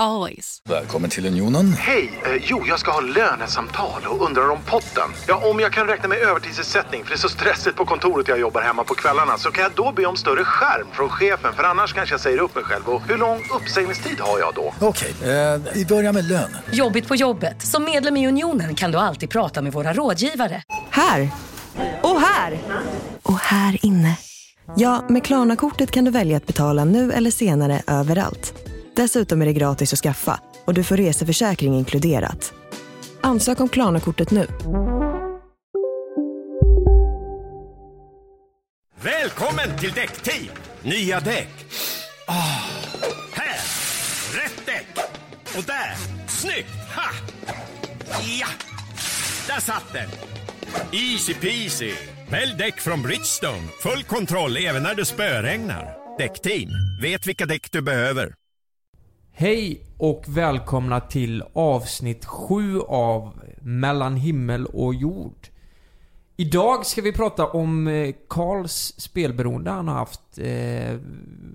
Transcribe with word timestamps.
Always. 0.00 0.58
Välkommen 0.68 1.10
till 1.10 1.26
Unionen. 1.26 1.72
Hej! 1.72 2.20
Eh, 2.24 2.42
jo, 2.42 2.64
jag 2.66 2.78
ska 2.78 2.90
ha 2.90 3.00
lönesamtal 3.00 4.06
och 4.06 4.26
undrar 4.26 4.50
om 4.50 4.58
potten. 4.66 5.10
Ja, 5.28 5.50
om 5.50 5.60
jag 5.60 5.72
kan 5.72 5.86
räkna 5.86 6.08
med 6.08 6.18
övertidsersättning 6.18 7.04
för 7.04 7.10
det 7.10 7.16
är 7.16 7.18
så 7.18 7.28
stressigt 7.28 7.76
på 7.76 7.84
kontoret 7.84 8.28
jag 8.28 8.40
jobbar 8.40 8.62
hemma 8.62 8.84
på 8.84 8.94
kvällarna 8.94 9.38
så 9.38 9.50
kan 9.50 9.62
jag 9.62 9.72
då 9.76 9.92
be 9.92 10.06
om 10.06 10.16
större 10.16 10.44
skärm 10.44 10.86
från 10.92 11.08
chefen 11.08 11.52
för 11.54 11.62
annars 11.62 11.92
kanske 11.92 12.12
jag 12.12 12.20
säger 12.20 12.38
upp 12.38 12.54
mig 12.54 12.64
själv. 12.64 12.88
Och 12.88 13.02
hur 13.08 13.18
lång 13.18 13.42
uppsägningstid 13.56 14.20
har 14.20 14.38
jag 14.38 14.54
då? 14.54 14.74
Okej, 14.80 15.14
eh, 15.22 15.60
vi 15.74 15.86
börjar 15.86 16.12
med 16.12 16.24
lön. 16.24 16.56
Jobbigt 16.72 17.08
på 17.08 17.16
jobbet. 17.16 17.62
Som 17.62 17.84
medlem 17.84 18.16
i 18.16 18.28
Unionen 18.28 18.74
kan 18.74 18.92
du 18.92 18.98
alltid 18.98 19.30
prata 19.30 19.62
med 19.62 19.72
våra 19.72 19.92
rådgivare. 19.92 20.62
Här! 20.90 21.30
Och 22.02 22.20
här! 22.20 22.58
Och 23.22 23.38
här 23.38 23.86
inne. 23.86 24.18
Ja, 24.76 25.04
med 25.08 25.24
Klarna-kortet 25.24 25.90
kan 25.90 26.04
du 26.04 26.10
välja 26.10 26.36
att 26.36 26.46
betala 26.46 26.84
nu 26.84 27.12
eller 27.12 27.30
senare 27.30 27.82
överallt. 27.86 28.69
Dessutom 29.00 29.42
är 29.42 29.46
det 29.46 29.52
gratis 29.52 29.92
att 29.92 29.98
skaffa 29.98 30.40
och 30.64 30.74
du 30.74 30.84
får 30.84 30.96
reseförsäkring 30.96 31.74
inkluderat. 31.74 32.52
Ansök 33.20 33.60
om 33.60 33.68
Klarna-kortet 33.68 34.30
nu. 34.30 34.46
Välkommen 39.02 39.78
till 39.78 39.92
Däckteam! 39.92 40.48
Nya 40.82 41.20
däck. 41.20 41.48
Oh, 42.28 42.64
här! 43.32 43.60
Rätt 44.42 44.66
däck! 44.66 45.04
Och 45.56 45.64
där! 45.64 45.96
Snyggt! 46.28 46.94
Ha! 46.96 47.10
Ja! 48.40 48.48
Där 49.46 49.60
satt 49.60 49.92
den! 49.92 50.08
Easy 50.92 51.34
peasy! 51.34 51.92
Välj 52.30 52.54
däck 52.58 52.80
från 52.80 53.02
Bridgestone. 53.02 53.68
Full 53.82 54.02
kontroll 54.02 54.56
även 54.56 54.82
när 54.82 54.94
det 54.94 55.04
spöregnar. 55.04 55.96
Däckteam, 56.18 56.70
vet 57.02 57.26
vilka 57.26 57.46
däck 57.46 57.72
du 57.72 57.80
behöver. 57.80 58.34
Hej 59.40 59.80
och 59.96 60.24
välkomna 60.28 61.00
till 61.00 61.42
avsnitt 61.52 62.24
7 62.24 62.80
av 62.80 63.32
Mellan 63.60 64.16
himmel 64.16 64.66
och 64.66 64.94
jord. 64.94 65.48
Idag 66.36 66.86
ska 66.86 67.02
vi 67.02 67.12
prata 67.12 67.46
om 67.46 67.88
eh, 67.88 68.14
Karls 68.28 68.94
spelberoende 68.98 69.70
han 69.70 69.88
har 69.88 69.94
haft. 69.94 70.38
Eh, 70.38 70.98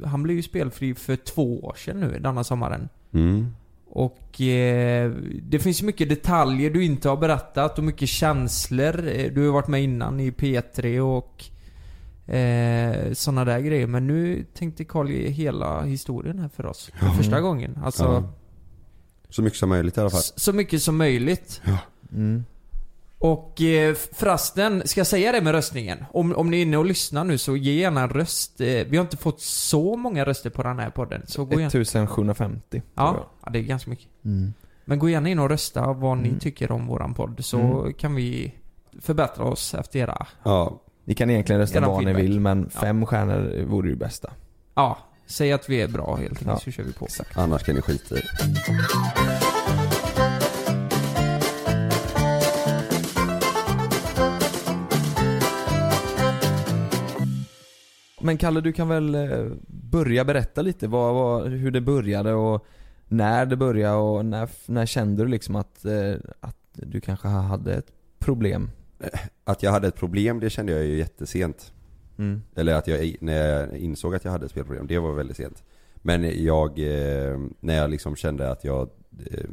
han 0.06 0.24
blev 0.24 0.38
ju 0.38 0.44
spelfri 0.44 0.96
för 0.96 1.16
två 1.16 1.60
år 1.60 1.76
sedan 1.76 2.00
nu, 2.00 2.20
denna 2.20 2.44
sommaren. 2.44 2.90
Mm. 3.14 3.48
Och 3.90 4.42
eh, 4.42 5.12
det 5.42 5.60
finns 5.60 5.82
mycket 5.82 6.10
detaljer 6.10 6.70
du 6.70 6.86
inte 6.86 7.10
har 7.10 7.18
berättat 7.18 7.78
och 7.78 7.84
mycket 7.84 8.10
känslor. 8.10 9.30
Du 9.30 9.46
har 9.46 9.54
varit 9.54 9.68
med 9.68 9.84
innan 9.84 10.20
i 10.20 10.32
P3 10.32 11.00
och 11.00 11.46
eh, 12.28 13.14
sådana 13.14 13.46
där 13.46 13.60
grejer. 13.60 13.88
Men 13.88 14.08
nu 14.08 14.46
tänkte 14.54 14.84
Karl 14.86 15.10
ge 15.12 15.30
hela 15.30 15.82
historien 15.82 16.40
här 16.40 16.50
för 16.50 16.66
oss. 16.66 16.92
För 17.00 17.08
första 17.08 17.42
gången. 17.42 17.80
Alltså, 17.84 18.04
Ja. 18.04 18.24
Så 19.30 19.42
mycket 19.42 19.60
som 19.60 19.70
möjligt 19.70 19.98
i 19.98 20.00
alla 20.02 20.10
fall. 20.10 20.22
så 20.22 20.54
mycket 20.54 20.82
som 20.82 20.98
möjligt. 20.98 21.62
Ja. 21.66 21.78
Och 23.20 23.62
eh, 23.62 23.96
förresten, 23.96 24.82
ska 24.86 25.00
jag 25.00 25.08
säga 25.08 25.32
det 25.32 25.42
med 25.42 25.52
röstningen? 25.52 26.06
Om, 26.12 26.36
om 26.36 26.50
ni 26.50 26.58
är 26.58 26.62
inne 26.62 26.78
och 26.78 26.86
lyssnar 26.86 27.24
nu 27.24 27.38
så 27.38 27.56
ge 27.58 27.74
gärna 27.74 28.02
en 28.02 28.10
röst. 28.10 28.62
Eh, 28.62 28.68
vi 28.68 28.98
har 28.98 29.02
inte 29.02 29.18
fått 29.18 29.42
så 29.42 29.96
många 29.96 30.26
röster 30.26 30.50
på 30.50 30.64
den 30.64 30.80
här 30.80 30.90
podden. 30.90 31.22
Så 31.28 31.46
gå 31.46 31.52
gärna... 31.60 31.68
1750. 31.68 32.82
Ja, 32.96 33.28
ja, 33.46 33.50
det 33.52 33.60
är 33.60 33.64
ganska 33.64 33.90
mycket. 33.90 34.08
Mm. 34.26 34.54
Men 34.86 35.00
gå 35.00 35.10
gärna 35.10 35.30
in 35.30 35.40
och 35.40 35.50
rösta 35.50 35.94
vad 35.94 36.18
ni 36.18 36.28
Mm. 36.28 36.40
tycker 36.40 36.72
om 36.72 36.88
våran 36.88 37.14
podd 37.14 37.46
så 37.46 37.60
Mm. 37.60 37.94
kan 37.94 38.16
vi 38.16 38.56
förbättra 39.02 39.44
oss 39.46 39.74
efter 39.74 40.00
era... 40.00 40.28
Ja. 40.44 40.82
Ni 41.06 41.16
kan 41.16 41.30
egentligen 41.30 41.62
rösta 41.62 41.88
vad 41.88 42.06
ni 42.06 42.14
vill 42.14 42.40
men 42.40 42.70
Ja. 42.74 42.80
fem 42.80 43.06
stjärnor 43.06 43.66
vore 43.66 43.90
det 43.90 43.96
bästa. 43.96 44.32
Ja, 44.76 44.98
säg 45.26 45.54
att 45.54 45.70
vi 45.70 45.82
är 45.82 45.88
bra 45.88 46.16
helt 46.16 46.30
enkelt 46.30 46.48
Ja, 46.48 46.58
så 46.60 46.72
kör 46.72 46.84
vi 46.84 46.94
på. 46.94 47.08
Annars 47.36 47.64
kan 47.64 47.76
ni 47.76 47.82
skita 47.82 48.16
i. 48.16 48.22
Men 58.22 58.38
Kalle, 58.38 58.62
du 58.62 58.74
kan 58.74 58.88
väl 58.90 59.16
eh, 59.16 59.46
börja 59.68 60.26
berätta 60.26 60.62
lite 60.62 60.88
vad, 60.88 61.14
vad, 61.14 61.48
hur 61.48 61.72
det 61.72 61.82
började 61.82 62.34
och 62.34 62.66
när 63.08 63.46
det 63.46 63.56
började 63.56 63.96
och 63.96 64.26
när, 64.26 64.50
när 64.66 64.86
kände 64.86 65.24
du 65.24 65.30
liksom 65.30 65.56
att, 65.56 65.86
eh, 65.86 66.14
att 66.40 66.58
du 66.74 67.02
kanske 67.02 67.28
hade 67.28 67.74
ett 67.74 67.92
problem? 68.20 68.70
Att 69.44 69.64
jag 69.64 69.72
hade 69.72 69.88
ett 69.88 69.96
problem, 69.96 70.40
det 70.40 70.50
kände 70.50 70.72
jag 70.72 70.86
ju 70.86 70.98
jättesent. 70.98 71.74
Mm. 72.18 72.42
Eller 72.56 72.74
att 72.74 72.88
jag, 72.88 73.16
när 73.22 73.48
jag 73.48 73.78
insåg 73.78 74.16
att 74.16 74.26
jag 74.26 74.32
hade 74.32 74.46
ett 74.46 74.52
spelproblem, 74.52 74.88
det 74.88 75.00
var 75.00 75.14
väldigt 75.14 75.38
sent. 75.38 75.64
Men 75.96 76.44
jag, 76.44 76.80
eh, 76.80 77.40
när 77.60 77.76
jag 77.78 77.90
liksom 77.90 78.16
kände 78.16 78.52
att 78.52 78.64
jag 78.64 78.90
eh, 79.32 79.50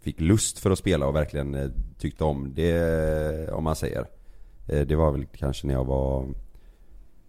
fick 0.00 0.20
lust 0.20 0.58
för 0.58 0.70
att 0.70 0.78
spela 0.78 1.06
och 1.06 1.14
verkligen 1.14 1.54
eh, 1.54 1.70
tyckte 1.98 2.24
om 2.24 2.52
det, 2.54 3.52
om 3.52 3.64
man 3.64 3.76
säger. 3.76 4.06
Eh, 4.68 4.86
Det 4.86 4.96
var 4.96 5.12
väl 5.12 5.26
kanske 5.26 5.66
när 5.66 5.74
jag 5.74 5.84
var 5.84 6.28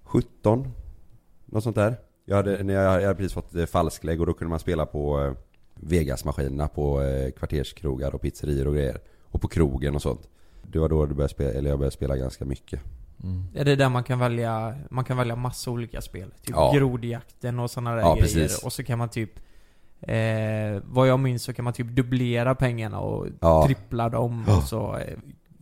17, 0.03 0.67
något 1.45 1.63
sånt 1.63 1.75
där. 1.75 1.95
Jag 2.25 2.35
hade, 2.35 2.63
när 2.63 2.73
jag, 2.73 2.91
hade 2.91 3.15
precis 3.15 3.33
fått 3.33 3.55
eh, 3.55 3.65
falsklägg 3.65 4.19
och 4.19 4.25
då 4.25 4.33
kunde 4.33 4.49
man 4.49 4.59
spela 4.59 4.85
på 4.85 5.21
eh, 5.21 5.33
Vegas-maskinerna 5.75 6.67
på 6.67 7.01
eh, 7.01 7.31
kvarterskrogar 7.31 8.15
och 8.15 8.21
pizzerior 8.21 8.67
och 8.67 8.73
grejer. 8.73 8.97
Och 9.23 9.41
på 9.41 9.47
krogen 9.47 9.95
och 9.95 10.01
sånt. 10.01 10.29
Det 10.63 10.79
var 10.79 10.89
då 10.89 11.05
det 11.05 11.13
började 11.13 11.33
spela, 11.33 11.49
eller 11.51 11.69
jag 11.69 11.79
började 11.79 11.95
spela 11.95 12.15
ganska 12.17 12.45
mycket. 12.45 12.79
Mm. 13.23 13.43
Är 13.55 13.65
det 13.65 13.75
där 13.75 13.89
man 13.89 14.03
kan 14.03 14.19
välja, 14.19 14.75
man 14.89 15.03
kan 15.05 15.17
välja 15.17 15.35
massa 15.35 15.71
olika 15.71 16.01
spel? 16.01 16.31
Typ 16.41 16.55
Ja. 16.55 16.71
grodjakten 16.75 17.59
och 17.59 17.71
sådana 17.71 17.91
där 17.95 18.01
Ja, 18.01 18.13
grejer. 18.13 18.21
precis. 18.23 18.63
Och 18.63 18.73
så 18.73 18.83
kan 18.83 18.97
man 18.97 19.09
typ 19.09 19.39
eh, 20.01 20.81
Vad 20.83 21.07
jag 21.07 21.19
minns 21.19 21.43
så 21.43 21.53
kan 21.53 21.65
man 21.65 21.73
typ 21.73 21.87
dubblera 21.87 22.55
pengarna 22.55 22.99
och 22.99 23.27
Ja. 23.39 23.63
trippla 23.65 24.09
dem 24.09 24.45
och 24.57 24.63
så 24.63 24.97
eh, 24.97 25.17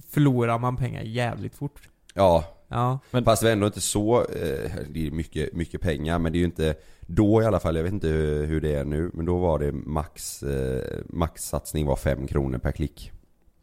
förlorar 0.10 0.60
man 0.60 0.78
pengar 0.78 1.02
jävligt 1.02 1.56
fort. 1.56 1.90
Ja, 2.14 2.44
Ja. 2.68 3.00
Men 3.12 3.24
fast 3.24 3.42
det 3.42 3.48
var 3.48 3.52
ändå 3.54 3.66
inte 3.66 3.82
så, 3.82 4.20
eh, 4.22 4.72
det 4.90 5.08
är 5.08 5.12
mycket, 5.12 5.54
mycket 5.54 5.82
pengar 5.82 6.20
men 6.20 6.32
det 6.32 6.38
är 6.38 6.40
ju 6.40 6.46
inte 6.46 6.76
Då 7.08 7.42
i 7.42 7.46
alla 7.46 7.60
fall, 7.60 7.76
jag 7.76 7.84
vet 7.84 7.94
inte 7.94 8.08
hur, 8.08 8.46
hur 8.46 8.62
det 8.62 8.76
är 8.76 8.86
nu 8.86 9.12
Men 9.14 9.26
då 9.26 9.38
var 9.38 9.60
det 9.60 9.72
max, 9.72 10.44
eh, 10.44 10.84
maxsatsning 11.10 11.86
var 11.86 11.96
5 11.96 12.28
kronor 12.28 12.58
per 12.58 12.72
klick 12.72 13.12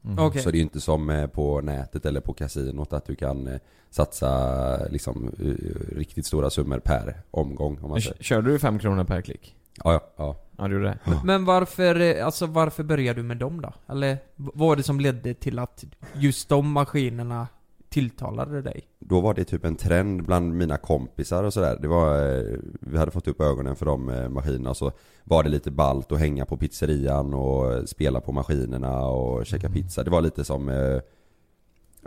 Mm. 0.08 0.24
Okej. 0.24 0.42
Så 0.42 0.50
det 0.50 0.56
är 0.56 0.58
ju 0.58 0.62
inte 0.62 0.80
som 0.80 1.10
eh, 1.10 1.26
på 1.26 1.60
nätet 1.60 2.06
eller 2.06 2.20
på 2.20 2.32
kasinot 2.32 2.92
att 2.92 3.06
du 3.06 3.14
kan 3.14 3.46
eh, 3.46 3.60
satsa 3.90 4.86
liksom 4.86 5.32
eh, 5.38 5.96
riktigt 5.96 6.26
stora 6.26 6.50
summor 6.50 6.78
per 6.78 7.22
omgång 7.30 7.78
om 7.82 7.90
man 7.90 8.00
säger 8.00 8.22
Körde 8.22 8.50
du 8.50 8.58
fem 8.58 8.78
kronor 8.78 9.04
per 9.04 9.20
klick? 9.20 9.54
Ja, 9.84 9.92
ja, 9.92 10.10
ja. 10.16 10.36
Ja, 10.58 10.68
du 10.68 10.74
gjorde 10.74 10.98
det? 11.04 11.20
Men 11.24 11.44
varför, 11.44 12.20
alltså 12.20 12.46
varför 12.46 12.82
började 12.82 13.20
du 13.20 13.22
med 13.22 13.36
dem 13.36 13.60
då? 13.60 13.72
Eller 13.88 14.18
vad 14.36 14.58
var 14.68 14.76
det 14.76 14.82
som 14.82 15.00
ledde 15.00 15.34
till 15.34 15.58
att 15.58 15.84
just 16.14 16.48
de 16.48 16.72
maskinerna 16.72 17.46
tilltalade 17.88 18.62
dig? 18.62 18.80
Då 18.98 19.20
var 19.20 19.34
det 19.34 19.44
typ 19.44 19.64
en 19.64 19.76
trend 19.76 20.24
bland 20.24 20.54
mina 20.54 20.76
kompisar 20.76 21.44
och 21.44 21.52
sådär. 21.52 21.78
Det 21.82 21.88
var, 21.88 22.36
eh, 22.38 22.56
vi 22.80 22.98
hade 22.98 23.10
fått 23.10 23.28
upp 23.28 23.40
ögonen 23.40 23.76
för 23.76 23.86
de 23.86 24.08
eh, 24.08 24.28
maskinerna 24.28 24.74
så 24.74 24.92
var 25.24 25.42
det 25.42 25.48
lite 25.48 25.70
ballt 25.70 26.12
att 26.12 26.18
hänga 26.18 26.44
på 26.44 26.56
pizzerian 26.56 27.34
och 27.34 27.88
spela 27.88 28.20
på 28.20 28.32
maskinerna 28.32 29.06
och 29.06 29.46
käka 29.46 29.68
pizza. 29.70 30.04
Det 30.04 30.10
var 30.10 30.20
lite 30.20 30.44
som, 30.44 30.68
eh, 30.68 31.00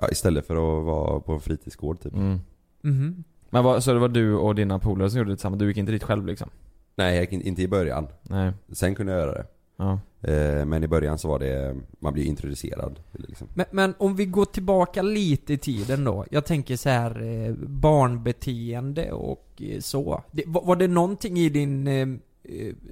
ja 0.02 0.10
istället 0.12 0.48
för 0.48 0.54
att 0.56 0.86
vara 0.86 1.20
på 1.20 1.34
en 1.34 1.40
fritidsgård 1.40 2.00
typ. 2.00 2.14
Mm. 2.14 2.40
Mhm. 2.82 3.24
Men 3.50 3.64
vad, 3.64 3.84
så 3.84 3.94
det 3.94 4.00
var 4.00 4.08
du 4.10 4.36
och 4.36 4.56
dina 4.56 4.80
polare 4.80 5.10
som 5.10 5.18
gjorde 5.18 5.32
det 5.32 5.36
tillsammans? 5.36 5.60
Du 5.60 5.68
gick 5.68 5.78
inte 5.78 5.92
dit 5.92 6.04
själv 6.04 6.26
liksom? 6.26 6.50
Nej, 6.96 7.14
jag 7.16 7.22
gick 7.22 7.32
in- 7.34 7.42
inte 7.42 7.62
i 7.62 7.68
början. 7.68 8.08
Nej. 8.24 8.52
Sen 8.72 8.96
kunde 8.96 9.12
jag 9.12 9.22
göra 9.22 9.34
det. 9.34 9.46
Ja. 9.82 10.00
Eh, 10.30 10.66
Men 10.66 10.84
i 10.84 10.88
början 10.88 11.18
så 11.18 11.28
var 11.28 11.40
det, 11.40 11.76
man 12.00 12.14
blir 12.14 12.24
introducerad. 12.24 13.00
Liksom. 13.12 13.48
Men, 13.54 13.66
men 13.72 13.94
om 13.98 14.16
vi 14.16 14.26
går 14.26 14.46
tillbaka 14.46 15.02
lite 15.02 15.54
i 15.54 15.58
tiden 15.58 16.04
då. 16.04 16.26
Jag 16.32 16.46
tänker 16.46 16.76
så 16.76 16.90
här 16.90 17.22
eh, 17.22 17.54
barnbeteende 17.68 19.12
och 19.12 19.62
eh, 19.62 19.80
så. 19.80 20.24
Var, 20.46 20.76
det 20.76 20.88
någonting 20.88 21.38
i 21.38 21.50
din, 21.50 21.84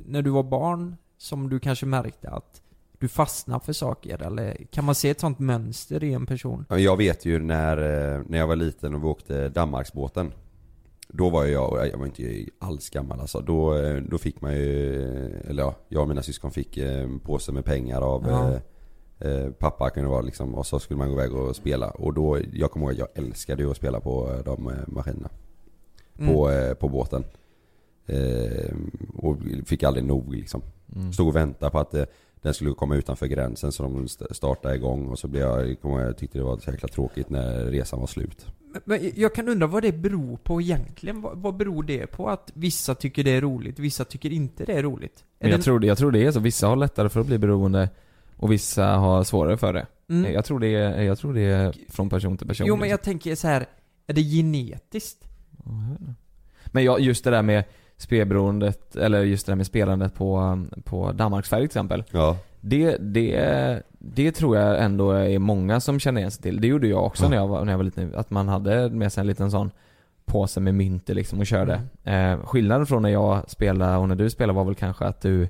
när 0.05 0.21
du 0.21 0.29
var 0.29 0.43
barn, 0.43 0.95
som 1.17 1.49
du 1.49 1.59
kanske 1.59 1.85
märkte 1.85 2.29
att 2.29 2.61
du 2.99 3.07
fastnade 3.07 3.65
för 3.65 3.73
saker? 3.73 4.23
Eller 4.23 4.57
kan 4.71 4.85
man 4.85 4.95
se 4.95 5.09
ett 5.09 5.19
sånt 5.19 5.39
mönster 5.39 6.03
i 6.03 6.13
en 6.13 6.25
person? 6.25 6.65
Jag 6.69 6.97
vet 6.97 7.25
ju 7.25 7.39
när, 7.39 7.77
när 8.29 8.37
jag 8.37 8.47
var 8.47 8.55
liten 8.55 8.95
och 8.95 9.03
vi 9.03 9.07
åkte 9.07 9.49
Danmarksbåten 9.49 10.31
Då 11.13 11.29
var 11.29 11.45
jag, 11.45 11.87
jag 11.93 11.97
var 11.97 12.05
inte 12.05 12.45
alls 12.59 12.89
gammal 12.89 13.19
alltså, 13.19 13.39
då, 13.41 13.75
eh, 13.77 13.95
då 13.95 14.17
fick 14.17 14.41
man 14.41 14.53
ju, 14.55 14.95
eh, 15.03 15.49
eller 15.49 15.63
ja, 15.63 15.75
jag 15.87 16.01
och 16.01 16.07
mina 16.07 16.23
syskon 16.23 16.51
fick 16.51 16.77
eh, 16.77 17.01
en 17.01 17.19
påse 17.19 17.51
med 17.51 17.65
pengar 17.65 18.01
av 18.01 18.25
Ja. 18.29 18.59
eh, 19.27 19.49
pappa 19.51 19.89
kunde 19.89 20.09
vara 20.09 20.21
liksom, 20.21 20.55
och 20.55 20.65
så 20.65 20.79
skulle 20.79 20.97
man 20.97 21.07
gå 21.07 21.13
iväg 21.13 21.33
och 21.33 21.55
spela 21.55 21.89
och 21.89 22.13
då, 22.13 22.39
jag 22.53 22.71
kommer 22.71 22.85
ihåg 22.85 22.93
att 22.93 22.99
jag 23.15 23.25
älskade 23.25 23.63
ju 23.63 23.71
att 23.71 23.77
spela 23.77 23.99
på 23.99 24.41
de 24.45 24.71
maskinerna 24.87 25.29
på, 26.17 26.49
eh, 26.51 26.73
på 26.73 26.89
båten. 26.89 27.23
Eh, 28.05 28.75
och 29.15 29.37
fick 29.65 29.83
aldrig 29.83 30.05
nog 30.05 30.33
liksom. 30.33 30.61
Mm. 30.95 31.13
Stod 31.13 31.27
och 31.27 31.35
väntade 31.35 31.71
på 31.71 31.79
att 31.79 31.95
den 32.41 32.53
skulle 32.53 32.73
komma 32.73 32.95
utanför 32.95 33.25
gränsen 33.27 33.71
så 33.71 33.83
de 33.83 34.05
st- 34.05 34.25
startade 34.33 34.75
igång 34.75 35.07
och 35.07 35.19
så 35.19 35.27
blev 35.27 35.41
jag, 35.41 35.69
jag 35.83 36.01
jag 36.01 36.17
tyckte 36.17 36.37
det 36.37 36.43
var 36.43 36.57
så 36.57 36.71
jäkla 36.71 36.87
tråkigt 36.87 37.29
när 37.29 37.65
resan 37.65 37.99
var 37.99 38.07
slut. 38.07 38.45
Men- 38.73 38.81
Men 38.85 39.11
jag 39.15 39.35
kan 39.35 39.49
undra 39.49 39.67
vad 39.67 39.83
det 39.83 39.91
beror 39.91 40.37
på 40.37 40.61
egentligen. 40.61 41.21
Vad, 41.21 41.37
vad 41.37 41.55
beror 41.57 41.83
det 41.83 42.07
på 42.07 42.29
att 42.29 42.51
vissa 42.53 42.95
tycker 42.95 43.23
det 43.23 43.31
är 43.31 43.41
roligt, 43.41 43.79
vissa 43.79 44.05
tycker 44.05 44.29
inte 44.33 44.65
det 44.65 44.73
är 44.73 44.83
roligt? 44.83 45.23
Är 45.39 45.43
Men 45.43 45.51
jag 45.51 45.59
det- 45.59 45.63
tror, 45.63 45.79
det- 45.79 45.87
jag 45.87 45.97
tror 45.97 46.11
det 46.11 46.25
är 46.25 46.31
så, 46.31 46.39
vissa 46.39 46.67
har 46.67 46.75
lättare 46.75 47.09
för 47.09 47.19
att 47.19 47.27
bli 47.27 47.37
beroende 47.37 47.89
och 48.37 48.51
vissa 48.51 48.85
har 48.85 49.23
svårare 49.23 49.57
för 49.57 49.73
det. 49.73 49.85
Mm. 50.09 50.33
Jag, 50.33 50.45
tror 50.45 50.59
det 50.59 50.67
är, 50.67 51.01
jag 51.01 51.17
tror 51.17 51.33
det 51.33 51.41
är 51.41 51.73
från 51.89 52.09
person 52.09 52.37
till 52.37 52.47
person. 52.47 52.67
Jo 52.67 52.75
men 52.75 52.79
liksom. 52.81 52.89
jag 52.91 53.01
tänker 53.03 53.35
så 53.35 53.47
här. 53.47 53.65
är 54.07 54.13
det 54.13 54.21
genetiskt? 54.21 55.23
Men 56.65 56.83
jag, 56.83 56.99
just 56.99 57.23
det 57.23 57.29
där 57.29 57.41
med 57.41 57.63
spelberoendet, 57.99 58.95
eller 58.95 59.23
just 59.23 59.45
det 59.45 59.51
där 59.51 59.57
med 59.57 59.65
spelandet 59.65 60.15
på, 60.15 60.59
på 60.83 61.11
Danmarksfärg 61.11 61.59
till 61.61 61.65
exempel. 61.65 62.03
Ja. 62.11 62.37
Det, 62.61 62.97
det, 62.97 63.83
det 63.99 64.31
tror 64.31 64.57
jag 64.57 64.83
ändå 64.83 65.11
är 65.11 65.39
många 65.39 65.79
som 65.79 65.99
känner 65.99 66.21
igen 66.21 66.31
sig 66.31 66.41
till. 66.43 66.61
Det 66.61 66.67
gjorde 66.67 66.87
jag 66.87 67.05
också 67.05 67.23
Ja. 67.23 67.29
när, 67.29 67.37
jag 67.37 67.47
var, 67.47 67.65
när 67.65 67.73
jag 67.73 67.77
var 67.77 67.83
liten. 67.83 68.15
Att 68.15 68.29
man 68.29 68.47
hade 68.47 68.89
med 68.89 69.13
sig 69.13 69.21
en 69.21 69.27
liten 69.27 69.51
sån 69.51 69.71
påse 70.25 70.59
med 70.59 70.75
mynter 70.75 71.13
liksom 71.13 71.39
och 71.39 71.45
körde. 71.47 71.81
Mm. 72.03 72.39
Eh, 72.39 72.45
skillnaden 72.45 72.85
från 72.85 73.01
när 73.01 73.09
jag 73.09 73.49
spelade 73.49 73.97
och 73.97 74.07
när 74.07 74.15
du 74.15 74.29
spelade 74.29 74.57
var 74.57 74.65
väl 74.65 74.75
kanske 74.75 75.05
att 75.05 75.21
du 75.21 75.47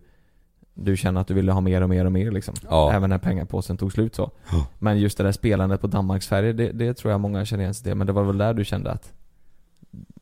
du 0.73 0.97
känner 0.97 1.21
att 1.21 1.27
du 1.27 1.33
ville 1.33 1.51
ha 1.51 1.61
mer 1.61 1.81
och 1.81 1.89
mer 1.89 2.05
och 2.05 2.11
mer 2.11 2.31
liksom. 2.31 2.55
Ja. 2.69 2.91
Även 2.93 3.09
när 3.09 3.17
pengapåsen 3.17 3.77
tog 3.77 3.91
slut 3.91 4.15
så. 4.15 4.31
Men 4.79 4.99
just 4.99 5.17
det 5.17 5.23
där 5.23 5.31
spelandet 5.31 5.81
på 5.81 5.87
Danmarksfärger, 5.87 6.53
det, 6.53 6.71
det 6.71 6.93
tror 6.93 7.11
jag 7.11 7.19
många 7.19 7.45
känner 7.45 7.63
igen 7.63 7.73
sig 7.73 7.83
till. 7.83 7.95
Men 7.95 8.07
det 8.07 8.13
var 8.13 8.23
väl 8.23 8.37
där 8.37 8.53
du 8.53 8.65
kände 8.65 8.91
att 8.91 9.13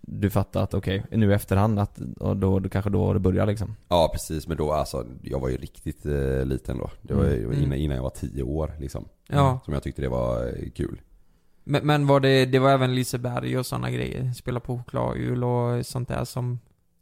du 0.10 0.30
fattade 0.30 0.64
att 0.64 0.74
okej, 0.74 1.04
nu 1.12 1.32
i 1.32 1.34
efterhand 1.34 1.80
att, 1.80 2.00
och 2.20 2.38
då, 2.38 2.60
då 2.60 2.70
kanske 2.70 2.90
då 2.90 3.14
det 3.14 3.20
börjar 3.20 3.46
liksom. 3.46 3.76
Ja 3.88 4.10
precis, 4.14 4.48
men 4.48 4.58
då 4.58 4.72
alltså, 4.72 5.06
jag 5.22 5.40
var 5.40 5.50
ju 5.50 5.58
riktigt 5.58 6.06
eh, 6.06 6.46
liten 6.46 6.78
då. 6.78 6.90
Det 7.02 7.14
var 7.14 7.24
Mm. 7.26 7.54
innan, 7.64 7.78
innan 7.78 7.96
jag 7.96 8.04
var 8.04 8.10
tio 8.10 8.44
år 8.44 8.72
liksom. 8.80 9.06
Ja. 9.28 9.60
Som 9.66 9.74
jag 9.74 9.84
tyckte 9.84 10.02
det 10.02 10.10
var 10.10 10.48
eh, 10.48 10.70
kul. 10.76 11.02
Men, 11.64 11.86
men 11.88 12.08
var 12.08 12.20
det, 12.20 12.46
det 12.46 12.60
var 12.60 12.70
även 12.72 12.96
Liseberg 12.96 13.58
och 13.58 13.66
sådana 13.66 13.92
grejer? 13.92 14.32
Spela 14.34 14.60
på 14.60 14.78
chokladhjul 14.78 15.44
och 15.44 15.86
sånt 15.86 16.08
där 16.08 16.26
som... 16.26 16.60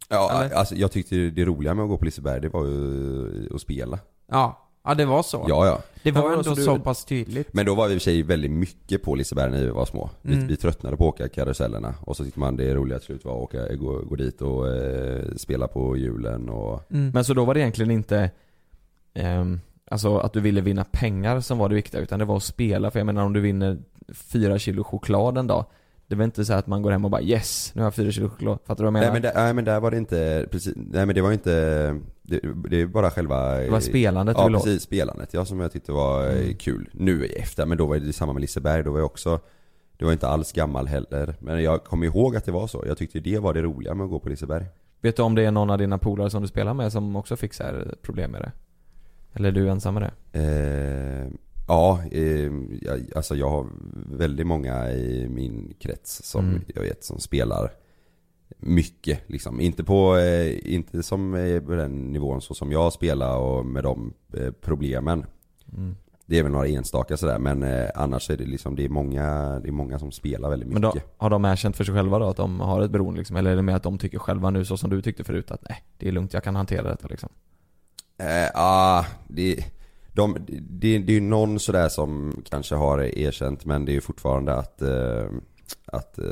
Ja, 0.09 0.41
Eller? 0.43 0.55
alltså 0.55 0.75
jag 0.75 0.91
tyckte 0.91 1.15
det 1.15 1.45
roliga 1.45 1.73
med 1.73 1.83
att 1.83 1.89
gå 1.89 1.97
på 1.97 2.05
Liseberg, 2.05 2.41
det 2.41 2.49
var 2.49 2.65
ju 2.65 3.49
att 3.55 3.61
spela. 3.61 3.99
Ja, 4.31 4.64
ja 4.85 4.93
det 4.93 5.05
var 5.05 5.23
så. 5.23 5.45
Ja, 5.49 5.65
ja. 5.65 5.81
Det 6.03 6.11
var 6.11 6.21
Ja, 6.21 6.31
ändå 6.31 6.43
så 6.43 6.53
du- 6.55 6.63
så 6.63 6.79
pass 6.79 7.05
tydligt. 7.05 7.53
Men 7.53 7.65
då 7.65 7.75
var 7.75 7.87
vi 7.87 7.93
i 7.93 7.97
och 7.97 8.01
för 8.01 8.03
sig 8.03 8.21
väldigt 8.23 8.51
mycket 8.51 9.03
på 9.03 9.15
Liseberg 9.15 9.51
när 9.51 9.63
vi 9.63 9.69
var 9.69 9.85
små. 9.85 10.09
Vi, 10.21 10.33
Mm. 10.33 10.47
vi 10.47 10.55
tröttnade 10.57 10.97
på 10.97 11.07
att 11.09 11.13
åka 11.13 11.29
karusellerna. 11.29 11.93
Och 12.01 12.17
så 12.17 12.23
tyckte 12.23 12.39
man 12.39 12.55
det 12.57 12.73
roliga 12.75 12.97
till 12.99 13.05
slut 13.05 13.25
var 13.25 13.35
att 13.35 13.41
åka, 13.43 13.75
gå, 13.75 14.01
gå 14.01 14.15
dit 14.15 14.41
och 14.41 14.67
eh, 14.75 15.23
spela 15.37 15.67
på 15.67 15.97
hjulen 15.97 16.49
och... 16.49 16.91
Mm. 16.91 17.11
Men 17.13 17.25
så 17.25 17.33
då 17.33 17.45
var 17.45 17.53
det 17.53 17.59
egentligen 17.59 17.91
inte 17.91 18.29
ehm, 19.13 19.59
Alltså 19.91 20.17
att 20.17 20.33
du 20.33 20.39
ville 20.39 20.61
vinna 20.61 20.83
pengar 20.91 21.39
som 21.39 21.57
var 21.57 21.69
det 21.69 21.75
viktiga 21.75 22.01
utan 22.01 22.19
det 22.19 22.25
var 22.25 22.37
att 22.37 22.43
spela 22.43 22.91
för 22.91 22.99
jag 22.99 23.05
menar 23.05 23.23
om 23.25 23.33
du 23.33 23.39
vinner 23.39 23.77
fyra 24.13 24.59
kilo 24.59 24.83
choklad 24.83 25.37
en 25.37 25.47
dag 25.47 25.65
Det 26.07 26.15
var 26.15 26.23
inte 26.25 26.45
så 26.45 26.53
att 26.53 26.67
man 26.67 26.81
går 26.81 26.91
hem 26.91 27.05
och 27.05 27.11
bara 27.11 27.21
'Yes! 27.21 27.71
Nu 27.75 27.81
har 27.81 27.85
jag 27.85 27.93
fyra 27.93 28.11
kilo 28.11 28.27
choklad' 28.29 28.59
Fattar 28.65 28.83
du 28.83 28.83
vad 28.83 28.87
jag 28.87 28.93
menar? 28.93 29.05
Nej 29.05 29.13
men, 29.13 29.21
där, 29.21 29.31
nej 29.35 29.53
men 29.53 29.65
där 29.65 29.79
var 29.79 29.91
det 29.91 29.97
inte, 29.97 30.47
precis, 30.51 30.73
nej 30.75 31.05
men 31.05 31.15
det 31.15 31.21
var 31.21 31.31
inte, 31.31 31.51
det, 32.21 32.39
det 32.69 32.81
är 32.81 32.85
bara 32.85 33.11
själva 33.11 33.57
det 33.57 33.69
var 33.69 33.79
spelandet 33.79 34.37
Ja 34.39 34.49
precis, 34.49 34.81
spelandet 34.83 35.33
ja 35.33 35.45
som 35.45 35.59
jag 35.59 35.71
tyckte 35.71 35.91
var 35.91 36.27
eh, 36.27 36.35
Mm. 36.35 36.53
kul. 36.57 36.89
Nu 36.93 37.25
efter, 37.25 37.65
men 37.65 37.77
då 37.77 37.85
var 37.85 37.97
det 37.97 38.13
samma 38.13 38.33
med 38.33 38.41
Liseberg, 38.41 38.83
då 38.83 38.91
var 38.91 38.99
jag 38.99 39.05
också 39.05 39.39
Det 39.97 40.05
var 40.05 40.11
inte 40.11 40.27
alls 40.27 40.51
gammal 40.51 40.87
heller, 40.87 41.35
men 41.39 41.63
jag 41.63 41.83
kommer 41.83 42.05
ihåg 42.05 42.35
att 42.35 42.45
det 42.45 42.51
var 42.51 42.67
så. 42.67 42.83
Jag 42.87 42.97
tyckte 42.97 43.19
det 43.19 43.39
var 43.39 43.53
det 43.53 43.61
roliga 43.61 43.93
med 43.93 44.03
att 44.03 44.09
gå 44.09 44.19
på 44.19 44.29
Liseberg. 44.29 44.65
Vet 45.01 45.15
du 45.15 45.21
om 45.23 45.35
det 45.35 45.43
är 45.45 45.51
någon 45.51 45.69
av 45.69 45.77
dina 45.77 45.97
polare 45.97 46.29
som 46.29 46.41
du 46.41 46.47
spelar 46.47 46.73
med 46.73 46.91
som 46.91 47.15
också 47.15 47.35
fick 47.35 47.53
så 47.53 47.63
här 47.63 47.95
problem 48.01 48.31
med 48.31 48.41
det? 48.41 48.51
Eller 49.33 49.49
är 49.49 49.53
du 49.53 49.69
ensam 49.69 49.93
med 49.93 50.03
det? 50.31 50.39
Eh, 50.39 51.31
ja, 51.67 51.99
eh, 52.11 52.51
jag, 52.81 53.01
alltså 53.15 53.35
jag 53.35 53.49
har 53.49 53.67
väldigt 54.17 54.47
många 54.47 54.91
i 54.91 55.27
min 55.29 55.73
krets 55.79 56.23
som 56.23 56.45
Mm. 56.49 56.61
jag 56.75 56.81
vet 56.81 57.03
som 57.03 57.19
spelar 57.19 57.71
mycket 58.57 59.19
liksom. 59.27 59.59
Inte 59.59 59.83
på, 59.83 60.17
eh, 60.17 60.73
inte 60.73 61.03
som 61.03 61.35
eh, 61.35 61.61
på 61.61 61.71
den 61.71 62.11
nivån 62.11 62.41
så 62.41 62.53
som 62.53 62.71
jag 62.71 62.93
spelar 62.93 63.37
och 63.37 63.65
med 63.65 63.83
de 63.83 64.13
eh, 64.33 64.51
problemen. 64.61 65.25
Mm. 65.77 65.95
Det 66.27 66.39
är 66.39 66.43
väl 66.43 66.51
några 66.51 66.67
enstaka 66.67 67.17
sådär 67.17 67.39
men 67.39 67.63
eh, 67.63 67.89
annars 67.95 68.29
är 68.29 68.37
det 68.37 68.45
liksom, 68.45 68.75
det 68.75 68.85
är 68.85 68.89
många, 68.89 69.59
det 69.59 69.67
är 69.67 69.71
många 69.71 69.99
som 69.99 70.11
spelar 70.11 70.49
väldigt 70.49 70.69
Men 70.69 70.81
mycket. 70.81 71.03
då, 71.03 71.09
har 71.17 71.29
de 71.29 71.45
erkänt 71.45 71.75
för 71.77 71.83
sig 71.83 71.95
själva 71.95 72.19
då 72.19 72.25
att 72.29 72.37
de 72.37 72.59
har 72.59 72.81
ett 72.81 72.91
beroende 72.91 73.17
liksom? 73.19 73.35
Eller 73.35 73.51
är 73.51 73.55
det 73.55 73.61
mer 73.61 73.75
att 73.75 73.83
de 73.83 73.97
tycker 73.97 74.19
själva 74.19 74.49
nu 74.49 74.65
så 74.65 74.77
som 74.77 74.89
du 74.89 75.01
tyckte 75.01 75.23
förut 75.23 75.51
att 75.51 75.61
nej, 75.69 75.83
det 75.97 76.07
är 76.07 76.11
lugnt, 76.11 76.33
jag 76.33 76.43
kan 76.43 76.55
hantera 76.55 76.89
detta 76.89 77.07
liksom? 77.07 77.29
Eh, 78.17 78.49
ah, 78.61 79.05
det, 79.27 79.65
de, 80.15 80.37
det, 80.47 80.97
det 80.97 81.11
är 81.11 81.15
ju 81.15 81.21
någon 81.21 81.59
sådär 81.59 81.89
som 81.89 82.41
kanske 82.49 82.75
har 82.75 82.99
erkänt 82.99 83.65
men 83.65 83.85
det 83.85 83.91
är 83.91 83.93
ju 83.93 84.01
fortfarande 84.01 84.53
att, 84.55 84.81
eh, 84.81 85.25
att 85.85 86.17
eh, 86.19 86.25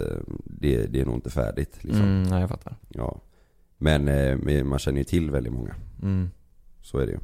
det, 0.46 0.86
det 0.86 1.02
är 1.02 1.06
nog 1.06 1.16
inte 1.16 1.30
färdigt 1.30 1.78
liksom. 1.84 2.02
Mm, 2.04 2.24
nej 2.24 2.40
jag 2.42 2.50
fattar. 2.50 2.76
Ja. 2.90 3.22
Men 3.78 4.08
eh, 4.08 4.64
man 4.64 4.80
känner 4.80 4.98
ju 4.98 5.04
till 5.04 5.32
väldigt 5.32 5.54
många. 5.54 5.76
Mm. 6.02 6.30
Så 6.82 6.98
är 6.98 7.06
det 7.06 7.12
ju. 7.12 7.20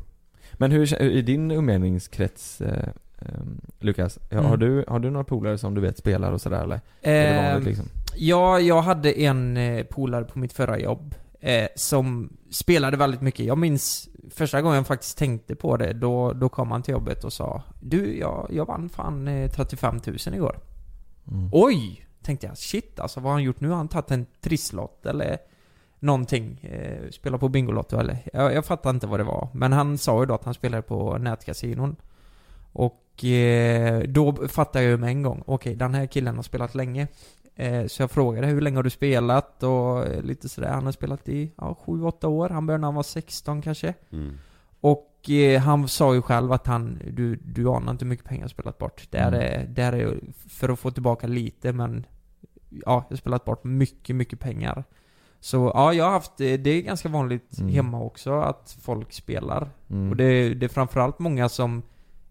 Men 0.54 0.72
hur, 0.72 1.02
i 1.02 1.22
din 1.22 1.52
umgängeskrets 1.52 2.62
eh, 2.62 2.90
eh, 3.20 3.42
Lukas, 3.80 4.20
Mm. 4.32 4.46
har, 4.46 4.58
du, 4.58 4.86
har 4.88 5.00
du 5.00 5.10
några 5.10 5.24
polare 5.24 5.58
som 5.58 5.76
du 5.76 5.82
vet 5.82 5.98
spelar 5.98 6.32
och 6.32 6.42
sådär 6.42 6.64
eller? 6.64 6.82
är 7.02 7.34
det 7.34 7.42
vanligt 7.52 7.68
Eh, 7.68 7.70
liksom? 7.70 7.86
Ja, 8.16 8.60
jag 8.60 8.82
hade 8.82 9.12
en 9.22 9.58
eh, 9.58 9.84
polare 9.84 10.24
på 10.26 10.40
mitt 10.40 10.54
förra 10.54 10.80
jobb 10.80 11.16
eh, 11.40 11.68
som 11.76 12.34
spelade 12.52 12.98
väldigt 12.98 13.22
mycket. 13.22 13.46
Jag 13.46 13.58
minns 13.58 14.10
första 14.30 14.62
gången 14.62 14.76
jag 14.76 14.88
faktiskt 14.88 15.18
tänkte 15.18 15.56
på 15.56 15.78
det, 15.78 15.94
då, 15.94 16.34
då 16.34 16.50
kom 16.50 16.72
han 16.72 16.84
till 16.84 16.92
jobbet 16.92 17.24
och 17.24 17.34
sa 17.34 17.64
Du, 17.80 18.18
jag, 18.18 18.48
jag 18.50 18.66
vann 18.66 18.90
fan 18.90 19.28
eh, 19.28 19.52
35 19.52 20.00
000 20.06 20.18
igår. 20.34 20.60
Mm. 21.32 21.50
Oj! 21.52 22.06
Tänkte 22.22 22.48
jag, 22.48 22.58
shit 22.58 23.00
alltså 23.00 23.20
vad 23.20 23.32
har 23.32 23.34
han 23.34 23.44
gjort 23.44 23.62
nu? 23.62 23.70
Har 23.70 23.76
han 23.76 23.88
tagit 23.88 24.12
en 24.12 24.26
trisslott 24.42 25.06
eller 25.06 25.38
någonting? 26.00 26.60
Eh, 26.62 27.10
spelar 27.10 27.38
på 27.38 27.50
Bingolotto 27.50 27.98
eller? 27.98 28.18
Jag, 28.34 28.54
jag 28.54 28.66
fattar 28.66 28.90
inte 28.90 29.08
vad 29.08 29.20
det 29.20 29.24
var. 29.24 29.48
Men 29.54 29.74
han 29.74 29.98
sa 29.98 30.20
ju 30.20 30.26
då 30.26 30.34
att 30.34 30.44
han 30.44 30.54
spelade 30.54 30.82
på 30.82 31.18
nätkasinon. 31.18 31.96
Och 32.72 33.26
eh, 33.26 34.04
då 34.04 34.48
fattade 34.48 34.86
jag 34.86 34.92
ju 34.92 34.98
med 34.98 35.10
en 35.10 35.24
gång, 35.24 35.44
okej 35.46 35.76
den 35.76 35.94
här 35.94 36.06
killen 36.06 36.36
har 36.36 36.44
spelat 36.44 36.76
länge. 36.76 37.08
Eh, 37.60 37.86
så 37.88 38.02
jag 38.04 38.12
frågade 38.12 38.48
hur 38.48 38.62
länge 38.62 38.76
har 38.78 38.84
du 38.84 38.90
spelat 38.90 39.64
och 39.64 40.06
eh, 40.08 40.22
lite 40.24 40.50
sådär. 40.50 40.70
Han 40.72 40.86
har 40.86 40.92
spelat 40.92 41.30
i 41.30 41.52
ja, 41.58 41.78
7-8 41.86 42.26
år. 42.26 42.50
Han 42.50 42.66
började 42.66 42.82
när 42.82 42.88
han 42.88 42.96
var 42.96 43.04
16 43.04 43.62
kanske. 43.62 43.94
Mm. 44.12 44.38
Och 44.82 45.30
eh, 45.30 45.62
han 45.62 45.88
sa 45.88 46.14
ju 46.14 46.22
själv 46.22 46.52
att 46.52 46.68
han, 46.68 47.00
du, 47.12 47.36
du 47.36 47.68
anar 47.70 47.92
inte 47.92 48.06
hur 48.06 48.10
mycket 48.10 48.26
pengar 48.26 48.44
jag 48.44 48.50
spelat 48.52 48.78
bort. 48.78 49.08
Det 49.12 49.18
är, 49.18 49.28
Mm. 49.28 49.40
är, 49.42 49.68
det 49.68 49.82
är 49.82 49.94
är 49.94 50.20
för 50.50 50.70
att 50.70 50.80
få 50.80 50.92
tillbaka 50.92 51.28
lite 51.28 51.74
men 51.74 52.06
Ja, 52.70 53.06
jag 53.10 53.10
har 53.10 53.16
spelat 53.16 53.46
bort 53.46 53.64
mycket, 53.64 54.16
mycket 54.16 54.40
pengar. 54.40 54.84
Så 55.40 55.72
ja, 55.76 55.94
jag 55.94 56.06
har 56.06 56.12
haft, 56.12 56.42
eh, 56.42 56.54
det 56.54 56.70
är 56.70 56.82
ganska 56.82 57.10
vanligt 57.10 57.60
Mm. 57.60 57.74
hemma 57.74 58.02
också 58.02 58.34
att 58.40 58.78
folk 58.82 59.14
spelar. 59.14 59.70
Mm. 59.90 60.10
Och 60.10 60.16
det, 60.16 60.54
det 60.54 60.66
är 60.66 60.68
framförallt 60.70 61.20
många 61.20 61.50
som 61.50 61.82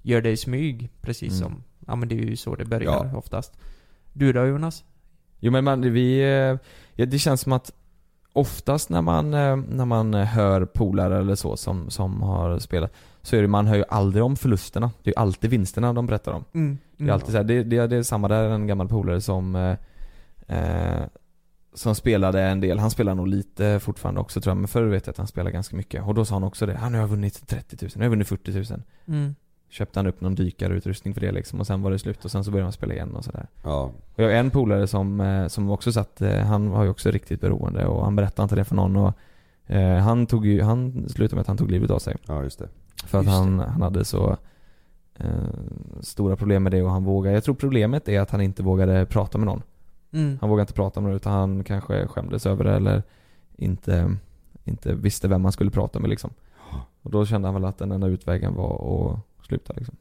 gör 0.02 0.20
det 0.20 0.30
i 0.30 0.37
smyg, 0.37 0.90
precis 1.00 1.40
Mm. 1.40 1.42
som, 1.52 1.62
ja 1.87 1.97
men 1.97 2.08
det 2.08 2.14
är 2.14 2.25
ju 2.25 2.37
så 2.37 2.54
det 2.54 2.64
börjar 2.64 3.11
Ja. 3.12 3.16
oftast. 3.18 3.58
Du 4.12 4.32
då 4.32 4.47
Jonas? 4.47 4.85
Jo 5.40 5.52
men 5.52 5.64
man, 5.64 5.92
vi, 5.92 6.21
eh, 6.21 6.59
ja, 6.95 7.07
det 7.07 7.18
känns 7.18 7.40
som 7.40 7.52
att 7.52 7.73
oftast 8.33 8.90
när 8.90 9.02
man, 9.02 9.35
eh, 9.35 9.57
när 9.57 9.85
man 9.85 10.14
hör 10.14 10.64
polare 10.64 11.18
eller 11.18 11.35
så 11.35 11.57
som, 11.57 11.90
som 11.90 12.23
har 12.23 12.59
spelat 12.59 12.92
så 13.23 13.37
är 13.37 13.42
det, 13.42 13.49
man 13.49 13.66
hör 13.66 13.76
ju 13.76 13.85
aldrig 13.88 14.25
om 14.25 14.37
förlusterna. 14.37 14.90
Det 15.02 15.11
är 15.11 15.12
ju 15.12 15.21
alltid 15.21 15.50
vinsterna 15.50 15.92
de 15.92 16.07
berättar 16.07 16.33
om. 16.33 16.45
Mm. 16.54 16.78
Det 16.97 17.04
är 17.04 17.12
alltid 17.12 17.30
så 17.30 17.37
här, 17.37 17.45
det, 17.45 17.62
det, 17.62 17.87
det 17.87 17.97
är 17.97 18.02
samma 18.02 18.28
där, 18.28 18.50
en 18.50 18.66
gammal 18.66 18.88
polare 18.88 19.21
som 19.21 19.57
eh, 19.57 19.76
eh, 20.59 21.02
Som 21.75 21.95
spelade 21.95 22.42
en 22.42 22.61
del, 22.61 22.78
han 22.78 22.90
spelar 22.90 23.14
nog 23.14 23.28
lite 23.28 23.80
fortfarande 23.80 24.21
också 24.21 24.40
tror 24.40 24.50
jag, 24.50 24.57
men 24.57 24.68
förr 24.68 24.87
vet 24.87 25.07
jag 25.07 25.12
att 25.12 25.18
han 25.18 25.26
spelade 25.26 25.50
ganska 25.50 25.76
mycket. 25.76 26.04
Och 26.04 26.14
då 26.14 26.25
sa 26.25 26.35
han 26.35 26.45
också 26.45 26.66
det, 26.66 26.76
han 26.76 26.92
nu 26.92 26.99
har 26.99 27.07
vunnit 27.07 27.49
30 27.49 27.76
000, 27.80 27.90
nu 27.95 28.00
har 28.00 28.04
jag 28.04 28.11
vunnit 28.11 28.28
40 28.28 28.73
000 28.73 28.83
Mm. 29.07 29.35
Köpte 29.70 29.98
han 29.98 30.06
upp 30.06 30.20
någon 30.20 30.34
dykarutrustning 30.34 31.14
för 31.14 31.20
det 31.20 31.32
liksom 31.32 31.60
och 31.60 31.66
sen 31.66 31.82
var 31.82 31.90
det 31.90 31.98
slut 31.98 32.25
och 32.25 32.30
sen 32.30 32.44
så 32.44 32.50
började 32.50 32.64
han 32.66 32.72
spela 32.72 32.94
igen 32.94 33.16
och 33.16 33.25
sådär. 33.25 33.46
Ja. 33.62 33.92
Och 34.14 34.22
jag 34.22 34.25
har 34.25 34.32
en 34.32 34.50
polare 34.50 34.87
som, 34.87 35.20
eh, 35.20 35.46
som 35.46 35.70
också 35.70 35.92
satt, 35.92 36.20
eh, 36.20 36.38
han 36.38 36.70
var 36.70 36.84
ju 36.84 36.90
också 36.90 37.10
riktigt 37.10 37.40
beroende 37.40 37.87
och 37.87 38.04
han 38.04 38.16
berättade 38.16 38.44
inte 38.44 38.56
det 38.56 38.64
för 38.64 38.75
någon 38.75 38.96
och 38.96 39.14
eh, 39.66 39.98
Han 39.98 40.26
tog 40.26 40.46
ju, 40.46 40.62
han 40.62 41.08
slutade 41.08 41.34
med 41.34 41.40
att 41.40 41.46
han 41.46 41.56
tog 41.56 41.70
livet 41.70 41.90
av 41.90 41.98
sig. 41.98 42.16
Ja 42.26 42.42
just 42.42 42.58
det. 42.58 42.68
För 43.06 43.18
att 43.18 43.25
Just 43.25 43.37
han, 43.37 43.58
han 43.58 43.82
hade 43.82 44.04
så 44.04 44.37
eh, 45.14 45.26
stora 46.00 46.37
problem 46.37 46.62
med 46.62 46.72
det 46.72 46.82
och 46.82 46.90
han 46.90 47.04
vågade, 47.04 47.34
jag 47.37 47.44
tror 47.44 47.54
problemet 47.54 48.08
är 48.08 48.20
att 48.20 48.30
han 48.30 48.40
inte 48.40 48.62
vågade 48.62 49.06
prata 49.06 49.38
med 49.38 49.46
någon. 49.46 49.62
Mm. 50.12 50.38
Han 50.40 50.50
vågade 50.50 50.62
inte 50.62 50.72
prata 50.72 51.00
med 51.00 51.08
någon 51.08 51.16
utan 51.16 51.32
han 51.32 51.64
kanske 51.64 52.06
skämdes 52.06 52.46
över 52.46 52.64
det 52.64 52.76
eller 52.76 53.02
inte, 53.56 54.16
inte 54.64 54.94
visste 54.94 55.28
vem 55.28 55.44
han 55.44 55.52
skulle 55.52 55.70
prata 55.70 55.98
med 55.98 56.10
liksom. 56.10 56.30
Och 57.02 57.10
då 57.10 57.26
kände 57.26 57.48
han 57.48 57.54
väl 57.54 57.64
att 57.64 57.78
den 57.78 57.92
enda 57.92 58.06
utvägen 58.06 58.54
var 58.54 58.75
att 58.75 59.18
sluta 59.49 59.73
liksom. 59.76 59.97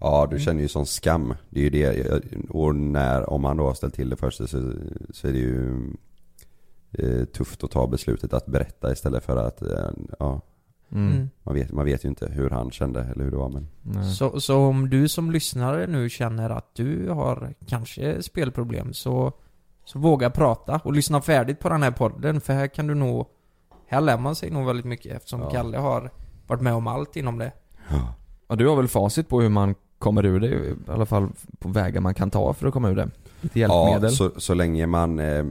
Ja 0.00 0.28
du 0.30 0.38
känner 0.40 0.62
ju 0.62 0.68
sån 0.68 0.86
skam. 0.86 1.34
Det 1.50 1.60
är 1.60 1.64
ju 1.64 1.70
det. 1.70 2.20
Och 2.50 2.74
när, 2.76 3.30
om 3.30 3.44
han 3.44 3.56
då 3.56 3.66
har 3.66 3.74
ställt 3.74 3.94
till 3.94 4.10
det 4.10 4.16
först 4.16 4.36
så, 4.38 4.46
så 5.10 5.28
är 5.28 5.32
det 5.32 5.38
ju 5.38 5.76
eh, 6.92 7.24
tufft 7.24 7.64
att 7.64 7.70
ta 7.70 7.86
beslutet 7.86 8.32
att 8.32 8.46
berätta 8.46 8.92
istället 8.92 9.24
för 9.24 9.36
att, 9.36 9.62
eh, 9.62 9.90
ja, 10.18 10.40
Mm. 10.92 11.30
man 11.42 11.54
vet, 11.54 11.72
man 11.72 11.84
vet 11.84 12.04
ju 12.04 12.08
inte 12.08 12.26
hur 12.32 12.50
han 12.50 12.70
kände 12.70 13.00
eller 13.04 13.24
hur 13.24 13.30
det 13.30 13.36
var 13.36 13.48
men 13.82 14.04
Så, 14.04 14.40
så 14.40 14.58
om 14.58 14.90
du 14.90 15.08
som 15.08 15.30
lyssnare 15.30 15.86
nu 15.86 16.08
känner 16.10 16.50
att 16.50 16.74
du 16.74 17.08
har 17.10 17.54
kanske 17.66 18.22
spelproblem 18.22 18.92
så, 18.92 19.32
så 19.84 19.98
våga 19.98 20.30
prata 20.30 20.80
och 20.84 20.92
lyssna 20.92 21.20
färdigt 21.22 21.58
på 21.60 21.68
den 21.68 21.82
här 21.82 21.90
podden 21.90 22.40
för 22.40 22.52
här 22.52 22.66
kan 22.66 22.86
du 22.86 22.94
nog, 22.94 23.26
här 23.86 24.00
lär 24.00 24.18
man 24.18 24.34
sig 24.36 24.50
nog 24.50 24.66
väldigt 24.66 24.84
mycket 24.86 25.16
eftersom 25.16 25.40
Ja. 25.40 25.50
Kalle 25.50 25.78
har 25.78 26.10
varit 26.46 26.62
med 26.62 26.74
om 26.74 26.86
allt 26.86 27.16
inom 27.16 27.38
det. 27.38 27.52
Ja, 27.90 28.14
du 28.48 28.66
har 28.66 28.76
väl 28.76 28.88
facit 28.88 29.28
på 29.28 29.40
hur 29.40 29.48
man 29.48 29.74
kommer 29.98 30.24
ur 30.26 30.40
det, 30.40 30.48
i 30.48 30.74
alla 30.86 31.06
fall 31.06 31.28
på 31.58 31.68
vägar 31.68 32.00
man 32.00 32.14
kan 32.14 32.30
ta 32.30 32.52
för 32.52 32.66
att 32.66 32.72
komma 32.72 32.90
ur 32.90 32.96
det? 32.96 33.10
Lite 33.40 33.60
hjälpmedel? 33.60 34.02
Ja, 34.02 34.08
så, 34.08 34.30
så 34.36 34.54
länge 34.54 34.86
man, 34.86 35.18
eh, 35.18 35.44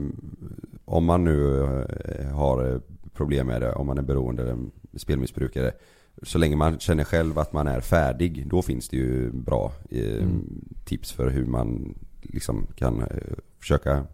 om 0.84 1.04
man 1.04 1.24
nu 1.24 1.62
eh, 1.62 2.26
har 2.26 2.72
eh, 2.72 2.80
problem 3.14 3.46
med 3.46 3.60
det, 3.62 3.72
om 3.72 3.86
man 3.86 3.98
är 3.98 4.02
beroende 4.02 4.42
eller 4.42 4.56
spelmissbrukare. 4.96 5.72
Så 6.22 6.38
länge 6.38 6.56
man 6.56 6.78
känner 6.78 7.04
själv 7.04 7.38
att 7.38 7.52
man 7.52 7.66
är 7.66 7.80
färdig, 7.80 8.46
då 8.48 8.62
finns 8.62 8.88
det 8.88 8.96
ju 8.96 9.30
bra 9.32 9.72
eh, 9.90 10.22
Mm. 10.22 10.64
tips 10.84 11.12
för 11.12 11.30
hur 11.30 11.46
man 11.46 11.94
liksom 12.22 12.66
kan 12.76 13.00
eh, 13.02 13.06
försöka 13.60 14.04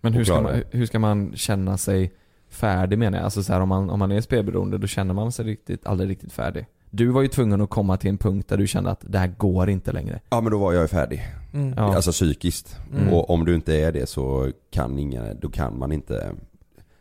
Men 0.00 0.12
hur 0.12 0.24
ska, 0.24 0.40
man, 0.40 0.62
hur 0.70 0.86
ska 0.86 0.98
man 0.98 1.32
känna 1.36 1.78
sig 1.78 2.12
färdig 2.48 2.98
menar 2.98 3.18
jag? 3.18 3.24
Alltså 3.24 3.42
så 3.42 3.52
här, 3.52 3.60
om 3.60 3.68
man, 3.68 3.90
om 3.90 3.98
man 3.98 4.12
är 4.12 4.20
spelberoende 4.20 4.78
då 4.78 4.86
känner 4.86 5.14
man 5.14 5.32
sig 5.32 5.44
riktigt, 5.44 5.86
aldrig 5.86 6.10
riktigt 6.10 6.32
färdig. 6.32 6.66
Du 6.96 7.06
var 7.06 7.22
ju 7.22 7.28
tvungen 7.28 7.60
att 7.60 7.70
komma 7.70 7.96
till 7.96 8.10
en 8.10 8.18
punkt 8.18 8.48
där 8.48 8.56
du 8.56 8.66
kände 8.66 8.90
att 8.90 9.04
det 9.08 9.18
här 9.18 9.34
går 9.38 9.70
inte 9.70 9.92
längre. 9.92 10.20
Ja 10.28 10.40
men 10.40 10.52
då 10.52 10.58
var 10.58 10.72
jag 10.72 10.82
ju 10.82 10.88
färdig. 10.88 11.26
Mm. 11.54 11.74
Ja. 11.76 11.96
Alltså 11.96 12.12
psykiskt. 12.12 12.78
Mm. 12.92 13.14
Och 13.14 13.30
om 13.30 13.44
du 13.44 13.54
inte 13.54 13.76
är 13.76 13.92
det 13.92 14.08
så 14.08 14.52
kan 14.70 14.98
ingen, 14.98 15.40
då 15.40 15.48
kan 15.48 15.78
man 15.78 15.92
inte 15.92 16.32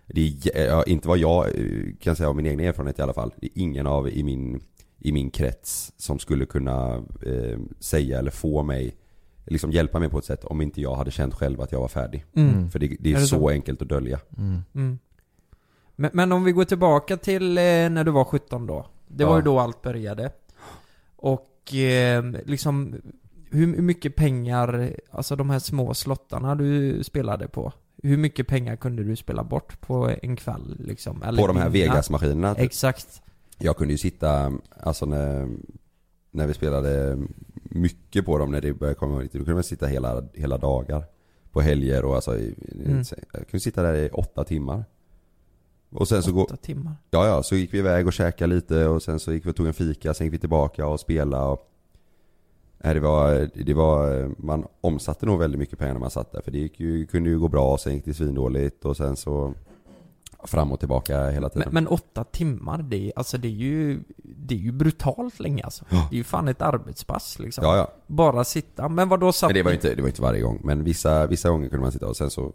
det 0.07 0.21
är, 0.53 0.89
inte 0.89 1.07
vad 1.07 1.17
jag 1.17 1.45
eh, 1.45 1.53
kan 1.99 2.15
säga 2.15 2.29
av 2.29 2.35
min 2.35 2.45
egen 2.45 2.59
erfarenhet 2.59 2.99
i 2.99 3.01
alla 3.01 3.13
fall. 3.13 3.33
Det 3.37 3.45
är 3.45 3.51
ingen 3.61 3.87
av 3.87 4.09
i 4.09 4.23
min, 4.23 4.61
i 4.99 5.11
min 5.11 5.29
krets 5.29 5.93
som 5.97 6.19
skulle 6.19 6.45
kunna 6.45 6.95
eh, 7.25 7.59
säga 7.79 8.19
eller 8.19 8.31
få 8.31 8.63
mig 8.63 8.95
Liksom 9.47 9.71
hjälpa 9.71 9.99
mig 9.99 10.09
på 10.09 10.17
ett 10.17 10.25
sätt 10.25 10.45
om 10.45 10.61
inte 10.61 10.81
jag 10.81 10.95
hade 10.95 11.11
känt 11.11 11.33
själv 11.33 11.61
att 11.61 11.71
jag 11.71 11.79
var 11.79 11.87
färdig. 11.87 12.25
Mm. 12.35 12.69
För 12.69 12.79
det, 12.79 12.97
det 12.99 13.09
är, 13.09 13.15
Är 13.15 13.19
det 13.19 13.25
så, 13.25 13.39
så? 13.39 13.49
enkelt 13.49 13.81
att 13.81 13.89
dölja. 13.89 14.19
Mm. 14.37 14.61
Mm. 14.75 14.99
Men, 15.95 16.09
men 16.13 16.31
om 16.31 16.43
vi 16.43 16.51
går 16.51 16.63
tillbaka 16.63 17.17
till 17.17 17.57
eh, 17.57 17.63
när 17.63 18.03
du 18.03 18.11
var 18.11 18.23
17 18.23 18.67
då. 18.67 18.85
Det 19.07 19.25
var 19.25 19.31
Ja. 19.31 19.37
ju 19.37 19.43
då 19.43 19.59
allt 19.59 19.81
började. 19.81 20.31
Och 21.15 21.73
eh, 21.75 22.23
liksom, 22.45 22.95
hur 23.51 23.67
mycket 23.81 24.15
pengar, 24.15 24.93
alltså 25.11 25.35
de 25.35 25.49
här 25.49 25.59
små 25.59 25.93
slottarna 25.93 26.55
du 26.55 27.03
spelade 27.03 27.47
på. 27.47 27.71
Hur 28.03 28.17
mycket 28.17 28.47
pengar 28.47 28.75
kunde 28.75 29.03
du 29.03 29.15
spela 29.15 29.43
bort 29.43 29.81
på 29.81 30.11
en 30.21 30.35
kväll 30.35 30.75
liksom? 30.79 31.23
Eller 31.23 31.41
På 31.41 31.47
de 31.47 31.57
här? 31.57 31.69
Vegas-maskinerna. 31.69 32.55
typ. 32.55 32.63
Exakt. 32.63 33.21
Jag 33.57 33.77
kunde 33.77 33.93
ju 33.93 33.97
sitta, 33.97 34.51
alltså 34.79 35.05
när, 35.05 35.49
när 36.31 36.47
vi 36.47 36.53
spelade 36.53 37.17
mycket 37.63 38.25
på 38.25 38.37
dem 38.37 38.51
när 38.51 38.61
det 38.61 38.73
började 38.73 38.95
komma 38.99 39.19
hit, 39.21 39.31
då 39.33 39.37
kunde 39.39 39.53
man 39.53 39.63
sitta 39.63 39.85
hela, 39.87 40.23
hela 40.33 40.57
dagar. 40.57 41.03
På 41.51 41.61
helger 41.61 42.05
och 42.05 42.15
alltså, 42.15 42.37
i- 42.37 42.55
Mm. 42.85 43.03
jag 43.33 43.47
kunde 43.47 43.59
sitta 43.59 43.83
där 43.83 43.93
i 43.93 44.09
åtta 44.09 44.43
timmar. 44.43 44.83
Och 45.95 46.07
sen 46.07 46.23
så 46.23 46.31
gå, 46.31 46.43
Åtta 46.43 46.55
timmar. 46.55 46.95
ja 47.11 47.27
ja, 47.27 47.43
så 47.43 47.55
gick 47.55 47.73
vi 47.73 47.77
iväg 47.77 48.07
och 48.07 48.13
käkade 48.13 48.55
lite 48.55 48.87
och 48.87 49.03
sen 49.03 49.19
så 49.19 49.33
gick 49.33 49.45
vi 49.45 49.51
och 49.51 49.55
tog 49.55 49.67
en 49.67 49.73
fika, 49.73 50.13
sen 50.13 50.27
gick 50.27 50.33
vi 50.33 50.39
tillbaka 50.39 50.87
och 50.87 50.99
spelade 50.99 51.45
och 51.45 51.71
Nej, 52.77 52.93
det 52.93 52.99
var, 52.99 53.49
det 53.65 53.73
var, 53.73 54.31
man 54.37 54.65
omsatte 54.81 55.25
nog 55.25 55.39
väldigt 55.39 55.59
mycket 55.59 55.79
pengar 55.79 55.93
när 55.93 55.99
man 55.99 56.09
satt 56.09 56.31
där 56.31 56.41
för 56.41 56.51
det 56.51 56.57
gick 56.57 56.79
ju, 56.79 57.05
kunde 57.05 57.29
ju 57.29 57.39
gå 57.39 57.47
bra, 57.47 57.77
sen 57.77 57.93
gick 57.93 58.05
det 58.05 58.13
svindåligt 58.13 58.85
och 58.85 58.97
sen 58.97 59.15
så 59.15 59.53
fram 60.43 60.71
och 60.71 60.79
tillbaka 60.79 61.29
hela 61.29 61.49
tiden. 61.49 61.69
Men, 61.71 61.83
men 61.83 61.93
åtta 61.93 62.23
timmar, 62.23 62.81
det 62.81 63.07
är, 63.07 63.13
alltså 63.15 63.37
det 63.37 63.47
är 63.47 63.51
ju, 63.51 64.03
det 64.23 64.55
är 64.55 64.59
ju 64.59 64.71
brutalt 64.71 65.39
länge 65.39 65.63
alltså. 65.63 65.85
Ja. 65.89 66.07
Det 66.09 66.15
är 66.15 66.17
ju 66.17 66.23
fan 66.23 66.47
ett 66.47 66.61
arbetspass 66.61 67.39
liksom. 67.39 67.63
Ja, 67.63 67.77
ja. 67.77 67.91
Bara 68.07 68.43
sitta. 68.43 68.89
Men 68.89 69.09
vad 69.09 69.19
då 69.19 69.31
satt 69.31 69.49
Men 69.49 69.55
det 69.55 69.63
var 69.63 69.71
ju 69.71 69.75
inte, 69.75 69.95
det 69.95 70.01
var 70.01 70.09
inte 70.09 70.21
varje 70.21 70.41
gång. 70.41 70.61
Men 70.63 70.83
vissa, 70.83 71.27
vissa 71.27 71.49
gånger 71.49 71.69
kunde 71.69 71.81
man 71.81 71.91
sitta 71.91 72.07
och 72.07 72.17
sen 72.17 72.29
så 72.29 72.53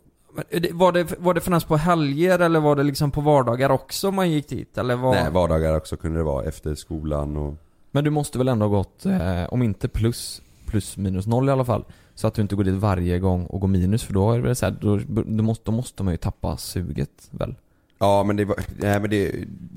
Var 0.73 0.93
det, 0.93 1.19
var 1.19 1.35
det 1.35 1.41
främst 1.41 1.69
på 1.69 1.77
helger 1.77 2.39
eller 2.39 2.61
var 2.61 2.77
det 2.77 2.83
liksom 2.83 3.11
på 3.11 3.21
vardagar 3.21 3.71
också 3.71 4.11
man 4.11 4.31
gick 4.31 4.49
dit? 4.49 4.79
Eller 4.79 4.97
var... 4.97 5.15
Nej, 5.15 5.31
vardagar 5.31 5.77
också 5.77 5.97
kunde 5.97 6.19
det 6.19 6.25
vara 6.25 6.45
efter 6.45 6.75
skolan 6.75 7.37
och 7.37 7.55
Men 7.91 8.05
du 8.05 8.11
måste 8.11 8.39
väl 8.39 8.49
ändå 8.49 8.67
ha 8.67 8.77
gått, 8.77 9.07
eh, 9.07 9.45
om 9.49 9.63
inte 9.63 9.89
plus, 9.89 10.43
plus 10.67 10.97
minus 10.97 11.27
noll 11.27 11.49
i 11.49 11.53
alla 11.53 11.65
fall. 11.65 11.85
Så 12.15 12.27
att 12.27 12.35
du 12.35 12.43
inte 12.43 12.57
går 12.57 12.65
dit 12.65 12.75
varje 12.75 13.19
gång 13.19 13.47
och 13.47 13.61
går 13.61 13.69
minus 13.69 14.03
för 14.03 14.15
då 14.15 14.33
är 14.33 14.43
det 14.43 14.55
så 14.55 14.67
här, 14.67 14.77
då, 14.81 15.01
då, 15.09 15.43
måste, 15.43 15.65
då 15.65 15.73
måste 15.73 16.03
man 16.03 16.15
ju 16.15 16.19
tappa 16.19 16.57
suget 16.57 17.29
väl? 17.31 17.55
Ja 17.99 18.23
men 18.23 18.37
det 18.37 18.45
var, 18.45 18.57
nej, 18.79 19.01
men 19.01 19.11
det, 19.11 19.33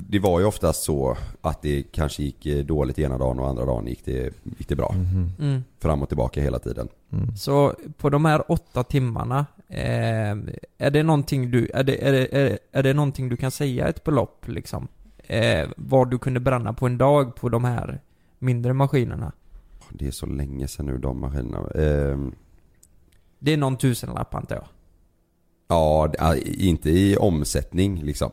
det 0.10 0.20
var 0.20 0.40
ju 0.40 0.46
oftast 0.46 0.84
så 0.84 1.18
att 1.42 1.62
det 1.62 1.84
kanske 1.92 2.24
gick 2.24 2.46
eh, 2.46 2.66
dåligt 2.66 3.00
ena 3.00 3.18
dagen 3.18 3.40
och 3.40 3.48
andra 3.48 3.66
dagen 3.66 3.88
gick 3.88 4.06
det, 4.06 4.34
gick 4.58 4.68
det 4.68 4.76
bra. 4.76 4.96
Mm. 5.40 5.64
Fram 5.80 6.02
och 6.02 6.08
tillbaka 6.08 6.42
hela 6.42 6.60
tiden. 6.60 6.88
Så 7.38 7.74
på 7.98 8.10
de 8.10 8.26
här 8.26 8.52
åtta 8.52 8.84
timmarna, 8.84 9.46
eh, 9.74 10.38
är 10.78 10.92
det 10.92 11.04
någonting 11.04 11.52
du, 11.52 11.70
är 11.74 11.84
det, 11.84 12.08
är, 12.08 12.12
det, 12.12 12.36
är, 12.36 12.44
det, 12.50 12.58
är 12.72 12.84
det 12.84 12.94
någonting 12.94 13.30
du 13.30 13.38
kan 13.38 13.52
säga 13.52 13.88
ett 13.88 14.04
belopp 14.04 14.48
liksom? 14.48 14.88
Eh, 15.28 15.70
vad 15.78 16.12
du 16.12 16.18
kunde 16.20 16.40
bränna 16.40 16.74
på 16.74 16.86
en 16.86 16.98
dag 16.98 17.36
på 17.36 17.50
de 17.50 17.64
här 17.64 18.02
mindre 18.40 18.74
maskinerna? 18.74 19.32
Det 19.90 20.08
är 20.08 20.12
så 20.12 20.26
länge 20.26 20.68
sedan 20.68 20.86
nu 20.86 20.98
de 20.98 21.20
maskinerna. 21.20 21.68
Ehm, 21.76 22.36
Det 23.40 23.54
är 23.54 23.58
någon 23.58 23.78
tusenlapp 23.78 24.34
antar 24.36 24.56
jag? 24.56 24.66
ja, 25.68 26.36
inte 26.46 26.90
i 26.90 27.18
omsättning 27.18 28.04
liksom. 28.04 28.32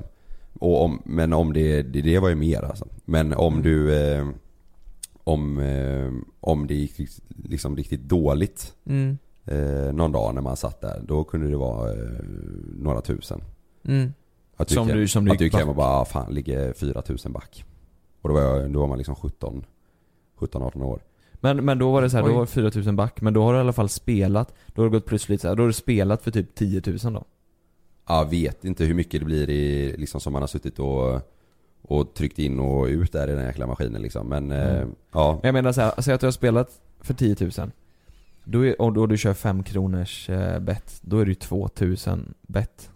Och 0.58 0.84
om, 0.84 1.02
men 1.04 1.32
om 1.32 1.52
det, 1.52 1.82
det, 1.82 2.00
det 2.00 2.18
var 2.18 2.28
ju 2.28 2.34
mer 2.34 2.62
alltså. 2.62 2.86
Men 3.04 3.32
om 3.34 3.52
Mm. 3.52 3.62
du, 3.64 3.94
eh, 3.96 4.28
om, 5.24 5.58
eh, 5.58 6.12
om 6.40 6.66
det 6.66 6.74
gick 6.74 7.10
liksom 7.44 7.76
riktigt 7.76 8.00
dåligt 8.02 8.74
Mm. 8.86 9.18
Eh, 9.50 9.92
någon 9.92 10.12
dag 10.12 10.34
när 10.34 10.42
man 10.42 10.56
satt 10.56 10.80
där, 10.80 11.00
då 11.06 11.24
kunde 11.24 11.50
det 11.50 11.56
vara 11.56 11.92
eh, 11.92 11.98
några 12.78 13.00
tusen. 13.00 13.40
Mm. 13.84 14.12
Att 14.56 14.68
du 14.68 14.74
Som 14.74 14.88
du- 14.88 15.08
som 15.08 15.24
du 15.24 15.30
att 15.30 15.38
du 15.38 15.44
gick 15.44 15.52
gick 15.54 15.60
hem 15.60 15.68
och 15.68 15.74
bara, 15.74 15.88
ah, 16.00 16.04
fan 16.04 16.34
ligger 16.34 16.72
4000 16.72 17.32
back. 17.32 17.64
Och 18.22 18.28
då 18.28 18.34
var, 18.34 18.40
jag, 18.42 18.70
då 18.72 18.80
var 18.80 18.86
man 18.86 18.98
liksom 18.98 19.14
17, 19.14 19.64
17-18 20.38 20.82
år. 20.82 21.00
Men, 21.34 21.64
men 21.64 21.78
då 21.78 21.92
var 21.92 22.02
det 22.02 22.10
så 22.10 22.16
här, 22.16 22.24
då 22.24 22.32
var 22.34 22.40
det 22.40 22.46
4000 22.46 22.96
back, 22.96 23.20
men 23.20 23.34
då 23.34 23.42
har 23.42 23.52
du 23.52 23.58
i 23.58 23.60
alla 23.60 23.72
fall 23.72 23.88
spelat, 23.88 24.54
då 24.66 24.82
har 24.82 24.88
du 24.90 24.96
gått 24.96 25.06
plus 25.06 25.28
lite 25.28 25.42
så 25.42 25.48
här, 25.48 25.56
då 25.56 25.62
har 25.62 25.66
du 25.66 25.72
spelat 25.72 26.22
för 26.22 26.30
typ 26.30 26.54
10 26.54 26.82
000 26.86 26.98
då? 27.14 27.24
Jag 28.08 28.30
vet 28.30 28.64
inte 28.64 28.84
hur 28.84 28.94
mycket 28.94 29.20
det 29.20 29.24
blir 29.24 29.50
i, 29.50 29.94
liksom 29.96 30.20
som 30.20 30.32
man 30.32 30.42
har 30.42 30.46
suttit 30.46 30.78
och, 30.78 31.20
och 31.82 32.14
tryckt 32.14 32.38
in 32.38 32.60
och 32.60 32.84
ut 32.86 33.12
där 33.12 33.28
i 33.28 33.32
den 33.32 33.44
jäkla 33.46 33.66
maskinen 33.66 34.02
liksom. 34.02 34.26
Men 34.28 34.50
eh, 34.50 34.76
Mm. 34.76 34.94
ja. 35.12 35.32
Men 35.42 35.48
jag 35.48 35.52
menar 35.52 35.72
så 35.72 35.80
här, 35.80 36.00
säg 36.02 36.14
att 36.14 36.20
du 36.20 36.26
har 36.26 36.32
spelat 36.32 36.80
för 37.00 37.14
10 37.14 37.36
000 37.40 37.50
då 38.44 38.66
är, 38.66 38.80
och 38.82 38.92
då 38.92 39.06
du 39.06 39.16
kör 39.18 39.34
5 39.34 39.62
kronors 39.62 40.30
eh, 40.30 40.58
bet, 40.60 40.98
då 41.02 41.18
är 41.18 41.24
det 41.24 41.28
ju 41.30 41.34
2000 41.34 42.34
bet 42.42 42.90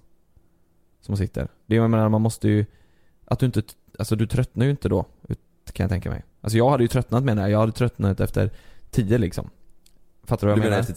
Som 1.01 1.17
sitter. 1.17 1.49
Det 1.67 1.75
jag 1.75 1.91
menar, 1.91 2.09
man 2.09 2.23
måste 2.23 2.49
ju 2.49 2.67
Att 3.25 3.39
du 3.39 3.47
inte, 3.47 3.63
alltså 3.99 4.17
du 4.17 4.27
tröttnar 4.27 4.65
ju 4.65 4.71
inte 4.71 4.89
då 4.89 5.05
Kan 5.73 5.85
jag 5.85 5.91
tänka 5.91 6.11
mig. 6.11 6.23
Alltså 6.41 6.59
jag 6.59 6.71
hade 6.71 6.85
ju 6.85 6.89
tröttnat 6.89 7.25
menar 7.25 7.43
jag, 7.43 7.51
jag 7.51 7.59
hade 7.59 7.73
tröttnat 7.73 8.21
efter 8.21 8.51
10 8.91 9.19
liksom 9.19 9.51
Fattar 10.27 10.47
du 10.47 10.51
vad 10.53 10.59
Du 10.59 10.63
jag 10.63 10.71
menar 10.71 10.77
menar? 10.77 10.91
efter 10.91 10.95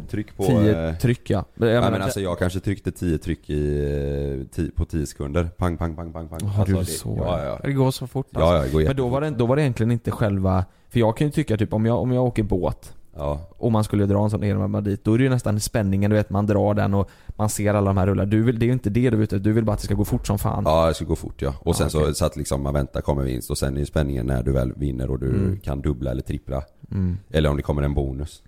tryck 0.00 0.36
på... 0.36 0.42
10 0.46 0.88
eh, 0.88 0.94
tryck 0.96 1.30
ja. 1.30 1.44
Jag 1.54 1.68
ja, 1.68 1.74
menar, 1.74 1.90
men 1.90 2.02
alltså 2.02 2.20
jag 2.20 2.38
kanske 2.38 2.60
tryckte 2.60 2.90
10 2.92 3.18
tryck 3.18 3.50
i, 3.50 3.78
eh, 3.84 4.56
ti- 4.56 4.70
på 4.74 4.84
10 4.84 5.06
sekunder. 5.06 5.44
Pang, 5.44 5.76
pang, 5.76 5.96
pang, 5.96 6.12
pang, 6.12 6.28
pang. 6.28 6.40
Har 6.48 6.60
Alltså, 6.60 6.76
du 6.76 6.80
det- 6.82 6.86
så? 6.86 7.18
Ja, 7.24 7.44
ja. 7.44 7.60
Det 7.64 7.72
går 7.72 7.90
så 7.90 8.06
fort 8.06 8.26
alltså. 8.32 8.40
Ja, 8.40 8.56
ja, 8.56 8.62
det 8.62 8.70
går 8.70 8.84
Men 8.84 8.96
då 8.96 9.08
var, 9.08 9.20
det, 9.20 9.30
då 9.30 9.46
var 9.46 9.56
det 9.56 9.62
egentligen 9.62 9.90
inte 9.92 10.10
själva 10.10 10.64
För 10.88 11.00
jag 11.00 11.16
kan 11.16 11.26
ju 11.26 11.30
tycka 11.30 11.56
typ 11.56 11.72
om 11.72 11.86
jag, 11.86 11.98
om 11.98 12.12
jag 12.12 12.24
åker 12.24 12.42
båt 12.42 12.96
Ja. 13.18 13.40
och 13.50 13.72
man 13.72 13.84
skulle 13.84 14.06
dra 14.06 14.24
en 14.24 14.30
sån 14.30 14.42
elrammad 14.42 14.84
dit, 14.84 15.04
då 15.04 15.14
är 15.14 15.18
det 15.18 15.24
ju 15.24 15.30
nästan 15.30 15.60
spänningen, 15.60 16.10
du 16.10 16.16
vet 16.16 16.30
man 16.30 16.46
drar 16.46 16.74
den 16.74 16.94
och 16.94 17.10
man 17.36 17.48
ser 17.48 17.74
alla 17.74 17.90
de 17.90 17.96
här 17.96 18.06
rullar. 18.06 18.26
Du 18.26 18.42
vill, 18.42 18.58
det 18.58 18.64
är 18.64 18.66
ju 18.66 18.72
inte 18.72 18.90
det 18.90 19.10
du 19.10 19.16
är 19.18 19.22
ute 19.22 19.38
du 19.38 19.52
vill 19.52 19.64
bara 19.64 19.72
att 19.72 19.78
det 19.78 19.84
ska 19.84 19.94
gå 19.94 20.04
fort 20.04 20.26
som 20.26 20.38
fan. 20.38 20.62
Ja, 20.66 20.86
det 20.88 20.94
ska 20.94 21.04
gå 21.04 21.16
fort 21.16 21.42
ja. 21.42 21.54
Och 21.60 21.76
sen 21.76 21.84
Ja, 21.84 21.90
så, 22.06 22.14
så 22.14 22.24
att 22.24 22.36
liksom 22.36 22.62
man 22.62 22.74
väntar 22.74 23.00
kommer 23.00 23.22
vinst 23.22 23.50
och 23.50 23.58
sen 23.58 23.74
är 23.76 23.80
ju 23.80 23.86
spänningen 23.86 24.26
när 24.26 24.42
du 24.42 24.52
väl 24.52 24.72
vinner 24.76 25.10
och 25.10 25.18
du 25.18 25.28
Mm. 25.28 25.60
kan 25.60 25.80
dubbla 25.80 26.10
eller 26.10 26.22
trippla. 26.22 26.62
Mm. 26.90 27.18
Eller 27.30 27.50
om 27.50 27.56
det 27.56 27.62
kommer 27.62 27.82
en 27.82 27.94
bonus. 27.94 28.42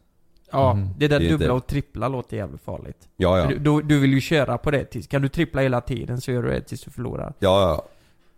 Ja, 0.52 0.74
Mhm. 0.74 0.88
det 0.98 1.08
där 1.08 1.20
Det 1.20 1.28
dubbla 1.28 1.44
inte- 1.44 1.52
och 1.54 1.66
trippla 1.66 2.08
låter 2.08 2.36
jävligt 2.36 2.60
farligt. 2.62 3.08
Ja, 3.16 3.38
ja. 3.38 3.46
Du, 3.46 3.58
du, 3.58 3.82
du 3.82 3.98
vill 4.00 4.12
ju 4.12 4.20
köra 4.20 4.58
på 4.58 4.70
det 4.70 4.84
tills, 4.84 5.06
kan 5.06 5.22
du 5.22 5.28
trippla 5.28 5.62
hela 5.62 5.80
tiden 5.80 6.20
så 6.20 6.32
gör 6.32 6.42
du 6.42 6.48
det 6.50 6.60
tills 6.60 6.82
du 6.84 6.90
förlorar. 6.90 7.34
Ja, 7.38 7.60
ja. 7.60 7.84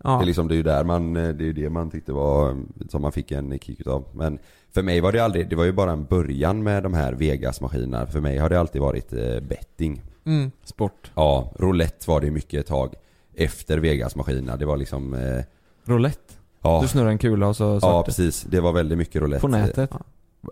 Ja. 0.04 0.10
Det 0.16 0.24
är 0.24 0.26
liksom, 0.26 0.48
det 0.48 0.54
är 0.54 0.56
ju 0.56 0.62
där 0.62 0.84
man, 0.84 1.14
det 1.14 1.20
är 1.20 1.42
ju 1.42 1.52
det 1.52 1.70
man 1.70 1.90
tyckte 1.90 2.12
var, 2.12 2.56
som 2.88 3.02
man 3.02 3.12
fick 3.12 3.30
en 3.32 3.58
kick 3.58 3.80
utav. 3.80 4.04
Men 4.12 4.38
för 4.74 4.82
mig 4.82 5.00
var 5.00 5.12
det 5.12 5.20
aldrig, 5.20 5.48
det 5.50 5.56
var 5.56 5.64
ju 5.64 5.72
bara 5.72 5.92
en 5.92 6.04
början 6.04 6.62
med 6.62 6.82
de 6.82 6.94
här 6.94 7.12
Vegas-maskinerna. 7.12 8.06
För 8.06 8.20
mig 8.20 8.38
har 8.38 8.48
det 8.48 8.60
alltid 8.60 8.82
varit 8.82 9.12
eh, 9.12 9.40
betting. 9.40 10.02
Mm. 10.24 10.50
Sport. 10.64 11.10
Ja, 11.14 11.52
roulette 11.58 12.10
var 12.10 12.20
det 12.20 12.30
mycket 12.30 12.60
ett 12.60 12.66
tag 12.66 12.94
efter 13.34 13.78
Vegas-maskinerna. 13.78 14.56
Det 14.56 14.66
var 14.66 14.76
liksom, 14.76 15.14
eh, 15.14 15.44
Roulette. 15.84 16.34
ja. 16.62 16.78
Du 16.82 16.88
snurrar 16.88 17.08
en 17.08 17.18
kula 17.18 17.46
och 17.48 17.56
så 17.56 17.64
Ja, 17.64 17.80
svart. 17.80 18.06
precis. 18.06 18.42
Det 18.42 18.60
var 18.60 18.72
väldigt 18.72 18.98
mycket 18.98 19.22
roulette. 19.22 19.40
På 19.40 19.48
nätet. 19.48 19.90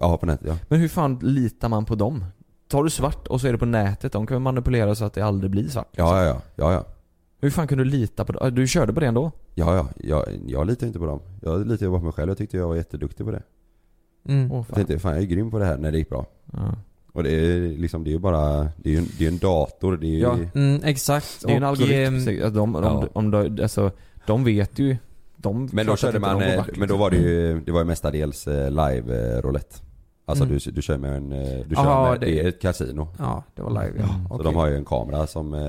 Ja, 0.00 0.16
på 0.16 0.26
nätet 0.26 0.46
ja. 0.46 0.56
Men 0.68 0.80
hur 0.80 0.88
fan 0.88 1.18
litar 1.22 1.68
man 1.68 1.84
på 1.84 1.94
dem? 1.94 2.24
Tar 2.68 2.84
du 2.84 2.90
svart 2.90 3.26
och 3.26 3.40
så 3.40 3.46
är 3.48 3.52
det 3.52 3.58
på 3.58 3.66
nätet, 3.66 4.12
de 4.12 4.26
kan 4.26 4.42
manipulera 4.42 4.94
så 4.94 5.04
att 5.04 5.12
det 5.14 5.20
aldrig 5.22 5.50
blir 5.50 5.68
svart? 5.68 5.88
Ja, 5.92 6.22
ja, 6.22 6.28
ja. 6.28 6.40
ja, 6.56 6.72
ja. 6.72 6.84
Hur 7.40 7.50
fan 7.50 7.66
kunde 7.68 7.84
du 7.84 7.90
lita 7.90 8.24
på 8.24 8.32
det? 8.32 8.50
Du 8.50 8.66
körde 8.66 8.92
på 8.92 9.00
det 9.00 9.06
ändå? 9.06 9.32
Ja, 9.54 9.74
ja, 9.76 9.88
jag, 9.96 10.24
jag 10.46 10.66
litar 10.66 10.86
inte 10.86 10.98
på 10.98 11.06
dem. 11.06 11.20
Jag 11.42 11.66
litar 11.66 11.86
ju 11.86 11.92
på 11.92 11.98
mig 11.98 12.12
själv. 12.12 12.30
Jag 12.30 12.38
tyckte 12.38 12.56
jag 12.56 12.68
var 12.68 12.76
jätteduktig 12.76 13.26
på 13.26 13.32
det. 13.32 13.42
Mm. 14.28 14.50
Jag 14.52 14.66
fan. 14.66 14.74
tänkte, 14.74 14.98
fan 14.98 15.12
jag 15.12 15.22
är 15.22 15.26
grym 15.26 15.50
på 15.50 15.58
det 15.58 15.64
här 15.64 15.78
när 15.78 15.92
det 15.92 15.98
gick 15.98 16.08
bra. 16.08 16.26
Ja. 16.52 16.74
Och 17.12 17.22
det 17.22 17.30
är 17.30 17.60
liksom, 17.78 18.04
det 18.04 18.10
är 18.10 18.12
ju 18.12 18.18
bara, 18.18 18.68
det 18.76 18.88
är 18.88 18.92
ju 18.92 18.98
en, 18.98 19.06
det 19.18 19.24
är 19.24 19.28
en 19.28 19.38
dator, 19.38 19.96
det 19.96 20.06
är 20.06 20.10
ju... 20.10 20.18
Ja. 20.18 20.38
Mm, 20.54 20.80
exakt. 20.84 21.42
Det 21.42 21.48
är 21.48 21.50
ju 21.50 21.56
en 21.56 21.62
Och, 21.62 21.68
algoritm, 21.68 22.20
så- 22.20 22.50
de, 22.50 22.76
om, 22.76 22.82
ja. 22.84 23.08
om, 23.12 23.30
de, 23.30 23.62
alltså, 23.62 23.90
de 24.26 24.44
vet 24.44 24.78
ju 24.78 24.96
de, 25.36 25.68
Men 25.72 25.86
då 25.86 25.96
körde 25.96 26.18
man, 26.18 26.38
de 26.38 26.44
eh, 26.44 26.56
men 26.56 26.64
då 26.66 26.82
liksom. 26.82 26.98
var 26.98 27.10
det 27.10 27.16
ju, 27.16 27.60
det 27.60 27.72
var 27.72 27.80
ju 27.80 27.86
mestadels 27.86 28.46
eh, 28.48 28.70
live 28.70 29.36
eh, 29.36 29.42
roulette. 29.42 29.76
Alltså 30.30 30.44
Mm. 30.44 30.58
du, 30.64 30.70
du 30.70 30.82
kör 30.82 30.98
med 30.98 31.16
en, 31.16 31.32
eh, 31.32 31.38
du 31.66 31.74
kör 31.74 31.84
Ja, 31.84 32.10
med, 32.10 32.20
det- 32.20 32.26
det 32.26 32.40
är 32.40 32.48
ett 32.48 32.60
kasino. 32.62 33.08
Ja, 33.18 33.44
det 33.54 33.62
var 33.62 33.70
live 33.70 33.98
ja. 33.98 34.06
Så 34.28 34.34
Okej. 34.34 34.44
de 34.44 34.54
har 34.56 34.66
ju 34.68 34.76
en 34.76 34.84
kamera 34.84 35.26
som 35.26 35.54
eh, 35.54 35.60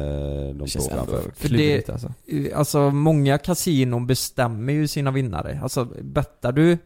de 0.56 0.68
står 0.68 0.90
framför. 0.96 1.22
För 1.36 1.50
det- 1.50 1.90
alltså. 1.90 2.14
Alltså 2.56 2.92
många 2.92 3.38
kasinon 3.38 4.08
bestämmer 4.08 4.74
ju 4.74 4.88
sina 4.88 5.12
vinnare. 5.12 5.60
Alltså 5.64 5.88
bettar 6.02 6.52
du 6.52 6.78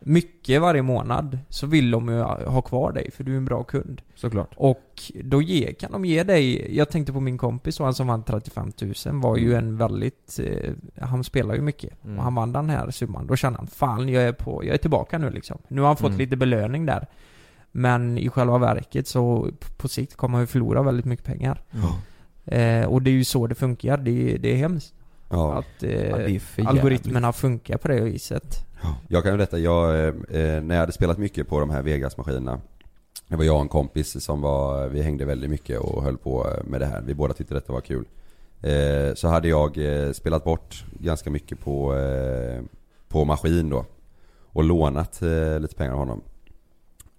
mycket 0.00 0.60
varje 0.60 0.82
månad 0.82 1.38
så 1.48 1.66
vill 1.66 1.90
de 1.90 2.08
ju 2.08 2.20
ha 2.22 2.62
kvar 2.62 2.92
dig 2.92 3.10
för 3.10 3.24
du 3.24 3.32
är 3.32 3.36
en 3.36 3.44
bra 3.44 3.62
kund. 3.62 4.02
Såklart. 4.14 4.50
Och 4.56 5.12
då 5.24 5.42
ge, 5.42 5.72
kan 5.72 5.92
de 5.92 6.04
ge 6.04 6.22
dig, 6.22 6.76
jag 6.76 6.90
tänkte 6.90 7.12
på 7.12 7.20
min 7.20 7.38
kompis 7.38 7.76
då, 7.76 7.84
han 7.84 7.94
som 7.94 8.06
vann 8.06 8.22
35 8.24 8.72
000 9.06 9.20
var 9.20 9.36
ju 9.36 9.54
en 9.54 9.76
väldigt, 9.76 10.38
eh, 10.44 10.72
han 11.00 11.24
spelar 11.24 11.54
ju 11.54 11.60
mycket. 11.60 12.04
Mm. 12.04 12.18
Och 12.18 12.24
han 12.24 12.34
vann 12.34 12.52
den 12.52 12.70
här 12.70 12.90
summan. 12.90 13.26
Då 13.26 13.36
kände 13.36 13.58
han, 13.58 13.66
fan 13.66 14.08
jag 14.08 14.22
är 14.22 14.32
på, 14.32 14.64
jag 14.64 14.74
är 14.74 14.78
tillbaka 14.78 15.18
nu 15.18 15.30
liksom. 15.30 15.58
Nu 15.68 15.80
har 15.80 15.88
han 15.88 15.96
fått 15.96 16.06
Mm. 16.08 16.18
lite 16.18 16.36
belöning 16.36 16.86
där. 16.86 17.06
Men 17.72 18.18
i 18.18 18.28
själva 18.28 18.58
verket 18.58 19.08
så 19.08 19.50
på 19.76 19.88
sikt 19.88 20.16
kommer 20.16 20.34
han 20.34 20.42
ju 20.42 20.46
förlora 20.46 20.82
väldigt 20.82 21.04
mycket 21.06 21.26
pengar. 21.26 21.62
Eh, 22.44 22.86
och 22.86 23.02
det 23.02 23.10
är 23.10 23.12
ju 23.12 23.24
så 23.24 23.46
det 23.46 23.54
funkar, 23.54 23.96
det, 23.96 24.36
det 24.38 24.52
är 24.52 24.56
hemskt. 24.56 24.94
Ja. 25.28 25.58
Att 25.58 25.82
eh, 25.82 26.34
Ja, 26.56 26.68
algoritmerna 26.68 27.32
funkar 27.32 27.78
på 27.78 27.88
det 27.88 28.00
viset. 28.00 28.66
Jag 29.08 29.22
kan 29.22 29.32
ju 29.32 29.38
berätta, 29.38 29.58
jag, 29.58 29.94
eh, 29.94 30.06
eh, 30.06 30.62
när 30.62 30.74
jag 30.74 30.80
hade 30.80 30.92
spelat 30.92 31.18
mycket 31.18 31.48
på 31.48 31.60
de 31.60 31.70
här 31.70 31.82
Vegas-maskinerna 31.82 32.60
Det 33.28 33.36
var 33.36 33.44
jag 33.44 33.54
och 33.54 33.62
en 33.62 33.68
kompis 33.68 34.24
som 34.24 34.40
var, 34.40 34.88
vi 34.88 35.02
hängde 35.02 35.24
väldigt 35.24 35.50
mycket 35.50 35.80
och 35.80 36.02
höll 36.02 36.18
på 36.18 36.46
med 36.64 36.80
det 36.80 36.86
här. 36.86 37.02
Vi 37.02 37.14
båda 37.14 37.34
tyckte 37.34 37.54
detta 37.54 37.72
var 37.72 37.80
kul. 37.80 38.04
Eh, 38.62 39.14
så 39.14 39.28
hade 39.28 39.48
jag 39.48 39.78
eh, 39.78 40.12
spelat 40.12 40.44
bort 40.44 40.84
ganska 41.00 41.30
mycket 41.30 41.60
på, 41.60 41.96
eh, 41.96 42.62
på 43.08 43.24
maskin 43.24 43.70
då. 43.70 43.84
Och 44.52 44.64
lånat 44.64 45.22
eh, 45.22 45.60
lite 45.60 45.74
pengar 45.74 45.92
av 45.92 45.98
honom. 45.98 46.20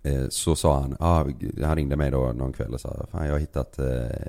Eh, 0.03 0.27
så 0.29 0.55
sa 0.55 0.79
han, 0.79 0.95
ah, 0.99 1.25
han 1.63 1.75
ringde 1.75 1.95
mig 1.95 2.11
då 2.11 2.31
någon 2.31 2.53
kväll 2.53 2.73
och 2.73 2.81
sa 2.81 3.05
Fan 3.11 3.25
jag 3.25 3.33
har 3.33 3.39
hittat 3.39 3.79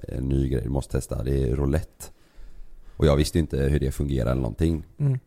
en 0.09 0.29
ny 0.29 0.49
grej, 0.49 0.63
du 0.63 0.69
måste 0.71 0.93
testa. 0.93 1.23
Det 1.23 1.43
är 1.51 1.57
roulette. 1.57 2.05
Och 2.99 3.07
jag 3.07 3.17
visste 3.17 3.38
inte 3.38 3.57
hur 3.57 3.81
det 3.81 3.93
fungerar 3.93 4.31
eller 4.31 4.43
någonting. 4.43 4.87
Mm. 4.99 5.19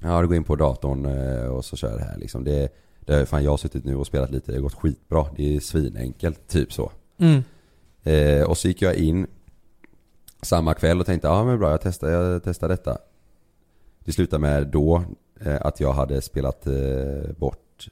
Ja, 0.00 0.20
du 0.20 0.28
går 0.28 0.36
in 0.36 0.44
på 0.44 0.56
datorn 0.56 1.04
eh, 1.04 1.46
och 1.46 1.64
så 1.64 1.76
kör 1.76 1.98
det 1.98 2.04
här 2.04 2.18
liksom. 2.18 2.44
Det, 2.44 2.68
det 3.00 3.14
har 3.14 3.24
fan 3.24 3.44
jag 3.44 3.50
har 3.50 3.56
suttit 3.56 3.84
nu 3.84 3.96
och 3.96 4.06
spelat 4.06 4.30
lite, 4.30 4.52
det 4.52 4.56
har 4.56 4.62
gått 4.62 4.74
skitbra. 4.74 5.26
Det 5.36 5.56
är 5.56 5.60
svinenkelt, 5.60 6.48
typ 6.48 6.72
så. 6.72 6.92
Mm. 7.18 7.42
Eh, 8.02 8.42
och 8.50 8.58
så 8.58 8.68
gick 8.68 8.82
jag 8.82 8.94
in 8.94 9.26
samma 10.42 10.74
kväll 10.74 11.00
och 11.00 11.06
tänkte, 11.06 11.28
ja 11.28 11.44
men 11.44 11.58
bra 11.58 11.70
jag 11.70 11.80
testar, 11.80 12.08
jag 12.08 12.42
testar 12.44 12.68
detta. 12.68 12.98
Det 14.04 14.12
slutade 14.12 14.40
med 14.40 14.66
då 14.66 15.02
eh, 15.40 15.58
att 15.60 15.80
jag 15.80 15.92
hade 15.92 16.22
spelat 16.22 16.66
eh, 16.66 17.32
bort 17.38 17.88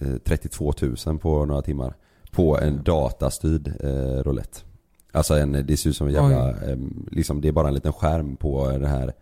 eh, 0.00 0.16
32 0.24 0.72
000 1.06 1.18
på 1.18 1.44
några 1.44 1.62
timmar. 1.62 1.94
På 2.30 2.58
en 2.58 2.82
datastyrd 2.82 3.72
eh, 3.80 4.22
roulette. 4.22 4.69
Alltså 5.12 5.34
en, 5.34 5.52
det 5.66 5.76
ser 5.76 5.90
ut 5.90 5.96
som 5.96 6.06
en 6.06 6.12
jävla, 6.12 6.48
eh, 6.50 6.76
liksom 7.10 7.40
det 7.40 7.48
är 7.48 7.52
bara 7.52 7.68
en 7.68 7.74
liten 7.74 7.92
skärm 7.92 8.36
på 8.36 8.68
den 8.70 8.84
här 8.84 9.12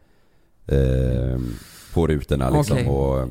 eh, 0.67 1.41
På 1.95 2.07
rutorna 2.07 2.51
liksom 2.51 2.77
Okej. 2.77 2.89
och 2.89 3.29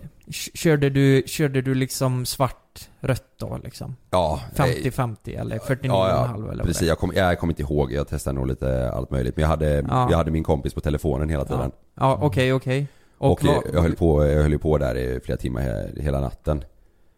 Körde 0.54 0.90
du, 0.90 1.24
körde 1.28 1.62
du 1.62 1.76
liksom 1.76 2.26
svart, 2.26 2.90
rött 3.00 3.24
då 3.40 3.60
liksom? 3.64 3.96
Ja, 4.10 4.40
eh, 4.56 4.62
50-50 4.64 5.40
eller 5.40 5.58
49,5 5.58 5.88
ja, 5.88 6.36
ja, 6.46 6.52
eller 6.52 6.64
precis. 6.64 6.88
Jag 6.88 7.00
kommer 7.00 7.16
jag 7.16 7.40
kom 7.40 7.50
inte 7.50 7.62
ihåg. 7.62 7.92
Jag 7.92 8.08
testade 8.08 8.36
nog 8.36 8.48
lite 8.48 8.92
allt 8.92 9.12
möjligt. 9.12 9.36
Men 9.36 9.42
jag 9.42 9.50
hade, 9.50 9.86
Ja. 9.90 10.08
jag 10.12 10.18
hade 10.18 10.32
min 10.32 10.44
kompis 10.44 10.74
på 10.74 10.80
telefonen 10.82 11.30
hela 11.30 11.46
tiden. 11.46 11.72
Ja, 11.96 12.20
okej, 12.22 12.54
okej. 12.54 12.88
Och, 13.18 13.44
vad- 13.44 13.64
jag, 13.74 13.82
höll 13.82 13.96
på, 13.96 14.26
jag 14.26 14.42
höll 14.44 14.60
på 14.60 14.78
där 14.78 14.96
i 14.96 15.20
flera 15.24 15.38
timmar 15.38 15.62
he- 15.62 16.02
hela 16.02 16.20
natten. 16.20 16.64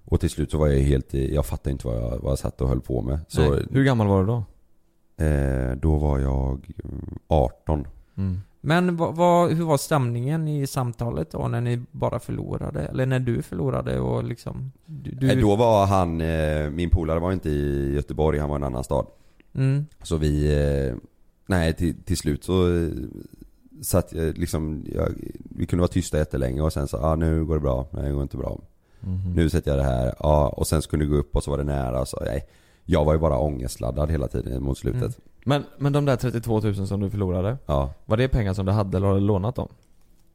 Och 0.06 0.20
till 0.20 0.30
slut 0.30 0.52
så 0.52 0.58
var 0.58 0.68
jag 0.68 0.80
helt, 0.80 1.14
jag 1.14 1.46
fattade 1.46 1.72
inte 1.72 1.88
vad 1.88 1.96
jag, 1.96 2.20
vad 2.20 2.32
jag 2.32 2.40
satt 2.40 2.62
och 2.62 2.68
höll 2.70 2.82
på 2.82 3.02
med. 3.02 3.20
Så 3.28 3.42
Nej. 3.52 3.66
Hur 3.72 3.84
gammal 3.84 4.08
var 4.08 4.20
du 4.20 4.28
då? 4.28 4.44
Eh, 5.20 5.76
då 5.76 5.98
var 5.98 6.20
jag 6.20 6.72
mm, 6.84 7.20
18. 7.28 7.88
Mm. 8.18 8.38
Men 8.62 8.98
vad, 8.98 9.16
vad, 9.16 9.52
hur 9.52 9.66
var 9.66 9.78
stämningen 9.78 10.48
i 10.48 10.68
samtalet 10.68 11.32
då 11.32 11.48
när 11.48 11.62
ni 11.62 11.82
bara 11.92 12.20
förlorade? 12.20 12.82
Eller 12.82 13.06
när 13.06 13.20
du 13.20 13.42
förlorade 13.42 14.00
och 14.00 14.24
liksom... 14.24 14.72
Du, 14.86 15.12
du... 15.12 15.32
Eh, 15.32 15.38
Då 15.40 15.56
var 15.56 15.86
han, 15.86 16.22
eh, 16.22 16.70
min 16.70 16.90
polare 16.90 17.20
var 17.20 17.32
inte 17.32 17.50
i 17.50 17.94
Göteborg, 17.96 18.40
han 18.40 18.50
var 18.50 18.56
i 18.56 18.60
en 18.60 18.64
annan 18.64 18.84
stad. 18.84 19.06
Mm. 19.54 19.86
Så 20.04 20.18
vi, 20.18 20.54
eh, 20.88 20.96
nej 21.46 21.74
till, 21.74 22.04
till 22.04 22.18
slut 22.18 22.44
så 22.44 22.78
eh, 22.78 22.90
satt 23.82 24.14
jag 24.14 24.38
liksom, 24.38 24.86
jag, 24.96 25.10
vi 25.50 25.66
kunde 25.66 25.82
vara 25.82 25.92
tysta 25.92 26.18
jättelänge 26.18 26.62
och 26.62 26.74
sen 26.74 26.88
så, 26.88 26.98
ah, 26.98 27.16
nu 27.16 27.46
går 27.46 27.56
det 27.56 27.62
bra, 27.62 27.88
nej 27.92 28.04
det 28.04 28.12
går 28.12 28.24
inte 28.24 28.38
bra. 28.38 28.60
Mhm. 29.00 29.34
Nu 29.36 29.50
sätter 29.50 29.72
jag 29.72 29.80
det 29.80 29.84
här, 29.84 30.16
ja 30.20 30.48
och 30.50 30.68
sen 30.68 30.82
så 30.82 30.90
kunde 30.90 31.06
det 31.06 31.10
gå 31.10 31.16
upp 31.18 31.36
och 31.36 31.44
så 31.44 31.52
var 31.52 31.58
det 31.58 31.64
nära 31.64 32.06
så 32.06 32.20
nej. 32.26 32.48
Jag 32.92 33.06
var 33.06 33.14
ju 33.14 33.20
bara 33.20 33.38
ångestladdad 33.38 34.12
hela 34.12 34.28
tiden 34.28 34.64
mot 34.64 34.78
slutet. 34.78 35.02
Mm. 35.02 35.14
Men, 35.46 35.64
men 35.78 35.94
de 35.94 36.06
där 36.06 36.16
32 36.16 36.60
000 36.60 36.88
som 36.88 37.00
du 37.00 37.10
förlorade, 37.10 37.58
Ja. 37.66 37.94
var 38.06 38.18
det 38.18 38.28
pengar 38.28 38.54
som 38.54 38.66
du 38.66 38.72
hade 38.72 38.98
eller 38.98 39.08
har 39.08 39.14
du 39.14 39.20
lånat 39.20 39.56
dem? 39.56 39.68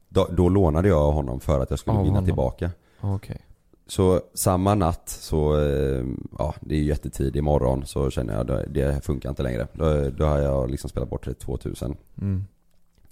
Då, 0.09 0.27
då 0.31 0.49
lånade 0.49 0.89
jag 0.89 1.13
honom 1.13 1.41
för 1.41 1.61
att 1.61 1.71
jag 1.71 1.79
skulle 1.79 1.97
Av 1.97 2.03
vinna 2.03 2.15
honom. 2.17 2.25
tillbaka. 2.27 2.71
Okej. 3.01 3.41
Så 3.87 4.21
samma 4.35 4.75
natt 4.75 5.09
så, 5.09 5.57
eh, 5.61 6.05
ja 6.39 6.55
det 6.61 6.75
är 6.75 6.79
ju 6.79 6.85
jättetidig 6.85 7.43
morgon 7.43 7.87
så 7.87 8.11
känner 8.11 8.35
jag 8.37 8.47
det, 8.47 8.67
det 8.69 9.05
funkar 9.05 9.29
inte 9.29 9.43
längre. 9.43 9.67
Då, 9.73 10.11
då 10.11 10.25
har 10.25 10.39
jag 10.39 10.71
liksom 10.71 10.91
spelat 10.91 11.11
bort 11.11 11.25
32 11.25 11.59
000. 11.65 11.97
Mm. 12.21 12.45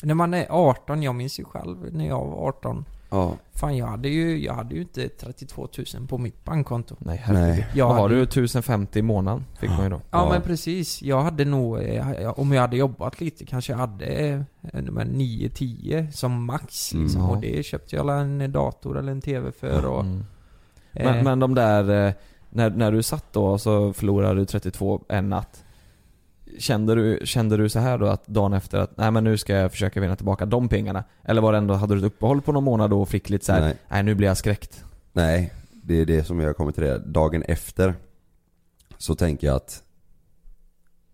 När 0.03 0.15
man 0.15 0.35
är 0.35 0.47
18, 0.51 1.03
jag 1.03 1.15
minns 1.15 1.41
ju 1.41 1.45
själv 1.45 1.95
när 1.95 2.07
jag 2.09 2.27
var 2.27 2.49
18. 2.49 2.85
Ja. 3.13 3.37
Fan 3.55 3.77
jag 3.77 3.87
hade 3.87 4.09
ju, 4.09 4.45
jag 4.45 4.55
hade 4.55 4.75
ju 4.75 4.81
inte 4.81 5.09
32 5.09 5.69
000 5.99 6.07
på 6.09 6.19
mitt 6.19 6.45
bankkonto. 6.45 6.97
Nej 6.99 7.23
herregud. 7.25 7.49
Nej. 7.49 7.67
Jag 7.75 7.87
Vad 7.87 7.95
har 7.97 8.03
hade- 8.03 8.15
du? 8.15 8.23
1050 8.23 8.99
i 8.99 9.03
månaden 9.03 9.45
fick 9.61 9.71
man 9.71 9.83
ju 9.83 9.89
då. 9.89 9.97
Ja, 9.97 10.03
Ja. 10.11 10.29
men 10.33 10.43
precis. 10.43 11.03
Jag 11.03 11.23
hade 11.23 11.45
nog, 11.45 11.79
eh, 11.83 12.31
om 12.41 12.53
jag 12.53 12.61
hade 12.61 12.77
jobbat 12.77 13.21
lite, 13.21 13.47
kanske 13.47 13.73
jag 13.73 13.79
hade 13.79 14.05
eh, 14.07 14.41
nummer 14.83 15.05
9-10 15.05 16.11
som 16.13 16.45
max 16.45 16.95
liksom. 16.95 17.21
Mm. 17.21 17.31
Och 17.31 17.41
det 17.41 17.63
köpte 17.67 17.97
jag 17.97 18.01
alla 18.03 18.15
en 18.21 18.53
dator 18.53 18.99
eller 18.99 19.13
en 19.13 19.21
TV 19.21 19.53
för 19.53 19.85
och... 19.87 20.01
Mm. 20.01 20.25
eh, 20.93 21.05
Men, 21.13 21.25
men 21.25 21.39
de 21.39 21.55
där, 21.55 22.07
eh, 22.07 22.13
när, 22.51 22.71
när 22.71 22.93
du 22.93 23.03
satt 23.03 23.33
då 23.33 23.47
och 23.47 23.61
så 23.61 23.93
förlorade 23.93 24.41
du 24.41 24.45
32 24.47 25.05
en 25.09 25.29
natt 25.29 25.65
Kände 26.59 26.95
du, 26.95 27.21
kände 27.25 27.57
du 27.57 27.69
så 27.69 27.79
här 27.79 27.99
då 27.99 28.07
att 28.07 28.27
dagen 28.27 28.53
efter 28.53 28.79
att, 28.79 28.97
nej 28.97 29.11
men 29.11 29.25
nu 29.25 29.39
ska 29.39 29.53
jag 29.53 29.71
försöka 29.71 30.01
vinna 30.01 30.17
tillbaka 30.17 30.47
de 30.47 30.69
pengarna? 30.69 31.05
Eller 31.25 31.43
var 31.43 31.53
det 31.53 31.59
ändå, 31.59 31.75
hade 31.75 31.95
du 31.95 31.99
ett 31.99 32.05
uppehåll 32.05 32.41
på 32.41 32.53
någon 32.53 32.65
månad 32.65 32.91
då 32.91 33.03
och 33.03 33.09
fick 33.09 33.31
lite 33.31 33.45
så 33.45 33.53
här, 33.53 33.61
nej. 33.61 33.77
Nej. 33.89 34.03
nu 34.03 34.15
blir 34.15 34.29
jag 34.29 34.37
skräckt? 34.37 34.85
Nej, 35.13 35.53
det 35.71 35.95
är 35.95 36.07
det 36.07 36.25
som 36.25 36.41
jag 36.41 36.57
kommit 36.57 36.75
till 36.75 36.85
det. 36.85 36.99
Dagen 36.99 37.43
efter 37.43 37.95
så 38.99 39.15
tänker 39.15 39.47
jag 39.47 39.57
att 39.57 39.83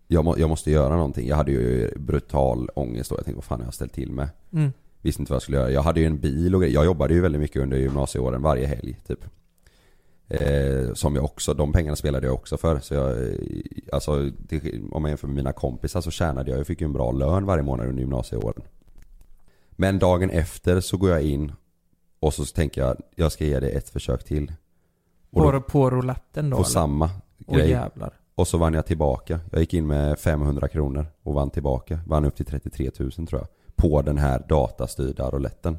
jag, 0.07 0.25
må, 0.25 0.35
jag 0.37 0.49
måste 0.49 0.71
göra 0.71 0.95
någonting. 0.95 1.27
Jag 1.27 1.35
hade 1.35 1.51
ju 1.51 1.91
brutal 1.97 2.69
ångest 2.75 3.09
då. 3.09 3.15
Jag 3.15 3.25
tänkte 3.25 3.37
vad 3.37 3.43
fan 3.43 3.59
har 3.59 3.67
jag 3.67 3.73
ställt 3.73 3.93
till 3.93 4.11
med? 4.11 4.29
Mm. 4.53 4.71
Visste 5.01 5.21
inte 5.21 5.31
vad 5.31 5.35
jag 5.35 5.41
skulle 5.41 5.57
göra. 5.57 5.71
Jag 5.71 5.81
hade 5.81 5.99
ju 5.99 6.05
en 6.05 6.19
bil 6.19 6.55
och 6.55 6.61
grejer. 6.61 6.73
Jag 6.73 6.85
jobbade 6.85 7.13
ju 7.13 7.21
väldigt 7.21 7.41
mycket 7.41 7.61
under 7.61 7.77
gymnasieåren 7.77 8.41
varje 8.41 8.67
helg 8.67 9.01
typ. 9.07 9.25
Eh, 10.29 10.93
som 10.93 11.15
jag 11.15 11.25
också, 11.25 11.53
de 11.53 11.73
pengarna 11.73 11.95
spelade 11.95 12.27
jag 12.27 12.33
också 12.35 12.57
för. 12.57 12.79
Så 12.79 12.93
jag, 12.93 13.11
eh, 13.27 13.33
alltså 13.91 14.29
det, 14.37 14.61
om 14.91 15.03
jag 15.03 15.09
jämför 15.09 15.27
med 15.27 15.35
mina 15.35 15.51
kompisar 15.53 16.01
så 16.01 16.11
tjänade 16.11 16.51
jag, 16.51 16.59
jag 16.59 16.67
fick 16.67 16.81
ju 16.81 16.85
en 16.85 16.93
bra 16.93 17.11
lön 17.11 17.45
varje 17.45 17.63
månad 17.63 17.87
under 17.87 18.01
gymnasieåren. 18.01 18.61
Men 19.71 19.99
dagen 19.99 20.29
efter 20.29 20.79
så 20.81 20.97
går 20.97 21.09
jag 21.09 21.21
in 21.23 21.51
och 22.19 22.33
så 22.33 22.45
tänker 22.45 22.81
jag, 22.81 22.97
jag 23.15 23.31
ska 23.31 23.45
ge 23.45 23.59
det 23.59 23.69
ett 23.69 23.89
försök 23.89 24.23
till. 24.23 24.53
Och 25.31 25.43
På, 25.43 25.51
då 25.51 25.61
på 25.61 25.89
rouletten 25.89 26.49
då 26.49 26.55
får 26.57 26.63
eller? 26.63 26.69
samma 26.69 27.09
Åh 27.47 27.55
grej. 27.57 27.69
jävlar. 27.69 28.13
Och 28.35 28.47
så 28.47 28.57
vann 28.57 28.73
jag 28.73 28.85
tillbaka. 28.85 29.39
Jag 29.51 29.59
gick 29.61 29.73
in 29.73 29.87
med 29.87 30.19
500 30.19 30.67
kronor 30.67 31.05
och 31.23 31.33
vann 31.33 31.49
tillbaka. 31.49 31.99
Vann 32.07 32.25
upp 32.25 32.35
till 32.35 32.45
33 32.45 32.91
000 32.99 33.11
tror 33.11 33.29
jag. 33.41 33.47
På 33.75 34.01
den 34.01 34.17
här 34.17 34.45
datastyrda 34.49 35.29
rouletten. 35.29 35.77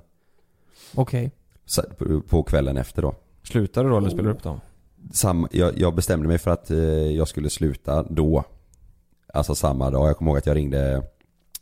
Okej. 0.95 1.31
Så- 1.65 1.83
på- 1.99 2.21
På 2.21 2.43
kvällen 2.43 2.77
efter 2.77 3.03
då. 3.03 3.15
Slutade 3.43 3.89
du 3.89 3.91
då 3.93 3.99
eller 3.99 4.09
spelade 4.09 4.29
du 4.29 4.35
upp 4.35 4.43
dem? 4.43 4.61
Sam, 5.13 5.47
jag, 5.51 5.79
jag 5.79 5.95
bestämde 5.95 6.29
mig 6.29 6.39
för 6.39 6.51
att 6.51 6.71
eh, 6.71 6.79
jag 7.17 7.29
skulle 7.29 7.51
sluta 7.51 8.03
då. 8.03 8.45
Alltså 9.35 9.55
samma 9.55 9.91
dag. 9.91 10.09
Jag 10.09 10.17
kommer 10.17 10.31
ihåg 10.31 10.39
att 10.39 10.47
jag 10.47 10.57
ringde 10.57 11.03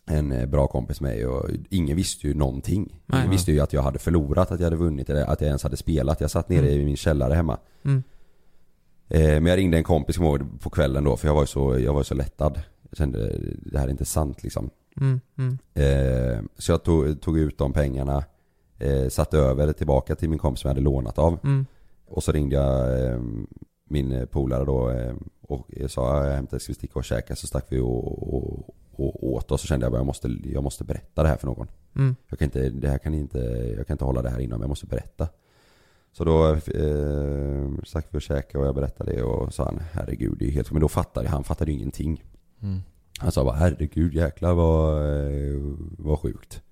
en 0.06 0.32
eh, 0.32 0.46
bra 0.46 0.66
kompis 0.66 1.00
med 1.00 1.10
mig 1.12 1.26
och 1.26 1.50
ingen 1.70 1.96
visste 1.96 2.26
ju 2.28 2.34
någonting. 2.34 3.00
Nej. 3.06 3.20
ingen 3.20 3.30
visste 3.30 3.52
ju 3.52 3.60
att 3.60 3.72
jag 3.72 3.82
hade 3.82 3.98
förlorat, 3.98 4.50
att 4.50 4.60
jag 4.60 4.66
hade 4.66 4.76
vunnit 4.76 5.10
eller 5.10 5.24
att 5.24 5.40
jag 5.40 5.48
ens 5.48 5.62
hade 5.62 5.76
spelat. 5.76 6.20
Jag 6.20 6.30
satt 6.30 6.48
nere 6.48 6.66
Mm. 6.66 6.80
i 6.80 6.84
min 6.84 6.96
källare 6.96 7.34
hemma. 7.34 7.58
Mm. 7.84 8.02
Eh, 9.08 9.20
men 9.20 9.46
jag 9.46 9.56
ringde 9.56 9.76
en 9.76 9.84
kompis 9.84 10.16
kommer 10.16 10.30
ihåg, 10.30 10.60
på 10.60 10.70
kvällen 10.70 11.04
då 11.04 11.16
för 11.16 11.28
jag 11.28 11.34
var 11.34 11.42
ju 11.42 11.46
så, 11.46 11.78
jag 11.78 11.94
var 11.94 12.02
så 12.02 12.14
lättad. 12.14 12.60
Jag 12.90 12.98
kände 12.98 13.38
det 13.56 13.78
här 13.78 13.86
är 13.86 13.90
inte 13.90 14.04
sant 14.04 14.42
liksom. 14.42 14.70
Mm, 15.00 15.20
mm. 15.38 15.58
Eh, 15.74 16.42
så 16.58 16.72
jag 16.72 16.82
tog, 16.84 17.20
tog 17.20 17.38
ut 17.38 17.58
de 17.58 17.72
pengarna, 17.72 18.24
eh, 18.78 19.08
satte 19.08 19.38
över 19.38 19.72
tillbaka 19.72 20.16
till 20.16 20.30
min 20.30 20.38
kompis 20.38 20.60
som 20.60 20.68
jag 20.68 20.74
hade 20.74 20.84
lånat 20.84 21.18
av. 21.18 21.38
Mm. 21.44 21.66
Och 22.06 22.24
så 22.24 22.32
ringde 22.32 22.56
jag 22.56 23.04
eh, 23.06 23.20
min 23.88 24.26
polare 24.30 24.64
då 24.64 24.90
eh, 24.90 25.14
och 25.40 25.70
sa 25.88 26.26
jag 26.26 26.34
hämtar, 26.34 26.58
ska 26.58 26.70
vi 26.70 26.74
sticka 26.74 26.98
och 26.98 27.04
käka? 27.04 27.36
Så 27.36 27.46
stack 27.46 27.66
vi 27.68 27.80
och, 27.80 28.34
och, 28.34 28.74
och 28.96 29.28
åt 29.28 29.50
och 29.50 29.60
så 29.60 29.66
kände 29.66 29.86
jag 29.86 29.92
bara 29.92 29.98
jag 29.98 30.06
måste, 30.06 30.36
jag 30.44 30.62
måste 30.62 30.84
berätta 30.84 31.22
det 31.22 31.28
här 31.28 31.36
för 31.36 31.46
någon. 31.46 31.68
Mm. 31.96 32.16
Jag 32.28 32.38
kan 32.38 32.46
inte, 32.46 32.70
det 32.70 32.88
här 32.88 32.98
kan 32.98 33.14
inte, 33.14 33.38
jag 33.76 33.86
kan 33.86 33.94
inte 33.94 34.04
hålla 34.04 34.22
det 34.22 34.30
här 34.30 34.40
inom, 34.40 34.60
jag 34.60 34.68
måste 34.68 34.86
berätta. 34.86 35.28
Så 36.12 36.24
då 36.24 36.52
eh, 36.52 37.84
stack 37.84 38.06
vi 38.10 38.18
och 38.18 38.22
käkade 38.22 38.58
och 38.62 38.68
jag 38.68 38.74
berättade 38.74 39.12
det 39.12 39.22
och 39.22 39.54
sa 39.54 39.64
han 39.64 39.80
herregud 39.92 40.36
det 40.38 40.46
är 40.46 40.50
helt 40.50 40.72
Men 40.72 40.80
då 40.80 40.88
fattade 40.88 41.28
han, 41.28 41.44
fattade 41.44 41.70
ju 41.70 41.76
ingenting. 41.78 42.24
Mm. 42.62 42.80
Han 43.18 43.32
sa 43.32 43.44
bara 43.44 43.56
herregud 43.56 44.14
jäklar 44.14 44.54
vad, 44.54 45.02
eh, 45.02 45.60
vad 45.98 46.18
sjukt. 46.18 46.62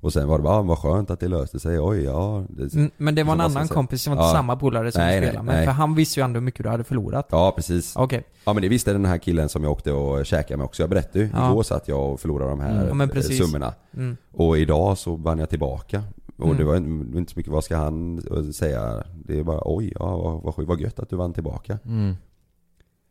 Och 0.00 0.12
sen 0.12 0.28
var 0.28 0.38
det 0.38 0.42
bara, 0.44 0.54
ah, 0.56 0.62
vad 0.62 0.78
skönt 0.78 1.10
att 1.10 1.20
det 1.20 1.28
löste 1.28 1.60
sig, 1.60 1.80
oj 1.80 2.02
ja. 2.04 2.44
Det, 2.48 2.74
Mm, 2.74 2.90
Men 2.96 3.14
det 3.14 3.22
var 3.24 3.32
en 3.32 3.38
ska 3.38 3.46
annan 3.58 3.68
kompis, 3.68 4.04
det 4.04 4.10
var 4.10 4.16
inte 4.16 4.26
Ja. 4.26 4.32
samma 4.32 4.56
polare 4.56 4.92
som 4.92 5.00
Nej, 5.00 5.14
du 5.14 5.20
nej, 5.20 5.28
spelade 5.28 5.46
med. 5.46 5.54
nej. 5.54 5.64
För 5.66 5.72
han 5.72 5.94
visste 5.94 6.20
ju 6.20 6.24
ändå 6.24 6.38
hur 6.40 6.44
mycket 6.44 6.62
du 6.62 6.68
hade 6.68 6.84
förlorat. 6.84 7.28
Ja 7.30 7.52
precis. 7.56 7.96
Okej. 7.96 8.24
Ja 8.44 8.52
men 8.52 8.62
det 8.62 8.68
visste 8.68 8.92
den 8.92 9.04
här 9.04 9.18
killen 9.18 9.48
som 9.48 9.62
jag 9.64 9.72
åkte 9.72 9.92
och 9.92 10.26
käkade 10.26 10.56
med 10.56 10.64
också. 10.64 10.82
Jag 10.82 10.90
berättade 10.90 11.18
ju, 11.18 11.30
Ja. 11.34 11.50
igår 11.50 11.62
så 11.62 11.74
att 11.74 11.88
jag 11.88 12.20
förlorade 12.20 12.50
de 12.50 12.60
här 12.60 12.70
Mm, 12.76 12.88
ja, 12.88 12.94
men 12.94 13.22
summorna. 13.22 13.74
Mm. 13.96 14.16
Och 14.32 14.58
idag 14.58 14.98
så 14.98 15.16
vann 15.16 15.38
jag 15.38 15.50
tillbaka. 15.50 16.02
Och 16.36 16.44
Mm. 16.44 16.56
det 16.56 16.64
var 16.64 16.76
inte- 16.76 17.32
så 17.32 17.38
mycket, 17.38 17.52
vad 17.52 17.64
ska 17.64 17.76
han 17.76 18.18
eh, 18.18 18.50
säga? 18.50 19.04
Det 19.24 19.38
är 19.38 19.42
bara 19.44 19.60
oj, 19.64 19.92
ja 19.98 20.16
vad, 20.56 20.66
vad, 20.66 20.80
gött 20.80 20.98
att 20.98 21.10
du 21.10 21.16
vann 21.16 21.32
tillbaka. 21.32 21.78
Mm. 21.84 22.14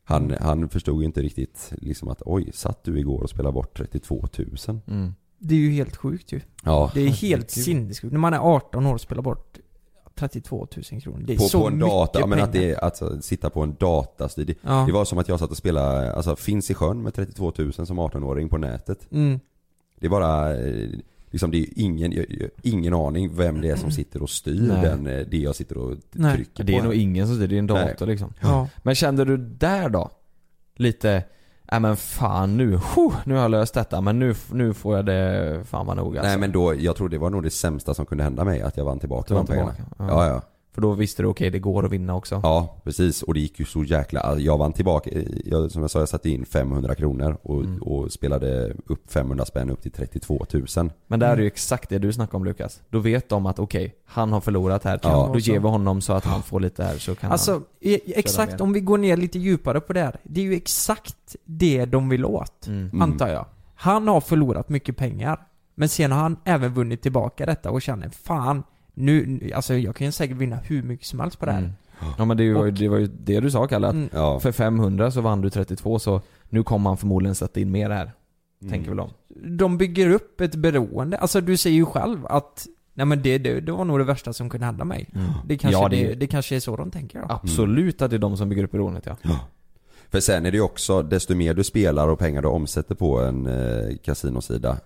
Han, 0.03 0.33
han 0.41 0.69
förstod 0.69 0.99
ju 0.99 1.05
inte 1.05 1.21
riktigt 1.21 1.73
liksom 1.77 2.07
att 2.09 2.21
oj, 2.25 2.51
satt 2.53 2.83
du 2.83 2.99
igår 2.99 3.21
och 3.23 3.29
spelade 3.29 3.53
bort 3.53 3.77
32 3.77 4.27
000? 4.67 4.79
Det 5.39 5.55
är 5.55 5.59
ju 5.59 5.71
helt 5.71 5.95
sjukt 5.95 6.31
ju. 6.33 6.41
Ja. 6.63 6.91
Det 6.93 7.01
är 7.01 7.07
helt 7.09 7.51
sinnessjukt. 7.51 8.11
När 8.11 8.19
man 8.19 8.33
är 8.33 8.39
18 8.39 8.85
år 8.85 8.93
och 8.93 9.01
spelar 9.01 9.21
bort 9.21 9.57
32 10.15 10.67
000 10.91 11.01
kronor. 11.01 11.23
Det 11.27 11.33
är 11.33 11.37
På, 11.37 11.43
så 11.43 11.59
på 11.61 11.67
en 11.67 11.73
mycket 11.77 11.89
data, 11.89 12.19
ja, 12.19 12.25
men 12.25 12.39
att 12.39 12.51
pengar. 12.51 12.65
det 12.67 12.71
är, 12.73 12.83
alltså 12.83 13.21
sitta 13.21 13.49
på 13.49 13.61
en 13.61 13.75
datastrid. 13.79 14.47
Det, 14.47 14.55
Ja. 14.61 14.83
det 14.87 14.93
var 14.93 15.05
som 15.05 15.17
att 15.17 15.27
jag 15.29 15.39
satt 15.39 15.51
och 15.51 15.57
spelade, 15.57 16.13
alltså 16.13 16.35
Finns 16.35 16.71
i 16.71 16.73
sjön 16.73 17.01
med 17.03 17.13
32 17.13 17.53
000 17.57 17.73
som 17.73 17.99
18-åring 17.99 18.49
på 18.49 18.57
nätet. 18.57 19.07
Mm. 19.11 19.39
Det 19.99 20.05
är 20.05 20.09
bara, 20.09 20.55
eh, 20.57 20.89
liksom 21.31 21.51
det 21.51 21.57
är 21.57 21.59
ju 21.59 21.67
ingen, 21.75 22.25
ingen 22.61 22.93
aning 22.93 23.35
vem 23.35 23.61
det 23.61 23.69
är 23.69 23.75
som 23.75 23.91
sitter 23.91 24.21
och 24.23 24.29
styr 24.29 24.67
Nej. 24.73 24.81
den, 24.81 25.07
eh, 25.07 25.25
det 25.27 25.37
jag 25.37 25.55
sitter 25.55 25.77
och 25.77 25.97
Nej. 26.11 26.35
trycker 26.35 26.63
Det 26.63 26.75
är 26.75 26.79
på. 26.79 26.83
nog 26.85 26.93
ingen 26.93 27.27
som 27.27 27.35
styr, 27.35 27.47
det 27.47 27.55
är 27.55 27.59
en 27.59 27.67
dator 27.67 28.05
Nej. 28.05 28.09
liksom. 28.09 28.33
Ja. 28.41 28.67
Men 28.83 28.95
kände 28.95 29.25
du 29.25 29.37
där 29.37 29.89
då? 29.89 30.09
Lite, 30.75 31.23
nej 31.71 31.79
men 31.79 31.97
fan 31.97 32.57
nu, 32.57 32.71
huh, 32.71 33.15
nu 33.25 33.33
har 33.33 33.41
jag 33.41 33.51
löst 33.51 33.73
detta 33.73 34.01
men 34.01 34.19
nu, 34.19 34.35
nu 34.51 34.73
får 34.73 34.95
jag 34.95 35.05
det 35.05 35.61
fan 35.65 35.85
vad 35.85 35.97
nog 35.97 36.17
alltså. 36.17 36.29
Nej 36.29 36.37
men 36.37 36.51
då, 36.51 36.75
jag 36.75 36.95
tror 36.95 37.09
det 37.09 37.17
var 37.17 37.29
nog 37.29 37.43
det 37.43 37.49
sämsta 37.49 37.93
som 37.93 38.05
kunde 38.05 38.23
hända 38.23 38.43
mig, 38.43 38.61
att 38.61 38.77
jag 38.77 38.85
vann 38.85 38.99
tillbaka 38.99 39.33
de 39.33 39.45
pengarna. 39.45 39.75
Ja. 39.97 40.05
ja. 40.07 40.27
ja, 40.27 40.41
För 40.77 40.81
då 40.81 40.93
visste 40.93 41.23
du 41.23 41.27
okej 41.27 41.49
det 41.49 41.59
går 41.59 41.85
att 41.85 41.91
vinna 41.91 42.15
också. 42.15 42.39
ja. 42.43 42.81
precis. 42.83 43.23
Och 43.23 43.33
det 43.33 43.39
gick 43.39 43.59
ju 43.59 43.65
så 43.65 43.83
jäkla, 43.83 44.19
alltså, 44.19 44.41
jag 44.41 44.57
vann 44.57 44.73
tillbaka, 44.73 45.09
jag, 45.45 45.71
som 45.71 45.81
jag 45.81 45.91
sa 45.91 45.99
jag 45.99 46.09
satte 46.09 46.29
in 46.29 46.45
500 46.45 46.95
kronor 46.95 47.37
och, 47.43 47.61
Mm. 47.63 47.81
och 47.81 48.11
spelade 48.11 48.73
upp 48.85 49.11
500 49.11 49.45
spänn 49.45 49.69
upp 49.69 49.81
till 49.81 49.91
32 49.91 50.45
000. 50.77 50.89
Men 51.07 51.19
där 51.19 51.31
är 51.31 51.35
det 51.35 51.41
ju 51.41 51.47
exakt 51.47 51.89
det 51.89 51.97
du 51.97 52.13
snackar 52.13 52.35
om 52.37 52.45
Lukas. 52.45 52.81
Då 52.89 52.99
vet 52.99 53.29
de 53.29 53.45
att 53.45 53.59
okej, 53.59 53.95
han 54.05 54.33
har 54.33 54.41
förlorat 54.41 54.83
här. 54.83 54.99
Ja. 55.03 55.29
Då 55.33 55.39
ger 55.39 55.59
vi 55.59 55.67
honom 55.67 56.01
så 56.01 56.13
att 56.13 56.25
han 56.25 56.41
får 56.43 56.59
lite 56.59 56.83
här 56.83 56.97
så 56.97 57.15
kan 57.15 57.31
Alltså, 57.31 57.51
han... 57.51 57.61
exakt 58.05 58.61
om 58.61 58.73
vi 58.73 58.79
går 58.79 58.97
ner 58.97 59.17
lite 59.17 59.39
djupare 59.39 59.79
på 59.79 59.93
det 59.93 60.01
här. 60.01 60.19
Det 60.23 60.41
är 60.41 60.45
ju 60.45 60.53
exakt 60.53 61.35
det 61.45 61.85
de 61.85 62.09
vill 62.09 62.25
åt. 62.25 62.67
Mm. 62.67 62.79
Mm. 62.79 63.01
Antar 63.01 63.27
jag. 63.27 63.45
Han 63.75 64.07
har 64.07 64.21
förlorat 64.21 64.69
mycket 64.69 64.97
pengar. 64.97 65.39
Men 65.75 65.89
sen 65.89 66.11
har 66.11 66.19
han 66.19 66.37
även 66.45 66.73
vunnit 66.73 67.01
tillbaka 67.01 67.45
detta 67.45 67.71
och 67.71 67.81
känner 67.81 68.09
fan, 68.09 68.63
nu, 68.97 69.39
alltså 69.55 69.73
jag 69.77 69.95
kan 69.95 70.05
ju 70.07 70.11
säkert 70.11 70.37
vinna 70.37 70.55
hur 70.55 70.83
mycket 70.83 71.05
som 71.07 71.19
helst 71.19 71.39
på 71.39 71.45
det 71.45 71.51
här. 71.51 71.59
Mm. 71.59 71.71
Ja 72.17 72.25
men 72.25 72.37
det 72.37 72.53
var, 72.53 72.65
ju, 72.65 72.71
Och- 72.71 72.73
det 72.77 72.87
var 72.87 72.97
ju 72.97 73.07
det 73.07 73.39
du 73.39 73.51
sa 73.51 73.67
Kalle, 73.67 73.87
att 73.87 73.93
Mm. 73.93 74.09
Ja. 74.13 74.39
för 74.39 74.51
500 74.51 75.11
så 75.11 75.21
vann 75.21 75.41
du 75.41 75.49
32 75.49 75.99
så 75.99 76.21
nu 76.49 76.63
kommer 76.63 76.89
han 76.89 76.97
förmodligen 76.97 77.35
sätta 77.35 77.59
in 77.59 77.71
mer 77.71 77.89
här. 77.89 78.11
Mm. 78.61 78.71
Tänker 78.71 78.87
väl 78.89 78.97
de. 78.97 79.09
De 79.57 79.77
bygger 79.77 80.09
upp 80.09 80.41
ett 80.41 80.55
beroende. 80.55 81.17
Alltså 81.17 81.41
du 81.41 81.57
säger 81.57 81.75
ju 81.75 81.85
själv 81.85 82.25
att 82.25 82.67
Nej 82.93 83.05
men 83.05 83.21
det, 83.21 83.37
det, 83.37 83.59
det 83.59 83.71
var 83.71 83.85
nog 83.85 83.99
det 83.99 84.03
värsta 84.03 84.33
som 84.33 84.49
kunde 84.49 84.65
hända 84.65 84.85
mig. 84.85 85.09
Det 85.45 85.57
kanske, 85.57 85.81
Ja, 85.81 85.89
det, 85.89 86.07
det- 86.07 86.15
det, 86.15 86.27
kanske 86.27 86.55
är 86.55 86.59
så 86.59 86.75
de 86.77 86.91
tänker 86.91 87.19
då. 87.19 87.25
Absolut 87.29 88.01
att 88.01 88.09
det 88.09 88.15
är 88.17 88.19
de 88.19 88.37
som 88.37 88.49
bygger 88.49 88.63
upp 88.63 88.71
beroendet 88.71 89.05
ja. 89.05 89.17
För 90.09 90.19
sen 90.19 90.45
är 90.45 90.51
det 90.51 90.57
ju 90.57 90.63
också, 90.63 91.01
desto 91.03 91.35
mer 91.35 91.53
du 91.53 91.63
spelar 91.63 92.07
och 92.07 92.19
pengar 92.19 92.41
du 92.41 92.47
omsätter 92.47 92.95
på 92.95 93.19
en 93.19 93.47
eh, 93.47 93.97
kasinosida 93.97 94.77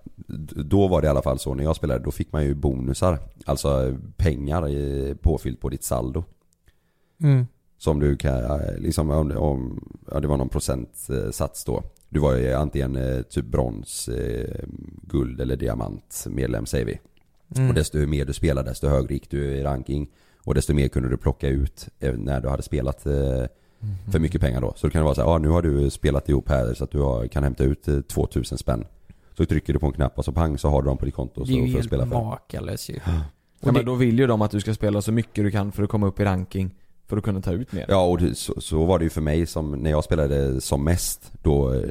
Då 0.66 0.88
var 0.88 1.02
det 1.02 1.06
i 1.06 1.10
alla 1.10 1.22
fall 1.22 1.40
så 1.40 1.54
när 1.54 1.64
jag 1.64 1.76
spelade, 1.76 2.04
då 2.04 2.12
fick 2.12 2.32
man 2.32 2.44
ju 2.44 2.54
bonusar. 2.54 3.20
Alltså 3.46 3.88
eh, 3.88 3.96
pengar 4.18 4.70
i, 4.70 5.16
påfyllt 5.22 5.62
på 5.62 5.70
ditt 5.70 5.84
saldo. 5.84 6.24
Mm. 7.24 7.48
Som 7.78 8.00
du 8.00 8.18
kan, 8.18 8.44
eh, 8.44 8.78
liksom 8.78 9.12
om, 9.12 9.32
om 9.32 9.84
ja, 10.12 10.20
det 10.20 10.28
var 10.28 10.38
någon 10.38 10.50
procentsats 10.50 11.66
då. 11.66 11.84
Du 12.10 12.20
var 12.20 12.36
ju 12.36 12.54
antingen 12.54 12.96
eh, 12.96 13.22
typ 13.22 13.46
brons, 13.46 14.08
eh, 14.08 14.66
guld 15.02 15.42
eller 15.42 15.56
diamant 15.56 16.26
medlem 16.30 16.66
säger 16.66 16.86
vi. 16.86 17.00
Mm. 17.58 17.70
Och 17.70 17.76
desto 17.76 17.98
mer 17.98 18.26
du 18.26 18.34
spelade 18.34 18.70
desto 18.70 18.88
högre 18.88 19.14
gick 19.14 19.30
du 19.30 19.44
i 19.44 19.64
ranking. 19.64 20.10
Och 20.44 20.56
desto 20.56 20.74
mer 20.74 20.88
kunde 20.88 21.10
du 21.10 21.18
plocka 21.18 21.48
ut 21.48 21.88
eh, 22.00 22.14
när 22.14 22.42
du 22.42 22.50
hade 22.50 22.64
spelat 22.64 23.06
eh, 23.06 23.44
för 24.12 24.20
mycket 24.20 24.42
pengar 24.42 24.62
då. 24.62 24.74
Så 24.76 24.88
det 24.88 24.92
kan 24.94 25.04
vara 25.04 25.16
så 25.16 25.22
här, 25.22 25.30
ja 25.30 25.38
nu 25.38 25.48
har 25.50 25.62
du 25.62 25.90
spelat 25.90 26.30
ihop 26.30 26.50
här 26.50 26.74
så 26.74 26.84
att 26.84 26.92
du 26.92 27.00
har, 27.00 27.28
kan 27.28 27.44
hämta 27.44 27.64
ut 27.64 27.88
eh, 27.88 28.00
2000 28.02 28.58
spänn. 28.58 28.84
Så 29.38 29.46
trycker 29.46 29.74
du 29.74 29.80
på 29.80 29.86
en 29.86 29.92
knapp 29.94 30.18
och 30.18 30.26
så 30.26 30.32
pang 30.32 30.58
så 30.58 30.70
har 30.70 30.82
du 30.82 30.88
dem 30.88 30.98
på 30.98 31.06
ditt 31.06 31.16
konto 31.16 31.44
Det 31.44 31.52
är 31.52 31.56
så 31.56 31.66
ju 31.68 31.74
helt 31.74 31.86
spela 31.86 32.06
för. 32.06 32.24
makalöst 32.24 32.90
ju. 32.90 33.00
Ja, 33.06 33.12
det- 33.60 33.72
men 33.72 33.86
då 33.86 33.96
vill 33.96 34.20
ju 34.20 34.28
de 34.28 34.42
att 34.42 34.52
du 34.52 34.60
ska 34.60 34.74
spela 34.74 35.02
så 35.02 35.12
mycket 35.12 35.36
du 35.44 35.52
kan 35.52 35.72
för 35.72 35.84
att 35.84 35.90
komma 35.90 36.08
upp 36.08 36.20
i 36.20 36.24
ranking. 36.26 36.72
För 37.08 37.18
att 37.18 37.24
kunna 37.24 37.42
ta 37.42 37.52
ut 37.52 37.72
mer. 37.72 37.86
Ja 37.90 38.06
och 38.08 38.18
det, 38.22 38.36
så, 38.36 38.62
så 38.62 38.86
var 38.86 39.00
det 39.00 39.04
ju 39.04 39.10
för 39.10 39.22
mig 39.22 39.46
som, 39.46 39.72
när 39.72 39.92
jag 39.92 40.04
spelade 40.04 40.62
som 40.62 40.84
mest 40.84 41.32
då 41.44 41.74
eh, 41.74 41.90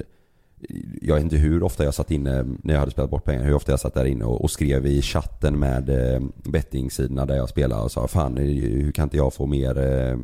jag 1.02 1.14
vet 1.14 1.24
inte 1.24 1.36
hur 1.36 1.62
ofta 1.62 1.84
jag 1.84 1.94
satt 1.94 2.10
inne 2.10 2.42
när 2.62 2.74
jag 2.74 2.80
hade 2.80 2.90
spelat 2.92 3.10
bort 3.10 3.24
pengar, 3.24 3.44
hur 3.44 3.54
ofta 3.54 3.72
jag 3.72 3.80
satt 3.80 3.94
där 3.94 4.04
inne 4.04 4.24
och, 4.24 4.42
och 4.42 4.50
skrev 4.50 4.86
i 4.86 5.02
chatten 5.02 5.58
med 5.58 6.14
eh, 6.14 6.20
bettingsidorna 6.44 7.26
där 7.26 7.36
jag 7.36 7.48
spelade 7.48 7.82
och 7.82 7.90
sa 7.92 8.08
fan 8.08 8.38
eh, 8.38 8.44
hur 8.44 8.92
kan 8.92 9.02
inte 9.02 9.16
jag 9.16 9.34
få 9.34 9.46
mer, 9.46 9.78
eh, 9.78 10.18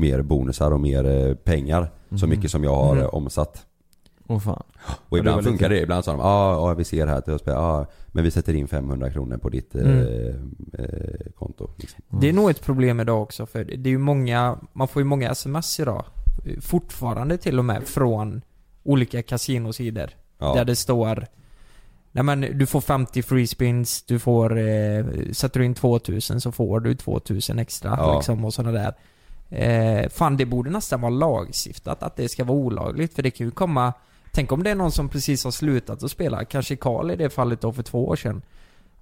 mer 0.00 0.22
bonusar 0.22 0.70
och 0.70 0.80
mer 0.80 1.04
eh, 1.28 1.34
pengar 1.34 1.90
så 2.10 2.26
Mhm. 2.26 2.30
mycket 2.30 2.50
som 2.50 2.64
jag 2.64 2.74
har 2.76 2.96
eh, 2.96 3.04
omsatt. 3.06 3.66
Åh 4.26 4.38
fan. 4.38 4.62
Och 5.08 5.16
det 5.16 5.18
ibland 5.18 5.36
lite- 5.36 5.48
funkar 5.50 5.68
det, 5.68 5.80
ibland 5.80 6.04
sa 6.04 6.10
de 6.10 6.20
ah, 6.20 6.54
ah, 6.70 6.74
vi 6.74 6.84
ser 6.84 7.06
här 7.06 7.16
att 7.18 7.40
spelat, 7.40 7.58
ah, 7.60 7.86
men 8.08 8.24
vi 8.24 8.30
sätter 8.30 8.54
in 8.54 8.68
500 8.68 9.10
kronor 9.10 9.36
på 9.36 9.48
ditt 9.48 9.74
eh, 9.74 9.80
Mm. 9.82 10.54
eh, 10.78 11.32
konto. 11.38 11.70
Liksom. 11.76 12.00
Det 12.20 12.28
är 12.28 12.32
nog 12.32 12.50
ett 12.50 12.62
problem 12.62 13.00
idag 13.00 13.22
också 13.22 13.46
för 13.46 13.64
det 13.64 13.88
är 13.88 13.92
ju 13.92 13.98
många, 13.98 14.58
man 14.72 14.88
får 14.88 15.00
ju 15.02 15.06
många 15.06 15.30
sms 15.30 15.80
idag. 15.80 16.04
Fortfarande 16.60 17.38
till 17.38 17.58
och 17.58 17.64
med 17.64 17.82
från 17.84 18.42
olika 18.82 19.22
kasinosidor. 19.22 20.10
Ja. 20.38 20.54
Där 20.54 20.64
det 20.64 20.76
står 20.76 21.26
Nej 22.12 22.24
men 22.24 22.40
du 22.40 22.66
får 22.66 22.80
50 22.80 23.22
free 23.22 23.46
spins, 23.46 24.02
du 24.02 24.18
får, 24.18 24.58
eh, 24.58 25.04
sätter 25.32 25.60
du 25.60 25.66
in 25.66 25.74
2000 25.74 26.40
så 26.40 26.52
får 26.52 26.80
du 26.80 26.94
2000 26.94 27.58
extra 27.58 27.94
Ja. 27.98 28.16
liksom 28.16 28.44
och 28.44 28.54
sådana 28.54 28.72
där. 28.78 28.94
Eh, 29.50 30.08
fan 30.08 30.36
det 30.36 30.46
borde 30.46 30.70
nästan 30.70 31.00
vara 31.00 31.10
lagstiftat 31.10 32.02
att 32.02 32.16
det 32.16 32.28
ska 32.28 32.44
vara 32.44 32.58
olagligt 32.58 33.14
för 33.14 33.22
det 33.22 33.30
kan 33.30 33.46
ju 33.46 33.50
komma 33.50 33.92
Tänk 34.32 34.52
om 34.52 34.62
det 34.62 34.70
är 34.70 34.74
någon 34.74 34.92
som 34.92 35.08
precis 35.08 35.44
har 35.44 35.50
slutat 35.50 36.02
att 36.02 36.10
spela, 36.10 36.44
kanske 36.44 36.76
Karl 36.76 37.10
i 37.10 37.16
det 37.16 37.30
fallet 37.30 37.60
då 37.60 37.72
för 37.72 37.82
två 37.82 38.08
år 38.08 38.16
sedan. 38.16 38.42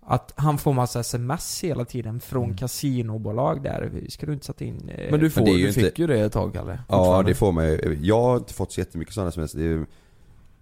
Att 0.00 0.32
han 0.36 0.58
får 0.58 0.72
massa 0.72 1.00
sms 1.00 1.64
hela 1.64 1.84
tiden 1.84 2.20
från 2.20 2.44
Mm. 2.44 2.56
kasinobolag 2.56 3.62
där. 3.62 3.90
Ska 4.08 4.26
du 4.26 4.32
inte 4.32 4.46
sätta 4.46 4.64
in... 4.64 4.88
Eh, 4.88 5.10
Men 5.10 5.20
du, 5.20 5.30
får, 5.30 5.48
ju 5.48 5.54
du 5.62 5.68
inte- 5.68 5.80
fick 5.80 5.98
ju 5.98 6.06
det 6.06 6.20
ett 6.20 6.32
tag 6.32 6.54
Kalle. 6.54 6.78
Ja 6.88 7.22
det 7.26 7.34
får 7.34 7.52
man 7.52 7.66
ju. 7.66 7.98
Jag 8.02 8.22
har 8.22 8.36
inte 8.36 8.54
fått 8.54 8.72
så 8.72 8.80
jättemycket 8.80 9.14
sådana 9.14 9.28
sms. 9.28 9.52
Det 9.52 9.64
är 9.64 9.86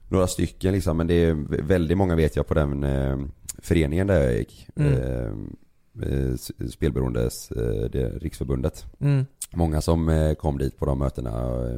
några 0.08 0.26
stycken 0.26 0.72
liksom 0.72 0.96
men 0.96 1.06
det 1.06 1.14
är 1.14 1.34
väldigt 1.62 1.98
många 1.98 2.14
vet 2.16 2.36
jag 2.36 2.46
på 2.46 2.54
den 2.54 2.84
eh, 2.84 3.18
föreningen 3.58 4.06
där 4.06 4.20
jag 4.22 4.34
gick. 4.38 4.68
Mm. 4.76 4.92
Eh, 4.92 5.30
eh, 6.02 6.34
spelberoendes, 6.70 7.50
eh, 7.50 7.90
det, 7.90 8.08
riksförbundet. 8.08 8.84
Mm. 9.00 9.26
Många 9.52 9.80
som 9.80 10.08
eh, 10.08 10.34
kom 10.34 10.58
dit 10.58 10.78
på 10.78 10.86
de 10.86 10.98
mötena 10.98 11.46
och 11.46 11.68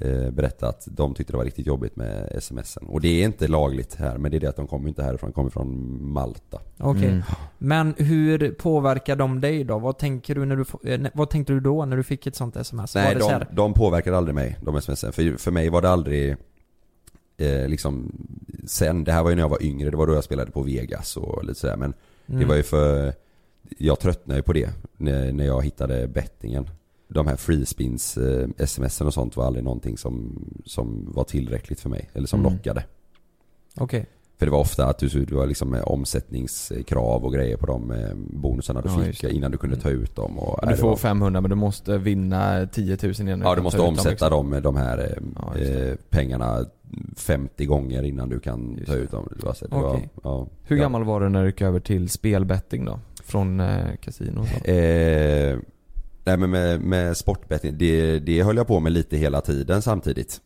eh, 0.00 0.30
berättade 0.30 0.70
att 0.70 0.88
de 0.90 1.14
tyckte 1.14 1.32
det 1.32 1.36
var 1.36 1.44
riktigt 1.44 1.66
jobbigt 1.66 1.96
med 1.96 2.42
smsen. 2.42 2.86
Och 2.86 3.00
det 3.00 3.08
är 3.08 3.24
inte 3.24 3.48
lagligt 3.48 3.94
här 3.94 4.18
men 4.18 4.30
det 4.30 4.36
är 4.36 4.40
det 4.40 4.48
att 4.48 4.56
de 4.56 4.66
kommer 4.66 4.88
inte 4.88 5.02
härifrån, 5.02 5.30
de 5.30 5.34
kommer 5.34 5.50
från 5.50 5.98
Malta. 6.12 6.60
Okej. 6.78 7.08
Mm. 7.08 7.22
Men 7.58 7.94
hur 7.98 8.50
påverkar 8.50 9.16
de 9.16 9.40
dig 9.40 9.64
då? 9.64 9.78
Vad 9.78 9.98
tänker 9.98 10.34
du 10.34 10.44
när 10.44 10.56
du, 10.56 10.90
eh, 10.90 11.00
vad 11.14 11.30
tänkte 11.30 11.52
du 11.52 11.60
då 11.60 11.84
när 11.84 11.96
du 11.96 12.02
fick 12.02 12.26
ett 12.26 12.36
sånt 12.36 12.56
sms? 12.56 12.94
Nej, 12.94 13.06
var 13.06 13.14
det 13.14 13.20
så 13.20 13.26
de, 13.26 13.32
här, 13.32 13.46
de 13.52 13.74
påverkade 13.74 14.16
aldrig 14.16 14.34
mig, 14.34 14.58
de 14.60 14.80
smsen. 14.80 15.12
För, 15.12 15.36
för 15.36 15.50
mig 15.50 15.68
var 15.68 15.82
det 15.82 15.90
aldrig 15.90 16.36
eh, 17.36 17.68
liksom 17.68 18.12
sen, 18.66 19.04
det 19.04 19.12
här 19.12 19.22
var 19.22 19.30
ju 19.30 19.36
när 19.36 19.42
jag 19.42 19.48
var 19.48 19.62
yngre, 19.62 19.90
det 19.90 19.96
var 19.96 20.06
då 20.06 20.14
jag 20.14 20.24
spelade 20.24 20.50
på 20.50 20.62
Vegas 20.62 21.16
och 21.16 21.44
lite 21.44 21.60
sådär 21.60 21.76
men 21.76 21.94
mm. 22.26 22.40
det 22.40 22.46
var 22.46 22.54
ju 22.54 22.62
för 22.62 23.12
Jag 23.78 24.00
tröttnade 24.00 24.38
ju 24.38 24.42
på 24.42 24.52
det 24.52 24.70
när, 24.96 25.32
när 25.32 25.46
jag 25.46 25.64
hittade 25.64 26.08
bettingen 26.08 26.70
De 27.14 27.26
här 27.26 27.36
freespins, 27.36 28.16
eh, 28.16 28.48
smsen 28.66 29.06
och 29.06 29.14
sånt 29.14 29.36
var 29.36 29.44
aldrig 29.46 29.64
någonting 29.64 29.98
som, 29.98 30.44
som 30.64 31.12
var 31.14 31.24
tillräckligt 31.24 31.80
för 31.80 31.88
mig, 31.88 32.10
eller 32.14 32.26
som 32.26 32.40
Mm. 32.40 32.52
lockade 32.52 32.84
Okej. 33.76 34.06
För 34.38 34.46
det 34.46 34.52
var 34.52 34.58
ofta 34.60 34.86
att 34.86 34.98
du, 34.98 35.08
det 35.24 35.34
var 35.34 35.46
liksom 35.46 35.74
eh, 35.74 35.82
omsättningskrav 35.82 37.24
och 37.24 37.32
grejer 37.32 37.56
på 37.56 37.66
de 37.66 37.90
eh, 37.90 38.14
bonusarna 38.14 38.80
du 38.80 38.88
Ja, 38.88 38.98
fick 39.12 39.24
innan 39.24 39.50
du 39.50 39.58
kunde 39.58 39.76
ta 39.76 39.90
ut 39.90 40.16
dem. 40.16 40.38
Och, 40.38 40.68
du 40.68 40.76
får 40.76 40.88
var- 40.88 40.96
500 40.96 41.40
men 41.40 41.50
du 41.50 41.56
måste 41.56 41.98
vinna 41.98 42.66
10 42.66 42.98
000 43.02 43.12
innan 43.20 43.40
Ja 43.40 43.54
du 43.54 43.62
måste 43.62 43.78
dem, 43.78 43.88
omsätta 43.88 44.10
liksom. 44.10 44.50
dem, 44.50 44.62
de 44.62 44.76
här 44.76 44.98
eh, 44.98 45.22
Ja, 45.36 45.58
eh, 45.58 45.94
pengarna 46.10 46.64
50 47.16 47.64
gånger 47.66 48.02
innan 48.02 48.28
du 48.28 48.40
kan 48.40 48.74
Just 48.78 48.86
ta 48.90 48.94
ut 48.96 49.10
dem. 49.10 49.28
Det 49.38 49.46
var, 49.46 49.56
det 49.60 49.74
var, 49.76 50.00
ja, 50.22 50.46
Hur 50.64 50.76
gammal 50.76 51.04
var 51.04 51.20
du 51.20 51.28
när 51.28 51.40
du 51.42 51.46
gick 51.46 51.60
över 51.62 51.80
till 51.80 52.08
spelbetting 52.08 52.84
då? 52.84 53.00
Från 53.24 53.60
eh, 53.60 53.96
kasino? 54.00 54.44
Eh, 54.64 55.58
nej 56.24 56.36
men 56.36 56.50
med, 56.50 56.80
med 56.80 57.16
sportbetting, 57.16 57.78
det, 57.78 58.18
det 58.18 58.42
höll 58.42 58.56
jag 58.56 58.66
på 58.66 58.80
med 58.80 58.92
lite 58.92 59.16
hela 59.16 59.40
tiden 59.40 59.82
samtidigt. 59.82 60.40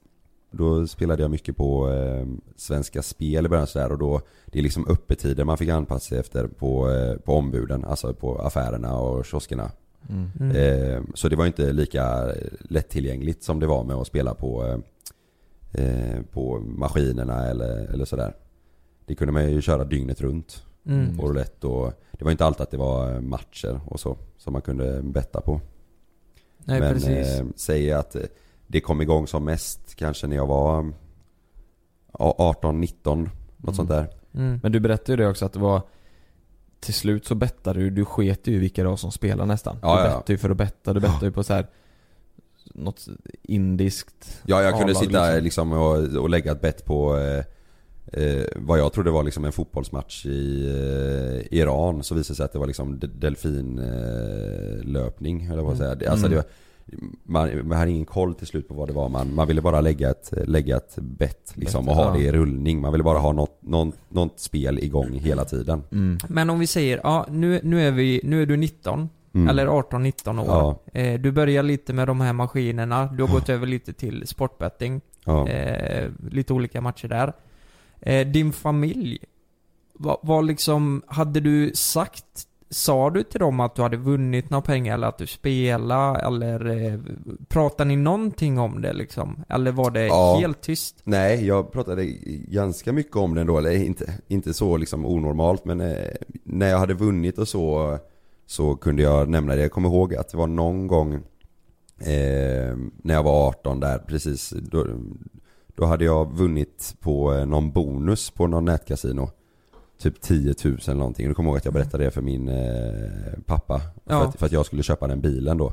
Då 0.51 0.87
spelade 0.87 1.23
jag 1.23 1.31
mycket 1.31 1.57
på 1.57 1.91
eh, 1.93 2.27
Svenska 2.57 3.03
Spel 3.03 3.47
i 3.47 3.49
början 3.49 3.67
sådär 3.67 3.93
och 3.93 3.99
då 3.99 4.21
Det 4.47 4.59
är 4.59 4.63
liksom 4.63 4.89
öppettider 4.89 5.45
man 5.45 5.59
fick 5.59 5.69
anpassa 5.69 6.09
sig 6.09 6.19
efter 6.19 6.47
på, 6.47 6.91
eh, 6.91 7.17
på 7.17 7.35
ombuden, 7.35 7.85
alltså 7.85 8.15
på 8.15 8.39
affärerna 8.39 8.99
och 8.99 9.27
kioskerna. 9.27 9.71
Mm. 10.09 10.31
Mm. 10.41 10.57
Eh, 10.57 11.03
så 11.15 11.29
det 11.29 11.37
var 11.37 11.47
inte 11.47 11.73
lika 11.73 12.33
lättillgängligt 12.61 13.43
som 13.43 13.61
det 13.61 13.67
var 13.67 13.85
med 13.85 13.97
att 13.97 14.07
spela 14.07 14.35
på, 14.35 14.65
eh, 14.65 15.85
eh, 15.85 16.23
på 16.33 16.59
maskinerna 16.59 17.47
eller, 17.47 17.93
eller 17.93 18.05
sådär. 18.05 18.35
Det 19.07 19.15
kunde 19.15 19.33
man 19.33 19.51
ju 19.51 19.63
köra 19.63 19.85
dygnet 19.85 20.21
runt 20.21 20.65
Mm. 20.87 21.17
på 21.19 21.27
roulette 21.29 21.67
och 21.67 21.93
det 22.13 22.25
var 22.25 22.31
inte 22.33 22.45
alltid 22.45 22.61
att 22.63 22.71
det 22.71 22.77
var 22.77 23.21
matcher 23.21 23.81
och 23.87 24.01
så 24.01 24.17
som 24.39 24.53
man 24.53 24.63
kunde 24.63 25.03
betta 25.03 25.41
på. 25.41 25.61
Nej 26.59 26.81
Men 26.81 26.95
precis. 26.95 27.41
eh, 27.41 27.47
säger 27.57 27.97
att 27.97 28.15
eh, 28.17 28.23
det 28.67 28.81
kom 28.81 29.01
igång 29.01 29.27
som 29.27 29.45
mest 29.45 29.95
kanske 29.95 30.27
när 30.27 30.37
jag 30.37 30.47
var 30.47 30.93
ja, 32.19 32.35
18, 32.39 32.81
19 32.81 33.23
något 33.23 33.31
Mm. 33.63 33.75
sånt 33.75 33.89
där. 33.89 34.09
Mm. 34.35 34.61
Men 34.63 34.73
du 34.73 34.81
berättade 34.81 35.13
ju 35.13 35.17
det 35.17 35.29
också 35.29 35.45
att 35.47 35.53
det 35.53 35.59
var 35.59 35.83
Till 36.81 36.95
slut 36.95 37.27
så 37.27 37.35
bettade 37.35 37.81
du, 37.81 37.91
du 37.91 38.05
sket 38.05 38.47
ju 38.47 38.55
i 38.55 38.59
vilka 38.59 38.83
det 38.83 38.89
var 38.89 38.97
som 38.97 39.11
spelar 39.13 39.47
nästan. 39.47 39.77
Ja, 39.83 39.97
du 39.97 40.01
ja. 40.03 40.09
bettade 40.09 40.33
ju 40.33 40.39
för 40.39 40.51
att 40.51 40.57
betta, 40.57 40.93
du 40.93 41.01
bettade 41.01 41.27
ju 41.27 41.33
på 41.33 41.43
så 41.45 41.53
här 41.55 41.67
Något 42.75 43.07
indiskt 43.43 44.43
Ja, 44.47 44.63
jag 44.63 44.79
kunde 44.79 44.95
sitta 44.95 45.31
liksom 45.35 45.73
och, 45.73 45.97
och 46.17 46.31
lägga 46.31 46.53
ett 46.53 46.61
bett 46.61 46.85
på 46.85 47.19
eh, 47.19 47.45
eh, 48.17 48.45
vad 48.57 48.79
jag 48.79 48.93
trodde 48.93 49.11
var 49.11 49.23
liksom 49.25 49.45
en 49.45 49.53
fotbollsmatch 49.53 50.27
i 50.27 50.67
eh, 51.51 51.59
Iran. 51.59 52.03
Så 52.03 52.15
visade 52.15 52.33
det 52.33 52.37
sig 52.37 52.45
att 52.45 52.53
det 52.53 52.59
var 52.59 52.67
liksom 52.67 52.99
de- 52.99 53.07
delfinlöpning, 53.07 55.43
eh, 55.45 55.51
eller 55.51 55.63
vad 55.63 55.77
säga. 55.77 55.95
Det- 55.95 56.07
Alltså 56.07 56.27
Mm. 56.27 56.37
det 56.39 56.45
var, 56.45 56.45
man, 57.25 57.69
man 57.69 57.79
hade 57.79 57.91
ingen 57.91 58.05
koll 58.05 58.35
till 58.35 58.47
slut 58.47 58.69
på 58.69 58.75
vad 58.75 58.89
det 58.89 58.93
var. 58.93 59.09
Man, 59.09 59.35
man 59.35 59.49
ville 59.49 59.61
bara 59.63 59.81
lägga 59.81 60.11
ett, 60.11 60.33
lägga 60.47 60.77
ett 60.77 60.95
bett 60.99 61.53
liksom, 61.55 61.89
och 61.89 61.95
ha 61.95 62.13
det 62.13 62.21
i 62.23 62.33
rullning. 62.33 62.81
Man 62.81 62.93
ville 62.93 63.05
bara 63.05 63.19
ha 63.19 63.33
något, 63.33 63.59
något, 63.63 63.95
något 64.09 64.41
spel 64.41 64.79
igång 64.79 65.13
hela 65.13 65.45
tiden. 65.45 65.83
mm. 65.93 66.19
Men 66.29 66.51
om 66.51 66.59
vi 66.59 66.67
säger, 66.67 67.01
ja 67.05 67.27
nu, 67.31 67.61
nu, 67.63 67.87
är, 67.89 67.93
vi, 67.93 68.21
nu 68.25 68.43
är 68.43 68.47
du 68.47 68.57
19, 68.57 69.09
Mm. 69.35 69.49
eller 69.49 69.67
18-19 69.67 70.39
år. 70.39 70.47
Ja. 70.47 70.81
Eh, 71.01 71.21
du 71.21 71.33
börjar 71.33 71.63
lite 71.63 71.93
med 71.93 72.07
de 72.09 72.21
här 72.21 72.33
maskinerna, 72.33 73.07
du 73.17 73.23
har 73.23 73.31
gått 73.33 73.49
över 73.49 73.67
lite 73.67 73.93
till 73.93 74.27
sportbetting. 74.27 75.01
Ja. 75.25 75.49
Eh, 75.49 76.09
lite 76.31 76.53
olika 76.53 76.81
matcher 76.81 77.09
där. 77.09 77.33
Eh, 78.07 78.27
din 78.27 78.53
familj, 78.53 79.19
vad 79.95 80.17
vad 80.23 80.47
liksom, 80.47 81.03
hade 81.07 81.41
du 81.41 81.73
sagt, 81.75 82.25
sa 82.71 83.11
du 83.11 83.23
till 83.23 83.41
dem 83.41 83.61
att 83.61 83.75
du 83.75 83.83
hade 83.83 83.97
vunnit 83.97 84.51
några 84.51 84.63
pengar 84.63 84.95
eller 84.95 85.07
att 85.07 85.19
du 85.19 85.27
spelade 85.27 86.19
eller 86.21 86.67
eh, 86.87 86.99
pratade 87.49 87.89
ni 87.89 87.97
någonting 87.97 88.59
om 88.59 88.83
det 88.83 88.93
liksom? 88.93 89.45
Eller 89.49 89.73
var 89.73 89.91
det 89.91 90.07
Ja. 90.07 90.37
helt 90.41 90.61
tyst? 90.61 90.97
Nej, 91.05 91.47
jag 91.47 91.73
pratade 91.73 92.05
ganska 92.49 92.93
mycket 92.93 93.17
om 93.17 93.35
det 93.35 93.41
ändå, 93.41 93.59
eller 93.59 93.71
inte, 93.85 94.13
inte 94.29 94.55
så 94.55 94.77
liksom 94.77 95.07
onormalt 95.07 95.65
men 95.65 95.81
eh, 95.81 96.09
när 96.45 96.69
jag 96.71 96.79
hade 96.79 96.95
vunnit 96.95 97.39
och 97.39 97.49
så 97.49 97.99
så 98.47 98.77
kunde 98.77 99.03
jag 99.03 99.29
nämna 99.29 99.55
det. 99.55 99.63
Jag 99.63 99.71
kommer 99.73 99.89
ihåg 99.89 100.15
att 100.15 100.29
det 100.29 100.37
var 100.37 100.47
någon 100.47 100.87
gång 100.87 101.15
eh, 101.99 102.77
när 103.03 103.15
jag 103.15 103.23
var 103.23 103.49
18 103.49 103.81
där 103.81 103.99
precis 103.99 104.51
då, 104.51 104.87
då 105.75 105.85
hade 105.85 106.05
jag 106.05 106.37
vunnit 106.37 106.95
på 107.01 107.35
eh, 107.35 107.47
någon 107.47 107.71
bonus 107.73 108.31
på 108.31 108.47
någon 108.47 108.65
nätkasino. 108.65 109.31
Typ 109.99 110.21
10 110.21 110.55
000 110.65 110.79
eller 110.87 110.95
någonting. 110.95 111.27
Jag 111.27 111.37
kommer 111.37 111.51
ihåg 111.51 111.57
att 111.57 111.65
jag 111.65 111.75
berättade 111.75 112.05
det 112.05 112.11
för 112.11 112.23
min 112.23 112.49
eh, 112.49 113.11
pappa. 113.47 113.79
För, 113.79 113.91
Ja. 114.05 114.25
att, 114.25 114.37
för 114.39 114.47
att 114.47 114.53
jag 114.53 114.67
skulle 114.67 114.83
köpa 114.83 115.07
den 115.07 115.21
bilen 115.21 115.59
då. 115.59 115.65
Och 115.67 115.73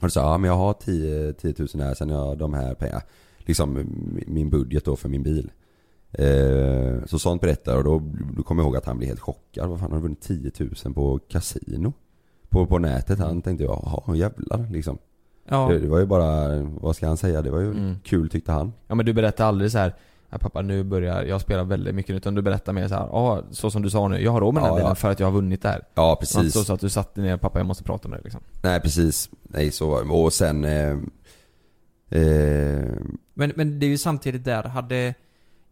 då 0.00 0.08
sa 0.08 0.20
ja 0.20 0.38
men 0.38 0.50
jag 0.50 0.56
har 0.56 0.72
10, 0.72 1.32
10 1.32 1.54
000 1.58 1.68
här 1.74 1.94
sen 1.94 2.08
jag 2.08 2.16
har 2.18 2.36
de 2.36 2.54
här 2.54 2.74
pengarna. 2.74 3.02
Liksom 3.38 3.86
min 4.26 4.50
budget 4.50 4.84
då 4.84 4.96
för 4.96 5.08
min 5.08 5.22
bil. 5.22 5.52
Eh, 6.12 7.04
så 7.06 7.18
sånt 7.18 7.40
berättade 7.40 7.78
och 7.78 7.84
då, 7.84 8.02
då 8.36 8.42
kommer 8.42 8.62
jag 8.62 8.66
ihåg 8.66 8.76
att 8.76 8.86
han 8.86 8.98
blev 8.98 9.08
helt 9.08 9.20
chockad. 9.20 9.68
Vad 9.68 9.80
fan 9.80 9.90
har 9.90 9.98
du 9.98 10.02
vunnit 10.02 10.20
10 10.22 10.50
000 10.84 10.94
på 10.94 11.18
kasino? 11.28 11.92
På, 12.48 12.66
på 12.66 12.78
nätet? 12.78 13.18
Han 13.18 13.42
tänkte 13.42 13.64
jag, 13.64 13.80
jaha 14.06 14.16
jävlar 14.16 14.68
liksom. 14.70 14.98
Ja. 15.48 15.68
Det, 15.68 15.78
det 15.78 15.88
var 15.88 15.98
ju 15.98 16.06
bara, 16.06 16.62
vad 16.62 16.96
ska 16.96 17.06
han 17.06 17.16
säga? 17.16 17.42
Det 17.42 17.50
var 17.50 17.60
ju 17.60 17.70
Mm. 17.70 17.94
kul 18.04 18.28
tyckte 18.30 18.52
han. 18.52 18.72
Ja 18.86 18.94
men 18.94 19.06
du 19.06 19.12
berättar 19.12 19.44
aldrig 19.46 19.70
så 19.72 19.78
här. 19.78 19.94
Ja, 20.30 20.38
pappa 20.38 20.62
nu 20.62 20.82
börjar, 20.82 21.22
jag 21.22 21.40
spela 21.40 21.64
väldigt 21.64 21.94
mycket 21.94 22.16
utan 22.16 22.34
du 22.34 22.42
berättar 22.42 22.72
mer 22.72 22.88
så 22.88 22.94
här. 22.94 23.06
ja 23.12 23.42
så 23.50 23.70
som 23.70 23.82
du 23.82 23.90
sa 23.90 24.08
nu, 24.08 24.20
jag 24.22 24.32
har 24.32 24.40
råd 24.40 24.54
med 24.54 24.62
den 24.62 24.70
här 24.70 24.76
Ja, 24.76 24.78
ja. 24.78 24.84
bilen 24.84 24.96
för 24.96 25.10
att 25.10 25.20
jag 25.20 25.26
har 25.26 25.32
vunnit 25.32 25.62
det 25.62 25.68
här. 25.68 25.82
Ja 25.94 26.16
precis. 26.20 26.36
inte 26.36 26.50
så, 26.50 26.64
så 26.64 26.72
att 26.72 26.80
du 26.80 26.88
satte 26.88 27.20
ner, 27.20 27.36
pappa 27.36 27.58
jag 27.58 27.66
måste 27.66 27.84
prata 27.84 28.08
med 28.08 28.18
dig 28.18 28.22
liksom. 28.24 28.40
Nej 28.62 28.80
precis. 28.80 29.30
Nej 29.42 29.70
så 29.70 29.90
var 29.90 30.04
det. 30.04 30.10
Och 30.10 30.32
sen 30.32 30.64
eh, 30.64 30.98
eh, 32.08 32.84
Men, 33.34 33.52
men 33.56 33.78
det 33.78 33.86
är 33.86 33.90
ju 33.90 33.98
samtidigt 33.98 34.44
där, 34.44 34.62
hade 34.62 35.14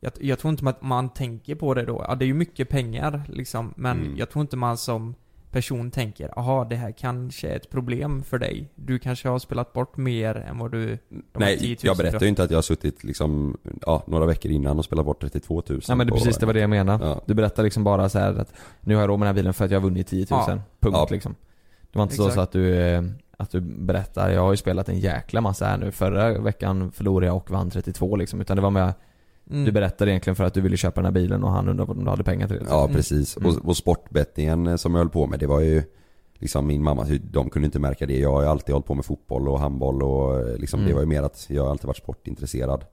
jag, 0.00 0.12
jag 0.20 0.38
tror 0.38 0.50
inte 0.52 0.68
att 0.68 0.82
man 0.82 1.08
tänker 1.08 1.54
på 1.54 1.74
det 1.74 1.84
då. 1.84 2.04
Ja, 2.08 2.14
det 2.14 2.24
är 2.24 2.26
ju 2.26 2.34
mycket 2.34 2.68
pengar 2.68 3.22
liksom, 3.28 3.74
men 3.76 4.00
Mm. 4.00 4.16
jag 4.16 4.30
tror 4.30 4.40
inte 4.40 4.56
man 4.56 4.76
som 4.76 5.14
person 5.52 5.90
tänker, 5.90 6.38
aha 6.38 6.64
det 6.64 6.76
här 6.76 6.92
kanske 6.92 7.48
är 7.48 7.56
ett 7.56 7.70
problem 7.70 8.22
för 8.22 8.38
dig. 8.38 8.68
Du 8.74 8.98
kanske 8.98 9.28
har 9.28 9.38
spelat 9.38 9.72
bort 9.72 9.96
mer 9.96 10.36
än 10.36 10.58
vad 10.58 10.72
du... 10.72 10.98
de 11.32 11.42
här 11.44 11.56
10 11.56 11.58
Nej 11.58 11.68
000 11.68 11.76
jag 11.82 11.96
berättar 11.96 12.20
ju 12.20 12.28
inte 12.28 12.42
att 12.42 12.50
jag 12.50 12.58
har 12.58 12.62
suttit 12.62 13.04
liksom, 13.04 13.56
ja, 13.86 14.02
några 14.06 14.26
veckor 14.26 14.50
innan 14.50 14.78
och 14.78 14.84
spelat 14.84 15.06
bort 15.06 15.20
32 15.20 15.62
000 15.68 15.80
Nej 15.88 15.96
men 15.96 16.06
det, 16.06 16.12
precis, 16.12 16.36
det 16.36 16.46
var 16.46 16.54
det 16.54 16.60
jag 16.60 16.70
menade. 16.70 17.04
Ja. 17.06 17.20
Du 17.26 17.34
berättar 17.34 17.62
liksom 17.62 17.84
bara 17.84 18.08
så 18.08 18.18
här 18.18 18.34
att 18.34 18.54
nu 18.80 18.94
har 18.94 19.02
jag 19.02 19.08
råd 19.08 19.18
med 19.18 19.26
den 19.26 19.34
här 19.34 19.42
bilen 19.42 19.54
för 19.54 19.64
att 19.64 19.70
jag 19.70 19.80
har 19.80 19.84
vunnit 19.84 20.06
10 20.06 20.26
000. 20.30 20.40
Ja. 20.46 20.58
Punkt 20.80 20.96
Ja. 20.98 21.06
liksom. 21.10 21.34
Det 21.92 21.98
var 21.98 22.02
inte 22.02 22.14
så, 22.14 22.22
Exakt. 22.22 22.34
så 22.34 22.40
att 22.40 22.52
du, 22.52 22.76
eh, 22.76 23.02
att 23.36 23.50
du 23.50 23.60
berättar, 23.60 24.30
jag 24.30 24.40
har 24.40 24.50
ju 24.50 24.56
spelat 24.56 24.88
en 24.88 24.98
jäkla 24.98 25.40
massa 25.40 25.66
här 25.66 25.76
nu. 25.78 25.90
Förra 25.90 26.38
veckan 26.38 26.92
förlorade 26.92 27.26
jag 27.26 27.36
och 27.36 27.50
vann 27.50 27.70
32 27.70 28.16
liksom. 28.16 28.40
Utan 28.40 28.56
det 28.56 28.62
var 28.62 28.70
med, 28.70 28.94
Mm. 29.50 29.64
du 29.64 29.72
berättade 29.72 30.10
egentligen 30.10 30.36
för 30.36 30.44
att 30.44 30.54
du 30.54 30.60
ville 30.60 30.76
köpa 30.76 31.00
den 31.00 31.04
här 31.04 31.12
bilen 31.22 31.44
och 31.44 31.50
han 31.50 31.68
undrade 31.68 31.92
om 31.92 32.04
du 32.04 32.10
hade 32.10 32.24
pengar 32.24 32.48
till 32.48 32.56
det. 32.58 32.64
Ja 32.68 32.82
Mm. 32.84 32.94
precis. 32.96 33.36
Mm. 33.36 33.48
Och, 33.50 33.68
och 33.68 33.76
sportbettingen 33.76 34.66
eh, 34.66 34.76
som 34.76 34.92
jag 34.94 34.98
höll 34.98 35.08
på 35.08 35.26
med 35.26 35.38
det 35.40 35.46
var 35.46 35.60
ju 35.60 35.82
Liksom 36.38 36.66
min 36.66 36.82
mamma, 36.82 37.06
de 37.32 37.50
kunde 37.50 37.66
inte 37.66 37.78
märka 37.78 38.06
det. 38.06 38.18
Jag 38.18 38.32
har 38.32 38.42
ju 38.42 38.48
alltid 38.48 38.72
hållit 38.72 38.86
på 38.86 38.94
med 38.94 39.04
fotboll 39.04 39.48
och 39.48 39.60
handboll 39.60 40.02
och 40.02 40.40
eh, 40.40 40.56
liksom 40.56 40.80
Mm. 40.80 40.88
det 40.88 40.94
var 40.94 41.00
ju 41.02 41.06
mer 41.06 41.22
att 41.22 41.46
jag 41.50 41.62
har 41.62 41.70
alltid 41.70 41.86
varit 41.86 41.96
sportintresserad. 41.96 42.84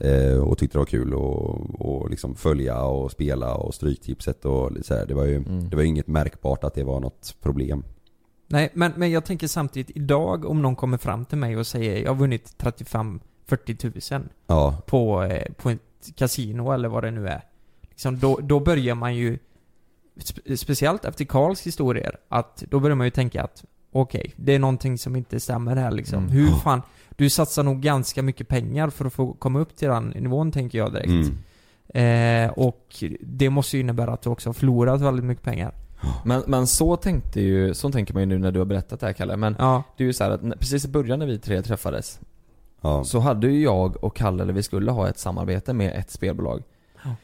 Eh, 0.00 0.38
och 0.38 0.58
tyckte 0.58 0.74
det 0.74 0.78
var 0.78 0.86
kul 0.86 1.14
och, 1.14 1.80
och 1.80 2.10
liksom 2.10 2.34
följa 2.34 2.82
och 2.84 3.10
spela 3.10 3.54
och 3.54 3.74
stryktipset 3.74 4.44
och 4.44 4.70
så 4.82 4.94
här. 4.94 5.06
Det 5.06 5.14
var 5.14 5.24
ju 5.24 5.36
Mm. 5.36 5.68
det 5.68 5.76
var 5.76 5.82
inget 5.82 6.06
märkbart 6.06 6.64
att 6.64 6.74
det 6.74 6.84
var 6.84 7.00
något 7.00 7.36
problem. 7.42 7.84
Nej, 8.48 8.70
men, 8.74 8.92
men 8.96 9.10
jag 9.10 9.24
tänker 9.24 9.46
samtidigt, 9.48 9.96
idag 9.96 10.44
om 10.44 10.62
någon 10.62 10.76
kommer 10.76 10.98
fram 10.98 11.24
till 11.24 11.38
mig 11.38 11.56
och 11.56 11.66
säger 11.66 12.02
jag 12.02 12.10
har 12.10 12.16
vunnit 12.16 12.54
35-40 12.58 14.18
000 14.18 14.28
Ja, 14.46 14.82
på, 14.86 15.22
eh, 15.22 15.52
på 15.56 15.70
ett 16.08 16.16
kasino 16.16 16.72
eller 16.72 16.88
vad 16.88 17.04
det 17.04 17.10
nu 17.10 17.28
är. 17.28 17.42
Liksom, 17.90 18.18
då, 18.18 18.38
då 18.42 18.60
börjar 18.60 18.94
man 18.94 19.14
ju, 19.16 19.38
spe, 20.18 20.56
speciellt 20.56 21.04
efter 21.04 21.24
Karls 21.24 21.66
historier, 21.66 22.16
att 22.28 22.64
då 22.70 22.80
börjar 22.80 22.96
man 22.96 23.06
ju 23.06 23.10
tänka 23.10 23.42
att 23.42 23.64
okej, 23.92 24.32
det 24.36 24.54
är 24.54 24.58
någonting 24.58 24.98
som 24.98 25.16
inte 25.16 25.40
stämmer 25.40 25.76
här 25.76 25.90
liksom. 25.90 26.18
Mm. 26.18 26.30
Hur 26.30 26.48
fan, 26.48 26.82
du 27.16 27.30
satsar 27.30 27.62
nog 27.62 27.80
ganska 27.80 28.22
mycket 28.22 28.48
pengar 28.48 28.90
för 28.90 29.04
att 29.04 29.12
få 29.12 29.32
komma 29.32 29.58
upp 29.58 29.76
till 29.76 29.88
den 29.88 30.04
nivån 30.04 30.52
tänker 30.52 30.78
jag 30.78 30.92
direkt. 30.92 31.08
mm. 31.08 31.38
Eh, 31.88 32.50
och 32.50 33.04
det 33.20 33.50
måste 33.50 33.76
ju 33.76 33.80
innebära 33.80 34.12
att 34.12 34.22
du 34.22 34.30
också 34.30 34.48
har 34.48 34.54
förlorat 34.54 35.00
väldigt 35.00 35.24
mycket 35.24 35.44
pengar. 35.44 35.74
Men, 36.24 36.42
men 36.46 36.66
så 36.66 36.96
tänkte 36.96 37.40
ju, 37.40 37.74
så 37.74 37.90
tänker 37.90 38.14
man 38.14 38.22
ju 38.22 38.26
nu 38.26 38.38
när 38.38 38.52
du 38.52 38.58
har 38.58 38.66
berättat 38.66 39.00
det 39.00 39.06
här 39.06 39.12
Kalle. 39.12 39.36
Men 39.36 39.56
Ja, 39.58 39.82
det 39.96 40.04
är 40.04 40.06
ju 40.06 40.12
så 40.12 40.24
här 40.24 40.30
att 40.30 40.40
precis 40.60 40.84
i 40.84 40.88
början 40.88 41.18
när 41.18 41.26
vi 41.26 41.38
tre 41.38 41.62
träffades 41.62 42.20
ja. 42.84 43.04
Så 43.04 43.18
hade 43.18 43.46
ju 43.46 43.62
jag 43.62 44.04
och 44.04 44.16
Kalle, 44.16 44.42
eller 44.42 44.52
vi 44.52 44.62
skulle 44.62 44.90
ha 44.90 45.08
ett 45.08 45.18
samarbete 45.18 45.72
med 45.72 45.94
ett 45.94 46.10
spelbolag. 46.10 46.62
Ja. 47.04 47.16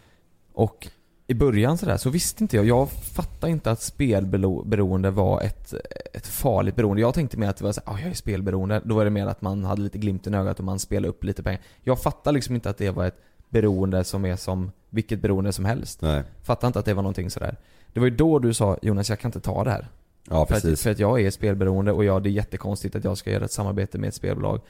Och 0.53 0.89
i 1.27 1.35
början 1.35 1.79
sådär 1.79 1.97
så 1.97 2.11
visste 2.11 2.45
inte 2.45 2.57
jag, 2.57 2.67
jag 2.67 2.91
fattade 2.91 3.53
inte 3.53 3.71
att 3.71 3.83
spelberoende 3.83 5.11
var 5.11 5.41
ett, 5.41 5.75
ett 6.15 6.27
farligt 6.27 6.77
beroende. 6.77 7.01
Jag 7.01 7.15
tänkte 7.15 7.37
mer 7.37 7.49
att 7.49 7.57
det 7.57 7.65
var 7.65 7.73
såhär, 7.73 7.95
ah, 7.95 7.99
jag 8.01 8.11
är 8.11 8.15
spelberoende. 8.15 8.83
Då 8.85 8.95
var 8.95 9.05
det 9.05 9.11
mer 9.11 9.27
att 9.27 9.43
man 9.43 9.65
hade 9.65 9.83
lite 9.83 9.99
glimten 9.99 10.35
i 10.35 10.37
ögat 10.37 10.59
och 10.59 10.65
man 10.65 10.79
spelade 10.79 11.09
upp 11.09 11.25
lite 11.25 11.43
pengar. 11.43 11.61
Jag 11.83 12.03
fattade 12.03 12.35
liksom 12.35 12.55
inte 12.55 12.71
att 12.71 12.79
det 12.79 12.91
var 12.91 13.07
ett 13.07 13.19
beroende 13.49 14.05
som 14.05 14.25
är 14.25 14.37
som 14.37 14.73
vilket 14.91 15.23
beroende 15.23 15.53
som 15.53 15.65
helst. 15.65 16.03
Nej. 16.03 16.23
Fattade 16.43 16.67
inte 16.67 16.79
att 16.79 16.85
det 16.85 16.95
var 16.95 17.03
någonting 17.03 17.31
sådär. 17.31 17.57
Det 17.93 18.01
var 18.01 18.07
ju 18.07 18.17
då 18.17 18.39
du 18.39 18.55
sa 18.55 18.79
Jonas, 18.83 19.09
jag 19.09 19.19
kan 19.19 19.29
inte 19.29 19.41
ta 19.41 19.65
det 19.65 19.71
här. 19.71 19.89
Ja 20.29 20.47
För 20.47 20.55
att, 20.55 20.63
precis. 20.63 20.83
för 20.83 20.91
att 20.91 20.99
jag 20.99 21.21
är 21.21 21.31
spelberoende 21.31 21.93
och 21.93 22.05
jag, 22.05 22.23
det 22.23 22.29
är 22.29 22.33
jättekonstigt 22.33 22.97
att 22.97 23.05
jag 23.05 23.19
ska 23.19 23.31
göra 23.31 23.45
ett 23.45 23.53
samarbete 23.53 23.99
med 23.99 24.09
ett 24.09 24.15
spelbolag 24.15 24.61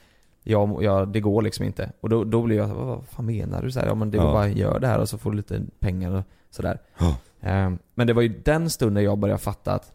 jag, 0.42 0.82
jag, 0.82 1.08
det 1.08 1.20
går 1.20 1.42
liksom 1.42 1.64
inte. 1.64 1.92
Och 2.00 2.08
då, 2.08 2.24
då 2.24 2.42
blir 2.42 2.56
jag 2.56 2.68
vad, 2.68 2.86
vad 2.86 3.04
fan 3.06 3.26
menar 3.26 3.62
du? 3.62 3.70
Så 3.72 3.80
här, 3.80 3.86
ja 3.86 3.94
men 3.94 4.10
det 4.10 4.18
är 4.18 4.22
Ja. 4.22 4.32
bara 4.32 4.48
gör 4.48 4.78
det 4.78 4.86
här 4.86 4.98
och 4.98 5.08
så 5.08 5.18
får 5.18 5.30
du 5.30 5.36
lite 5.36 5.62
pengar 5.78 6.10
och 6.14 6.22
sådär. 6.50 6.78
Ja. 6.98 7.16
Eh, 7.40 7.70
Men 7.94 8.06
det 8.06 8.12
var 8.12 8.22
ju 8.22 8.28
den 8.44 8.70
stunden 8.70 9.04
jag 9.04 9.18
började 9.18 9.38
fatta 9.40 9.72
att 9.72 9.92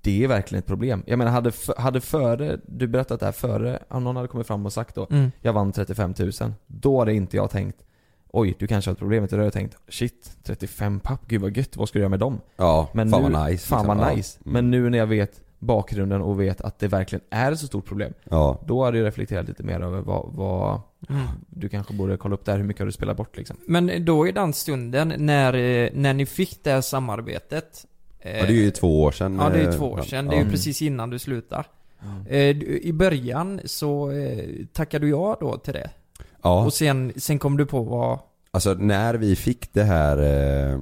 det 0.00 0.24
är 0.24 0.28
verkligen 0.28 0.58
ett 0.58 0.66
problem. 0.66 1.02
Jag 1.06 1.18
menar 1.18 1.32
hade, 1.32 1.52
hade 1.78 2.00
före, 2.00 2.58
du 2.66 2.86
berättat 2.86 3.20
det 3.20 3.26
här 3.26 3.32
före, 3.32 3.78
om 3.88 4.04
någon 4.04 4.16
hade 4.16 4.28
kommit 4.28 4.46
fram 4.46 4.66
och 4.66 4.72
sagt 4.72 4.94
då 4.94 5.06
Mm. 5.10 5.30
Jag 5.40 5.52
vann 5.52 5.72
35 5.72 6.14
000. 6.18 6.32
Då 6.66 6.98
hade 6.98 7.14
inte 7.14 7.36
jag 7.36 7.50
tänkt 7.50 7.82
Oj, 8.32 8.56
du 8.58 8.66
kanske 8.66 8.88
har 8.88 8.92
ett 8.92 8.98
problem. 8.98 9.26
Då 9.30 9.36
hade 9.36 9.44
jag 9.44 9.52
tänkt 9.52 9.76
Shit, 9.88 10.36
35 10.42 11.00
papp, 11.00 11.20
gud 11.28 11.40
vad 11.40 11.56
gött, 11.56 11.76
vad 11.76 11.88
ska 11.88 11.98
du 11.98 12.00
göra 12.00 12.08
med 12.10 12.20
dem? 12.20 12.40
Ja, 12.56 12.88
Men 12.92 13.10
fan 13.10 13.22
nu, 13.24 13.30
vad 13.30 13.46
nice. 13.50 13.66
Fan 13.66 13.78
liksom. 13.86 13.98
vad 13.98 14.10
Ja. 14.10 14.14
nice. 14.14 14.38
Mm. 14.44 14.52
Men 14.52 14.70
nu 14.70 14.90
när 14.90 14.98
jag 14.98 15.06
vet 15.06 15.40
bakgrunden 15.58 16.22
och 16.22 16.40
vet 16.40 16.60
att 16.60 16.78
det 16.78 16.88
verkligen 16.88 17.24
är 17.30 17.52
ett 17.52 17.58
så 17.58 17.66
stort 17.66 17.84
problem 17.86 18.12
Ja. 18.24 18.60
Då 18.66 18.84
hade 18.84 18.98
jag 18.98 19.06
reflekterat 19.06 19.48
lite 19.48 19.62
mer 19.62 19.80
över 19.80 20.00
vad, 20.00 20.30
vad 20.32 20.80
Mm. 21.08 21.22
Du 21.48 21.68
kanske 21.68 21.94
borde 21.94 22.16
kolla 22.16 22.34
upp 22.34 22.44
där, 22.44 22.56
hur 22.56 22.64
mycket 22.64 22.80
har 22.80 22.86
du 22.86 22.92
spelat 22.92 23.16
bort 23.16 23.36
liksom? 23.36 23.56
Men 23.66 24.04
då 24.04 24.28
i 24.28 24.32
den 24.32 24.52
stunden 24.52 25.14
när, 25.18 25.54
eh, 25.54 25.90
när 25.94 26.14
ni 26.14 26.26
fick 26.26 26.64
det 26.64 26.70
här 26.70 26.80
samarbetet 26.80 27.86
eh, 28.20 28.36
Ja, 28.38 28.42
det 28.46 28.52
är 28.52 28.62
ju 28.64 28.70
två 28.70 29.02
år 29.02 29.10
sedan. 29.12 29.38
Ja 29.40 29.48
det 29.48 29.58
är 29.58 29.62
ju 29.62 29.68
eh, 29.68 29.76
två 29.76 29.86
år 29.92 30.02
sedan, 30.02 30.26
det 30.26 30.30
är 30.32 30.36
ju 30.36 30.40
Mm. 30.40 30.52
precis 30.52 30.82
innan 30.82 31.10
du 31.10 31.18
slutade. 31.18 31.64
Mm. 32.02 32.26
Eh, 32.26 32.62
I 32.88 32.92
början 32.92 33.60
så 33.64 34.10
eh, 34.10 34.44
tackade 34.72 35.06
du 35.06 35.10
ja 35.10 35.36
då 35.40 35.56
till 35.58 35.72
det. 35.72 35.90
Ja, 36.42 36.64
Och 36.64 36.72
sen, 36.72 37.12
sen 37.16 37.38
kom 37.38 37.56
du 37.56 37.66
på 37.66 37.82
vad... 37.82 38.18
alltså 38.50 38.74
när 38.74 39.14
vi 39.14 39.36
fick 39.36 39.72
det 39.72 39.84
här 39.84 40.18
eh, 40.72 40.80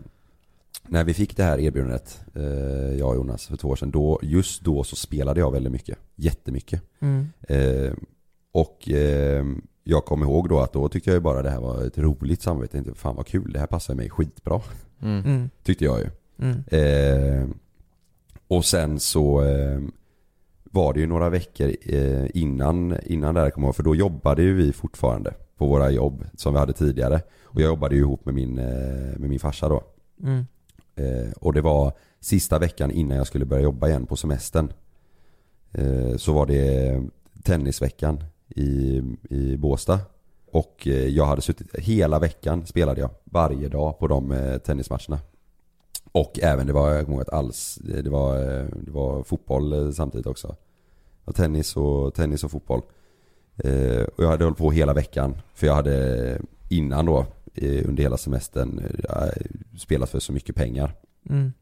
När 0.82 1.04
vi 1.04 1.14
fick 1.14 1.36
det 1.36 1.42
här 1.42 1.58
erbjudandet, 1.58 2.20
eh, 2.34 2.98
jag 2.98 3.08
och 3.08 3.16
Jonas 3.16 3.46
för 3.46 3.56
två 3.56 3.68
år 3.68 3.76
sedan, 3.76 3.90
då, 3.90 4.20
just 4.22 4.62
då 4.62 4.84
så 4.84 4.96
spelade 4.96 5.40
jag 5.40 5.50
väldigt 5.50 5.72
mycket. 5.72 5.98
Jättemycket. 6.14 6.82
Mm. 7.00 7.26
Eh, 7.48 7.92
och 8.52 8.90
eh, 8.90 9.44
jag 9.84 10.04
kommer 10.04 10.26
ihåg 10.26 10.48
då 10.48 10.60
att 10.60 10.72
då 10.72 10.88
tyckte 10.88 11.10
jag 11.10 11.14
ju 11.14 11.20
bara 11.20 11.42
det 11.42 11.50
här 11.50 11.60
var 11.60 11.84
ett 11.86 11.98
roligt 11.98 12.42
samarbete. 12.42 12.72
Tänkte 12.72 12.94
fan 12.94 13.16
vad 13.16 13.26
kul, 13.26 13.52
det 13.52 13.58
här 13.58 13.66
passar 13.66 13.94
mig 13.94 14.10
skitbra. 14.10 14.60
Mm. 15.02 15.24
Mm. 15.24 15.50
Tyckte 15.62 15.84
jag 15.84 16.00
ju. 16.00 16.10
Mm. 16.38 16.64
Eh, 16.66 17.48
och 18.48 18.64
sen 18.64 19.00
så 19.00 19.42
eh, 19.42 19.80
var 20.64 20.94
det 20.94 21.00
ju 21.00 21.06
några 21.06 21.30
veckor 21.30 21.72
eh, 21.82 22.26
innan, 22.34 22.96
innan 23.06 23.34
det 23.34 23.40
här 23.40 23.50
kom 23.50 23.64
ihåg, 23.64 23.76
för 23.76 23.82
då 23.82 23.94
jobbade 23.94 24.42
ju 24.42 24.54
vi 24.54 24.72
fortfarande 24.72 25.34
på 25.56 25.66
våra 25.66 25.90
jobb 25.90 26.24
som 26.36 26.52
vi 26.52 26.58
hade 26.58 26.72
tidigare. 26.72 27.20
Och 27.44 27.60
jag 27.60 27.66
jobbade 27.66 27.94
ju 27.94 28.00
ihop 28.00 28.24
med 28.24 28.34
min, 28.34 28.58
eh, 28.58 29.18
med 29.18 29.30
min 29.30 29.40
farsa 29.40 29.68
då. 29.68 29.82
Mm. 30.22 30.46
Eh, 30.96 31.32
och 31.36 31.52
det 31.52 31.60
var 31.60 31.92
sista 32.20 32.58
veckan 32.58 32.90
innan 32.90 33.16
jag 33.16 33.26
skulle 33.26 33.44
börja 33.44 33.62
jobba 33.62 33.88
igen 33.88 34.06
på 34.06 34.16
semestern. 34.16 34.72
Eh, 35.72 36.16
så 36.16 36.32
var 36.32 36.46
det 36.46 37.02
tennisveckan 37.42 38.24
i, 38.48 39.02
i 39.30 39.56
Båstad. 39.56 40.00
Och 40.50 40.86
eh, 40.86 41.08
jag 41.08 41.26
hade 41.26 41.42
suttit, 41.42 41.78
hela 41.78 42.18
veckan 42.18 42.66
spelade 42.66 43.00
jag 43.00 43.10
varje 43.24 43.68
dag 43.68 43.98
på 43.98 44.06
de 44.06 44.32
eh, 44.32 44.58
tennismatcherna. 44.58 45.18
Och 46.12 46.38
även, 46.42 46.66
det 46.66 46.72
var, 46.72 46.90
jag 46.90 47.04
kommer 47.04 47.18
ihåg 47.18 47.22
att 47.28 47.34
alls, 47.34 47.78
eh, 47.88 48.02
det 48.02 48.10
var, 48.10 48.36
eh, 48.36 48.66
det 48.80 48.90
var 48.90 49.22
fotboll 49.22 49.72
eh, 49.72 49.90
samtidigt 49.90 50.26
också. 50.26 50.56
Och 51.24 51.34
tennis 51.34 51.76
och, 51.76 52.14
tennis 52.14 52.44
och 52.44 52.50
fotboll. 52.50 52.82
Eh, 53.56 54.02
och 54.16 54.24
jag 54.24 54.28
hade 54.28 54.44
hållit 54.44 54.58
på 54.58 54.70
hela 54.70 54.92
veckan. 54.92 55.36
För 55.54 55.66
jag 55.66 55.74
hade 55.74 56.38
innan 56.68 57.06
då, 57.06 57.26
under 57.62 58.02
hela 58.02 58.16
semestern, 58.16 58.78
eh, 59.08 59.28
spelat 59.78 60.10
för 60.10 60.20
så 60.20 60.32
mycket 60.32 60.56
pengar. 60.56 60.94
Mm. 61.30 61.52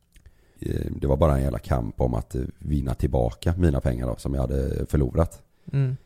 Eh, 0.61 0.87
Det 1.01 1.07
var 1.07 1.17
bara 1.17 1.37
en 1.37 1.43
jävla 1.43 1.59
kamp 1.59 2.01
om 2.01 2.15
att 2.15 2.35
eh, 2.35 2.43
vinna 2.59 2.95
tillbaka 2.95 3.55
mina 3.59 3.81
pengar 3.81 4.07
då, 4.07 4.17
som 4.19 4.35
jag 4.35 4.41
hade 4.41 4.87
förlorat. 4.87 5.43
Mm. 5.73 5.97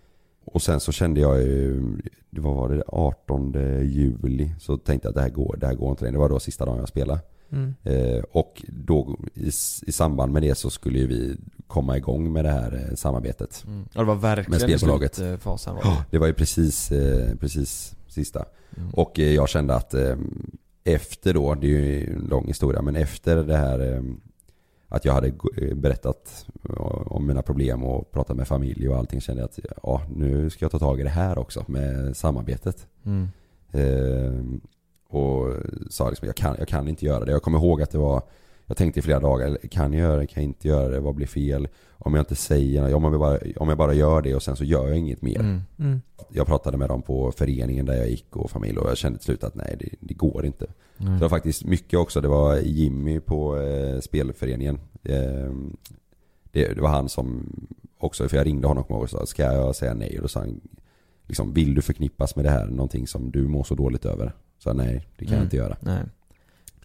Och 0.45 0.63
sen 0.63 0.81
så 0.81 0.93
kände 0.93 1.21
jag 1.21 1.43
ju, 1.43 1.83
det 2.31 2.41
var, 2.41 2.55
var 2.55 2.69
det 2.69 2.83
18 2.89 3.53
juli, 3.85 4.51
så 4.61 4.77
tänkte 4.77 5.07
jag 5.07 5.11
att 5.11 5.15
det 5.15 5.23
här 5.23 5.31
går, 5.31 5.57
det 5.61 5.67
här 5.67 5.75
går 5.75 5.91
inte 5.91 6.05
längre. 6.05 6.15
Det 6.15 6.19
var 6.19 6.29
då 6.29 6.41
sista 6.41 6.65
dagen 6.65 6.79
jag 6.79 6.89
spelade. 6.89 7.21
Mm. 7.51 7.75
Eh, 7.83 8.23
och 8.33 8.65
då 8.69 9.19
i, 9.35 9.49
i 9.87 9.93
samband 9.93 10.33
med 10.33 10.43
det 10.43 10.55
så 10.55 10.71
skulle 10.71 10.99
ju 10.99 11.07
vi 11.07 11.37
komma 11.67 11.97
igång 11.97 12.33
med 12.33 12.45
det 12.45 12.51
här 12.51 12.93
samarbetet. 12.97 13.65
Mm. 13.67 13.85
Ja 13.93 14.01
det 14.01 14.07
var 14.07 14.15
verkligen 14.15 14.51
Med 14.51 14.61
spelbolaget. 14.61 15.13
i 15.13 15.17
slutfasen 15.17 15.75
var 15.75 15.83
det. 15.83 15.89
Ja, 15.89 16.05
det 16.11 16.19
var 16.19 16.27
ju 16.27 16.33
precis, 16.33 16.93
eh, 16.93 17.35
precis 17.37 17.97
sista. 18.17 18.45
Mm. 18.77 18.91
Och 18.91 19.19
eh, 19.19 19.35
jag 19.35 19.49
kände 19.49 19.75
att 19.75 19.95
eh, 19.95 20.17
efter 20.85 21.35
då, 21.35 21.55
det 21.55 21.67
är 21.67 21.71
ju 21.71 22.15
en 22.15 22.27
lång 22.31 22.47
historia, 22.47 22.83
men 22.83 22.97
efter 22.97 23.37
det 23.37 23.57
här 23.57 23.95
eh, 23.95 24.03
att 24.89 25.05
jag 25.05 25.13
hade 25.13 25.33
berättat 25.75 26.47
om 27.07 27.27
mina 27.27 27.43
problem 27.43 27.85
och 27.85 28.11
pratat 28.11 28.37
med 28.37 28.49
familj 28.49 28.89
och 28.89 28.97
allting 28.97 29.21
kände 29.21 29.43
jag 29.43 29.49
att 29.49 29.59
ja, 29.83 30.03
nu 30.15 30.51
ska 30.51 30.65
jag 30.65 30.73
ta 30.73 30.79
tag 30.79 31.01
i 31.01 31.03
det 31.03 31.09
här 31.09 31.39
också 31.39 31.65
med 31.69 32.17
samarbetet. 32.17 32.87
Mm. 33.05 33.29
Eh, 33.73 34.59
och 35.09 35.55
sa 35.91 36.09
liksom, 36.09 36.27
jag 36.27 36.37
kan, 36.37 36.57
jag 36.59 36.69
kan 36.69 36.89
inte 36.89 37.07
göra 37.07 37.25
det. 37.25 37.33
Jag 37.33 37.43
kommer 37.43 37.59
ihåg 37.59 37.83
att 37.83 37.91
det 37.91 37.99
var, 37.99 38.23
jag 38.67 38.77
tänkte 38.77 39.01
i 39.01 39.03
flera 39.03 39.21
dagar, 39.21 39.59
kan 39.71 39.93
jag 39.93 40.03
göra 40.03 40.17
det, 40.21 40.27
kan 40.27 40.43
jag 40.43 40.51
inte 40.51 40.69
göra 40.69 40.89
det, 40.89 41.01
vad 41.01 41.15
blir 41.15 41.27
fel? 41.27 41.69
Om 41.99 42.15
jag 42.15 42.23
inte 42.23 42.35
säger, 42.35 42.95
om 42.95 43.05
jag 43.05 43.21
bara, 43.21 43.39
om 43.57 43.69
jag 43.69 43.79
bara 43.79 43.95
gör 43.95 44.23
det 44.23 44.35
och 44.35 44.43
sen 44.43 44.57
så 44.57 44.65
gör 44.65 44.89
jag 44.89 44.99
inget 44.99 45.23
mer. 45.23 45.41
Mm. 45.41 45.61
Mm. 45.79 46.01
Jag 46.31 46.47
pratade 46.47 46.77
med 46.77 46.89
dem 46.89 47.03
på 47.03 47.33
föreningen 47.33 47.87
där 47.87 47.95
jag 47.95 48.09
gick 48.11 48.37
och 48.37 48.51
familj 48.51 48.79
och 48.79 48.91
jag 48.91 48.97
kände 48.97 49.19
till 49.19 49.25
slut 49.25 49.45
att 49.45 49.55
nej, 49.55 49.77
det, 49.81 49.89
det 50.01 50.15
går 50.15 50.47
inte. 50.47 50.67
Mm. 50.99 51.13
Det 51.15 51.21
var 51.21 51.29
faktiskt 51.29 51.65
mycket 51.65 51.99
också, 51.99 52.21
det 52.21 52.29
var 52.29 52.57
Jimmy 52.57 53.21
på 53.21 53.59
eh, 53.61 54.01
spelföreningen. 54.01 54.79
Eh, 55.03 55.51
det, 56.53 56.75
det 56.75 56.81
var 56.81 56.89
han 56.89 57.09
som 57.09 57.53
också, 57.99 58.29
för 58.29 58.37
jag 58.37 58.47
ringde 58.47 58.69
honom 58.69 58.85
och 58.89 59.11
sa, 59.11 59.27
ska 59.27 59.43
jag 59.43 59.77
säga 59.77 59.95
nej? 59.95 60.17
Och 60.17 60.23
då 60.23 60.29
sa 60.29 60.41
han, 60.41 60.61
liksom, 61.27 61.53
vill 61.53 61.75
du 61.75 61.83
förknippas 61.83 62.37
med 62.37 62.45
det 62.45 62.51
här, 62.51 62.67
någonting 62.67 63.07
som 63.07 63.31
du 63.31 63.49
mår 63.49 63.65
så 63.65 63.75
dåligt 63.75 64.05
över? 64.05 64.33
Så 64.59 64.73
nej, 64.73 65.07
det 65.17 65.25
kan 65.25 65.33
jag 65.33 65.37
Mm. 65.37 65.45
inte 65.47 65.57
göra. 65.57 65.77
Nej. 65.81 66.03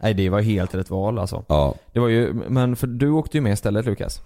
Nej 0.02 0.14
det 0.14 0.30
var 0.30 0.42
helt 0.42 0.76
rätt 0.76 0.90
val 0.90 1.20
alltså. 1.20 1.44
Ja, 1.48 1.76
Det 1.94 2.00
var 2.00 2.08
ju, 2.08 2.34
men 2.34 2.76
för 2.76 2.88
du 2.88 3.10
åkte 3.10 3.38
ju 3.38 3.42
med 3.42 3.54
istället 3.54 3.86
Lukas. 3.86 4.22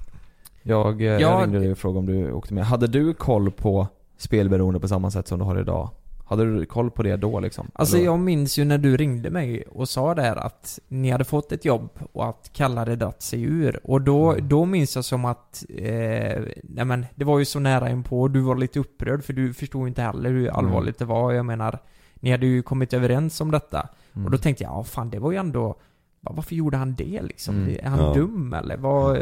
Jag, 0.64 1.02
eh, 1.02 1.08
Ja, 1.08 1.20
jag 1.20 1.44
ringde 1.44 1.60
dig 1.60 1.72
och 1.72 1.78
frågade 1.78 2.00
om 2.00 2.06
du 2.06 2.32
åkte 2.32 2.54
med. 2.54 2.66
Hade 2.66 2.88
du 2.88 3.14
koll 3.14 3.52
på 3.52 3.88
spelberoende 4.18 4.80
på 4.80 4.88
samma 4.88 5.12
sätt 5.12 5.28
som 5.28 5.40
du 5.40 5.46
har 5.46 5.60
idag? 5.60 5.90
Hade 6.28 6.46
du 6.60 6.66
koll 6.66 6.92
på 6.92 7.04
det 7.04 7.16
då 7.16 7.40
liksom? 7.40 7.68
Alltså 7.74 7.98
jag 7.98 8.20
minns 8.20 8.58
ju 8.60 8.66
när 8.66 8.78
du 8.78 8.98
ringde 8.98 9.30
mig 9.30 9.64
och 9.72 9.90
sa 9.90 10.16
där 10.16 10.36
att 10.36 10.80
ni 10.88 11.10
hade 11.10 11.24
fått 11.24 11.52
ett 11.52 11.66
jobb 11.66 11.90
och 12.14 12.26
att 12.30 12.50
Kalle 12.54 12.80
hade 12.80 12.96
dratt 12.96 13.22
sig 13.22 13.42
ur. 13.44 13.80
Och 13.84 14.02
då, 14.02 14.32
Mm. 14.32 14.48
då 14.48 14.66
minns 14.66 14.96
jag 14.96 15.06
som 15.06 15.26
att, 15.26 15.66
eh, 15.70 16.42
nej 16.64 16.86
men 16.86 17.06
det 17.16 17.26
var 17.26 17.40
ju 17.40 17.46
så 17.46 17.60
nära 17.60 17.90
inpå 17.90 18.22
och 18.22 18.32
du 18.32 18.40
var 18.42 18.56
lite 18.56 18.80
upprörd 18.80 19.24
för 19.24 19.34
du 19.34 19.54
förstod 19.54 19.88
inte 19.88 20.02
heller 20.02 20.30
hur 20.30 20.50
allvarligt 20.50 21.00
det 21.00 21.06
var. 21.06 21.32
Jag 21.34 21.46
menar, 21.46 21.80
ni 22.19 22.32
hade 22.32 22.45
ju 22.45 22.63
kommit 22.63 22.93
överens 22.93 23.41
om 23.41 23.51
detta. 23.51 23.89
Mm. 24.13 24.25
Och 24.25 24.32
då 24.32 24.38
tänkte 24.38 24.63
jag, 24.63 24.73
ja 24.73 24.84
fan 24.84 25.10
det 25.10 25.19
var 25.19 25.32
ju 25.32 25.38
ändå, 25.38 25.75
varför 26.32 26.56
gjorde 26.56 26.78
han 26.78 26.96
det 26.96 27.22
liksom? 27.22 27.56
Mm. 27.56 27.76
Är 27.84 27.90
han 27.90 28.00
Ja. 28.00 28.14
dum 28.14 28.54
eller? 28.54 28.78
Vad, 28.78 29.18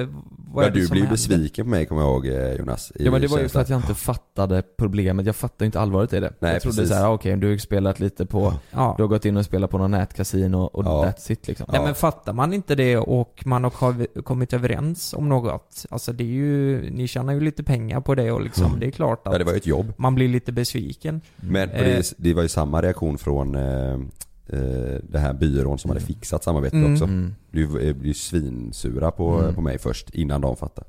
vad 0.53 0.63
ja 0.63 0.67
är 0.67 0.71
det 0.71 0.79
du 0.79 0.85
som 0.87 0.93
blev 0.93 1.03
händer? 1.03 1.13
besviken 1.13 1.65
på 1.65 1.69
mig 1.69 1.85
kommer 1.85 2.01
jag 2.01 2.11
ihåg 2.11 2.25
eh, 2.27 2.53
Jonas. 2.53 2.91
Ja 2.95 3.11
men 3.11 3.21
det 3.21 3.27
var 3.27 3.39
ju 3.39 3.49
för 3.49 3.59
att 3.61 3.69
jag 3.69 3.77
inte 3.79 3.93
fattade 3.95 4.63
problemet, 4.77 5.25
jag 5.25 5.35
fattade 5.35 5.65
inte 5.65 5.79
allvaret 5.79 6.13
i 6.13 6.19
det. 6.19 6.33
Nej, 6.39 6.53
jag 6.53 6.61
trodde 6.61 6.75
precis. 6.77 6.89
såhär, 6.89 7.09
okej 7.11 7.37
du 7.37 7.49
har 7.49 7.57
spelat 7.57 7.99
lite 7.99 8.25
på, 8.25 8.53
Ja. 8.71 8.93
du 8.97 9.03
har 9.03 9.07
gått 9.07 9.25
in 9.25 9.37
och 9.37 9.45
spelat 9.45 9.69
på 9.69 9.77
någon 9.77 9.91
nätkasino 9.91 10.57
och 10.57 10.85
Ja. 10.85 11.05
that's 11.05 11.31
it 11.31 11.47
liksom. 11.47 11.65
Nej 11.71 11.81
men 11.83 11.95
fattar 11.95 12.33
man 12.33 12.53
inte 12.53 12.75
det 12.75 12.97
och 12.97 13.43
man 13.45 13.63
har 13.63 14.21
kommit 14.21 14.53
överens 14.53 15.13
om 15.13 15.29
något, 15.29 15.85
alltså 15.89 16.13
det 16.13 16.23
är 16.23 16.27
ju, 16.27 16.89
ni 16.91 17.07
tjänar 17.07 17.33
ju 17.33 17.39
lite 17.39 17.63
pengar 17.63 18.01
på 18.01 18.15
det 18.15 18.31
och 18.31 18.41
liksom, 18.41 18.65
Mm. 18.65 18.79
det 18.79 18.85
är 18.87 18.91
klart 18.91 19.27
att 19.27 19.33
Ja 19.33 19.37
det 19.39 19.45
var 19.45 19.53
ett 19.53 19.67
jobb. 19.67 19.93
man 19.97 20.15
blir 20.15 20.27
lite 20.29 20.51
besviken. 20.51 21.21
Men 21.35 21.69
och 21.69 21.75
Eh. 21.75 21.83
det, 21.85 22.13
det 22.17 22.33
var 22.33 22.41
ju 22.41 22.47
samma 22.47 22.81
reaktion 22.81 23.17
från 23.17 23.55
eh, 23.55 23.97
eh, 24.47 24.59
den 25.03 25.21
här 25.21 25.33
byrån 25.33 25.79
som 25.79 25.89
hade 25.89 26.01
fixat 26.01 26.43
samarbetet 26.43 26.73
Mm. 26.73 26.93
också. 26.93 27.03
Mm. 27.05 27.35
Du 27.51 27.67
blev 27.67 28.05
ju 28.05 28.13
svinsura 28.13 29.11
på, 29.11 29.39
Mm. 29.39 29.55
på 29.55 29.61
mig 29.61 29.77
först 29.77 30.09
innan 30.09 30.41
de 30.41 30.55
fattade. 30.55 30.87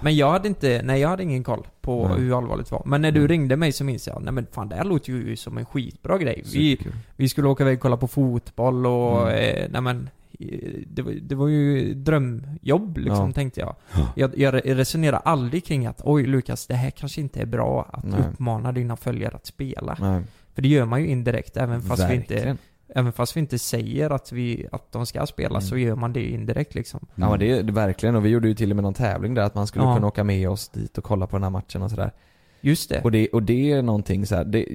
Men 0.00 0.16
jag 0.16 0.30
hade 0.30 0.48
inte, 0.48 0.80
nej 0.84 1.00
jag 1.00 1.08
hade 1.08 1.22
ingen 1.22 1.44
koll 1.44 1.66
på 1.80 2.08
Nej. 2.08 2.18
hur 2.20 2.38
allvarligt 2.38 2.66
det 2.68 2.74
var. 2.74 2.82
Men 2.86 3.02
när 3.02 3.12
du 3.12 3.18
Mm. 3.20 3.28
ringde 3.28 3.56
mig 3.56 3.72
så 3.72 3.84
minns 3.84 4.06
jag, 4.06 4.22
nej 4.22 4.32
men 4.32 4.46
fan 4.52 4.68
det 4.68 4.76
här 4.76 4.84
låter 4.84 5.12
ju 5.12 5.36
som 5.36 5.58
en 5.58 5.64
skitbra 5.66 6.18
grej. 6.18 6.42
Vi, 6.52 6.78
vi 7.16 7.28
skulle 7.28 7.48
åka 7.48 7.62
iväg 7.62 7.76
och 7.76 7.82
kolla 7.82 7.96
på 7.96 8.08
fotboll 8.08 8.86
och, 8.86 9.30
Mm. 9.30 9.56
eh, 9.64 9.68
nej 9.70 9.80
men 9.80 10.08
eh, 10.40 10.58
det 10.86 11.02
var, 11.02 11.12
det 11.12 11.34
var 11.34 11.48
ju 11.48 11.94
drömjobb 11.94 12.98
liksom 12.98 13.26
Ja. 13.26 13.32
tänkte 13.32 13.60
jag. 13.60 13.76
Ja. 13.94 14.08
jag. 14.16 14.38
Jag 14.38 14.54
resonerar 14.78 15.20
aldrig 15.24 15.64
kring 15.64 15.86
att 15.86 16.00
oj 16.04 16.26
Lukas, 16.26 16.66
det 16.66 16.74
här 16.74 16.90
kanske 16.90 17.20
inte 17.20 17.40
är 17.40 17.46
bra 17.46 17.88
att 17.92 18.04
Nej. 18.04 18.20
uppmana 18.32 18.72
dina 18.72 18.96
följare 18.96 19.34
att 19.36 19.46
spela. 19.46 19.96
Nej. 20.00 20.22
För 20.54 20.62
det 20.62 20.68
gör 20.68 20.84
man 20.84 21.00
ju 21.02 21.06
indirekt 21.08 21.56
även 21.56 21.82
fast 21.82 22.10
vi 22.10 22.14
inte 22.14 22.34
Verkligen. 22.34 22.58
Även 22.94 23.12
fast 23.12 23.36
vi 23.36 23.40
inte 23.40 23.58
säger 23.58 24.10
att, 24.10 24.32
vi, 24.32 24.66
att 24.72 24.92
de 24.92 25.06
ska 25.06 25.26
spela 25.26 25.48
Mm. 25.58 25.62
så 25.62 25.76
gör 25.76 25.94
man 25.96 26.12
det 26.12 26.22
indirekt 26.30 26.74
liksom. 26.74 27.06
Ja 27.14 27.30
men 27.30 27.38
det 27.38 27.50
är 27.50 27.62
det 27.62 27.72
verkligen, 27.72 28.16
och 28.16 28.24
vi 28.24 28.28
gjorde 28.28 28.48
ju 28.48 28.54
till 28.54 28.70
och 28.70 28.76
med 28.76 28.82
någon 28.82 28.94
tävling 28.94 29.34
där 29.34 29.42
att 29.42 29.54
man 29.54 29.66
skulle 29.66 29.84
Ja. 29.84 29.94
kunna 29.94 30.06
åka 30.06 30.24
med 30.24 30.48
oss 30.50 30.68
dit 30.68 30.98
och 30.98 31.04
kolla 31.04 31.26
på 31.26 31.36
den 31.36 31.42
här 31.42 31.50
matchen 31.50 31.82
och 31.82 31.90
sådär. 31.90 32.12
Just 32.60 32.88
det. 32.88 33.00
Och 33.04 33.10
det, 33.12 33.28
och 33.28 33.42
det 33.42 33.72
är 33.72 33.82
någonting 33.82 34.26
så 34.26 34.34
här, 34.34 34.44
det, 34.44 34.66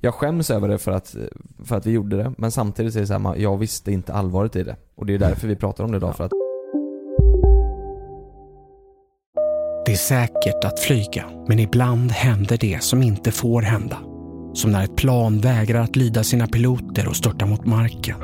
jag 0.00 0.14
skäms 0.14 0.50
över 0.50 0.68
det 0.68 0.78
för 0.78 0.92
att, 0.92 1.16
för 1.64 1.76
att 1.76 1.86
vi 1.86 1.90
gjorde 1.90 2.16
det, 2.16 2.32
men 2.38 2.50
samtidigt 2.50 2.92
så 2.92 2.98
är 2.98 3.00
det 3.00 3.06
så 3.06 3.12
här, 3.12 3.20
man- 3.20 3.40
jag 3.40 3.56
visste 3.56 3.92
inte 3.92 4.12
allvaret 4.12 4.56
i 4.56 4.62
det. 4.62 4.76
Och 4.94 5.06
det 5.06 5.14
är 5.14 5.18
därför 5.18 5.48
vi 5.48 5.56
pratar 5.56 5.84
om 5.84 5.90
det 5.90 5.96
idag, 5.96 6.16
för 6.16 6.24
att 6.24 6.32
Det 9.86 9.92
är 9.92 9.96
säkert 9.96 10.64
att 10.64 10.80
flyga, 10.80 11.24
men 11.48 11.58
ibland 11.58 12.10
händer 12.12 12.56
det 12.58 12.82
som 12.82 13.02
inte 13.02 13.30
får 13.32 13.62
hända. 13.62 13.96
Som 14.56 14.70
när 14.70 14.84
ett 14.84 14.96
plan 14.96 15.40
vägrar 15.40 15.80
att 15.80 15.96
lyda 15.96 16.24
sina 16.24 16.46
piloter 16.46 17.08
och 17.08 17.16
störtar 17.16 17.46
mot 17.46 17.66
marken. 17.66 18.16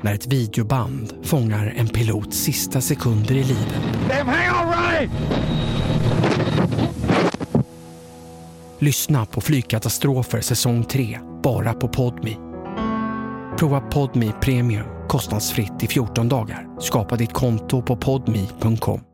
När 0.00 0.14
ett 0.14 0.26
videoband 0.26 1.12
fångar 1.22 1.74
en 1.76 1.88
pilots 1.88 2.36
sista 2.36 2.80
sekunder 2.80 3.34
i 3.34 3.44
livet. 3.44 3.80
Lyssna 8.78 9.26
på 9.26 9.40
Flygkatastrofer 9.40 10.40
säsong 10.40 10.84
3, 10.84 11.18
bara 11.42 11.72
på 11.72 11.88
Podmi. 11.88 12.36
Prova 13.58 13.80
Podmi 13.80 14.32
Premium 14.40 14.86
kostnadsfritt 15.08 15.82
i 15.82 15.86
14 15.86 16.28
dagar. 16.28 16.66
Skapa 16.80 17.16
ditt 17.16 17.32
konto 17.32 17.82
på 17.82 17.96
podmi.com. 17.96 19.13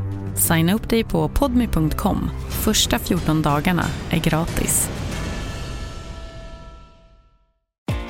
Signa 0.35 0.73
upp 0.73 0.89
dig 0.89 1.03
på 1.03 1.29
podmy.com. 1.29 2.29
Första 2.49 2.99
14 2.99 3.41
dagarna 3.41 3.85
är 4.09 4.19
gratis. 4.19 5.00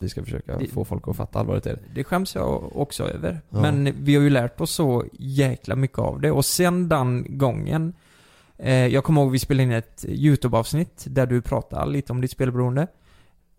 Vi 0.00 0.08
ska 0.08 0.22
försöka 0.22 0.60
få 0.72 0.84
folk 0.84 1.08
att 1.08 1.16
fatta 1.16 1.38
allvaret 1.38 1.66
i 1.66 1.68
det. 1.68 1.78
Det 1.94 2.04
skäms 2.04 2.34
jag 2.34 2.76
också 2.76 3.08
över. 3.08 3.40
Ja. 3.50 3.60
Men 3.60 3.94
vi 4.04 4.14
har 4.14 4.22
ju 4.22 4.30
lärt 4.30 4.60
oss 4.60 4.70
så 4.70 5.04
jäkla 5.12 5.76
mycket 5.76 5.98
av 5.98 6.20
det. 6.20 6.30
Och 6.30 6.44
sen 6.44 6.88
den 6.88 7.38
gången, 7.38 7.92
eh, 8.58 8.86
jag 8.86 9.04
kommer 9.04 9.22
ihåg 9.22 9.30
vi 9.30 9.38
spelade 9.38 9.62
in 9.62 9.72
ett 9.72 10.04
YouTube-avsnitt 10.08 11.04
där 11.08 11.26
du 11.26 11.42
pratade 11.42 11.90
lite 11.90 12.12
om 12.12 12.20
ditt 12.20 12.30
spelberoende. 12.30 12.86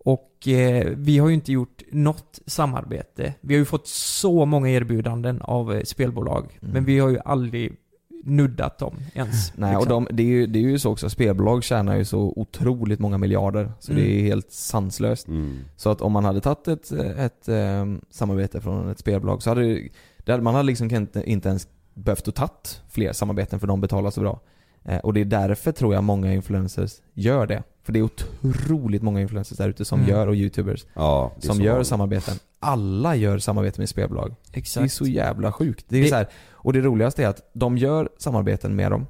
Och 0.04 0.48
eh, 0.48 0.92
vi 0.96 1.18
har 1.18 1.28
ju 1.28 1.34
inte 1.34 1.52
gjort 1.52 1.82
något 1.90 2.38
samarbete. 2.46 3.34
Vi 3.40 3.54
har 3.54 3.58
ju 3.58 3.64
fått 3.64 3.88
så 3.88 4.44
många 4.44 4.70
erbjudanden 4.70 5.42
av 5.42 5.74
eh, 5.74 5.82
spelbolag. 5.82 6.58
Mm. 6.62 6.74
Men 6.74 6.84
vi 6.84 6.98
har 6.98 7.08
ju 7.08 7.18
aldrig 7.24 7.76
nuddat 8.24 8.78
dem 8.78 8.96
ens. 9.14 9.52
Nej, 9.56 9.76
och 9.76 9.82
liksom. 9.82 10.04
de, 10.04 10.16
det, 10.16 10.22
är 10.22 10.26
ju, 10.26 10.46
det 10.46 10.58
är 10.58 10.62
ju 10.62 10.78
så 10.78 10.90
också, 10.92 11.10
spelbolag 11.10 11.64
tjänar 11.64 11.96
ju 11.96 12.04
så 12.04 12.32
otroligt 12.36 12.98
många 13.00 13.18
miljarder. 13.18 13.72
Så 13.78 13.92
Mm. 13.92 14.04
det 14.04 14.10
är 14.10 14.22
helt 14.22 14.52
sanslöst. 14.52 15.28
Mm. 15.28 15.58
Så 15.76 15.90
att 15.90 16.00
om 16.00 16.12
man 16.12 16.24
hade 16.24 16.40
tagit 16.40 16.68
ett, 16.68 16.92
ett 16.92 17.48
eh, 17.48 17.86
samarbete 18.10 18.60
från 18.60 18.90
ett 18.90 18.98
spelbolag 18.98 19.42
så 19.42 19.50
hade 19.50 19.88
det, 20.24 20.32
hade, 20.32 20.42
man 20.42 20.54
hade 20.54 20.66
liksom 20.66 20.94
inte, 20.94 21.30
inte 21.30 21.48
ens 21.48 21.68
behövt 21.94 22.28
att 22.28 22.34
tatt 22.34 22.82
fler 22.88 23.12
samarbeten 23.12 23.60
för 23.60 23.66
de 23.66 23.80
betalar 23.80 24.10
så 24.10 24.20
bra. 24.20 24.40
Eh, 24.84 24.98
och 24.98 25.14
det 25.14 25.20
är 25.20 25.24
därför 25.24 25.72
tror 25.72 25.94
jag 25.94 26.04
många 26.04 26.34
influencers 26.34 26.92
gör 27.14 27.46
det. 27.46 27.62
För 27.82 27.92
det 27.92 27.98
är 27.98 28.02
otroligt 28.42 29.02
många 29.02 29.20
influencers 29.20 29.58
där 29.58 29.68
ute 29.68 29.84
som 29.84 29.98
Mm. 29.98 30.10
gör, 30.10 30.26
och 30.26 30.34
youtubers, 30.34 30.86
Ja, 30.94 31.32
som 31.38 31.60
gör 31.60 31.70
vanligt. 31.72 31.88
samarbeten. 31.88 32.34
Alla 32.60 33.16
gör 33.16 33.38
samarbete 33.38 33.80
med 33.80 33.88
spelbolag. 33.88 34.34
Exakt. 34.52 34.82
Det 34.82 34.86
är 34.86 34.88
så 34.88 35.06
jävla 35.06 35.52
sjukt. 35.52 35.84
Det 35.88 35.98
är 35.98 36.02
Det- 36.02 36.08
så 36.08 36.14
här, 36.14 36.26
och 36.50 36.72
det 36.72 36.80
roligaste 36.80 37.22
är 37.24 37.28
att 37.28 37.50
de 37.52 37.78
gör 37.78 38.08
samarbeten 38.18 38.76
med 38.76 38.90
dem 38.90 39.06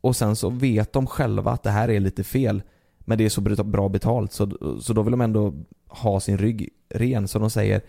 och 0.00 0.16
sen 0.16 0.36
så 0.36 0.50
vet 0.50 0.92
de 0.92 1.06
själva 1.06 1.50
att 1.50 1.62
det 1.62 1.70
här 1.70 1.90
är 1.90 2.00
lite 2.00 2.24
fel 2.24 2.62
men 3.00 3.18
det 3.18 3.24
är 3.24 3.28
så 3.28 3.40
bra- 3.40 3.88
betalt 3.88 4.32
så, 4.32 4.50
så 4.80 4.92
då 4.92 5.02
vill 5.02 5.10
de 5.10 5.20
ändå 5.20 5.54
ha 5.88 6.20
sin 6.20 6.38
rygg 6.38 6.68
ren 6.94 7.28
så 7.28 7.38
de 7.38 7.50
säger 7.50 7.80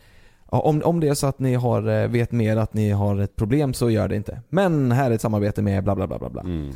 om, 0.46 0.82
om 0.86 1.00
det 1.00 1.08
är 1.08 1.14
så 1.14 1.28
att 1.28 1.40
ni 1.40 1.54
har, 1.56 1.88
eh, 1.88 2.08
vet 2.08 2.32
mer 2.32 2.58
att 2.58 2.74
ni 2.74 2.90
har 2.92 3.18
ett 3.20 3.36
problem 3.36 3.74
så 3.74 3.90
gör 3.90 4.08
det 4.08 4.16
inte. 4.16 4.42
Men 4.50 4.92
här 4.92 5.12
är 5.12 5.16
ett 5.16 5.22
samarbete 5.22 5.62
med 5.62 5.84
bla 5.84 5.96
bla 5.96 6.08
bla 6.08 6.20
bla 6.20 6.30
bla. 6.30 6.42
Mm. 6.42 6.74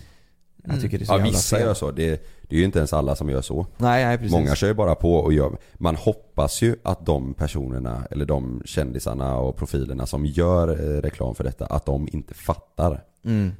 Jag 0.64 0.82
tycker 0.82 0.98
det 0.98 1.04
är 1.04 1.06
så 1.06 1.14
Ja 1.14 1.18
jävla 1.18 1.32
vissa 1.32 1.56
fel. 1.58 1.66
gör 1.68 1.74
så. 1.74 1.92
Det, 1.92 2.24
det 2.42 2.56
är 2.56 2.60
ju 2.60 2.66
inte 2.66 2.80
ens 2.80 2.94
alla 2.94 3.16
som 3.16 3.30
gör 3.30 3.42
så. 3.42 3.66
Nej, 3.78 4.06
nej 4.06 4.18
precis. 4.18 4.32
Många 4.32 4.56
kör 4.56 4.68
ju 4.68 4.74
bara 4.74 4.96
på 4.96 5.16
och 5.16 5.34
gör, 5.34 5.58
man 5.74 5.96
hoppas 5.96 6.62
ju 6.62 6.76
att 6.84 7.06
de 7.06 7.34
personerna, 7.34 8.08
eller 8.12 8.26
de 8.26 8.62
kändisarna 8.66 9.38
och 9.38 9.56
profilerna 9.58 10.06
som 10.06 10.26
gör 10.26 10.68
eh, 10.70 11.02
reklam 11.02 11.36
för 11.36 11.44
detta, 11.44 11.66
att 11.66 11.86
de 11.86 12.08
inte 12.12 12.34
fattar. 12.34 13.04
Mm. 13.26 13.52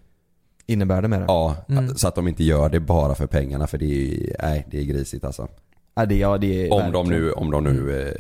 Innebär 0.66 1.02
det 1.02 1.08
med 1.08 1.20
det? 1.22 1.26
Ja, 1.28 1.56
Mm. 1.70 1.90
att- 1.90 2.00
så 2.00 2.08
att 2.08 2.16
de 2.16 2.28
inte 2.28 2.44
gör 2.44 2.70
det 2.70 2.80
bara 2.80 3.16
för 3.16 3.28
pengarna 3.28 3.68
för 3.68 3.78
det 3.78 3.86
är, 3.86 4.36
nej, 4.42 4.68
det 4.72 4.80
är 4.80 4.84
grisigt 4.84 5.24
alltså. 5.26 5.48
Ja, 5.96 6.06
det, 6.06 6.16
ja, 6.18 6.38
det 6.38 6.68
är 6.68 6.74
Om 6.74 6.92
de 6.92 7.06
verkligen- 7.08 7.24
nu, 7.24 7.32
om 7.32 7.52
de 7.52 7.64
nu 7.64 8.02
eh, 8.02 8.14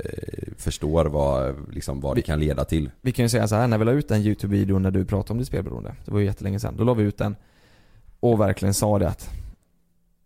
förstår 0.57 1.05
vad, 1.05 1.55
liksom, 1.73 2.01
vad 2.01 2.15
det 2.15 2.21
kan 2.21 2.39
leda 2.39 2.65
till. 2.65 2.89
Vi 3.01 3.11
kan 3.11 3.25
ju 3.25 3.29
säga 3.29 3.47
så 3.47 3.55
här, 3.55 3.67
när 3.67 3.77
vi 3.77 3.85
la 3.85 3.91
ut 3.91 4.07
den 4.07 4.21
YouTube-videon 4.21 4.81
när 4.81 4.91
du 4.91 5.05
pratade 5.05 5.31
om 5.33 5.37
ditt 5.37 5.47
spelberoende, 5.47 5.95
det 6.05 6.11
var 6.11 6.19
ju 6.19 6.25
jättelänge 6.25 6.59
sedan, 6.59 6.75
då 6.77 6.83
la 6.83 6.93
vi 6.93 7.03
ut 7.03 7.17
den 7.17 7.35
och 8.23 8.39
verkligen 8.39 8.73
sa 8.73 8.99
det 8.99 9.07
att 9.09 9.29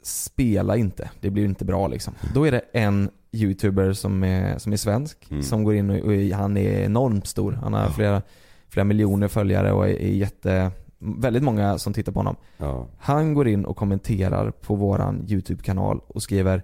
spela 0.04 0.78
inte, 0.78 1.10
det 1.22 1.30
blir 1.30 1.45
inte 1.45 1.66
bra 1.66 1.88
liksom. 1.88 2.14
Då 2.34 2.48
är 2.48 2.52
det 2.52 2.62
en 2.74 3.10
YouTuber 3.32 3.93
som 3.93 4.24
är, 4.24 4.58
som 4.58 4.74
är 4.74 4.78
svensk, 4.78 5.32
Mm. 5.32 5.43
som 5.43 5.64
går 5.64 5.76
in 5.76 5.89
och, 5.89 5.98
och 5.98 6.14
han 6.14 6.58
är 6.58 6.80
enormt 6.80 7.28
stor. 7.28 7.52
Han 7.52 7.74
har 7.74 7.89
flera, 7.89 8.22
flera 8.70 8.84
miljoner 8.84 9.28
följare 9.28 9.72
och 9.72 9.88
är, 9.88 10.02
är 10.02 10.08
jätte, 10.12 10.72
väldigt 11.00 11.43
många 11.43 11.78
som 11.78 11.93
tittar 11.93 12.12
på 12.12 12.20
honom. 12.20 12.36
Ja. 12.58 12.88
Han 13.00 13.34
går 13.34 13.48
in 13.48 13.66
och 13.66 13.78
kommenterar 13.78 14.52
på 14.52 14.76
våran 14.76 15.26
YouTube-kanal 15.28 16.02
och 16.08 16.24
skriver 16.24 16.64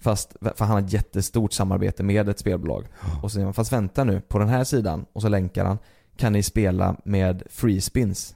Fast, 0.00 0.36
för 0.40 0.64
han 0.64 0.68
har 0.68 0.80
ett 0.80 0.92
jättestort 0.92 1.52
samarbete 1.52 2.02
med 2.02 2.28
ett 2.28 2.38
spelbolag. 2.38 2.84
Och 3.22 3.30
så 3.30 3.34
säger 3.34 3.44
han, 3.44 3.54
fast 3.54 3.72
vänta 3.72 4.04
nu, 4.04 4.20
på 4.20 4.38
den 4.38 4.48
här 4.48 4.64
sidan, 4.64 5.06
och 5.12 5.22
så 5.22 5.28
länkar 5.28 5.64
han, 5.64 5.78
kan 6.16 6.32
ni 6.32 6.42
spela 6.42 6.96
med 7.04 7.42
free 7.50 7.80
spins. 7.80 8.34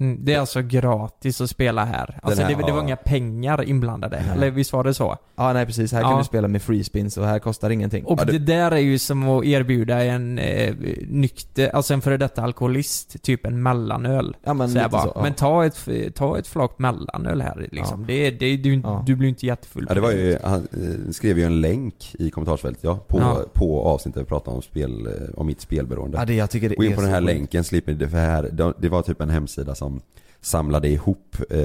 Mm, 0.00 0.18
det 0.24 0.34
är 0.34 0.38
alltså 0.40 0.62
gratis 0.62 1.40
att 1.40 1.50
spela 1.50 1.84
här. 1.84 2.18
Alltså 2.22 2.42
här- 2.42 2.48
det, 2.48 2.54
det 2.66 2.72
var 2.72 2.78
ja. 2.78 2.84
inga 2.84 2.96
pengar 2.96 3.62
inblandade. 3.64 4.16
Eller 4.34 4.50
visst 4.50 4.72
var 4.72 4.84
det 4.84 4.94
så? 4.94 5.16
Ja 5.36 5.52
nej 5.52 5.66
precis, 5.66 5.92
här 5.92 6.00
Ja. 6.00 6.08
kan 6.08 6.18
du 6.18 6.24
spela 6.24 6.48
med 6.48 6.62
free 6.62 6.84
spins 6.84 7.16
och 7.16 7.26
här 7.26 7.38
kostar 7.38 7.70
ingenting. 7.70 8.04
Och 8.04 8.26
det 8.26 8.38
där 8.38 8.70
är 8.70 8.76
ju 8.76 8.98
som 8.98 9.28
att 9.28 9.44
erbjuda 9.44 10.04
en 10.04 10.38
eh, 10.38 10.74
nykter, 11.08 11.68
alltså 11.76 11.94
en 11.94 12.00
före 12.00 12.16
detta 12.16 12.42
alkoholist, 12.42 13.22
typ 13.22 13.46
en 13.46 13.62
mellanöl. 13.62 14.36
Ja, 14.44 14.54
men 14.54 14.68
Så 14.68 14.74
lite 14.74 14.88
bara, 14.88 15.02
så, 15.02 15.12
ja. 15.14 15.22
Men 15.22 15.34
ta 15.34 15.64
ett, 15.66 15.88
ta 16.14 16.38
ett 16.38 16.46
flak 16.46 16.78
mellanöl 16.78 17.40
här 17.42 17.68
liksom. 17.72 18.06
Det, 18.06 18.30
det, 18.30 18.56
du, 18.56 18.82
du 19.06 19.16
blir 19.16 19.28
inte 19.28 19.46
jättefull. 19.46 19.86
Ja 19.88 19.94
det 19.94 20.00
var 20.00 20.12
ju, 20.12 20.38
han 20.44 20.68
eh, 20.72 21.10
skrev 21.12 21.38
ju 21.38 21.44
en 21.44 21.60
länk 21.60 22.14
i 22.18 22.30
kommentarsfältet 22.30 22.84
ja, 22.84 22.98
på, 23.08 23.18
Ja. 23.20 23.38
på 23.52 23.82
avsnittet 23.84 24.22
vi 24.22 24.26
pratade 24.26 24.56
om 24.56 24.62
spel, 24.62 25.06
eh, 25.06 25.12
om 25.40 25.46
mitt 25.46 25.60
spelberoende. 25.60 26.18
Ja, 26.18 26.24
det- 26.24 26.34
jag 26.34 26.50
tycker 26.50 26.68
det 26.68 26.74
Gå 26.74 26.84
in 26.84 26.92
är 26.92 26.96
på 26.96 27.02
den 27.02 27.10
här 27.10 27.20
länken, 27.20 27.64
slipper 27.64 27.92
det 27.92 28.08
för 28.08 28.16
här, 28.18 28.42
det- 28.52 28.72
det 28.78 28.88
var 28.88 29.02
typ 29.02 29.20
en 29.20 29.30
hemsida 29.30 29.74
som 29.74 29.85
samlade 30.40 30.88
ihop 30.88 31.36
eh, 31.50 31.58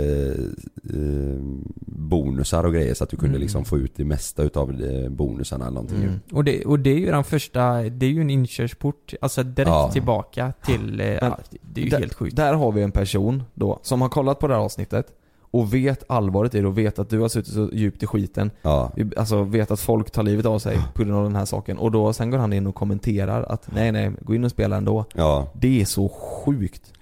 eh, 0.93 1.41
bonusar 1.85 2.63
och 2.63 2.73
grejer 2.73 2.93
så 2.93 3.03
att 3.03 3.09
du 3.09 3.17
kunde 3.17 3.29
Mm. 3.35 3.41
liksom 3.41 3.65
få 3.65 3.77
ut 3.77 3.91
det 3.95 4.05
mesta 4.05 4.43
utav 4.43 4.81
eh, 4.83 5.09
bonusarna 5.09 5.65
eller 5.65 5.73
någonting 5.75 6.03
Mm. 6.03 6.19
Och 6.31 6.43
det, 6.43 6.65
och 6.65 6.79
det 6.79 6.89
är 6.89 6.97
ju 6.97 7.05
den 7.05 7.23
första, 7.23 7.81
det 7.81 8.05
är 8.05 8.09
ju 8.09 8.21
en 8.21 8.29
inkörsport, 8.29 9.13
alltså 9.21 9.43
direkt 9.43 9.67
Ja. 9.69 9.89
tillbaka 9.93 10.53
till, 10.65 10.99
eh, 10.99 11.07
ja, 11.07 11.39
det 11.61 11.81
är 11.81 11.85
ju 11.85 11.89
där, 11.89 11.99
helt 11.99 12.13
sjukt. 12.13 12.35
Där 12.35 12.53
har 12.53 12.71
vi 12.71 12.81
en 12.81 12.91
person 12.91 13.43
då, 13.53 13.79
som 13.83 14.01
har 14.01 14.09
kollat 14.09 14.39
på 14.39 14.47
det 14.47 14.53
här 14.53 14.61
avsnittet 14.61 15.05
och 15.51 15.73
vet 15.73 16.03
allvaret 16.07 16.55
i 16.55 16.61
det 16.61 16.67
och 16.67 16.77
vet 16.77 16.99
att 16.99 17.09
du 17.09 17.19
har 17.19 17.29
suttit 17.29 17.53
så 17.53 17.69
djupt 17.73 18.03
i 18.03 18.07
skiten. 18.07 18.51
Ja. 18.61 18.91
Alltså 19.17 19.43
vet 19.43 19.71
att 19.71 19.79
folk 19.79 20.11
tar 20.11 20.23
livet 20.23 20.45
av 20.45 20.59
sig 20.59 20.77
på 20.93 21.03
grund 21.03 21.17
av 21.17 21.23
den 21.23 21.35
här 21.35 21.45
saken. 21.45 21.77
Och 21.77 21.91
då 21.91 22.13
sen 22.13 22.31
går 22.31 22.37
han 22.37 22.53
in 22.53 22.67
och 22.67 22.75
kommenterar 22.75 23.43
att 23.43 23.67
nej 23.73 23.91
nej, 23.91 24.11
gå 24.21 24.35
in 24.35 24.43
och 24.43 24.51
spela 24.51 24.77
ändå. 24.77 25.05
Ja. 25.13 25.47
Det 25.53 25.81
är 25.81 25.85
så 25.85 26.09
sjukt. 26.09 26.93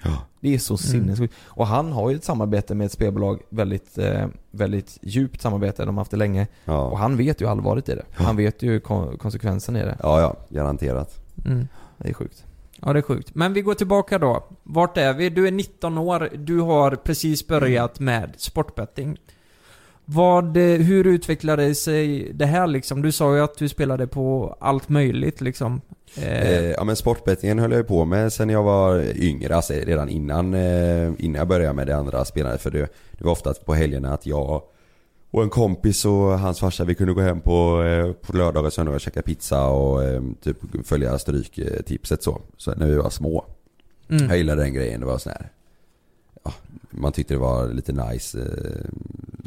Det 0.41 0.53
är 0.53 0.57
så 0.59 0.77
sinnessjukt. 0.77 1.33
Och 1.45 1.67
han 1.67 1.91
har 1.91 2.09
ju 2.09 2.15
ett 2.15 2.23
samarbete 2.23 2.75
med 2.75 2.85
ett 2.85 2.91
spelbolag, 2.91 3.39
väldigt, 3.49 3.97
eh, 3.97 4.25
väldigt 4.51 4.97
djupt 5.01 5.41
samarbete, 5.41 5.85
de 5.85 5.97
har 5.97 6.01
haft 6.01 6.11
det 6.11 6.17
länge. 6.17 6.47
Ja. 6.65 6.83
Och 6.85 6.97
han 6.97 7.17
vet 7.17 7.41
ju 7.41 7.47
allvaret 7.49 7.89
i 7.89 7.95
det. 7.95 8.05
Han 8.13 8.35
vet 8.37 8.61
ju 8.63 8.79
kon- 8.79 9.17
konsekvensen 9.17 9.75
i 9.75 9.79
det. 9.81 9.97
Ja, 10.03 10.21
ja, 10.21 10.35
garanterat. 10.49 11.19
Mm. 11.45 11.67
Det 11.97 12.09
är 12.09 12.13
sjukt. 12.13 12.45
Ja, 12.85 12.93
det 12.93 12.99
är 12.99 13.03
sjukt. 13.03 13.35
Men 13.35 13.53
vi 13.53 13.61
går 13.61 13.73
tillbaka 13.73 14.17
då. 14.17 14.43
Vart 14.63 14.97
är 14.97 15.13
vi? 15.13 15.29
Du 15.29 15.47
är 15.47 15.51
19 15.51 15.97
år, 15.97 16.29
du 16.35 16.59
har 16.59 16.95
precis 16.95 17.47
börjat 17.47 17.99
med 17.99 18.33
sportbetting. 18.37 19.17
Vad, 20.05 20.57
eh, 20.57 20.63
hur 20.63 21.07
utvecklade 21.07 21.75
sig 21.75 22.31
det 22.33 22.45
här 22.45 22.67
liksom? 22.67 23.01
Du 23.01 23.11
sa 23.11 23.35
ju 23.35 23.41
att 23.41 23.57
du 23.57 23.69
spelade 23.69 24.07
på 24.07 24.57
allt 24.59 24.89
möjligt 24.89 25.41
liksom. 25.41 25.81
Eh, 26.17 26.49
Eh, 26.49 26.71
ja 26.71 26.83
men 26.83 26.95
sportbettingen 26.95 27.59
höll 27.59 27.71
jag 27.71 27.77
ju 27.77 27.83
på 27.83 28.05
med 28.05 28.33
sen 28.33 28.49
jag 28.49 28.63
var 28.63 29.03
yngre, 29.15 29.55
alltså 29.55 29.73
redan 29.73 30.09
innan, 30.09 30.53
eh, 30.53 31.11
innan 31.17 31.35
jag 31.35 31.47
började 31.47 31.73
med 31.73 31.87
det 31.87 31.95
andra 31.95 32.25
spelandet. 32.25 32.61
För 32.61 32.71
det, 32.71 32.87
det 33.11 33.23
var 33.23 33.31
ofta 33.31 33.53
på 33.53 33.73
helgerna 33.73 34.13
att 34.13 34.25
jag 34.25 34.61
och 35.31 35.43
en 35.43 35.49
kompis 35.49 36.05
och 36.05 36.39
hans 36.39 36.59
farsa, 36.59 36.83
vi 36.85 36.95
kunde 36.95 37.13
gå 37.13 37.21
hem 37.21 37.41
på, 37.41 37.83
eh, 37.83 38.11
på 38.13 38.37
lördagar 38.37 38.67
och 38.67 38.73
söndagar 38.73 38.95
och 38.95 39.01
käka 39.01 39.21
pizza 39.21 39.65
och 39.67 40.03
eh, 40.03 40.21
typ 40.41 40.57
följa 40.87 41.19
stryktipset 41.19 42.23
så. 42.23 42.41
Så 42.57 42.75
när 42.75 42.87
vi 42.87 42.95
var 42.95 43.09
små. 43.09 43.45
Mm. 44.09 44.27
Jag 44.27 44.37
gillade 44.37 44.61
den 44.61 44.73
grejen, 44.73 44.99
det 44.99 45.05
var 45.05 45.17
sån 45.17 45.31
här, 45.31 45.51
ja, 46.43 46.53
man 46.89 47.11
tyckte 47.11 47.33
det 47.33 47.37
var 47.37 47.67
lite 47.67 47.93
nice 47.93 48.39
eh, 48.39 48.89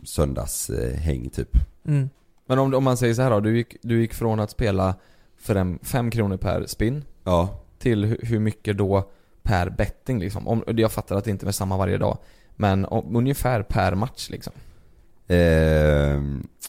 söndagshäng 0.04 1.30
typ. 1.30 1.56
mm. 1.86 2.10
Men 2.46 2.58
om, 2.58 2.74
om 2.74 2.84
man 2.84 2.96
säger 2.96 3.14
så 3.14 3.22
här 3.22 3.30
då, 3.30 3.40
du 3.40 3.56
gick, 3.56 3.76
du 3.82 4.00
gick 4.00 4.14
från 4.14 4.40
att 4.40 4.50
spela 4.50 4.94
för 5.38 5.54
en, 5.54 5.78
fem 5.82 6.10
kronor 6.10 6.36
per 6.36 6.66
spin 6.66 7.04
Ja. 7.24 7.60
till 7.78 8.04
hu, 8.04 8.16
hur 8.22 8.38
mycket 8.38 8.78
då 8.78 9.10
per 9.42 9.70
betting 9.70 10.18
liksom? 10.18 10.48
Om, 10.48 10.64
jag 10.66 10.92
fattar 10.92 11.16
att 11.16 11.24
det 11.24 11.30
inte 11.30 11.46
är 11.46 11.52
samma 11.52 11.76
varje 11.76 11.98
dag. 11.98 12.18
Men 12.56 12.84
om, 12.84 13.16
ungefär 13.16 13.62
per 13.62 13.94
match 13.94 14.30
liksom. 14.30 14.52
Eh, 15.32 16.20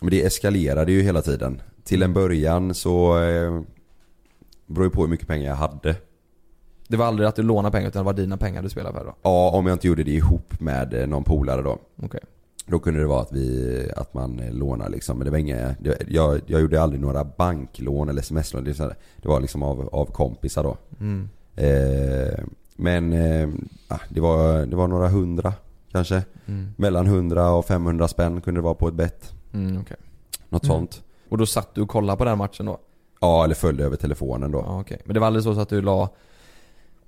men 0.02 0.10
det 0.10 0.26
eskalerade 0.26 0.92
ju 0.92 1.02
hela 1.02 1.22
tiden. 1.22 1.62
Till 1.84 2.04
en 2.04 2.14
början 2.14 2.74
så 2.74 3.24
eh, 3.24 3.62
beror 4.66 4.86
ju 4.86 4.90
på 4.90 5.02
hur 5.02 5.10
mycket 5.10 5.28
pengar 5.28 5.50
jag 5.50 5.56
hade. 5.56 5.96
Det 6.88 6.98
var 6.98 7.06
aldrig 7.06 7.28
att 7.28 7.36
du 7.36 7.44
lånade 7.44 7.72
pengar 7.72 7.88
utan 7.88 8.00
det 8.00 8.06
var 8.06 8.14
dina 8.14 8.38
pengar 8.38 8.62
du 8.62 8.70
spelade 8.70 9.00
för 9.00 9.06
då? 9.06 9.16
Ja, 9.22 9.50
om 9.50 9.68
jag 9.68 9.76
inte 9.76 9.88
gjorde 9.88 10.04
det 10.04 10.12
ihop 10.12 10.60
med 10.60 10.94
eh, 10.94 11.08
någon 11.08 11.24
polare 11.24 11.62
då. 11.62 11.80
Okej. 12.04 12.20
Då 12.66 12.80
kunde 12.80 13.00
det 13.00 13.08
vara 13.08 13.22
att 13.22 13.32
vi, 13.32 13.92
att 13.98 14.14
man 14.14 14.40
eh, 14.40 14.54
lånar 14.54 14.90
liksom. 14.90 15.18
Men 15.18 15.26
det 15.26 15.32
var 15.32 15.38
inga, 15.38 15.76
det, 15.80 15.98
jag, 16.08 16.42
jag 16.46 16.62
gjorde 16.62 16.82
aldrig 16.82 17.02
några 17.02 17.24
banklån 17.24 18.10
eller 18.10 18.22
sms-lån. 18.22 18.64
Det, 18.64 18.78
det 19.18 19.28
var 19.28 19.42
liksom 19.42 19.64
av, 19.64 19.90
av 19.92 20.06
kompisar 20.06 20.64
då. 20.64 20.78
Mm. 21.00 21.30
Eh, 21.56 22.44
men 22.76 23.14
eh, 23.14 23.50
ah, 23.88 24.00
det, 24.10 24.22
var, 24.22 24.66
det 24.66 24.76
var 24.76 24.88
några 24.88 25.08
hundra 25.08 25.54
kanske. 25.94 26.24
Mm. 26.46 26.68
Mellan 26.78 27.06
100 27.08 27.50
och 27.52 27.66
500 27.66 28.08
spänn 28.08 28.42
kunde 28.42 28.58
det 28.60 28.64
vara 28.64 28.74
på 28.74 28.88
ett 28.88 28.94
bett. 28.94 29.34
Mm, 29.54 29.82
okej. 29.82 29.98
Något 30.50 30.64
Mm. 30.64 30.76
sånt. 30.76 31.04
Och 31.30 31.38
då 31.38 31.46
satt 31.46 31.76
du 31.76 31.82
och 31.82 31.90
kollade 31.90 32.18
på 32.18 32.26
den 32.26 32.38
matchen 32.38 32.66
då? 32.66 32.78
Ja, 33.22 33.44
eller 33.44 33.56
följde 33.56 33.84
över 33.86 33.96
telefonen 33.98 34.52
då. 34.52 34.64
Ja, 34.68 34.80
okej. 34.80 35.02
Men 35.06 35.14
det 35.14 35.20
var 35.20 35.28
aldrig 35.28 35.44
så 35.44 35.60
att 35.60 35.70
du 35.70 35.82
la 35.82 36.10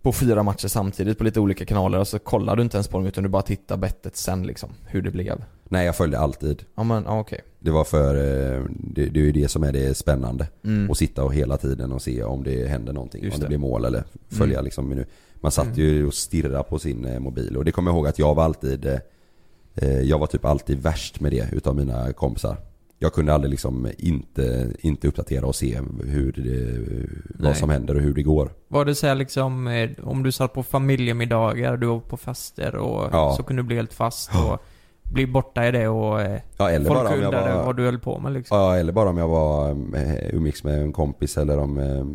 på 0.01 0.11
fyra 0.11 0.43
matcher 0.43 0.67
samtidigt 0.67 1.17
på 1.17 1.23
lite 1.23 1.39
olika 1.39 1.65
kanaler 1.65 1.99
och 1.99 2.07
så 2.07 2.19
kollade 2.19 2.55
du 2.59 2.63
inte 2.63 2.77
ens 2.77 2.88
på 2.88 2.97
dem 2.97 3.07
utan 3.07 3.23
du 3.23 3.29
bara 3.29 3.41
tittade 3.41 3.81
bettet 3.81 4.15
sen 4.17 4.47
liksom, 4.47 4.69
hur 4.86 5.01
det 5.01 5.11
blev? 5.11 5.43
Nej, 5.63 5.86
jag 5.86 5.95
följde 5.95 6.19
alltid. 6.19 6.63
Ja 6.75 6.83
men, 6.83 7.03
ja, 7.03 7.19
okej. 7.19 7.41
Det 7.59 7.71
var 7.71 7.83
för, 7.83 8.15
eh, 8.15 8.61
det, 8.69 9.05
det 9.05 9.19
är 9.19 9.23
ju 9.23 9.31
det 9.31 9.47
som 9.47 9.63
är 9.63 9.71
det 9.71 9.97
spännande. 9.97 10.47
Mm. 10.63 10.91
Att 10.91 10.97
sitta 10.97 11.23
och 11.23 11.33
hela 11.33 11.57
tiden 11.57 11.91
och 11.91 12.01
se 12.01 12.23
om 12.23 12.43
det 12.43 12.67
händer 12.67 12.93
någonting. 12.93 13.23
Just 13.23 13.36
om 13.36 13.39
det, 13.39 13.45
det. 13.45 13.47
blir 13.47 13.57
mål 13.57 13.86
eller 13.86 14.03
följa 14.29 14.55
Mm. 14.57 14.65
liksom 14.65 14.89
nu. 14.89 15.05
Man 15.41 15.51
satt 15.51 15.65
Mm. 15.65 15.79
ju 15.79 16.07
och 16.07 16.13
stirrade 16.13 16.63
på 16.63 16.79
sin 16.79 17.05
eh, 17.05 17.19
mobil. 17.19 17.57
Och 17.57 17.65
det 17.65 17.71
kommer 17.71 17.91
jag 17.91 17.95
ihåg 17.97 18.07
att 18.07 18.19
jag 18.19 18.36
var 18.36 18.43
alltid, 18.43 18.86
eh, 18.86 18.99
eh, 19.75 20.01
jag 20.01 20.19
var 20.19 20.27
typ 20.27 20.45
alltid 20.45 20.79
värst 20.81 21.19
med 21.19 21.31
det 21.31 21.49
utav 21.51 21.75
mina 21.75 22.13
kompisar. 22.13 22.57
Jag 22.99 23.13
kunde 23.13 23.33
aldrig 23.33 23.51
liksom 23.51 23.88
inte, 23.97 24.73
inte 24.79 25.07
uppdatera 25.07 25.45
och 25.45 25.55
se 25.55 25.79
hur 26.05 26.31
det, 26.31 27.45
vad 27.45 27.57
som 27.57 27.69
händer 27.69 27.95
och 27.95 28.01
hur 28.01 28.13
det 28.13 28.23
går. 28.23 28.51
Var 28.67 28.86
det 28.86 28.95
så 28.95 29.13
liksom, 29.13 29.86
om 30.03 30.23
du 30.23 30.31
satt 30.31 30.53
på 30.53 30.63
familjemiddagar, 30.63 31.77
du 31.77 31.88
var 31.88 31.99
på 31.99 32.17
fester 32.17 32.75
och 32.75 33.09
Ja. 33.11 33.33
så 33.38 33.43
kunde 33.43 33.61
du 33.61 33.67
bli 33.67 33.75
helt 33.75 33.93
fast 33.93 34.29
och 34.36 34.61
bli 35.11 35.27
borta 35.27 35.67
i 35.67 35.71
det 35.71 35.87
och 35.87 36.21
eh, 36.21 36.39
Ja, 36.57 36.69
eller 36.69 36.85
folk 36.85 36.99
bara 36.99 37.09
om 37.09 37.15
jag 37.21 37.25
undrade 37.25 37.55
var- 37.57 37.65
vad 37.65 37.77
du 37.77 37.85
höll 37.85 37.99
på 37.99 38.19
med 38.19 38.31
liksom. 38.33 38.57
Ja, 38.57 38.75
eller 38.77 38.93
bara 38.93 39.09
om 39.09 39.17
jag 39.17 39.27
var 39.27 39.69
eh, 39.71 40.35
umgicks 40.35 40.63
med 40.63 40.81
en 40.81 40.93
kompis 40.93 41.37
eller 41.37 41.57
om, 41.57 41.77
eh, 41.77 42.05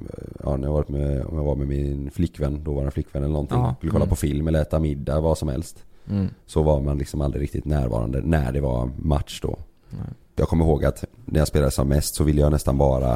ja, 0.45 0.57
när 0.57 0.66
jag 0.68 0.72
varit 0.72 0.88
med, 0.88 1.24
om 1.24 1.36
jag 1.36 1.45
var 1.45 1.55
med 1.55 1.68
min 1.68 2.11
flickvän, 2.11 2.64
då 2.64 2.74
var 2.74 2.84
det 2.84 2.91
flickvän 2.91 3.22
eller 3.22 3.32
någonting. 3.32 3.59
Ja. 3.59 3.74
Skulle 3.78 3.91
kolla 3.93 4.05
Mm. 4.05 4.11
på 4.11 4.16
film 4.16 4.49
eller 4.49 4.61
äta 4.62 4.78
middag, 4.78 5.20
vad 5.20 5.38
som 5.38 5.49
helst. 5.49 5.84
Mm. 6.11 6.28
Så 6.47 6.62
var 6.62 6.80
man 6.80 6.99
liksom 6.99 7.20
aldrig 7.20 7.43
riktigt 7.43 7.64
närvarande 7.64 8.20
när 8.20 8.53
det 8.53 8.61
var 8.61 8.91
match 8.97 9.41
då. 9.43 9.59
Nej. 9.91 10.01
Jag 10.36 10.49
kommer 10.49 10.64
ihåg 10.64 10.84
att 10.84 11.05
när 11.24 11.38
jag 11.38 11.49
spelade 11.49 11.70
som 11.70 11.88
mest 11.88 12.14
så 12.14 12.24
ville 12.24 12.41
jag 12.41 12.53
nästan 12.53 12.78
bara, 12.78 13.12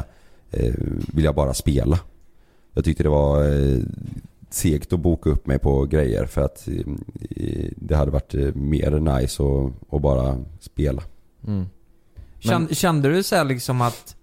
eh, 0.51 0.73
ville 1.13 1.25
jag 1.27 1.35
bara 1.35 1.53
spela. 1.53 1.99
Jag 2.73 2.85
tyckte 2.85 3.03
det 3.03 3.09
var 3.09 3.43
eh, 3.43 3.79
segt 4.55 4.93
att 4.93 4.99
boka 4.99 5.29
upp 5.29 5.47
mig 5.47 5.59
på 5.59 5.85
grejer 5.85 6.25
för 6.25 6.41
att 6.41 6.67
eh, 6.67 7.69
det 7.75 7.95
hade 7.95 8.11
varit 8.11 8.33
eh, 8.35 8.53
mer 8.53 8.91
nice 8.99 9.43
att, 9.43 9.93
att 9.93 10.01
bara 10.01 10.37
spela. 10.59 11.03
Mm. 11.47 11.65
Kände, 12.39 12.75
kände 12.75 13.09
du 13.09 13.23
så 13.23 13.35
här 13.35 13.43
liksom 13.43 13.81
att 13.81 14.15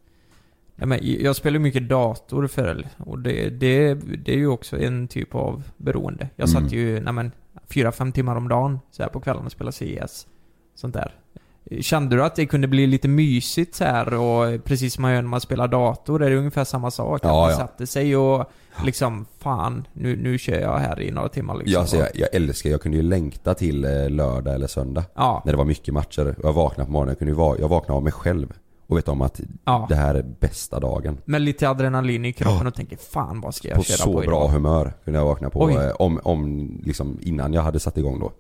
Nej, 0.75 0.89
men 0.89 0.99
jag 1.03 1.37
spelar 1.37 1.53
ju 1.55 1.59
mycket 1.59 1.89
dator 1.89 2.47
förr 2.47 2.89
och 2.99 3.19
det, 3.19 3.51
det, 3.51 3.95
det 4.25 4.33
är 4.33 4.37
ju 4.37 4.47
också 4.47 4.79
en 4.81 5.09
typ 5.09 5.35
av 5.35 5.63
beroende. 5.77 6.29
Jag 6.37 6.49
Mm. 6.49 6.63
satt 6.63 6.73
ju, 6.73 7.01
nej 7.01 7.13
men, 7.13 7.31
fyra, 7.69 7.93
fem 7.93 8.13
timmar 8.13 8.37
om 8.37 8.49
dagen 8.49 8.79
så 8.91 9.03
här 9.03 9.11
på 9.11 9.21
kvällen 9.21 9.47
och 9.47 9.53
spelade 9.53 9.77
CS. 9.77 10.27
Sånt 10.75 10.95
där. 10.95 11.15
Kände 11.81 12.17
du 12.17 12.25
att 12.25 12.35
det 12.37 12.47
kunde 12.47 12.69
bli 12.69 12.87
lite 12.87 13.09
mysigt 13.09 13.75
så 13.75 13.85
här 13.85 14.15
och 14.15 14.65
precis 14.65 14.95
som 14.95 15.03
man 15.03 15.13
gör 15.13 15.23
när 15.23 15.29
man 15.29 15.41
spelar 15.41 15.69
dator, 15.69 16.23
är 16.23 16.31
det 16.31 16.37
ungefär 16.37 16.65
samma 16.65 16.91
sak? 16.91 17.21
Ja, 17.25 17.29
att 17.29 17.35
man 17.35 17.51
ja. 17.51 17.57
satte 17.57 17.87
sig 17.87 18.17
och 18.17 18.45
liksom, 18.85 19.27
fan, 19.39 19.87
nu, 19.93 20.17
nu 20.17 20.39
kör 20.39 20.61
jag 20.61 20.79
här 20.79 21.01
i 21.01 21.11
några 21.11 21.29
timmar 21.29 21.55
liksom. 21.55 21.73
Ja, 21.73 21.81
alltså 21.81 21.97
jag, 21.97 22.09
jag 22.15 22.29
älskar, 22.35 22.71
jag 22.71 22.81
kunde 22.83 22.97
ju 22.97 23.03
längta 23.03 23.55
till 23.55 23.85
eh, 23.85 24.11
lördag 24.11 24.55
eller 24.55 24.67
söndag. 24.67 25.05
Ja. 25.15 25.43
När 25.45 25.53
det 25.53 25.59
var 25.59 25.65
mycket 25.65 25.95
matcher. 25.95 26.35
Jag 26.43 26.53
vaknade 26.53 26.87
på 26.87 26.93
morgonen, 26.93 27.09
jag, 27.11 27.19
kunde 27.19 27.33
ju 27.33 27.37
va- 27.37 27.57
jag 27.59 27.69
vaknade 27.69 27.97
av 27.97 28.03
mig 28.03 28.13
själv. 28.13 28.53
Och 28.87 28.97
vet 28.99 29.09
om 29.09 29.23
att 29.23 29.41
Ja. 29.65 29.87
det 29.89 29.95
här 29.95 30.15
är 30.15 30.23
bästa 30.41 30.81
dagen. 30.81 31.19
Med 31.25 31.43
lite 31.43 31.69
adrenalin 31.69 32.25
i 32.25 32.33
kroppen 32.33 32.59
Ja. 32.63 32.69
och 32.69 32.75
tänker, 32.75 32.97
fan 32.97 33.41
vad 33.41 33.55
ska 33.55 33.69
jag 33.69 33.77
På 33.77 33.83
köra 33.85 33.97
så 33.97 34.13
på 34.13 34.19
bra 34.21 34.23
idag? 34.23 34.49
humör 34.49 34.93
kunde 35.05 35.19
jag 35.19 35.27
vakna 35.27 35.51
på. 35.51 35.63
Oj. 35.65 35.75
eh, 35.75 35.91
Om, 35.99 36.21
om 36.25 36.71
liksom 36.85 37.19
innan 37.23 37.53
jag 37.53 37.63
hade 37.63 37.81
satt 37.81 37.99
igång 37.99 38.21
då. 38.21 38.33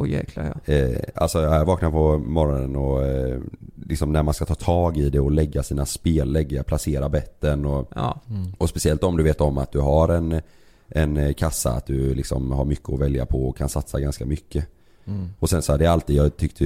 Åh 0.00 0.08
jäklar 0.10 0.54
ja. 0.66 0.74
Eh, 0.74 0.98
alltså 1.14 1.40
jag 1.42 1.64
vaknar 1.64 1.90
på 1.90 2.18
morgonen 2.18 2.76
och 2.76 3.06
eh, 3.06 3.40
liksom 3.86 4.12
när 4.12 4.22
man 4.22 4.34
ska 4.34 4.44
ta 4.44 4.54
tag 4.54 4.96
i 4.96 5.10
det 5.10 5.20
och 5.20 5.30
lägga 5.30 5.62
sina 5.62 5.86
spel, 5.86 6.32
lägga, 6.32 6.62
placera 6.62 7.08
betten 7.08 7.66
och, 7.66 7.88
Ja. 7.94 8.20
Mm. 8.30 8.52
och 8.58 8.68
speciellt 8.68 9.04
om 9.04 9.16
du 9.16 9.22
vet 9.22 9.40
om 9.40 9.58
att 9.58 9.72
du 9.72 9.80
har 9.80 10.08
en, 10.08 10.40
en 10.88 11.16
eh, 11.16 11.32
kassa, 11.32 11.70
att 11.72 11.86
du 11.86 12.14
liksom 12.14 12.52
har 12.52 12.64
mycket 12.64 12.88
att 12.92 13.00
välja 13.00 13.26
på 13.26 13.48
och 13.48 13.56
kan 13.56 13.68
satsa 13.68 14.00
ganska 14.00 14.26
mycket. 14.26 14.66
Mm. 15.04 15.28
Och 15.38 15.50
sen 15.50 15.62
så 15.62 15.76
det 15.76 15.84
är 15.84 15.90
alltid, 15.90 16.16
jag 16.16 16.36
tyckte, 16.36 16.64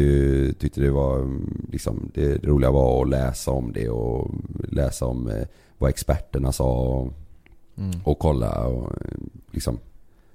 tyckte 0.59 0.81
det 0.81 0.91
var 0.91 1.41
liksom, 1.73 2.11
det, 2.15 2.29
det 2.43 2.49
roliga 2.49 2.71
var 2.71 3.03
att 3.03 3.09
läsa 3.09 3.51
om 3.51 3.73
det 3.73 3.89
och 3.89 4.31
läsa 4.69 5.07
om 5.07 5.29
eh, 5.29 5.47
vad 5.79 5.91
experterna 5.91 6.53
sa 6.53 6.73
och, 6.81 7.13
Mm. 7.77 8.01
och 8.05 8.19
kolla 8.19 8.67
och 8.67 8.85
eh, 8.93 9.19
liksom 9.51 9.79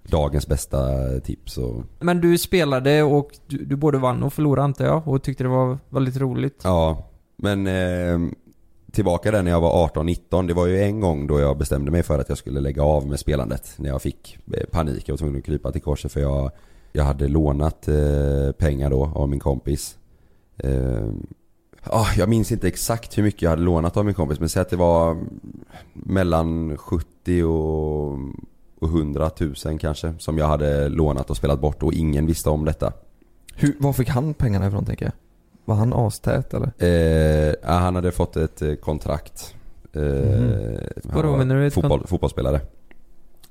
dagens 0.10 0.48
bästa 0.48 0.80
tips 1.20 1.58
och 1.58 1.84
Men 2.00 2.22
du 2.22 2.38
spelade 2.38 3.04
och 3.04 3.32
du, 3.48 3.58
du 3.58 3.76
både 3.76 3.98
vann 3.98 4.24
och 4.24 4.34
förlorade 4.34 4.64
antar 4.64 4.86
jag 4.86 5.08
och 5.08 5.24
tyckte 5.24 5.44
det 5.44 5.50
var 5.50 5.78
väldigt 5.90 6.18
roligt. 6.18 6.62
Ja, 6.64 7.10
men 7.36 7.68
eh, 7.68 8.20
tillbaka 8.92 9.32
där 9.32 9.44
när 9.44 9.52
jag 9.52 9.62
var 9.62 9.88
18-19. 9.88 10.48
Det 10.48 10.54
var 10.54 10.68
ju 10.68 10.82
en 10.82 11.00
gång 11.00 11.28
då 11.28 11.40
jag 11.40 11.58
bestämde 11.58 11.92
mig 11.92 12.04
för 12.04 12.20
att 12.20 12.30
jag 12.30 12.38
skulle 12.38 12.60
lägga 12.60 12.84
av 12.84 13.08
med 13.08 13.20
spelandet. 13.20 13.74
När 13.78 13.90
jag 13.90 14.02
fick 14.02 14.38
eh, 14.54 14.66
panik. 14.72 15.10
Jag 15.10 15.14
var 15.14 15.18
tvungen 15.18 15.38
att 15.38 15.46
krypa 15.46 15.72
till 15.72 15.82
korset 15.82 16.12
för 16.12 16.22
jag, 16.22 16.52
jag 16.92 17.04
hade 17.04 17.28
lånat 17.28 17.88
eh, 17.88 18.52
pengar 18.58 18.90
då 18.90 19.12
av 19.16 19.30
min 19.30 19.40
kompis. 19.40 19.98
Eh, 20.58 21.08
jag 22.18 22.30
minns 22.30 22.52
inte 22.52 22.68
exakt 22.68 23.18
hur 23.18 23.24
mycket 23.24 23.42
jag 23.42 23.50
hade 23.50 23.62
lånat 23.62 23.98
av 23.98 24.06
min 24.06 24.14
kompis 24.14 24.40
men 24.40 24.50
säg 24.50 24.62
att 24.62 24.70
det 24.70 24.76
var 24.76 25.18
mellan 25.94 26.78
70 26.78 27.44
och, 27.44 28.20
och 28.80 28.88
100 28.88 29.30
000 29.66 29.80
kanske 29.80 30.14
som 30.20 30.38
jag 30.38 30.48
hade 30.48 30.90
lånat 30.90 31.30
och 31.30 31.38
spelat 31.38 31.60
bort 31.60 31.84
och 31.84 31.94
ingen 31.94 32.26
visste 32.26 32.50
om 32.50 32.66
detta. 32.66 32.94
Hur, 33.56 33.76
var 33.80 33.94
fick 33.94 34.10
han 34.10 34.34
pengarna 34.34 34.68
ifrån 34.68 34.86
tänker 34.86 35.06
jag? 35.06 35.14
Var 35.66 35.76
han 35.76 35.94
astät 35.94 36.54
eller? 36.54 36.84
Eh, 37.50 37.56
han 37.64 37.96
hade 37.96 38.12
fått 38.12 38.36
ett 38.36 38.62
eh, 38.62 38.74
kontrakt. 38.76 39.56
Eh, 39.94 40.02
han 41.10 41.16
Vadå, 41.16 41.38
menar 41.38 41.56
du 41.56 41.72
fotboll, 41.72 42.08
fotbollsspelare. 42.08 42.62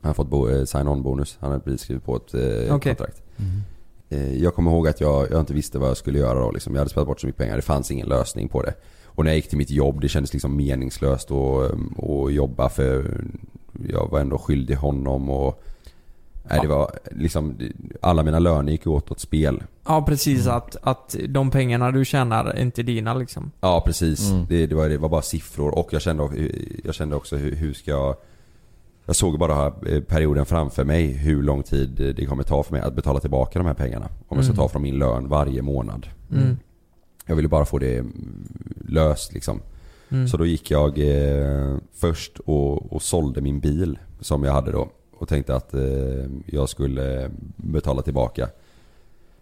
Han 0.01 0.09
har 0.09 0.15
fått 0.15 0.29
bo, 0.29 0.49
eh, 0.49 0.65
sign-on 0.65 1.03
bonus. 1.03 1.39
Han 1.41 1.51
hade 1.51 1.65
precis 1.65 1.81
skrivit 1.81 2.05
på 2.05 2.17
ett 2.17 2.35
eh, 2.35 2.75
Okej. 2.75 2.95
kontrakt. 2.95 3.23
Eh, 4.09 4.43
jag 4.43 4.55
kommer 4.55 4.71
ihåg 4.71 4.89
att 4.89 5.01
jag, 5.01 5.31
jag 5.31 5.41
inte 5.41 5.55
visste 5.55 5.79
vad 5.79 5.89
jag 5.89 5.97
skulle 5.97 6.19
göra 6.19 6.41
då 6.41 6.51
liksom. 6.51 6.75
Jag 6.75 6.81
hade 6.81 6.91
spelat 6.91 7.07
bort 7.07 7.21
så 7.21 7.27
mycket 7.27 7.39
pengar. 7.43 7.57
Det 7.57 7.63
fanns 7.63 7.91
ingen 7.91 8.09
lösning 8.09 8.49
på 8.49 8.63
det. 8.63 8.75
Och 9.05 9.25
när 9.25 9.31
jag 9.31 9.37
gick 9.37 9.49
till 9.49 9.59
mitt 9.59 9.71
jobb, 9.71 10.01
det 10.01 10.09
kändes 10.09 10.33
liksom 10.33 10.57
meningslöst 10.57 11.31
att, 11.31 11.73
att 12.05 12.33
jobba 12.33 12.69
för 12.69 13.25
jag 13.89 14.11
var 14.11 14.21
ändå 14.21 14.39
skyldig 14.39 14.75
honom 14.75 15.31
och 15.31 15.63
Nej 16.51 16.59
det 16.63 16.69
var 16.69 16.91
liksom, 17.11 17.57
alla 18.01 18.23
mina 18.23 18.39
löner 18.39 18.73
gick 18.73 18.87
åt 18.87 19.11
åt 19.11 19.21
spel. 19.21 19.63
Ja 19.87 20.03
precis, 20.03 20.47
att, 20.47 20.77
att 20.83 21.17
de 21.29 21.51
pengarna 21.51 21.91
du 21.91 22.05
tjänar 22.05 22.45
är 22.45 22.61
inte 22.63 22.83
dina 22.83 23.15
liksom. 23.15 23.51
Ja 23.61 23.83
precis. 23.87 24.31
Mm. 24.31 24.47
Det, 24.49 24.67
det, 24.67 24.75
var, 24.75 24.89
det 24.89 24.99
var 24.99 25.09
bara 25.09 25.23
siffror 25.23 25.79
och 25.79 25.89
jag 25.93 26.03
kände, 26.03 26.29
jag 26.85 26.95
kände 26.95 27.17
också 27.17 27.37
hur, 27.37 27.55
hur 27.57 27.73
ska 27.75 27.91
jag 27.91 28.17
Jag 29.07 29.17
såg 29.17 29.39
bara 29.39 29.67
eh, 29.67 30.01
perioden 30.01 30.47
framför 30.47 30.85
mig 30.85 31.07
hur 31.07 31.43
lång 31.43 31.63
tid 31.63 32.15
det 32.17 32.27
kommer 32.27 32.43
ta 32.43 32.63
för 32.63 32.73
mig 32.73 32.81
att 32.83 32.95
betala 32.95 33.21
tillbaka 33.21 33.59
de 33.59 33.67
här 33.67 33.75
pengarna. 33.75 34.07
Om 34.29 34.37
jag 34.37 34.45
ska 34.45 34.53
Mm. 34.53 34.57
ta 34.57 34.69
från 34.69 34.83
min 34.83 34.99
lön 34.99 35.29
varje 35.29 35.63
månad. 35.63 36.07
Mm. 36.33 36.57
Jag 37.27 37.37
ville 37.37 37.49
bara 37.49 37.65
få 37.65 37.79
det 37.79 37.99
mm, 37.99 38.45
löst 38.89 39.33
liksom. 39.33 39.61
Mm. 40.09 40.29
Så 40.29 40.37
då 40.37 40.47
gick 40.47 40.71
jag 40.71 40.99
eh, 40.99 41.77
först 41.93 42.39
och, 42.39 42.93
och 42.93 43.03
sålde 43.03 43.41
min 43.41 43.61
bil 43.61 43.99
som 44.21 44.45
jag 44.45 44.53
hade 44.53 44.73
då. 44.73 44.89
Och 45.19 45.29
tänkte 45.29 45.55
att 45.55 45.75
eh, 45.75 45.81
jag 46.47 46.69
skulle 46.69 47.31
betala 47.57 48.03
tillbaka. 48.03 48.49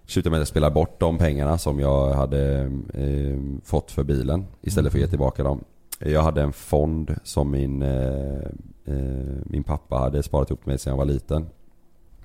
Slutade 0.06 0.30
med 0.30 0.36
att 0.36 0.40
jag 0.40 0.48
spelade 0.48 0.74
bort 0.74 1.00
de 1.00 1.18
pengarna 1.18 1.58
som 1.58 1.80
jag 1.80 2.14
hade 2.14 2.70
eh, 2.94 3.38
fått 3.64 3.90
för 3.90 4.04
bilen. 4.04 4.46
Istället 4.62 4.92
för 4.92 4.98
att 4.98 5.04
ge 5.04 5.08
tillbaka 5.08 5.42
dem. 5.42 5.64
Jag 5.98 6.22
hade 6.22 6.42
en 6.42 6.52
fond 6.52 7.14
som 7.24 7.50
min, 7.50 7.82
eh, 7.82 8.38
eh, 8.84 9.36
min 9.44 9.64
pappa 9.64 9.96
hade 9.96 10.22
sparat 10.22 10.50
upp 10.50 10.66
med 10.66 10.80
sedan 10.80 10.90
jag 10.90 10.98
var 10.98 11.04
liten. 11.04 11.46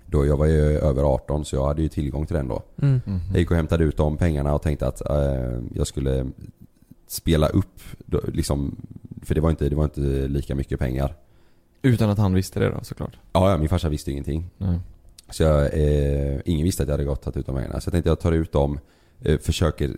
Då 0.06 0.26
jag 0.26 0.38
var 0.38 0.46
ju 0.46 0.62
över 0.62 1.04
18 1.04 1.46
så 1.46 1.56
jag 1.56 1.66
hade 1.66 1.82
ju 1.82 1.90
tillgång 1.90 2.26
till 2.26 2.36
den 2.36 2.48
då. 2.48 2.64
Mm. 2.82 3.02
Jag 3.30 3.40
gick 3.40 3.52
och 3.52 3.58
hämtade 3.58 3.84
ut 3.84 3.98
de 3.98 4.18
pengarna 4.18 4.56
och 4.56 4.62
tänkte 4.62 4.88
att 4.88 5.10
eh, 5.10 5.60
jag 5.74 5.88
skulle 5.88 6.32
spela 7.12 7.48
upp, 7.48 7.82
liksom, 8.34 8.76
för 9.22 9.36
det 9.36 9.42
var, 9.42 9.50
inte, 9.50 9.70
det 9.70 9.76
var 9.76 9.84
inte 9.84 10.28
lika 10.28 10.56
mycket 10.56 10.80
pengar. 10.80 11.16
Utan 11.82 12.10
att 12.10 12.18
han 12.18 12.34
visste 12.34 12.60
det 12.60 12.70
då 12.70 12.84
såklart? 12.84 13.20
Ja, 13.34 13.52
ja 13.52 13.58
min 13.58 13.70
farsa 13.70 13.90
visste 13.90 14.12
ingenting. 14.12 14.50
Nej. 14.58 14.80
Så 15.30 15.44
jag, 15.44 15.74
eh, 15.74 16.40
ingen 16.46 16.64
visste 16.64 16.84
att 16.84 16.90
jag 16.90 16.94
hade 16.94 17.04
gått 17.04 17.18
och 17.18 17.24
tagit 17.24 17.38
ut 17.38 17.46
de 17.46 17.56
pengarna. 17.56 17.82
Så 17.82 17.88
jag 17.88 17.92
tänkte 17.92 18.10
jag 18.10 18.20
tar 18.20 18.32
ut 18.32 18.52
dem, 18.52 18.80
eh, 19.22 19.40
försöker 19.40 19.96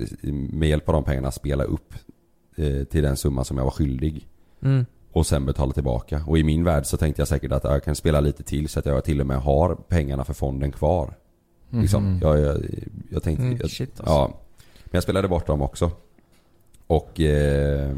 med 0.55 0.69
hjälp 0.69 0.89
av 0.89 0.93
de 0.93 1.03
pengarna 1.03 1.31
spela 1.31 1.63
upp 1.63 1.93
eh, 2.55 2.83
till 2.83 3.03
den 3.03 3.17
summa 3.17 3.43
som 3.43 3.57
jag 3.57 3.63
var 3.63 3.71
skyldig. 3.71 4.27
Mm. 4.61 4.85
Och 5.11 5.25
sen 5.25 5.45
betala 5.45 5.73
tillbaka. 5.73 6.23
Och 6.27 6.37
i 6.37 6.43
min 6.43 6.63
värld 6.63 6.85
så 6.85 6.97
tänkte 6.97 7.21
jag 7.21 7.27
säkert 7.27 7.51
att 7.51 7.63
jag 7.63 7.83
kan 7.83 7.95
spela 7.95 8.19
lite 8.19 8.43
till 8.43 8.69
så 8.69 8.79
att 8.79 8.85
jag 8.85 9.03
till 9.03 9.19
och 9.21 9.27
med 9.27 9.41
har 9.41 9.75
pengarna 9.75 10.23
för 10.23 10.33
fonden 10.33 10.71
kvar. 10.71 11.13
Liksom. 11.69 12.03
Mhm. 12.03 12.19
Jag, 12.21 12.39
jag, 12.39 12.57
jag 13.09 13.23
tänkte... 13.23 13.43
Mm, 13.43 13.57
jag, 13.61 13.69
shit, 13.69 13.99
alltså. 13.99 14.13
Ja. 14.13 14.39
Men 14.83 14.91
jag 14.91 15.03
spelade 15.03 15.27
bort 15.27 15.47
dem 15.47 15.61
också. 15.61 15.91
Och 16.93 17.19
eh, 17.19 17.95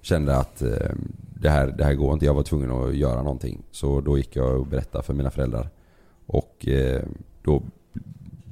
kände 0.00 0.36
att 0.36 0.62
eh, 0.62 0.90
det, 1.34 1.50
här, 1.50 1.66
det 1.66 1.84
här 1.84 1.94
går 1.94 2.12
inte. 2.12 2.26
Jag 2.26 2.34
var 2.34 2.42
tvungen 2.42 2.70
att 2.70 2.94
göra 2.94 3.22
någonting. 3.22 3.62
Så 3.70 4.00
då 4.00 4.18
gick 4.18 4.36
jag 4.36 4.60
och 4.60 4.66
berättade 4.66 5.04
för 5.04 5.14
mina 5.14 5.30
föräldrar. 5.30 5.68
Och 6.26 6.68
eh, 6.68 7.02
då 7.42 7.62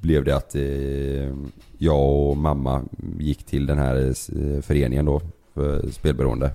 blev 0.00 0.24
det 0.24 0.36
att 0.36 0.54
eh, 0.54 1.34
jag 1.78 2.28
och 2.28 2.36
mamma 2.36 2.82
gick 3.18 3.44
till 3.44 3.66
den 3.66 3.78
här 3.78 4.06
eh, 4.06 4.60
föreningen 4.60 5.04
då 5.04 5.20
för 5.54 5.90
spelberoende. 5.90 6.50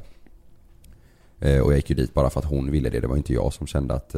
Eh, 1.39 1.61
och 1.61 1.71
jag 1.71 1.75
gick 1.75 1.89
ju 1.89 1.95
dit 1.95 2.13
bara 2.13 2.29
för 2.29 2.39
att 2.39 2.45
hon 2.45 2.71
ville 2.71 2.89
det. 2.89 2.99
Det 2.99 3.07
var 3.07 3.17
inte 3.17 3.33
jag 3.33 3.53
som 3.53 3.67
kände 3.67 3.93
att, 3.93 4.15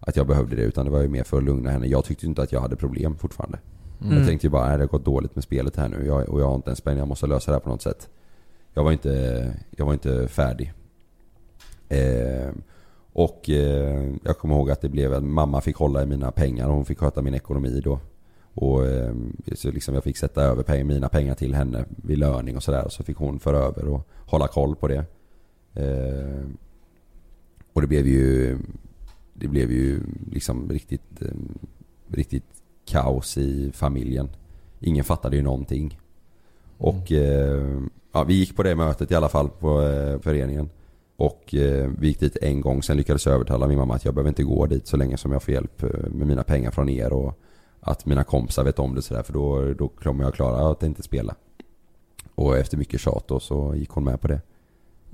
att 0.00 0.16
jag 0.16 0.26
behövde 0.26 0.56
det. 0.56 0.62
Utan 0.62 0.84
det 0.84 0.90
var 0.90 1.02
ju 1.02 1.08
mer 1.08 1.24
för 1.24 1.36
att 1.36 1.44
lugna 1.44 1.70
henne. 1.70 1.86
Jag 1.86 2.04
tyckte 2.04 2.26
inte 2.26 2.42
att 2.42 2.52
jag 2.52 2.60
hade 2.60 2.76
problem 2.76 3.16
fortfarande. 3.16 3.58
Mm. 4.02 4.18
Jag 4.18 4.26
tänkte 4.26 4.46
ju 4.46 4.50
bara, 4.50 4.76
det 4.76 4.82
har 4.82 4.86
gått 4.86 5.04
dåligt 5.04 5.34
med 5.34 5.44
spelet 5.44 5.76
här 5.76 5.88
nu. 5.88 6.06
Jag, 6.06 6.28
och 6.28 6.40
jag 6.40 6.48
har 6.48 6.54
inte 6.54 6.70
en 6.70 6.76
spänn. 6.76 6.98
Jag 6.98 7.08
måste 7.08 7.26
lösa 7.26 7.50
det 7.50 7.54
här 7.54 7.60
på 7.60 7.68
något 7.68 7.82
sätt. 7.82 8.08
Jag 8.74 8.84
var 8.84 8.92
inte, 8.92 9.54
jag 9.76 9.86
var 9.86 9.92
inte 9.92 10.28
färdig. 10.28 10.72
Eh, 11.88 12.50
och 13.12 13.50
eh, 13.50 14.14
jag 14.24 14.38
kommer 14.38 14.54
ihåg 14.54 14.70
att 14.70 14.80
det 14.80 14.88
blev 14.88 15.14
att 15.14 15.24
mamma 15.24 15.60
fick 15.60 15.76
hålla 15.76 16.02
i 16.02 16.06
mina 16.06 16.30
pengar 16.30 16.68
och 16.68 16.74
hon 16.74 16.84
fick 16.84 16.98
sköta 16.98 17.22
min 17.22 17.34
ekonomi 17.34 17.80
då. 17.84 18.00
Och 18.54 18.86
eh, 18.86 19.14
så 19.54 19.70
liksom 19.70 19.94
jag 19.94 20.04
fick 20.04 20.16
sätta 20.16 20.42
över 20.42 20.62
pengar, 20.62 20.84
mina 20.84 21.08
pengar 21.08 21.34
till 21.34 21.54
henne 21.54 21.84
vid 21.96 22.18
löning 22.18 22.56
och 22.56 22.62
sådär. 22.62 22.88
Så 22.88 23.04
fick 23.04 23.16
hon 23.16 23.40
föra 23.40 23.58
över 23.58 23.88
och 23.88 24.08
hålla 24.26 24.48
koll 24.48 24.76
på 24.76 24.88
det. 24.88 25.04
Eh, 25.74 26.46
och 27.72 27.80
det 27.80 27.86
blev 27.86 28.06
ju 28.06 28.58
Det 29.34 29.48
blev 29.48 29.72
ju 29.72 30.00
liksom 30.30 30.70
riktigt 30.70 31.22
eh, 31.22 31.28
Riktigt 32.12 32.44
kaos 32.84 33.38
i 33.38 33.72
familjen. 33.72 34.28
Ingen 34.80 35.04
fattade 35.04 35.36
ju 35.36 35.42
någonting. 35.42 35.98
Och 36.78 37.12
eh, 37.12 37.80
ja, 38.12 38.24
vi 38.24 38.34
gick 38.34 38.56
på 38.56 38.62
det 38.62 38.74
mötet 38.74 39.10
i 39.10 39.14
alla 39.14 39.28
fall 39.28 39.48
på 39.48 39.82
eh, 39.82 40.20
föreningen. 40.20 40.70
Och 41.16 41.54
eh, 41.54 41.90
vi 41.98 42.06
gick 42.08 42.20
dit 42.20 42.36
en 42.42 42.60
gång, 42.60 42.82
sen 42.82 42.96
lyckades 42.96 43.26
jag 43.26 43.34
övertala 43.34 43.66
min 43.66 43.78
mamma 43.78 43.94
att 43.94 44.04
jag 44.04 44.14
behöver 44.14 44.28
inte 44.28 44.42
gå 44.42 44.66
dit 44.66 44.86
så 44.86 44.96
länge 44.96 45.16
som 45.16 45.32
jag 45.32 45.42
får 45.42 45.54
hjälp 45.54 45.82
eh, 45.82 45.88
med 46.10 46.26
mina 46.26 46.42
pengar 46.42 46.70
från 46.70 46.88
er 46.88 47.12
och 47.12 47.38
att 47.80 48.06
mina 48.06 48.24
kompisar 48.24 48.64
vet 48.64 48.78
om 48.78 48.94
det 48.94 49.02
sådär 49.02 49.22
för 49.22 49.32
då, 49.32 49.74
då 49.74 49.88
kommer 49.88 50.24
jag 50.24 50.34
klara 50.34 50.70
att 50.70 50.82
inte 50.82 51.02
spela. 51.02 51.34
Och 52.34 52.56
efter 52.56 52.76
mycket 52.76 53.00
tjat 53.00 53.28
då 53.28 53.40
så 53.40 53.74
gick 53.74 53.90
hon 53.90 54.04
med 54.04 54.20
på 54.20 54.28
det. 54.28 54.40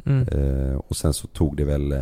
Mm. 0.06 0.28
Eh, 0.28 0.76
och 0.76 0.96
sen 0.96 1.12
så 1.14 1.26
tog 1.26 1.56
det 1.56 1.64
väl 1.64 1.92
eh, 1.92 2.00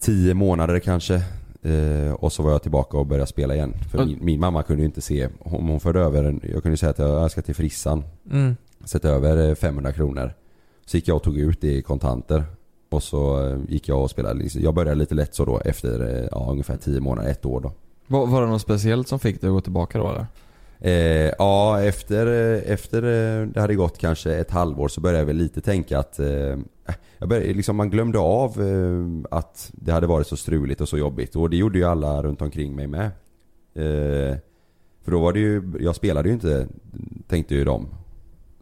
tio 0.00 0.34
månader 0.34 0.78
kanske. 0.78 1.14
Eh, 1.62 2.12
och 2.12 2.32
så 2.32 2.42
var 2.42 2.50
jag 2.50 2.62
tillbaka 2.62 2.98
och 2.98 3.06
började 3.06 3.26
spela 3.26 3.54
igen. 3.54 3.74
För 3.90 3.98
Och- 4.00 4.06
min, 4.06 4.18
min 4.24 4.40
mamma 4.40 4.62
kunde 4.62 4.82
ju 4.82 4.86
inte 4.86 5.00
se, 5.00 5.28
om 5.40 5.68
hon 5.68 5.80
förde 5.80 6.00
över 6.00 6.24
en, 6.24 6.40
jag 6.42 6.62
kunde 6.62 6.70
ju 6.70 6.76
säga 6.76 6.90
att 6.90 6.98
jag, 6.98 7.08
jag 7.22 7.30
ska 7.30 7.42
till 7.42 7.54
frissan. 7.54 8.04
Mm. 8.32 8.56
Sätta 8.84 9.08
över 9.08 9.48
eh, 9.48 9.54
500 9.54 9.92
kronor. 9.92 10.34
Så 10.86 10.96
gick 10.96 11.08
jag 11.08 11.16
och 11.16 11.22
tog 11.22 11.38
ut 11.38 11.60
det 11.60 11.72
i 11.72 11.82
kontanter. 11.82 12.44
Och 12.90 13.02
så 13.02 13.46
eh, 13.46 13.58
gick 13.68 13.88
jag 13.88 14.02
och 14.02 14.10
spelade, 14.10 14.44
jag 14.54 14.74
började 14.74 14.94
lite 14.94 15.14
lätt 15.14 15.34
så 15.34 15.44
då 15.44 15.60
efter 15.64 16.18
eh, 16.18 16.28
ja, 16.30 16.48
ungefär 16.50 16.76
10 16.76 17.00
månader, 17.00 17.30
ett 17.30 17.44
år 17.44 17.60
då. 17.60 17.72
Var, 18.06 18.26
var 18.26 18.42
det 18.42 18.48
något 18.48 18.62
speciellt 18.62 19.08
som 19.08 19.18
fick 19.18 19.40
dig 19.40 19.48
att 19.48 19.54
gå 19.54 19.60
tillbaka 19.60 19.98
då 19.98 20.08
eller? 20.08 20.26
Eh, 20.80 21.32
ja, 21.38 21.82
efter, 21.82 22.26
eh, 22.26 22.72
efter 22.72 23.02
eh, 23.02 23.46
det 23.46 23.60
hade 23.60 23.74
gått 23.74 23.98
kanske 23.98 24.34
ett 24.34 24.50
halvår 24.50 24.88
så 24.88 25.00
började 25.00 25.18
jag 25.18 25.26
väl 25.26 25.36
lite 25.36 25.60
tänka 25.60 25.98
att 25.98 26.18
eh, 26.18 26.58
jag 27.18 27.28
började, 27.28 27.52
liksom, 27.52 27.76
man 27.76 27.90
glömde 27.90 28.18
av 28.18 28.62
eh, 28.62 29.36
att 29.38 29.70
det 29.72 29.92
hade 29.92 30.06
varit 30.06 30.26
så 30.26 30.36
struligt 30.36 30.80
och 30.80 30.88
så 30.88 30.98
jobbigt. 30.98 31.36
Och 31.36 31.50
det 31.50 31.56
gjorde 31.56 31.78
ju 31.78 31.84
alla 31.84 32.22
runt 32.22 32.42
omkring 32.42 32.76
mig 32.76 32.86
med. 32.86 33.04
Eh, 33.74 34.36
för 35.04 35.10
då 35.10 35.20
var 35.20 35.32
det 35.32 35.38
ju, 35.38 35.72
jag 35.80 35.96
spelade 35.96 36.28
ju 36.28 36.34
inte, 36.34 36.68
tänkte 37.28 37.54
ju 37.54 37.64
de. 37.64 37.88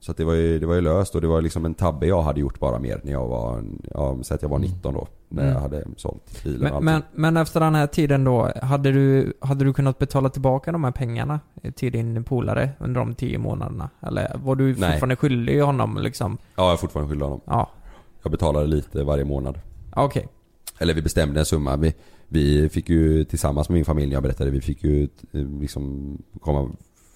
Så 0.05 0.13
det 0.13 0.25
var 0.25 0.35
ju, 0.35 0.59
det 0.59 0.67
var 0.67 0.75
ju 0.75 0.81
löst 0.81 1.15
och 1.15 1.21
det 1.21 1.27
var 1.27 1.41
liksom 1.43 1.65
en 1.65 1.75
tabbe 1.75 2.07
jag 2.07 2.23
hade 2.23 2.41
gjort 2.41 2.59
bara 2.61 2.79
mer 2.79 3.01
när 3.05 3.13
jag 3.13 3.29
var, 3.29 3.65
ja, 3.95 4.19
säg 4.23 4.35
att 4.35 4.43
jag 4.43 4.49
var 4.49 4.59
19 4.59 4.95
då. 4.95 5.09
När 5.29 5.43
Mm. 5.43 5.55
jag 5.55 5.61
hade 5.61 5.85
sålt 5.97 6.45
bilen 6.45 6.61
Men, 6.75 6.85
men, 6.85 7.03
men 7.13 7.37
efter 7.37 7.61
den 7.61 7.75
här 7.75 7.87
tiden 7.87 8.25
då, 8.25 8.53
hade 8.63 8.93
du, 8.93 9.33
hade 9.41 9.65
du 9.65 9.73
kunnat 9.73 9.99
betala 9.99 10.29
tillbaka 10.29 10.73
de 10.73 10.85
här 10.85 10.91
pengarna 10.91 11.41
till 11.75 11.93
din 11.93 12.25
polare 12.25 12.71
under 12.79 13.01
de 13.01 13.15
tio 13.15 13.39
månaderna? 13.39 13.91
Eller 14.01 14.37
var 14.45 14.57
du 14.57 14.65
Nej. 14.65 14.75
fortfarande 14.75 15.17
skyldig 15.17 15.61
honom 15.61 15.99
liksom? 15.99 16.39
Ja, 16.57 16.65
jag 16.65 16.73
är 16.73 16.77
fortfarande 16.77 17.11
skyldig 17.11 17.25
honom. 17.25 17.41
Ja. 17.45 17.71
Jag 18.23 18.33
betalade 18.33 18.67
lite 18.67 19.05
varje 19.05 19.25
månad. 19.25 19.59
Okej. 19.97 20.29
Eller 20.79 20.95
vi 20.95 21.03
bestämde 21.03 21.41
en 21.41 21.47
summa. 21.47 21.77
Vi, 21.77 21.95
vi 22.29 22.69
fick 22.69 22.89
ju 22.91 23.25
tillsammans 23.25 23.69
med 23.69 23.75
min 23.75 23.85
familj, 23.85 24.13
jag 24.13 24.23
berättade, 24.23 24.51
vi 24.51 24.61
fick 24.61 24.85
ju 24.85 25.03
eh, 25.33 25.41
liksom 25.61 26.17
komma, 26.41 26.71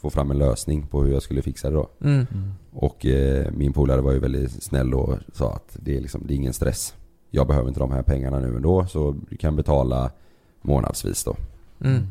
få 0.07 0.11
fram 0.11 0.31
en 0.31 0.39
lösning 0.39 0.87
på 0.87 1.03
hur 1.03 1.13
jag 1.13 1.23
skulle 1.23 1.43
fixa 1.43 1.71
det 1.71 1.77
då. 1.77 1.89
Mm. 2.01 2.27
Och 2.73 3.07
eh, 3.07 3.53
min 3.53 3.73
polare 3.73 4.01
var 4.01 4.13
ju 4.13 4.19
väldigt 4.19 4.63
snäll 4.63 4.95
och 4.95 5.19
sa 5.33 5.53
att 5.53 5.77
det 5.81 5.97
är 5.97 6.01
liksom, 6.01 6.23
det 6.27 6.35
är 6.35 6.37
ingen 6.37 6.53
stress. 6.53 6.95
Jag 7.31 7.47
behöver 7.47 7.69
inte 7.69 7.81
de 7.81 7.91
här 7.91 8.03
pengarna 8.03 8.39
nu 8.39 8.57
ändå 8.57 8.87
så 8.87 9.17
du 9.31 9.37
kan 9.37 9.57
betala 9.57 10.11
månadsvis 10.63 11.25
då. 11.25 11.37
Mm. 11.85 12.03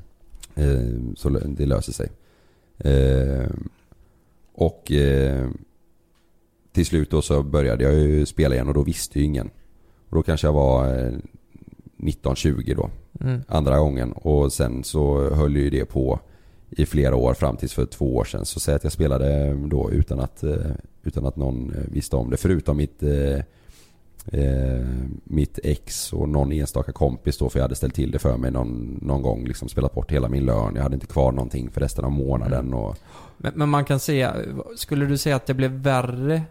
Eh, 0.56 1.16
så 1.16 1.30
det 1.30 1.66
löser 1.66 1.94
sig. 1.94 2.10
Eh, 2.78 3.50
och 4.54 4.92
eh, 4.92 5.50
till 6.72 6.86
slut 6.86 7.12
då 7.12 7.22
så 7.22 7.44
började 7.44 7.84
jag 7.84 7.94
ju 7.94 8.26
spela 8.26 8.56
igen 8.56 8.68
och 8.68 8.74
då 8.74 8.84
visste 8.84 9.20
ju 9.20 9.26
ingen. 9.26 9.50
Och 10.10 10.16
då 10.16 10.24
kanske 10.24 10.48
jag 10.48 10.54
var 10.54 11.00
eh, 11.00 11.14
19-20 11.98 12.76
då. 12.76 12.90
Mm. 13.20 13.42
Andra 13.48 13.80
gången. 13.80 14.12
Och 14.12 14.54
sen 14.54 14.84
så 14.84 15.30
höll 15.34 15.56
ju 15.56 15.70
det 15.70 15.86
på 15.86 16.20
i 16.76 16.86
flera 16.86 17.16
år 17.16 17.34
fram 17.34 17.58
tills 17.58 17.74
för 17.74 17.86
två 17.86 18.16
år 18.16 18.24
sedan. 18.24 18.46
Så 18.46 18.60
säg 18.60 18.76
att 18.76 18.84
jag 18.84 18.94
spelade 18.94 19.54
då 19.68 19.92
utan 19.92 20.20
att, 20.20 20.44
eh, 20.44 20.56
utan 21.04 21.26
att 21.26 21.36
någon 21.36 21.74
eh, 21.74 21.84
visste 21.92 22.16
om 22.16 22.30
det. 22.30 22.38
Förutom 22.38 22.78
mitt, 22.78 23.04
eh, 23.04 23.40
eh, 24.42 24.86
mitt 25.24 25.60
ex 25.64 26.14
och 26.14 26.30
någon 26.30 26.52
enstaka 26.52 26.92
kompis 26.92 27.38
då. 27.38 27.50
För 27.50 27.60
jag 27.60 27.64
hade 27.64 27.76
ställt 27.76 27.96
till 27.96 28.12
det 28.12 28.20
för 28.20 28.38
mig 28.38 28.52
någon, 28.52 29.00
någon 29.02 29.22
gång. 29.22 29.46
Liksom 29.46 29.70
spelat 29.70 29.94
bort 29.94 30.12
hela 30.12 30.30
min 30.30 30.46
lön. 30.46 30.76
Jag 30.76 30.84
hade 30.84 30.96
inte 30.96 31.08
kvar 31.08 31.32
någonting 31.32 31.70
för 31.72 31.82
resten 31.82 32.06
av 32.06 32.12
månaden. 32.12 32.74
Och, 32.74 32.98
Men, 33.38 33.54
men 33.56 33.70
man 33.70 33.86
kan 33.86 34.00
säga, 34.00 34.36
skulle 34.76 35.06
du 35.06 35.18
säga 35.18 35.36
att 35.36 35.46
det 35.46 35.54
blev 35.54 35.72
värre 35.72 36.42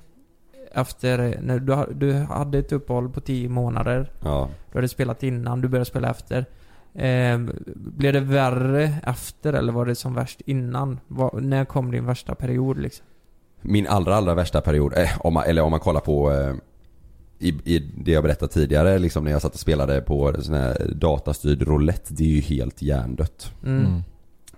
efter, 0.72 1.38
när 1.42 1.58
du, 1.58 1.94
du 1.94 2.12
hade 2.12 2.58
ett 2.58 2.72
uppehåll 2.72 3.10
på 3.10 3.20
10 3.20 3.48
månader. 3.48 4.10
Ja. 4.20 4.50
Du 4.72 4.78
hade 4.78 4.88
spelat 4.88 5.22
innan, 5.22 5.60
du 5.60 5.68
började 5.68 5.84
spela 5.84 6.10
efter. 6.10 6.46
Eh, 6.94 7.38
blev 7.74 8.12
det 8.12 8.20
värre 8.20 8.94
efter 9.06 9.52
eller 9.52 9.72
var 9.72 9.86
det 9.86 9.94
som 9.94 10.14
värst 10.14 10.40
innan? 10.46 11.00
Var, 11.08 11.40
när 11.40 11.64
kom 11.64 11.90
din 11.90 12.06
värsta 12.06 12.34
period 12.34 12.78
liksom? 12.78 13.06
Min 13.60 13.86
allra 13.86 14.14
allra 14.14 14.34
värsta 14.34 14.60
period, 14.60 14.92
eh, 14.96 15.10
om 15.20 15.34
man, 15.34 15.44
eller 15.44 15.62
om 15.62 15.70
man 15.70 15.80
kollar 15.80 16.00
på 16.00 16.32
eh, 16.32 16.54
i, 17.38 17.48
i 17.64 17.78
det 17.78 18.12
jag 18.12 18.22
berättade 18.22 18.52
tidigare, 18.52 18.98
liksom 18.98 19.24
när 19.24 19.30
jag 19.30 19.42
satt 19.42 19.54
och 19.54 19.60
spelade 19.60 20.00
på 20.00 20.34
sån 20.42 20.54
här 20.54 20.92
datastyrd 20.94 21.62
roulette, 21.62 22.14
det 22.14 22.24
är 22.24 22.28
ju 22.28 22.40
helt 22.40 22.82
hjärndött. 22.82 23.52
Mm. 23.64 23.86
Mm. 23.86 24.02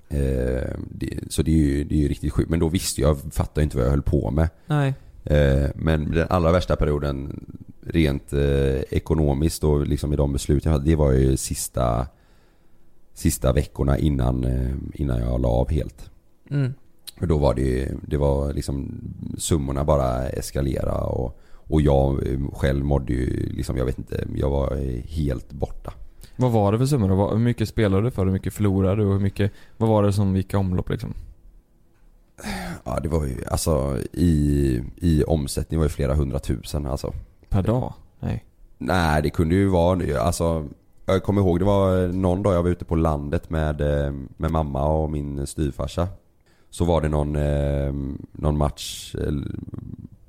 Eh, 0.09 0.71
det, 0.91 1.33
så 1.33 1.43
det 1.43 1.51
är, 1.51 1.57
ju, 1.57 1.85
det 1.85 1.95
är 1.95 1.99
ju 1.99 2.09
riktigt 2.09 2.33
sjukt. 2.33 2.51
Men 2.51 2.61
då 2.61 2.69
visste 2.69 3.01
jag, 3.01 3.11
jag 3.11 3.35
fattade 3.35 3.65
inte 3.65 3.77
vad 3.77 3.87
jag 3.87 3.91
höll 3.91 4.03
på 4.03 4.31
med. 4.31 4.49
Nej. 4.67 4.95
Eh, 5.25 5.71
men 5.75 6.11
den 6.11 6.27
allra 6.31 6.53
värsta 6.53 6.77
perioden 6.77 7.45
rent 7.87 8.33
eh, 8.33 8.81
ekonomiskt 8.91 9.65
och 9.65 9.87
liksom 9.87 10.13
i 10.13 10.17
de 10.17 10.33
beslut 10.33 10.65
jag 10.65 10.73
hade, 10.73 10.85
det 10.85 10.97
var 10.97 11.13
ju 11.13 11.37
sista 11.37 12.07
Sista 13.17 13.53
veckorna 13.53 13.99
innan, 13.99 14.45
eh, 14.45 14.75
innan 14.95 15.21
jag 15.21 15.41
la 15.41 15.49
av 15.49 15.71
helt. 15.71 16.11
Mm. 16.51 16.75
För 17.19 17.27
då 17.27 17.39
var 17.39 17.55
det 17.55 17.63
ju, 17.63 17.97
det 18.07 18.17
var 18.17 18.53
liksom 18.53 19.01
summorna 19.39 19.85
bara 19.85 20.29
eskalera 20.29 20.95
och, 20.95 21.41
och 21.53 21.81
jag 21.81 22.27
eh, 22.27 22.41
själv 22.53 22.85
mådde 22.85 23.13
ju 23.13 23.49
liksom, 23.53 23.77
jag 23.77 23.85
vet 23.85 23.99
inte, 23.99 24.27
jag 24.35 24.51
var 24.51 24.73
eh, 24.73 25.03
helt 25.05 25.53
borta. 25.53 25.93
Vad 26.37 26.53
var 26.53 26.73
det 26.73 26.79
för 26.79 26.87
summor 26.87 27.31
Hur 27.31 27.39
mycket 27.39 27.69
spelade 27.69 28.03
du 28.03 28.11
för? 28.11 28.25
Hur 28.25 28.33
mycket 28.33 28.53
förlorade 28.55 29.03
du? 29.03 29.09
Hur 29.09 29.19
mycket, 29.19 29.53
vad 29.77 29.89
var 29.89 30.03
det 30.03 30.13
som 30.13 30.37
gick 30.37 30.55
i 30.55 30.57
omlopp 30.57 30.91
liksom? 30.91 31.15
Ja 32.85 33.01
det 33.03 33.09
var 33.09 33.25
ju, 33.27 33.45
alltså 33.51 33.99
i, 34.13 34.83
i 34.97 35.25
omsättning 35.25 35.81
var 35.81 35.87
det 35.87 35.93
flera 35.93 36.15
hundratusen 36.15 36.87
alltså. 36.87 37.13
Per 37.49 37.63
dag? 37.63 37.93
Nej. 38.21 38.45
Nej 38.79 39.23
det 39.23 39.31
kunde 39.31 39.55
ju 39.55 39.69
vara, 39.69 40.21
alltså 40.21 40.69
jag 41.07 41.23
kommer 41.23 41.41
ihåg 41.41 41.59
det 41.59 41.65
var 41.65 42.09
någon 42.09 42.43
dag 42.43 42.55
jag 42.55 42.63
var 42.63 42.71
ute 42.71 42.85
på 42.85 42.95
landet 42.97 43.51
med, 43.51 43.81
eh, 43.81 44.13
med 44.37 44.51
mamma 44.51 44.89
och 44.89 45.11
min 45.11 45.47
styvfarsa. 45.47 46.09
Så 46.71 46.85
var 46.85 47.01
det 47.01 47.09
någon, 47.09 47.37
eh, 47.37 47.93
någon 48.33 48.59
match 48.59 49.15
eh, 49.15 49.33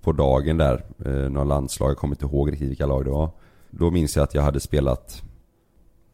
på 0.01 0.11
dagen 0.11 0.57
där, 0.57 0.85
eh, 1.05 1.11
någon 1.29 1.47
landslag, 1.47 1.89
jag 1.89 1.97
kommer 1.97 2.15
inte 2.15 2.25
ihåg 2.25 2.51
riktigt 2.51 2.69
vilka 2.69 2.85
lag 2.85 3.05
det 3.05 3.11
var. 3.11 3.29
Då 3.69 3.91
minns 3.91 4.15
jag 4.15 4.23
att 4.23 4.33
jag 4.33 4.41
hade 4.41 4.59
spelat 4.59 5.21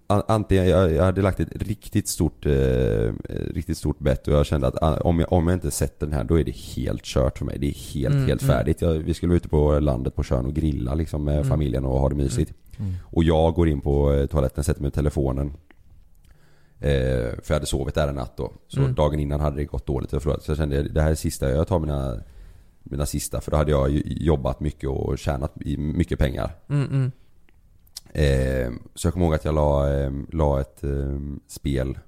an- 0.07 0.23
Antingen, 0.27 0.67
jag, 0.69 1.03
hade 1.03 1.21
lagt 1.21 1.39
ett 1.39 1.61
riktigt 1.61 2.07
stort, 2.07 2.45
eh, 2.45 3.11
riktigt 3.53 3.77
stort 3.77 3.99
bett 3.99 4.27
och 4.27 4.33
jag 4.33 4.45
kände 4.45 4.67
att 4.67 4.83
ah, 4.83 4.97
om 5.01 5.19
jag, 5.19 5.33
om 5.33 5.47
jag 5.47 5.55
inte 5.55 5.71
sätter 5.71 6.05
den 6.05 6.15
här 6.15 6.23
då 6.23 6.39
är 6.39 6.43
det 6.43 6.55
helt 6.55 7.03
kört 7.03 7.37
för 7.37 7.45
mig. 7.45 7.57
Det 7.59 7.67
är 7.67 7.93
helt, 7.93 8.13
Mm, 8.15 8.27
helt 8.27 8.41
mm. 8.43 8.55
färdigt. 8.55 8.81
Jag, 8.81 8.93
vi 8.93 9.13
skulle 9.13 9.29
vara 9.29 9.37
ute 9.37 9.49
på 9.49 9.79
landet 9.79 10.15
på 10.15 10.23
sjön 10.23 10.45
och 10.45 10.53
grilla 10.53 10.93
liksom 10.93 11.23
med 11.23 11.35
Mm. 11.35 11.47
familjen 11.49 11.85
och 11.85 11.99
ha 11.99 12.09
det 12.09 12.15
mysigt. 12.15 12.53
Mm. 12.79 12.93
Och 13.03 13.23
jag 13.23 13.53
går 13.53 13.67
in 13.67 13.81
på 13.81 14.13
eh, 14.13 14.25
toaletten, 14.25 14.63
sätter 14.63 14.81
mig 14.81 14.85
med 14.85 14.93
telefonen. 14.93 15.53
Eh, 16.79 17.29
för 17.29 17.43
jag 17.47 17.53
hade 17.55 17.65
sovit 17.65 17.95
där 17.95 18.07
en 18.07 18.15
natt 18.15 18.37
då. 18.37 18.51
Så 18.67 18.79
Mm. 18.79 18.93
dagen 18.95 19.19
innan 19.19 19.39
hade 19.39 19.57
det 19.57 19.65
gått 19.65 19.85
dåligt. 19.85 20.11
Jag 20.11 20.21
förlorat. 20.21 20.43
Så 20.43 20.51
jag 20.51 20.57
kände 20.57 20.83
det 20.83 21.01
här 21.01 21.11
är 21.11 21.15
sista, 21.15 21.49
jag 21.49 21.67
tar 21.67 21.79
mina, 21.79 22.21
mina 22.83 23.05
sista. 23.05 23.41
För 23.41 23.51
då 23.51 23.57
hade 23.57 23.71
jag 23.71 23.91
jobbat 24.05 24.59
mycket 24.59 24.89
och 24.89 25.17
tjänat 25.17 25.51
mycket 25.77 26.19
pengar. 26.19 26.55
Mm, 26.69 26.85
mm. 26.91 27.11
Eh, 28.13 28.71
så 28.95 29.07
jag 29.07 29.13
kommer 29.13 29.25
ihåg 29.25 29.35
att 29.35 29.45
jag 29.45 29.55
la, 29.55 29.93
eh, 29.93 30.11
la 30.31 30.61
ett 30.61 30.83
eh, 30.83 31.19
spel. 31.47 31.99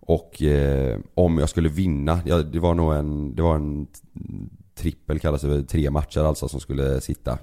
Och 0.00 0.42
eh, 0.42 0.98
om 1.14 1.38
jag 1.38 1.48
skulle 1.48 1.68
vinna, 1.68 2.20
ja, 2.26 2.42
det 2.42 2.58
var 2.60 2.74
nog 2.74 2.94
en, 2.94 3.34
det 3.34 3.42
var 3.42 3.54
en 3.54 3.86
trippel 4.74 5.18
kallas 5.18 5.42
det, 5.42 5.64
tre 5.64 5.90
matcher 5.90 6.20
alltså 6.20 6.48
som 6.48 6.60
skulle 6.60 7.00
sitta. 7.00 7.38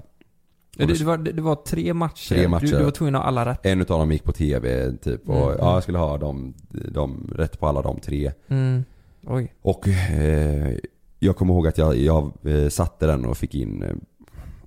Det, 0.76 0.86
det, 0.86 1.04
var, 1.04 1.18
det, 1.18 1.32
det 1.32 1.42
var 1.42 1.54
tre 1.54 1.94
matcher. 1.94 2.34
Tre 2.34 2.48
matcher. 2.48 2.66
Du, 2.66 2.78
du 2.78 2.84
var 2.84 2.90
tvungen 2.90 3.14
att 3.14 3.20
ha 3.22 3.28
alla 3.28 3.46
rätt. 3.46 3.66
En 3.66 3.80
utav 3.80 3.98
dem 3.98 4.12
gick 4.12 4.24
på 4.24 4.32
TV 4.32 4.92
typ 4.96 5.28
och 5.28 5.36
Mm, 5.36 5.48
ja, 5.48 5.52
mm. 5.54 5.74
jag 5.74 5.82
skulle 5.82 5.98
ha 5.98 6.18
dem, 6.18 6.54
dem, 6.70 7.32
rätt 7.36 7.60
på 7.60 7.66
alla 7.66 7.82
de 7.82 8.00
tre. 8.00 8.32
Mm. 8.48 8.84
Oj. 9.26 9.54
Och 9.62 9.88
eh, 9.88 10.74
jag 11.18 11.36
kommer 11.36 11.54
ihåg 11.54 11.66
att 11.66 11.78
jag, 11.78 11.96
jag 11.96 12.32
eh, 12.42 12.68
satte 12.68 13.06
den 13.06 13.24
och 13.24 13.36
fick 13.36 13.54
in 13.54 13.82
eh, 13.82 13.94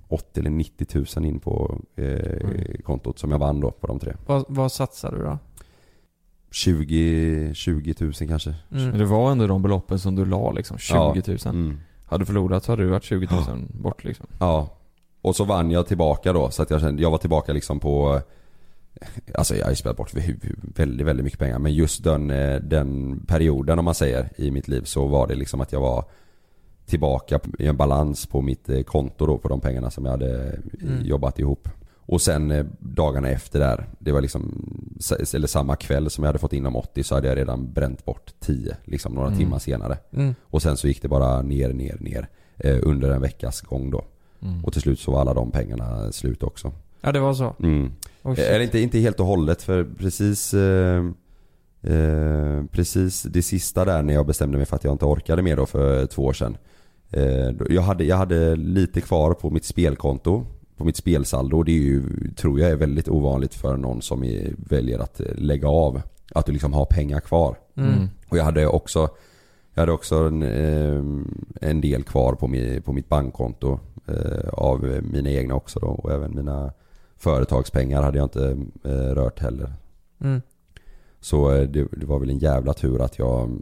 80 0.08 0.40
eller 0.40 0.50
90 0.50 0.84
tusen 0.84 1.24
in 1.24 1.40
på 1.40 1.78
eh, 1.96 2.80
kontot 2.84 3.18
som 3.18 3.30
jag 3.30 3.38
vann 3.38 3.60
då 3.60 3.70
på 3.70 3.86
de 3.86 3.98
tre. 3.98 4.12
Vad, 4.26 4.44
vad 4.48 4.72
satsar 4.72 5.12
du 5.12 5.18
då? 5.18 5.38
20, 6.50 7.50
20 7.54 7.94
tusen 7.94 8.28
kanske. 8.28 8.54
Mm. 8.72 8.88
Men 8.88 8.98
det 8.98 9.04
var 9.04 9.32
ändå 9.32 9.46
de 9.46 9.62
beloppen 9.62 9.98
som 9.98 10.14
du 10.14 10.24
la 10.24 10.52
liksom, 10.52 10.78
20 10.78 10.94
Ja. 10.96 11.14
000. 11.26 11.38
Mm. 11.44 11.78
Hade 12.04 12.22
du 12.22 12.26
förlorat 12.26 12.64
så 12.64 12.72
hade 12.72 12.82
du 12.82 12.88
varit 12.88 13.04
20 13.04 13.28
000 13.48 13.66
bort 13.68 14.04
liksom. 14.04 14.26
Ja. 14.38 14.75
Och 15.26 15.36
så 15.36 15.44
vann 15.44 15.70
jag 15.70 15.86
tillbaka 15.86 16.32
då 16.32 16.50
så 16.50 16.62
att 16.62 16.70
jag 16.70 16.80
kände, 16.80 17.02
jag 17.02 17.10
var 17.10 17.18
tillbaka 17.18 17.52
liksom 17.52 17.80
på 17.80 18.20
Alltså 19.34 19.54
jag 19.56 19.64
har 19.64 19.70
ju 19.70 19.76
spelat 19.76 19.96
bort 19.96 20.14
väldigt, 20.74 21.06
väldigt 21.06 21.24
mycket 21.24 21.38
pengar 21.38 21.58
men 21.58 21.74
just 21.74 22.04
den, 22.04 22.30
eh, 22.30 22.60
den 22.60 23.20
perioden 23.26 23.78
om 23.78 23.84
man 23.84 23.94
säger 23.94 24.28
i 24.36 24.50
mitt 24.50 24.68
liv 24.68 24.82
så 24.84 25.06
var 25.06 25.26
det 25.26 25.34
liksom 25.34 25.60
att 25.60 25.72
jag 25.72 25.80
var 25.80 26.04
Tillbaka 26.86 27.40
i 27.58 27.66
en 27.66 27.76
balans 27.76 28.26
på 28.26 28.40
mitt 28.40 28.68
eh, 28.68 28.82
konto 28.82 29.26
då 29.26 29.38
på 29.38 29.48
de 29.48 29.60
pengarna 29.60 29.90
som 29.90 30.04
jag 30.04 30.12
hade 30.12 30.46
eh, 30.46 30.88
Mm. 30.88 31.04
jobbat 31.04 31.38
ihop 31.38 31.68
Och 31.96 32.20
sen 32.22 32.50
eh, 32.50 32.66
dagarna 32.78 33.28
efter 33.28 33.58
där, 33.58 33.86
det 33.98 34.12
var 34.12 34.20
liksom 34.20 34.64
Eller 35.34 35.46
samma 35.46 35.76
kväll 35.76 36.10
som 36.10 36.24
jag 36.24 36.28
hade 36.28 36.38
fått 36.38 36.52
in 36.52 36.62
de 36.62 36.76
80 36.76 37.02
så 37.04 37.14
hade 37.14 37.28
jag 37.28 37.36
redan 37.38 37.72
bränt 37.72 38.04
bort 38.04 38.34
10 38.40 38.76
liksom 38.84 39.14
några 39.14 39.28
Mm. 39.28 39.38
timmar 39.38 39.58
senare 39.58 39.98
Mm. 40.12 40.34
Och 40.42 40.62
sen 40.62 40.76
så 40.76 40.88
gick 40.88 41.02
det 41.02 41.08
bara 41.08 41.42
ner, 41.42 41.72
ner, 41.72 41.96
ner 42.00 42.28
eh, 42.56 42.78
Under 42.82 43.10
en 43.10 43.20
veckas 43.22 43.60
gång 43.60 43.90
då 43.90 44.04
Mm. 44.42 44.64
och 44.64 44.72
till 44.72 44.82
slut 44.82 45.00
så 45.00 45.10
var 45.10 45.20
alla 45.20 45.34
de 45.34 45.50
pengarna 45.50 46.12
slut 46.12 46.42
också. 46.42 46.72
Ja, 47.00 47.12
det 47.12 47.20
var 47.20 47.34
så. 47.34 47.54
Mm. 47.62 47.92
Oh. 48.22 48.40
Eller 48.40 48.60
inte, 48.60 48.78
inte 48.78 48.98
helt 48.98 49.20
och 49.20 49.26
hållet 49.26 49.62
för 49.62 49.84
precis 49.84 50.54
eh, 50.54 51.04
eh, 51.82 52.64
Precis 52.70 53.22
det 53.22 53.42
sista 53.42 53.84
där 53.84 54.02
när 54.02 54.14
jag 54.14 54.26
bestämde 54.26 54.56
mig 54.56 54.66
för 54.66 54.76
att 54.76 54.84
jag 54.84 54.94
inte 54.94 55.04
orkade 55.04 55.42
mer 55.42 55.56
då 55.56 55.66
för 55.66 56.06
två 56.06 56.24
år 56.24 56.32
sedan. 56.32 56.56
Eh, 57.10 57.50
jag, 57.70 57.82
hade, 57.82 58.04
jag 58.04 58.16
hade 58.16 58.56
lite 58.56 59.00
kvar 59.00 59.34
på 59.34 59.50
mitt 59.50 59.64
spelkonto. 59.64 60.46
På 60.76 60.84
mitt 60.84 60.96
spelsaldo. 60.96 61.62
Det 61.62 61.72
är 61.72 61.82
ju, 61.82 62.02
tror 62.36 62.60
jag 62.60 62.70
är 62.70 62.76
väldigt 62.76 63.08
ovanligt 63.08 63.54
för 63.54 63.76
någon 63.76 64.02
som 64.02 64.24
är, 64.24 64.54
väljer 64.56 64.98
att 64.98 65.20
eh, 65.20 65.26
lägga 65.34 65.68
av. 65.68 66.02
Att 66.32 66.46
du 66.46 66.52
liksom 66.52 66.72
har 66.72 66.84
pengar 66.84 67.20
kvar. 67.20 67.58
Mm. 67.76 68.08
Och 68.28 68.38
jag 68.38 68.44
hade 68.44 68.66
också 68.66 69.08
Jag 69.76 69.82
hade 69.82 69.92
också 69.92 70.16
en, 70.16 70.42
eh, 70.42 71.02
en 71.60 71.80
del 71.80 72.02
kvar 72.02 72.34
på, 72.34 72.48
mi, 72.48 72.80
på 72.80 72.92
mitt 72.92 73.08
bankkonto 73.08 73.78
eh, 74.06 74.48
Av 74.52 75.00
mina 75.02 75.30
egna 75.30 75.54
också 75.54 75.80
då 75.80 75.86
och 75.86 76.12
även 76.12 76.34
mina 76.34 76.72
Företagspengar 77.16 78.02
hade 78.02 78.18
jag 78.18 78.24
inte 78.24 78.56
eh, 78.84 79.14
rört 79.14 79.40
heller 79.40 79.72
Mm. 80.20 80.42
Så 81.20 81.52
eh, 81.52 81.62
det, 81.68 81.88
det 81.96 82.06
var 82.06 82.18
väl 82.18 82.30
en 82.30 82.38
jävla 82.38 82.74
tur 82.74 83.02
att 83.02 83.18
jag 83.18 83.58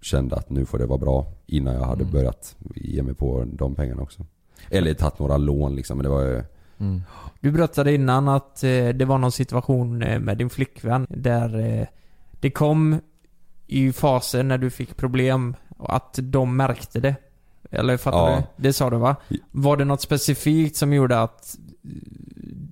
Kände 0.00 0.36
att 0.36 0.50
nu 0.50 0.64
får 0.66 0.78
det 0.78 0.86
vara 0.86 0.98
bra 0.98 1.26
Innan 1.46 1.74
jag 1.74 1.82
hade 1.82 2.02
Mm. 2.02 2.12
börjat 2.12 2.56
ge 2.74 3.02
mig 3.02 3.14
på 3.14 3.44
de 3.52 3.74
pengarna 3.74 4.02
också 4.02 4.26
Eller 4.70 4.94
tagit 4.94 5.18
några 5.18 5.36
lån 5.36 5.76
liksom 5.76 5.98
men 5.98 6.04
det 6.04 6.10
var 6.10 6.22
ju 6.22 6.42
Mm. 6.80 7.02
Du 7.40 7.50
berättade 7.52 7.94
innan 7.94 8.28
att 8.28 8.60
det 8.60 9.04
var 9.04 9.18
någon 9.18 9.32
situation 9.32 9.98
med 9.98 10.38
din 10.38 10.50
flickvän 10.50 11.06
där 11.10 11.88
det 12.40 12.50
kom 12.50 13.00
i 13.68 13.92
faser 13.92 14.42
när 14.42 14.58
du 14.58 14.70
fick 14.70 14.96
problem 14.96 15.54
och 15.78 15.94
att 15.96 16.18
de 16.22 16.56
märkte 16.56 17.00
det. 17.00 17.14
Eller 17.70 17.96
fattar 17.96 18.30
Ja. 18.30 18.36
du? 18.56 18.62
Det 18.62 18.72
sa 18.72 18.90
du 18.90 18.96
va? 18.96 19.16
Var 19.50 19.76
det 19.76 19.84
något 19.84 20.00
specifikt 20.00 20.76
som 20.76 20.92
gjorde 20.92 21.20
att 21.22 21.56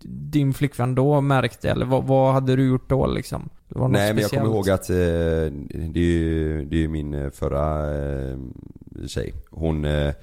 din 0.08 0.54
flickvän 0.54 0.94
då 0.94 1.20
märkte 1.20 1.70
eller 1.70 1.86
vad, 1.86 2.04
vad 2.04 2.32
hade 2.34 2.56
du 2.56 2.66
gjort 2.68 2.88
då 2.90 3.06
liksom? 3.06 3.48
Nej 3.68 3.78
men 3.88 3.94
jag 3.94 4.14
kommer 4.14 4.22
speciellt. 4.22 4.46
ihåg 4.46 4.70
att 4.70 4.90
eh, 4.90 4.96
det 5.92 6.00
är 6.00 6.18
ju 6.18 6.64
det 6.64 6.84
är 6.84 6.88
min 6.88 7.14
eh, 7.14 7.30
förra 7.30 7.94
eh, 8.30 8.36
tjej. 9.06 9.34
Hon 9.50 9.84
eh, 9.84 10.14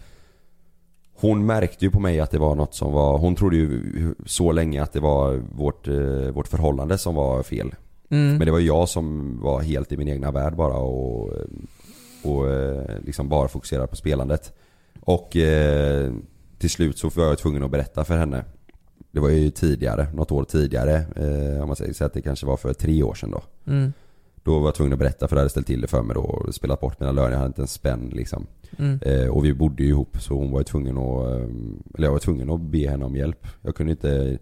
Hon 1.15 1.45
märkte 1.45 1.85
ju 1.85 1.91
på 1.91 1.99
mig 1.99 2.19
att 2.19 2.31
det 2.31 2.39
var 2.39 2.55
något 2.55 2.73
som 2.75 2.93
var, 2.93 3.17
hon 3.17 3.35
trodde 3.35 3.55
ju 3.55 3.81
så 4.25 4.51
länge 4.51 4.83
att 4.83 4.93
det 4.93 4.99
var 4.99 5.41
vårt, 5.55 5.87
eh, 5.87 6.31
vårt 6.33 6.47
förhållande 6.47 6.97
som 6.97 7.15
var 7.15 7.43
fel. 7.43 7.75
Mm. 8.09 8.37
Men 8.37 8.45
det 8.45 8.51
var 8.51 8.59
jag 8.59 8.89
som 8.89 9.39
var 9.41 9.61
helt 9.61 9.91
i 9.91 9.97
min 9.97 10.07
egna 10.07 10.31
värld 10.31 10.55
bara 10.55 10.77
och, 10.77 11.33
och 12.23 12.51
eh, 12.51 12.99
liksom 13.05 13.29
bara 13.29 13.47
fokuserade 13.47 13.87
på 13.87 13.95
spelandet. 13.95 14.53
Och 14.99 15.35
eh, 15.35 16.13
till 16.57 16.69
slut 16.69 16.97
så 16.97 17.09
var 17.09 17.25
jag 17.25 17.37
tvungen 17.37 17.63
att 17.63 17.71
berätta 17.71 18.03
för 18.03 18.17
henne. 18.17 18.45
Det 19.11 19.19
var 19.19 19.29
ju 19.29 19.49
tidigare, 19.49 20.07
något 20.13 20.31
år 20.31 20.43
tidigare. 20.43 20.95
Eh, 21.15 21.61
om 21.61 21.67
man 21.67 21.75
säger 21.75 21.93
så 21.93 22.05
att 22.05 22.13
det 22.13 22.21
kanske 22.21 22.45
var 22.45 22.57
för 22.57 22.73
tre 22.73 23.03
år 23.03 23.13
sedan 23.13 23.31
då. 23.31 23.41
Mm. 23.71 23.93
Då 24.43 24.59
var 24.59 24.67
jag 24.67 24.75
tvungen 24.75 24.93
att 24.93 24.99
berätta 24.99 25.27
för 25.27 25.35
jag 25.35 25.39
hade 25.39 25.49
ställt 25.49 25.67
till 25.67 25.81
det 25.81 25.87
för 25.87 26.01
mig 26.01 26.13
då 26.13 26.21
och 26.21 26.55
spelat 26.55 26.79
bort 26.79 26.99
mina 26.99 27.11
löner. 27.11 27.31
Jag 27.31 27.37
hade 27.37 27.47
inte 27.47 27.61
en 27.61 27.67
spänn 27.67 28.11
liksom. 28.13 28.47
Mm. 28.77 28.99
Eh, 29.01 29.27
och 29.27 29.45
vi 29.45 29.53
bodde 29.53 29.83
ju 29.83 29.89
ihop 29.89 30.17
så 30.21 30.33
hon 30.33 30.51
var 30.51 30.59
ju 30.59 30.63
tvungen 30.63 30.97
att, 30.97 31.27
eller 31.95 32.07
jag 32.07 32.11
var 32.11 32.19
tvungen 32.19 32.49
att 32.49 32.61
be 32.61 32.89
henne 32.89 33.05
om 33.05 33.15
hjälp. 33.15 33.47
Jag 33.61 33.75
kunde 33.75 33.91
inte 33.91 34.37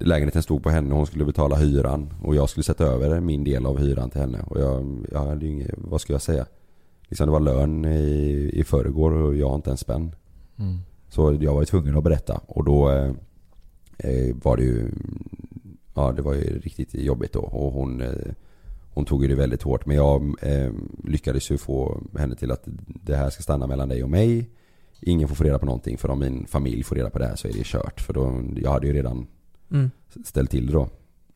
Lägenheten 0.00 0.42
stod 0.42 0.62
på 0.62 0.70
henne 0.70 0.90
och 0.90 0.96
hon 0.96 1.06
skulle 1.06 1.24
betala 1.24 1.56
hyran 1.56 2.14
och 2.22 2.34
jag 2.34 2.48
skulle 2.48 2.64
sätta 2.64 2.84
över 2.84 3.20
min 3.20 3.44
del 3.44 3.66
av 3.66 3.78
hyran 3.78 4.10
till 4.10 4.20
henne 4.20 4.40
och 4.46 4.60
jag, 4.60 5.06
jag 5.12 5.18
hade 5.18 5.46
ju 5.46 5.52
inget, 5.52 5.74
vad 5.76 6.00
ska 6.00 6.12
jag 6.12 6.22
säga? 6.22 6.46
Liksom 7.08 7.26
det 7.26 7.32
var 7.32 7.40
lön 7.40 7.84
i, 7.84 8.50
i 8.52 8.64
förrgår 8.64 9.12
och 9.12 9.36
jag 9.36 9.48
har 9.48 9.56
inte 9.56 9.70
en 9.70 9.76
spänn. 9.76 10.14
Mm. 10.58 10.78
Så 11.08 11.38
jag 11.40 11.54
var 11.54 11.62
ju 11.62 11.66
tvungen 11.66 11.96
att 11.96 12.04
berätta 12.04 12.40
och 12.46 12.64
då 12.64 12.90
eh, 13.98 14.36
var 14.42 14.56
det 14.56 14.62
ju 14.62 14.90
Ja 15.94 16.12
det 16.12 16.22
var 16.22 16.34
ju 16.34 16.60
riktigt 16.60 16.94
jobbigt 16.94 17.32
då 17.32 17.40
och 17.40 17.72
hon 17.72 18.00
eh, 18.00 18.32
Hon 18.94 19.04
tog 19.04 19.22
ju 19.22 19.28
det 19.28 19.34
väldigt 19.34 19.62
hårt 19.62 19.86
men 19.86 19.96
jag 19.96 20.34
eh, 20.42 20.72
lyckades 21.04 21.50
ju 21.50 21.58
få 21.58 22.02
henne 22.18 22.34
till 22.34 22.50
att 22.50 22.62
det 22.86 23.16
här 23.16 23.30
ska 23.30 23.42
stanna 23.42 23.66
mellan 23.66 23.88
dig 23.88 24.02
och 24.02 24.10
mig 24.10 24.50
Ingen 25.00 25.28
får 25.28 25.34
få 25.34 25.44
reda 25.44 25.58
på 25.58 25.66
någonting 25.66 25.98
för 25.98 26.10
om 26.10 26.18
min 26.18 26.46
familj 26.46 26.82
får 26.82 26.96
reda 26.96 27.10
på 27.10 27.18
det 27.18 27.26
här 27.26 27.36
så 27.36 27.48
är 27.48 27.52
det 27.52 27.64
kört 27.64 28.00
för 28.00 28.12
då, 28.12 28.42
jag 28.56 28.70
hade 28.70 28.86
ju 28.86 28.92
redan 28.92 29.26
Mm. 29.70 29.90
ställt 30.24 30.50
till 30.50 30.70
då 30.72 30.88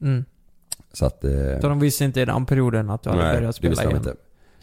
Mm. 0.03 0.25
Så 0.93 1.07
att 1.07 1.25
eh, 1.25 1.61
Så 1.61 1.69
de 1.69 1.81
visste 1.81 2.05
inte 2.05 2.21
i 2.21 2.25
den 2.25 2.47
perioden 2.47 2.91
att 2.91 3.03
du 3.03 3.11
hade 3.11 3.23
Nej, 3.23 3.37
börjat 3.37 3.57
spela 3.57 3.85
igen? 3.85 3.97
inte. 3.97 4.15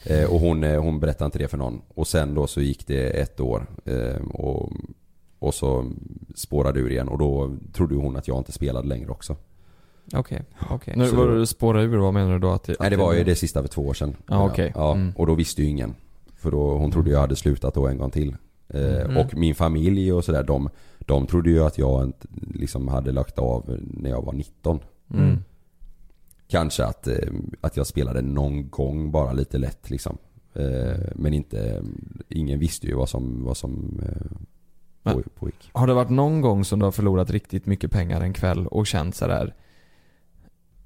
Eh, 0.04 0.30
och 0.34 0.40
hon, 0.40 0.64
eh, 0.64 0.82
hon 0.82 1.00
berättade 1.00 1.26
inte 1.26 1.40
det 1.40 1.48
för 1.48 1.58
någon. 1.58 1.82
Och 1.94 2.08
sen 2.08 2.34
då 2.34 2.48
så 2.48 2.62
gick 2.62 2.88
det 2.88 3.10
ett 3.22 3.40
år. 3.40 3.68
Eh, 3.86 4.22
och 4.34 4.72
Och 5.42 5.54
så 5.54 5.92
spårade 6.36 6.80
ur 6.80 6.92
igen 6.92 7.08
och 7.10 7.18
då 7.18 7.56
trodde 7.74 7.96
hon 7.96 8.16
att 8.18 8.28
jag 8.28 8.38
inte 8.38 8.52
spelade 8.52 8.88
längre 8.88 9.10
också. 9.12 9.36
Okej, 10.14 10.42
okej. 10.70 10.94
Nu 10.98 11.08
Så 11.08 11.16
var 11.16 11.28
du 11.28 11.46
spåra 11.46 11.82
ur, 11.82 11.98
vad 11.98 12.14
menar 12.14 12.34
du 12.34 12.40
då? 12.40 12.50
Att, 12.52 12.64
det- 12.64 12.76
Nej 12.80 12.88
att 12.88 12.92
det 12.92 12.98
var 12.98 13.14
ju 13.14 13.24
det 13.24 13.36
sista 13.36 13.62
för 13.62 13.68
två 13.70 13.82
år 13.88 13.94
sedan. 13.94 14.16
Ja, 14.28 14.46
okej. 14.50 14.72
Ja, 14.76 14.92
Mm. 14.94 15.14
och 15.16 15.28
då 15.28 15.36
visste 15.36 15.62
ju 15.62 15.68
ingen. 15.70 15.96
För 16.36 16.52
då, 16.52 16.78
hon 16.78 16.92
trodde 16.92 17.12
jag 17.12 17.20
hade 17.20 17.36
slutat 17.36 17.74
då 17.74 17.88
en 17.88 17.98
gång 17.98 18.12
till. 18.12 18.36
Eh, 18.68 19.02
Mm. 19.02 19.18
Och 19.18 19.36
min 19.36 19.56
familj 19.56 20.14
och 20.14 20.26
sådär, 20.26 20.44
de, 20.44 20.70
de 21.10 21.28
trodde 21.28 21.50
ju 21.50 21.64
att 21.64 21.78
jag 21.78 22.04
inte, 22.04 22.28
liksom 22.54 22.88
hade 22.88 23.12
lagt 23.12 23.40
av 23.40 23.78
när 23.82 24.10
jag 24.10 24.22
var 24.26 24.34
19. 24.34 24.80
Mm. 25.14 25.38
Kanske 26.48 26.86
att, 26.86 27.08
eh, 27.08 27.16
att 27.62 27.78
jag 27.78 27.88
spelade 27.88 28.22
någon 28.22 28.70
gång 28.70 29.12
bara 29.12 29.32
lite 29.34 29.58
lätt 29.58 29.90
liksom. 29.90 30.18
Eh, 30.54 30.98
Men 31.16 31.34
inte, 31.34 31.84
ingen 32.30 32.60
visste 32.60 32.88
ju 32.88 32.94
vad 32.96 33.10
som, 33.10 33.44
vad 33.44 33.58
som 33.58 34.00
eh, 34.06 34.38
Men- 35.04 35.14
på- 35.24 35.30
pågick. 35.30 35.70
Har 35.74 35.88
det 35.88 35.94
varit 35.94 36.10
någon 36.10 36.42
gång 36.42 36.66
som 36.66 36.80
du 36.80 36.86
har 36.86 36.92
förlorat 36.92 37.30
riktigt 37.30 37.66
mycket 37.66 37.92
pengar 37.92 38.22
en 38.22 38.34
kväll 38.34 38.68
och 38.68 38.88
känt 38.88 39.16
sådär 39.16 39.56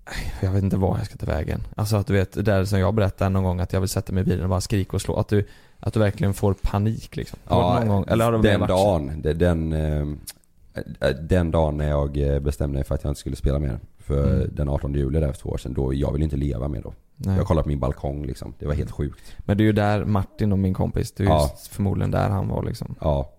"Nej, 0.05 0.33
jag 0.41 0.51
vet 0.51 0.63
inte 0.63 0.77
var 0.77 0.97
jag 0.97 1.05
ska 1.05 1.17
ta 1.17 1.25
vägen. 1.25 1.61
Alltså 1.75 1.95
att 1.95 2.07
du 2.07 2.13
vet, 2.13 2.31
det 2.31 2.41
där 2.41 2.65
som 2.65 2.79
jag 2.79 2.93
berättade 2.93 3.29
någon 3.29 3.43
gång 3.43 3.59
att 3.59 3.73
jag 3.73 3.79
vill 3.79 3.89
sätta 3.89 4.13
mig 4.13 4.21
i 4.21 4.25
bilen 4.25 4.43
och 4.43 4.49
bara 4.49 4.61
skrika 4.61 4.91
och 4.97 5.01
slå. 5.01 5.15
Att 5.15 5.27
du, 5.27 5.47
att 5.85 5.93
du 5.93 5.99
verkligen 5.99 6.33
får 6.33 6.53
panik 6.53 7.15
liksom. 7.15 7.39
Varit 7.47 7.79
någon 7.85 7.95
gång, 7.95 8.05
eller 8.07 8.25
har 8.25 8.31
det 8.31 8.41
den 8.41 8.59
varit 8.59 8.69
dagen, 8.69 9.21
det- 9.21 9.33
den, 9.33 9.73
eh, 9.73 10.01
eh, 11.01 11.15
den 11.21 11.51
dagen 11.51 11.77
när 11.77 11.89
jag 11.89 12.17
eh, 12.17 12.39
bestämde 12.39 12.73
mig 12.77 12.83
för 12.83 12.95
att 12.95 13.03
jag 13.03 13.11
inte 13.11 13.19
skulle 13.19 13.35
spela 13.35 13.59
mer. 13.59 13.79
För 13.99 14.33
Mm. 14.35 14.49
den 14.55 14.69
18 14.69 14.93
juli 14.93 15.19
där 15.19 15.31
för 15.31 15.39
två 15.41 15.49
år 15.49 15.57
sedan, 15.57 15.73
då, 15.73 15.93
jag 15.93 16.11
ville 16.11 16.23
inte 16.23 16.37
leva 16.37 16.67
mer 16.67 16.81
då. 16.81 16.93
Nej. 17.15 17.37
Jag 17.37 17.45
kollade 17.47 17.63
på 17.63 17.69
min 17.69 17.79
balkong 17.79 18.25
liksom, 18.25 18.53
det 18.59 18.65
var 18.65 18.73
helt 18.73 18.91
sjukt. 18.91 19.35
Men 19.39 19.57
det 19.57 19.63
är 19.63 19.65
ju 19.65 19.71
där 19.71 20.05
Martin 20.05 20.51
och 20.51 20.59
min 20.59 20.73
kompis, 20.73 21.11
det 21.11 21.23
är 21.23 21.25
ju 21.27 21.31
Ja. 21.33 21.55
förmodligen 21.71 22.11
där 22.11 22.29
han 22.29 22.47
var 22.47 22.63
liksom. 22.63 22.95
Ja. 23.01 23.29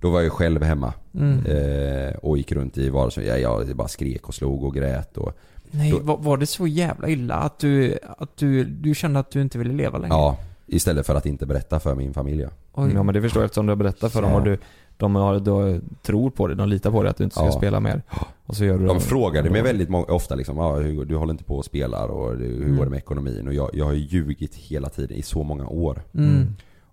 Då 0.00 0.10
var 0.10 0.18
jag 0.18 0.24
ju 0.24 0.30
själv 0.30 0.62
hemma. 0.62 0.92
Mm. 1.14 1.46
Eh, 1.46 2.14
och 2.14 2.38
gick 2.38 2.52
runt 2.52 2.78
i 2.78 2.88
vardagsrummet. 2.90 3.40
Jag, 3.40 3.68
jag 3.68 3.76
bara 3.76 3.88
skrek 3.88 4.28
och 4.28 4.34
slog 4.34 4.64
och 4.64 4.74
grät 4.74 5.16
och... 5.16 5.32
Nej, 5.70 5.90
Då- 5.90 5.98
var, 5.98 6.16
var 6.18 6.36
det 6.36 6.46
så 6.46 6.66
jävla 6.66 7.08
illa 7.08 7.34
att 7.34 7.58
du, 7.58 7.98
att 8.18 8.36
du, 8.36 8.64
du 8.64 8.94
kände 8.94 9.20
att 9.20 9.30
du 9.30 9.40
inte 9.42 9.58
ville 9.58 9.72
leva 9.72 9.98
längre? 9.98 10.14
Ja, 10.14 10.36
istället 10.72 11.06
för 11.06 11.14
att 11.14 11.26
inte 11.26 11.46
berätta 11.46 11.80
för 11.80 11.94
min 11.94 12.14
familj. 12.14 12.46
Oj. 12.74 12.90
Ja 12.94 13.02
men 13.02 13.14
det 13.14 13.22
förstår 13.22 13.42
jag 13.42 13.44
eftersom 13.44 13.66
du 13.66 13.70
har 13.70 13.76
berättat 13.76 14.12
för 14.12 14.22
dem 14.22 14.30
Ja. 14.30 14.36
och 14.38 14.44
du, 14.44 14.58
de 14.96 15.14
har, 15.14 15.40
då 15.40 15.80
tror 16.02 16.30
på 16.30 16.46
det, 16.46 16.54
de 16.54 16.68
litar 16.68 16.90
på 16.90 17.02
det 17.02 17.10
att 17.10 17.16
du 17.16 17.24
inte 17.24 17.36
ska 17.36 17.44
Ja. 17.44 17.52
spela 17.52 17.80
mer. 17.80 18.02
Och 18.46 18.56
så 18.56 18.64
gör 18.64 18.78
du 18.78 18.86
De 18.86 18.96
det. 18.96 19.02
frågade 19.02 19.50
mig 19.50 19.62
väldigt 19.62 19.88
må- 19.88 20.04
ofta 20.04 20.34
liksom, 20.34 20.58
ah, 20.58 20.76
hur, 20.76 21.04
du 21.04 21.16
håller 21.16 21.32
inte 21.32 21.44
på 21.44 21.56
och 21.56 21.64
spelar 21.64 22.08
och 22.08 22.36
hur 22.36 22.62
Mm. 22.64 22.76
går 22.76 22.84
det 22.84 22.90
med 22.90 22.96
ekonomin? 22.98 23.48
Och 23.48 23.54
jag, 23.54 23.70
jag 23.72 23.84
har 23.84 23.92
ju 23.92 23.98
ljugit 24.06 24.54
hela 24.54 24.88
tiden 24.88 25.16
i 25.16 25.22
så 25.22 25.42
många 25.42 25.66
år. 25.66 26.02
Mm. 26.14 26.46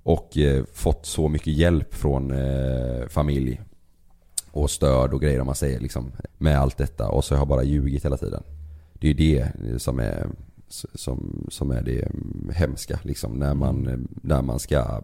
Och 0.03 0.37
eh, 0.37 0.63
fått 0.73 1.05
så 1.05 1.27
mycket 1.27 1.53
hjälp 1.53 1.93
från 1.93 2.31
eh, 2.31 3.07
familj 3.09 3.61
och 4.51 4.69
stöd 4.69 5.13
och 5.13 5.21
grejer 5.21 5.39
om 5.39 5.45
man 5.45 5.55
säger 5.55 5.79
liksom. 5.79 6.11
Med 6.37 6.59
allt 6.59 6.77
detta 6.77 7.07
och 7.09 7.23
så 7.25 7.35
har 7.35 7.39
jag 7.41 7.47
bara 7.47 7.63
ljugit 7.63 8.05
hela 8.05 8.17
tiden. 8.17 8.43
Det 8.93 9.07
är 9.09 9.13
ju 9.13 9.43
det 9.63 9.79
som 9.81 9.99
är, 9.99 10.27
som, 10.69 11.47
som 11.49 11.71
är 11.71 11.81
det 11.81 12.01
mm, 12.01 12.51
hemska 12.55 12.99
liksom. 13.03 13.33
När 13.33 13.53
man, 13.53 13.87
eh, 13.87 13.97
när 14.21 14.41
man 14.41 14.59
ska 14.59 15.01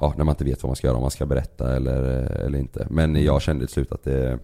Ja, 0.00 0.14
när 0.16 0.24
man 0.24 0.32
inte 0.32 0.44
vet 0.44 0.62
vad 0.62 0.68
man 0.68 0.76
ska 0.76 0.86
göra, 0.86 0.96
om 0.96 1.02
man 1.02 1.10
ska 1.10 1.26
berätta 1.26 1.76
eller, 1.76 2.02
eller 2.44 2.58
inte. 2.58 2.86
Men 2.90 3.24
jag 3.24 3.42
kände 3.42 3.66
till 3.66 3.72
slut 3.72 3.92
att 3.92 4.04
det 4.04 4.38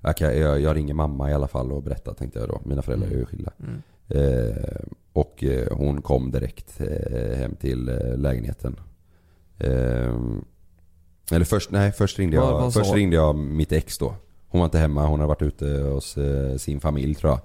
jag, 0.00 0.16
kan, 0.16 0.38
jag, 0.38 0.60
jag 0.60 0.76
ringer 0.76 0.94
mamma 0.94 1.30
i 1.30 1.34
alla 1.34 1.48
fall 1.48 1.72
och 1.72 1.82
berättar 1.82 2.14
tänkte 2.14 2.38
jag 2.38 2.48
då. 2.48 2.60
Mina 2.64 2.82
föräldrar 2.82 3.08
är 3.08 3.12
ju 3.12 3.26
skilda. 3.26 3.52
Mm. 3.58 3.82
Eh, 4.08 4.80
och 5.12 5.44
eh, 5.44 5.76
hon 5.76 6.02
kom 6.02 6.30
direkt 6.30 6.80
eh, 6.80 7.38
hem 7.38 7.56
till 7.56 7.88
eh, 7.88 8.16
lägenheten. 8.16 8.80
Eh, 9.58 10.14
eller 11.30 11.44
först, 11.44 11.70
nej 11.70 11.92
först 11.92 12.18
ringde 12.18 12.36
jag, 12.36 12.72
först 12.72 12.94
ringde 12.94 13.16
jag 13.16 13.36
mitt 13.36 13.72
ex 13.72 13.98
då. 13.98 14.14
Hon 14.48 14.58
var 14.58 14.64
inte 14.64 14.78
hemma, 14.78 15.06
hon 15.06 15.20
hade 15.20 15.28
varit 15.28 15.42
ute 15.42 15.66
hos 15.66 16.16
eh, 16.16 16.56
sin 16.56 16.80
familj 16.80 17.14
tror 17.14 17.32
jag. 17.32 17.40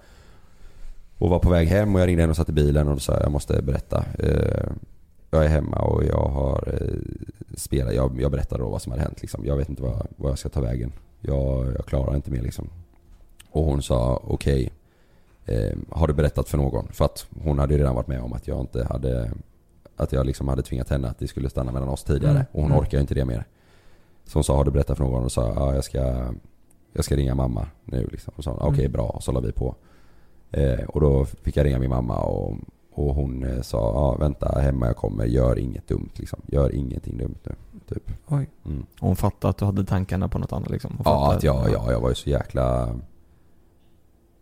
Och 1.20 1.30
var 1.30 1.40
på 1.40 1.50
väg 1.50 1.68
hem 1.68 1.96
och 1.96 2.02
jag 2.02 2.08
ringde 2.08 2.24
henne 2.24 2.32
och 2.32 2.38
satt 2.38 2.50
i 2.50 2.54
bilen 2.54 2.88
och 2.88 3.02
sa 3.02 3.20
jag, 3.20 3.32
måste 3.32 3.62
berätta. 3.62 4.06
Eh, 4.20 4.70
jag 5.32 5.46
är 5.46 5.48
hemma 5.50 5.78
och 5.78 6.04
jag 6.04 6.28
har 6.28 6.74
eh, 6.74 6.98
spelat, 7.58 7.94
jag, 7.94 8.22
jag 8.22 8.32
berättade 8.32 8.64
då 8.64 8.70
vad 8.70 8.82
som 8.82 8.92
hade 8.92 9.04
hänt 9.04 9.22
liksom. 9.22 9.46
Jag 9.46 9.56
vet 9.58 9.70
inte 9.70 9.82
vad, 9.82 10.08
vad 10.16 10.32
jag 10.32 10.40
ska 10.40 10.50
ta 10.50 10.62
vägen. 10.62 10.92
Jag, 11.20 11.66
jag 11.78 11.86
klarar 11.86 12.16
inte 12.16 12.32
mer 12.32 12.42
liksom. 12.42 12.70
Och 13.52 13.64
hon 13.64 13.82
sa 13.82 14.22
okej. 14.24 14.72
Eh, 15.46 15.78
har 15.90 16.08
du 16.08 16.14
berättat 16.14 16.50
för 16.50 16.58
någon? 16.58 16.88
För 16.88 17.06
att 17.06 17.26
hon 17.44 17.60
hade 17.60 17.74
ju 17.74 17.80
redan 17.80 17.96
varit 17.96 18.08
med 18.08 18.22
om 18.22 18.34
att 18.34 18.48
jag 18.48 18.60
inte 18.60 18.84
hade 18.90 19.32
Att 19.96 20.12
jag 20.12 20.26
liksom 20.26 20.48
hade 20.48 20.62
tvingat 20.62 20.90
henne 20.90 21.08
att 21.10 21.20
det 21.20 21.28
skulle 21.28 21.50
stanna 21.50 21.72
mellan 21.72 21.90
oss 21.90 22.04
tidigare. 22.04 22.32
Mm. 22.34 22.46
Och 22.52 22.62
hon 22.62 22.72
Mm. 22.72 22.80
orkar 22.84 22.98
ju 22.98 23.02
inte 23.02 23.14
det 23.14 23.26
mer. 23.26 23.46
Så 24.26 24.38
hon 24.38 24.44
sa 24.44 24.56
har 24.56 24.66
du 24.66 24.72
berättat 24.72 24.98
för 24.98 25.04
någon? 25.04 25.24
Och 25.24 25.32
sa 25.32 25.54
ja 25.56 25.76
jag 25.76 25.84
ska 25.84 26.34
Jag 26.94 27.06
ska 27.06 27.16
ringa 27.16 27.36
mamma 27.36 27.68
nu 27.86 28.08
liksom. 28.12 28.34
Och 28.38 28.44
sa 28.44 28.52
okej 28.52 28.80
Mm. 28.80 28.92
bra. 28.92 29.06
Och 29.10 29.24
så 29.24 29.32
la 29.32 29.40
vi 29.40 29.52
på. 29.52 29.76
Eh, 30.52 30.84
och 30.88 31.02
då 31.02 31.26
fick 31.26 31.58
jag 31.58 31.66
ringa 31.66 31.80
min 31.80 31.90
mamma 31.90 32.18
och, 32.20 32.58
och 32.94 33.16
hon 33.16 33.44
eh, 33.44 33.62
sa 33.62 33.78
ja 33.78 34.16
vänta 34.20 34.60
hemma 34.60 34.86
jag 34.86 34.96
kommer. 34.98 35.26
Gör 35.26 35.60
inget 35.60 35.88
dumt 35.88 36.10
liksom. 36.14 36.42
Gör 36.48 36.76
ingenting 36.76 37.18
dumt 37.18 37.38
nu. 37.44 37.56
Typ. 37.88 38.12
Oj. 38.28 38.50
Mm. 38.66 38.86
Hon 39.00 39.16
fattade 39.16 39.50
att 39.50 39.58
du 39.58 39.66
hade 39.66 39.86
tankarna 39.86 40.28
på 40.30 40.40
något 40.40 40.54
annat 40.54 40.70
liksom. 40.70 41.02
Ja, 41.06 41.34
att 41.34 41.44
jag, 41.44 41.70
ja, 41.70 41.92
jag 41.92 42.02
var 42.02 42.10
ju 42.10 42.16
så 42.16 42.30
jäkla... 42.30 42.96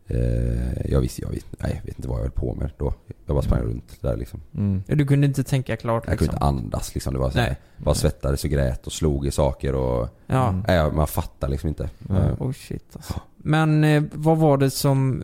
Eh, 0.10 0.92
jag 0.92 1.02
visste, 1.02 1.22
jag 1.22 1.30
vet, 1.30 1.46
nej, 1.60 1.74
jag 1.76 1.86
vet 1.86 1.98
inte 1.98 2.08
vad 2.08 2.18
jag 2.18 2.24
höll 2.24 2.32
på 2.32 2.54
med 2.56 2.72
då. 2.78 2.94
Jag 3.26 3.36
bara 3.36 3.42
sprang 3.42 3.62
runt 3.62 4.02
där 4.02 4.18
liksom. 4.18 4.40
Mm. 4.58 4.84
Ja, 4.88 4.96
Du 4.96 5.06
kunde 5.06 5.28
inte 5.28 5.44
tänka 5.44 5.76
klart 5.78 6.04
Jag 6.06 6.12
liksom. 6.12 6.28
kunde 6.28 6.36
inte 6.36 6.46
andas 6.46 6.94
liksom. 6.96 7.14
Det 7.14 7.20
var 7.20 7.30
så 7.30 7.40
här, 7.40 7.48
Nej. 7.48 7.58
bara 7.78 7.96
svettades 7.96 8.44
och 8.44 8.50
grät 8.50 8.88
och 8.88 8.92
slog 8.94 9.28
i 9.28 9.32
saker 9.32 9.76
och... 9.76 10.08
Ja. 10.28 10.50
Mm. 10.50 10.64
Nej, 10.68 10.92
man 10.92 11.08
fattar 11.08 11.48
liksom 11.48 11.68
inte. 11.70 11.90
Eh, 12.10 12.42
Oh 12.42 12.52
shit 12.52 12.86
alltså. 12.94 13.14
Men 13.38 13.84
eh, 13.84 14.04
vad 14.14 14.38
var 14.38 14.58
det 14.58 14.70
som... 14.70 15.24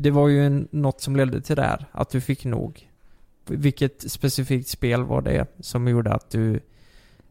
Det 0.00 0.10
var 0.10 0.28
ju 0.28 0.46
en, 0.46 0.68
något 0.70 1.00
som 1.00 1.16
ledde 1.16 1.40
till 1.40 1.56
det 1.56 1.62
här, 1.62 1.86
att 1.92 2.10
du 2.10 2.20
fick 2.20 2.44
nog. 2.44 2.88
Vilket 3.46 4.10
specifikt 4.10 4.68
spel 4.68 5.04
var 5.04 5.22
det 5.22 5.46
som 5.60 5.88
gjorde 5.88 6.12
att 6.12 6.30
du 6.30 6.60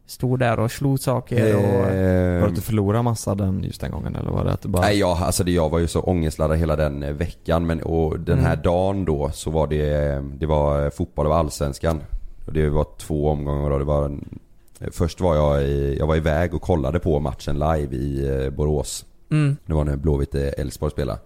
stod 0.06 0.38
där 0.38 0.60
och 0.60 0.70
slog 0.72 1.00
saker 1.00 1.56
och... 1.56 1.62
Var 1.62 1.90
det 1.90 2.38
eh, 2.38 2.44
att 2.44 2.54
du 2.54 2.60
förlorade 2.60 3.02
massa 3.02 3.34
den 3.34 3.64
just 3.64 3.80
den 3.80 3.90
gången 3.90 4.16
eller 4.16 4.30
var 4.30 4.44
det 4.44 4.52
att 4.52 4.62
du 4.62 4.68
bara... 4.68 4.82
Nej, 4.82 4.98
jag, 4.98 5.18
alltså 5.18 5.44
det, 5.44 5.50
jag 5.52 5.68
var 5.68 5.78
ju 5.78 5.86
så 5.88 6.00
ångestladdad 6.00 6.58
hela 6.58 6.76
den 6.76 7.02
eh, 7.02 7.12
veckan 7.12 7.66
men 7.66 7.82
och 7.82 8.20
den 8.20 8.38
här 8.38 8.52
Mm. 8.52 8.62
dagen 8.62 9.04
då 9.04 9.30
så 9.30 9.50
var 9.50 9.66
det, 9.66 10.22
det 10.38 10.46
var 10.46 10.84
eh, 10.84 10.90
fotboll 10.90 11.26
av 11.26 11.32
allsvenskan. 11.32 12.00
Och 12.46 12.52
det 12.52 12.68
var 12.68 12.86
två 12.98 13.28
omgångar 13.28 13.70
då. 13.70 13.78
Det 13.78 13.84
var 13.84 14.04
en, 14.04 14.38
eh, 14.80 14.88
först 14.90 15.20
var 15.20 15.36
jag 15.36 15.62
i, 15.62 15.96
jag 15.98 16.06
var 16.06 16.16
iväg 16.16 16.54
och 16.54 16.62
kollade 16.62 16.98
på 16.98 17.20
matchen 17.20 17.54
live 17.58 17.96
i 17.96 18.28
eh, 18.44 18.50
Borås. 18.50 19.04
Mm. 19.30 19.56
Det 19.66 19.72
var 19.74 19.84
när 19.84 19.96
Blåvitt 19.96 20.34
eh, 20.34 20.48
Elfsborg 20.58 20.92
spelade. 20.92 21.18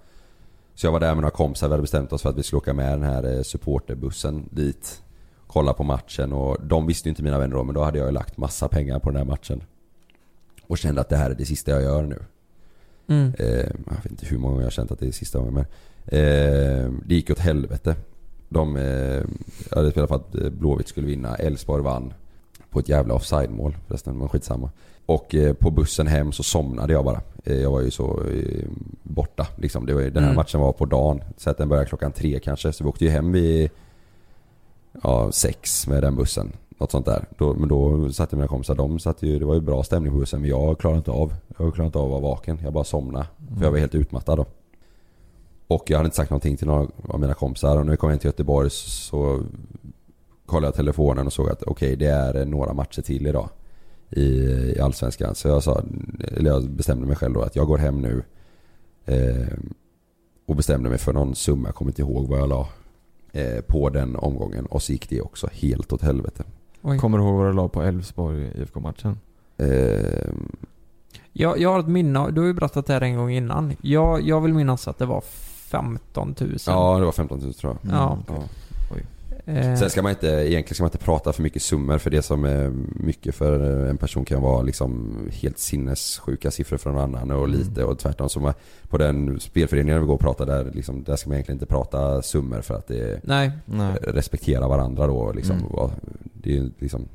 Så 0.75 0.87
jag 0.87 0.93
var 0.93 1.01
där 1.01 1.15
med 1.15 1.23
några 1.23 1.31
kompisar, 1.31 1.69
vi 1.69 1.73
hade 1.73 1.83
bestämt 1.83 2.13
oss 2.13 2.23
för 2.23 2.31
att 2.31 2.39
vi 2.39 2.43
skulle 2.43 2.59
åka 2.59 2.73
med 2.73 2.93
den 2.93 3.03
här 3.03 3.37
eh, 3.37 3.43
supporterbussen 3.43 4.49
dit. 4.51 5.03
Kolla 5.47 5.73
på 5.73 5.85
matchen 5.85 6.33
och 6.33 6.57
de 6.67 6.87
visste 6.87 7.09
ju 7.09 7.11
inte 7.11 7.23
mina 7.23 7.39
vänner 7.39 7.57
då 7.57 7.65
men 7.65 7.75
då 7.75 7.83
hade 7.83 7.99
jag 7.99 8.07
ju 8.07 8.13
lagt 8.13 8.37
massa 8.37 8.69
pengar 8.69 8.99
på 8.99 9.11
den 9.11 9.17
här 9.17 9.25
matchen. 9.25 9.63
Och 10.67 10.79
kände 10.79 11.01
att 11.01 11.09
det 11.09 11.17
här 11.17 11.31
är 11.31 11.35
det 11.35 11.45
sista 11.45 11.71
jag 11.71 11.83
gör 11.83 12.03
nu. 12.03 12.19
Mm. 13.07 13.33
Eh, 13.39 13.71
jag 13.87 13.95
vet 14.03 14.11
inte 14.11 14.27
hur 14.27 14.39
många 14.39 14.51
gånger 14.51 14.63
jag 14.63 14.67
har 14.67 14.71
känt 14.71 14.91
att 14.91 14.99
det 14.99 15.07
är 15.07 15.13
sista 15.13 15.39
gången 15.39 15.55
men 15.55 15.65
eh, 16.07 16.91
Det 17.07 17.15
gick 17.15 17.31
åt 17.31 17.39
helvete. 17.39 17.97
De 18.49 18.77
eh, 18.77 19.23
hade 19.71 19.91
spelat 19.91 20.09
för 20.09 20.17
att 20.17 20.35
eh, 20.35 20.51
Blåvitt 20.51 20.89
skulle 20.89 21.07
vinna, 21.07 21.35
Elfsborg 21.35 21.83
vann. 21.83 22.15
På 22.71 22.79
ett 22.79 22.89
jävla 22.89 23.15
offside-mål 23.15 23.77
förresten, 23.87 24.19
men 24.19 24.29
skitsamma. 24.29 24.71
Och 25.15 25.35
eh, 25.35 25.53
på 25.55 25.71
bussen 25.71 26.07
hem 26.07 26.33
så 26.33 26.43
somnade 26.43 26.93
jag 26.93 27.05
bara. 27.05 27.21
Eh, 27.45 27.57
jag 27.61 27.71
var 27.71 27.81
ju 27.81 27.91
så 27.91 28.21
eh, 28.31 28.65
borta 29.03 29.47
liksom. 29.57 29.87
Det 29.87 29.95
var, 29.95 30.01
ju- 30.01 30.11
den 30.11 30.23
här 30.23 30.31
Mm. 30.31 30.37
matchen 30.37 30.61
var 30.61 30.73
på 30.73 30.85
dagen. 30.87 31.23
Så 31.37 31.51
att 31.51 31.59
den 31.59 31.69
började 31.69 31.89
klockan 31.89 32.13
tre 32.13 32.41
kanske. 32.41 32.73
Så 32.73 32.85
vi 32.85 32.91
åkte 32.91 33.05
ju 33.05 33.11
hem 33.11 33.33
vid 33.33 33.71
ja, 35.03 35.33
sex 35.33 35.87
med 35.87 36.03
den 36.03 36.17
bussen. 36.17 36.53
Något 36.79 36.91
sånt 36.91 37.07
där. 37.07 37.25
Då, 37.39 37.55
men 37.55 37.69
då 37.69 38.13
satt 38.13 38.33
jag 38.33 38.37
med 38.37 38.43
mina 38.43 38.49
kompisar, 38.49 38.75
de 38.75 38.99
satt 38.99 39.23
ju, 39.23 39.39
det 39.39 39.45
var 39.45 39.55
ju 39.55 39.61
bra 39.61 39.83
stämning 39.83 40.13
på 40.13 40.19
bussen 40.19 40.41
men 40.41 40.51
jag 40.51 40.79
klarade 40.79 40.99
inte 40.99 41.11
av, 41.11 41.35
jag 41.49 41.75
klarade 41.75 41.87
inte 41.87 41.99
av 41.99 42.05
att 42.05 42.11
vara 42.11 42.21
vaken. 42.21 42.59
Jag 42.65 42.73
bara 42.73 42.85
somnade. 42.85 43.27
För 43.59 43.65
jag 43.65 43.71
var 43.71 43.79
helt 43.79 43.95
utmattad 43.95 44.39
då. 44.39 44.47
Och 45.69 45.85
jag 45.87 45.97
hade 45.97 46.07
inte 46.07 46.17
sagt 46.17 46.31
någonting 46.31 46.57
till 46.57 46.67
några 46.67 46.87
av 47.09 47.21
mina 47.21 47.35
kompisar 47.35 47.79
och 47.79 47.85
när 47.87 47.91
vi 47.91 47.97
kom 47.97 48.11
hem 48.11 48.19
till 48.19 48.29
Göteborg 48.29 48.71
så 48.71 49.43
kollade 50.47 50.67
jag 50.67 50.75
telefonen 50.75 51.27
och 51.27 51.33
såg 51.33 51.51
att 51.51 51.63
okej 51.63 51.97
det 51.97 52.07
är 52.07 52.45
några 52.45 52.73
matcher 52.73 53.03
till 53.03 53.27
idag 53.27 53.49
i, 54.13 54.23
i 54.77 54.81
Allsvenskan. 54.81 55.35
Så 55.35 55.49
jag 55.49 55.63
sa, 55.63 55.83
eller 56.37 56.51
jag 56.51 56.71
bestämde 56.71 57.07
mig 57.07 57.17
själv 57.17 57.35
då 57.35 57.43
att 57.43 57.57
jag 57.57 57.67
går 57.67 57.79
hem 57.79 58.01
nu 58.01 58.23
eh, 59.05 59.47
och 60.47 60.57
bestämde 60.57 60.89
mig 60.89 60.99
för 60.99 61.13
någon 61.13 61.35
summa, 61.35 61.69
jag 61.69 61.75
kommer 61.75 61.91
inte 61.91 62.03
ihåg 62.03 62.29
vad 62.29 62.39
jag 62.39 62.49
la 62.49 62.69
eh, 63.33 63.61
på 63.61 63.89
den 63.89 64.17
omgången 64.17 64.67
och 64.67 64.83
så 64.83 64.93
gick 64.93 65.09
det 65.09 65.21
också 65.21 65.49
helt 65.53 65.93
åt 65.93 66.03
helvete. 66.03 66.45
Oj. 66.83 66.99
Kommer 66.99 67.19
du 67.19 67.25
ihåg 67.25 67.35
vad 67.37 67.47
du 67.47 67.53
la 67.53 67.69
på 67.69 67.83
Elfsborg 67.83 68.53
IFK-matchen? 68.63 69.19
Eh, 69.57 70.29
Jag, 71.33 71.59
jag 71.59 71.73
har 71.73 71.81
ett 71.81 71.89
minne, 71.89 72.31
du 72.31 72.41
har 72.41 72.47
ju 72.49 72.55
berättat 72.55 72.87
det 72.87 72.93
här 72.93 73.01
en 73.01 73.17
gång 73.17 73.31
innan. 73.31 73.77
Jag, 73.83 74.23
jag 74.23 74.41
vill 74.41 74.55
minnas 74.55 74.89
att 74.89 74.99
det 74.99 75.07
var 75.07 75.21
15 75.21 76.35
000. 76.41 76.57
ja 76.67 76.99
det 76.99 77.05
var 77.05 77.13
15 77.13 77.39
000 77.41 77.55
tror 77.55 77.77
jag. 77.83 77.93
Ja. 77.95 78.19
Ja. 78.29 78.43
Eh, 79.47 79.75
Sen 79.77 79.91
ska 79.91 80.03
man 80.03 80.11
inte, 80.11 80.27
egentligen 80.27 80.75
ska 80.75 80.83
man 80.83 80.89
inte 80.89 80.99
prata 81.05 81.33
för 81.33 81.43
mycket 81.43 81.63
summor 81.63 81.99
för 81.99 82.11
det 82.11 82.23
som 82.23 82.45
är 82.45 82.73
mycket 83.05 83.35
för 83.35 83.61
en 83.87 83.97
person 83.97 84.25
kan 84.25 84.43
vara 84.43 84.63
liksom 84.63 85.17
helt 85.33 85.59
sinnessjuka 85.59 86.51
siffror 86.51 86.77
från 86.79 86.95
någon 86.95 87.15
annan 87.15 87.31
och 87.31 87.49
lite 87.49 87.85
och 87.85 87.99
tvärtom. 87.99 88.29
Så 88.29 88.41
man, 88.41 88.55
på 88.89 88.99
den 88.99 89.41
spelföreningen 89.41 90.01
vi 90.01 90.07
går 90.07 90.15
och 90.15 90.21
pratar 90.21 90.47
där, 90.47 90.71
liksom, 90.75 91.03
där 91.05 91.17
ska 91.17 91.29
man 91.29 91.35
egentligen 91.35 91.57
inte 91.57 91.67
prata 91.67 92.23
summor 92.23 92.61
för 92.61 92.75
att 92.75 92.87
det 92.89 93.21
Nej. 93.25 93.51
respektera 94.03 94.69
varandra 94.69 95.07
då 95.07 95.33
liksom. 95.33 95.57
Mm. 95.57 95.91
Det 96.35 96.57
är 96.57 96.71
liksom 96.79 97.09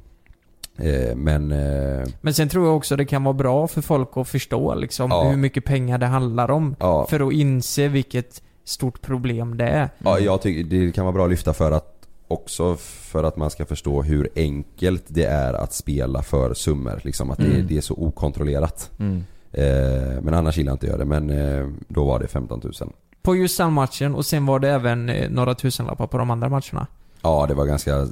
eh, 0.78 1.16
Men 1.16 1.52
eh, 1.52 2.08
Men 2.22 2.34
sen 2.34 2.50
tror 2.50 2.66
jag 2.66 2.78
också 2.78 2.96
det 2.96 3.06
kan 3.06 3.24
vara 3.24 3.34
bra 3.34 3.68
för 3.68 3.82
folk 3.82 4.10
att 4.18 4.28
förstå 4.28 4.76
liksom 4.76 5.12
Ja. 5.12 5.30
hur 5.30 5.38
mycket 5.38 5.66
pengar 5.66 5.98
det 5.98 6.06
handlar 6.06 6.52
om. 6.52 6.76
Ja. 6.80 7.08
För 7.10 7.28
att 7.28 7.34
inse 7.34 7.88
vilket 7.88 8.42
stort 8.64 9.02
problem 9.02 9.58
det 9.58 9.68
är. 9.68 9.90
Ja, 9.98 10.20
jag 10.20 10.42
tycker 10.42 10.64
det 10.86 10.92
kan 10.92 11.06
vara 11.06 11.14
bra 11.14 11.24
att 11.24 11.30
lyfta 11.30 11.54
för 11.54 11.72
att 11.72 11.94
också 12.28 12.76
för 12.80 13.24
att 13.24 13.38
man 13.38 13.50
ska 13.50 13.66
förstå 13.66 14.02
hur 14.02 14.30
enkelt 14.36 15.04
det 15.08 15.24
är 15.26 15.54
att 15.54 15.74
spela 15.74 16.22
för 16.24 16.54
summor. 16.54 17.00
Liksom 17.04 17.32
att 17.32 17.38
det, 17.38 17.46
Mm. 17.46 17.68
det 17.68 17.78
är 17.78 17.82
så 17.82 17.94
okontrollerat. 17.94 18.92
Mm. 19.00 19.24
Eh, 19.52 20.22
men 20.22 20.34
annars 20.34 20.58
gillar 20.58 20.70
jag 20.72 20.76
inte 20.76 20.86
att 20.86 20.90
göra 20.90 20.98
det. 21.00 21.06
Men 21.06 21.30
eh, 21.30 21.68
då 21.88 22.06
var 22.06 22.20
det 22.20 22.28
15 22.28 22.62
000. 22.64 22.74
På 23.22 23.36
just 23.36 23.58
den 23.58 23.74
matchen 23.74 24.16
och 24.16 24.26
sen 24.26 24.46
var 24.46 24.60
det 24.60 24.70
även 24.70 25.10
eh, 25.10 25.30
några 25.30 25.56
tusenlappar 25.56 26.08
på 26.08 26.18
de 26.18 26.30
andra 26.32 26.50
matcherna. 26.50 26.88
Ja, 27.22 27.46
det 27.48 27.54
var 27.54 27.66
ganska, 27.66 28.08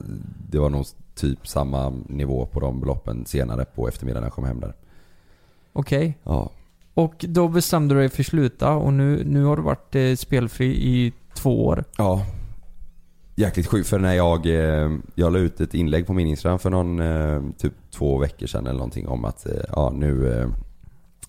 det 0.50 0.60
var 0.60 0.70
nog 0.70 0.86
typ 1.16 1.48
samma 1.48 1.90
nivå 2.10 2.46
på 2.46 2.60
de 2.60 2.80
beloppen 2.80 3.26
senare 3.26 3.66
på 3.66 3.88
eftermiddagen 3.88 4.22
när 4.22 4.28
jag 4.28 4.34
kom 4.34 4.46
hem 4.46 4.60
där. 4.60 4.74
Okej. 5.74 6.18
Ja. 6.24 6.50
Och 6.94 7.26
då 7.28 7.48
bestämde 7.48 7.94
du 7.96 8.00
dig 8.00 8.10
för 8.10 8.22
att 8.24 8.28
sluta 8.28 8.72
och 8.72 8.94
nu, 8.94 9.24
nu 9.26 9.44
har 9.44 9.56
du 9.56 9.62
varit 9.62 9.96
eh, 9.96 10.16
spelfri 10.16 10.66
i 10.66 11.14
två 11.34 11.66
år. 11.66 11.84
Ja. 11.98 12.26
Jäkligt 13.38 13.68
sjukt 13.68 13.90
för 13.90 14.00
när 14.00 14.14
jag, 14.14 14.46
eh, 14.46 14.92
jag 15.16 15.34
la 15.34 15.40
ut 15.40 15.62
ett 15.62 15.74
inlägg 15.74 16.08
på 16.08 16.14
min 16.14 16.28
Instagram 16.28 16.60
för 16.60 16.70
någon, 16.70 17.00
eh, 17.00 17.42
typ 17.58 17.74
två 17.92 18.18
veckor 18.18 18.48
sedan 18.48 18.68
eller 18.68 18.78
någonting 18.78 19.08
om 19.08 19.26
att, 19.26 19.46
eh, 19.46 19.54
ja 19.72 19.94
nu, 19.96 20.48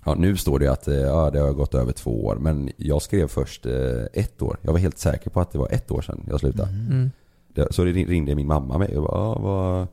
ja 0.05 0.15
nu 0.15 0.37
står 0.37 0.59
det 0.59 0.69
att, 0.69 0.87
ja 0.87 1.31
det 1.31 1.39
har 1.39 1.53
gått 1.53 1.75
över 1.75 1.93
två 1.93 2.25
år. 2.25 2.37
Men 2.41 2.71
jag 2.77 3.03
skrev 3.03 3.29
först 3.29 3.67
ett 4.13 4.43
år. 4.43 4.59
Jag 4.63 4.73
var 4.73 4.79
helt 4.79 4.99
säker 4.99 5.31
på 5.31 5.41
att 5.41 5.53
det 5.53 5.59
var 5.59 5.69
ett 5.71 5.91
år 5.91 6.03
sedan 6.03 6.25
jag 6.29 6.41
slutade. 6.41 6.69
Mm. 6.71 7.11
Det, 7.55 7.67
så 7.71 7.85
det 7.85 7.93
ringde 7.93 8.35
min 8.35 8.47
mamma 8.47 8.79
mig 8.79 8.97
och 8.97 9.03
bara, 9.03 9.19
ja, 9.19 9.39
vad, 9.39 9.87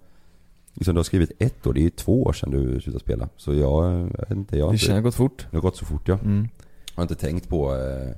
liksom, 0.74 0.96
du 0.96 1.00
har 1.00 1.04
skrivit 1.04 1.32
ett 1.40 1.68
år, 1.68 1.74
det 1.74 1.80
är 1.80 1.84
ju 1.84 1.90
två 1.90 2.24
år 2.24 2.34
sedan 2.34 2.52
du 2.52 2.82
slutade 2.82 3.00
spela. 3.00 3.30
Så 3.38 3.54
jag, 3.54 3.94
jag 3.94 4.20
vet 4.20 4.32
inte, 4.32 4.58
jag 4.58 4.66
har 4.66 4.72
Det 4.72 4.76
inte, 4.76 4.86
känns 4.86 5.04
gått 5.04 5.16
fort. 5.16 5.48
Det 5.52 5.58
har 5.58 5.62
gått 5.62 5.78
så 5.78 5.86
fort 5.86 6.08
ja. 6.08 6.20
Mm. 6.24 6.48
Jag 6.88 6.96
har 6.96 7.04
inte 7.04 7.16
tänkt 7.16 7.50
på, 7.50 7.76
eh, 7.76 8.16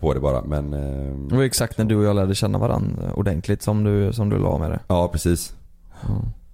på 0.00 0.14
det 0.14 0.20
bara 0.20 0.42
men... 0.44 0.74
Eh, 0.74 1.28
Det 1.28 1.36
var 1.36 1.42
exakt 1.42 1.78
när 1.78 1.84
du 1.84 1.96
och 1.96 2.04
jag 2.04 2.16
lärde 2.16 2.34
känna 2.34 2.58
varandra 2.58 3.12
ordentligt 3.14 3.62
som 3.62 3.84
du, 3.84 4.12
som 4.12 4.28
du 4.28 4.38
la 4.38 4.58
med 4.58 4.70
det. 4.70 4.80
Ja, 4.88 5.08
precis. 5.08 5.54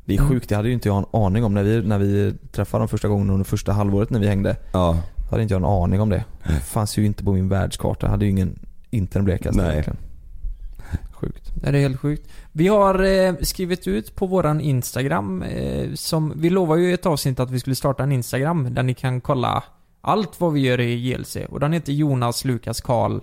Det 0.05 0.15
är 0.15 0.19
sjukt, 0.19 0.49
det 0.49 0.57
hade 0.57 0.69
ju 0.69 0.75
inte 0.75 0.89
jag 0.89 0.99
en 0.99 1.21
aning 1.21 1.45
om 1.45 1.55
när 1.55 1.63
vi, 1.63 1.83
när 1.83 1.99
vi 1.99 2.35
träffade 2.53 2.81
dem 2.81 2.89
första 2.89 3.09
gången 3.09 3.31
under 3.31 3.45
första 3.45 3.73
halvåret 3.73 4.11
när 4.11 4.21
vi 4.21 4.27
hängde. 4.29 4.57
Ja. 4.73 4.99
Hade 5.31 5.43
inte 5.43 5.55
jag 5.55 5.59
en 5.59 5.69
aning 5.69 6.01
om 6.01 6.09
det. 6.09 6.25
Det 6.47 6.61
fanns 6.61 6.99
ju 6.99 7.07
inte 7.07 7.25
på 7.25 7.33
min 7.33 7.49
världskarta. 7.49 8.07
Jag 8.07 8.11
hade 8.11 8.25
ju 8.25 8.31
ingen, 8.31 8.59
inte 8.91 9.19
en 9.19 9.25
blekaste 9.25 9.63
Nej. 9.63 9.71
egentligen. 9.71 9.99
Sjukt. 11.13 11.53
Det 11.55 11.69
är 11.69 11.73
helt 11.73 12.01
sjukt. 12.01 12.29
Vi 12.53 12.69
har 12.69 13.05
eh, 13.05 13.35
skrivit 13.41 13.87
ut 13.87 14.15
på 14.17 14.27
våran 14.27 14.61
Instagram 14.61 15.43
eh, 15.43 15.93
som, 15.95 16.33
vi 16.37 16.51
lovar 16.51 16.77
ju 16.77 16.91
i 16.91 16.93
ett 16.93 17.07
avsnitt 17.07 17.41
att 17.41 17.51
vi 17.51 17.61
skulle 17.61 17.77
starta 17.77 18.03
en 18.03 18.13
Instagram 18.13 18.75
där 18.75 18.83
ni 18.83 18.95
kan 18.95 19.21
kolla 19.21 19.65
allt 20.01 20.41
vad 20.41 20.53
vi 20.53 20.61
gör 20.61 20.81
i 20.81 20.95
JLC. 20.95 21.37
Och 21.49 21.61
den 21.61 21.73
heter 21.73 21.93
Jonas 21.93 22.45
Lukas 22.45 22.81
Karl 22.81 23.21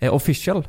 eh, 0.00 0.14
official. 0.14 0.68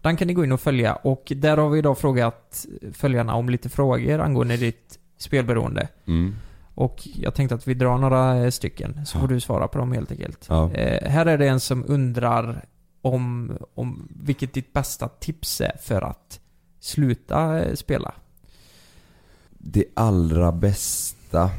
Den 0.00 0.16
kan 0.16 0.28
ni 0.28 0.34
gå 0.34 0.44
in 0.44 0.52
och 0.52 0.60
följa 0.60 0.94
och 0.94 1.32
där 1.36 1.56
har 1.56 1.68
vi 1.68 1.78
idag 1.78 1.98
frågat 1.98 2.66
följarna 2.92 3.34
om 3.34 3.48
lite 3.48 3.68
frågor 3.68 4.20
angående 4.20 4.56
ditt 4.56 4.98
spelberoende. 5.18 5.88
Mm. 6.06 6.34
Och 6.74 7.08
jag 7.14 7.34
tänkte 7.34 7.54
att 7.54 7.68
vi 7.68 7.74
drar 7.74 7.98
några 7.98 8.36
eh, 8.36 8.50
stycken 8.50 9.06
så 9.06 9.18
får 9.18 9.28
du 9.28 9.40
svara 9.40 9.68
på 9.68 9.78
dem 9.78 9.92
helt 9.92 10.10
enkelt. 10.10 10.46
Ja. 10.48 10.72
Eh, 10.72 11.10
här 11.10 11.26
är 11.26 11.38
det 11.38 11.48
en 11.48 11.60
som 11.60 11.84
undrar 11.88 12.64
om, 13.02 13.52
om 13.74 14.08
vilket 14.24 14.52
ditt 14.52 14.72
bästa 14.72 15.08
tips 15.08 15.60
är 15.60 15.76
för 15.82 16.02
att 16.02 16.40
sluta 16.80 17.62
spela. 17.76 18.14
Det 19.50 19.84
allra 19.94 20.52
bästa 20.52 21.50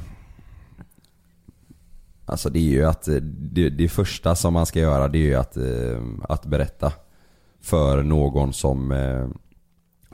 Alltså 2.32 2.49
det 2.49 2.59
är 2.59 2.71
ju 2.71 2.86
att 2.86 3.07
eh, 3.07 3.15
det, 3.15 3.69
det 3.69 3.89
första 3.89 4.36
som 4.36 4.53
man 4.53 4.65
ska 4.65 4.79
göra 4.79 5.07
det 5.07 5.17
är 5.17 5.27
ju 5.27 5.36
att, 5.36 5.57
eh, 5.57 6.01
att 6.29 6.45
berätta 6.45 6.93
för 7.61 8.03
någon 8.03 8.53
som, 8.53 8.91
eh, 8.91 9.27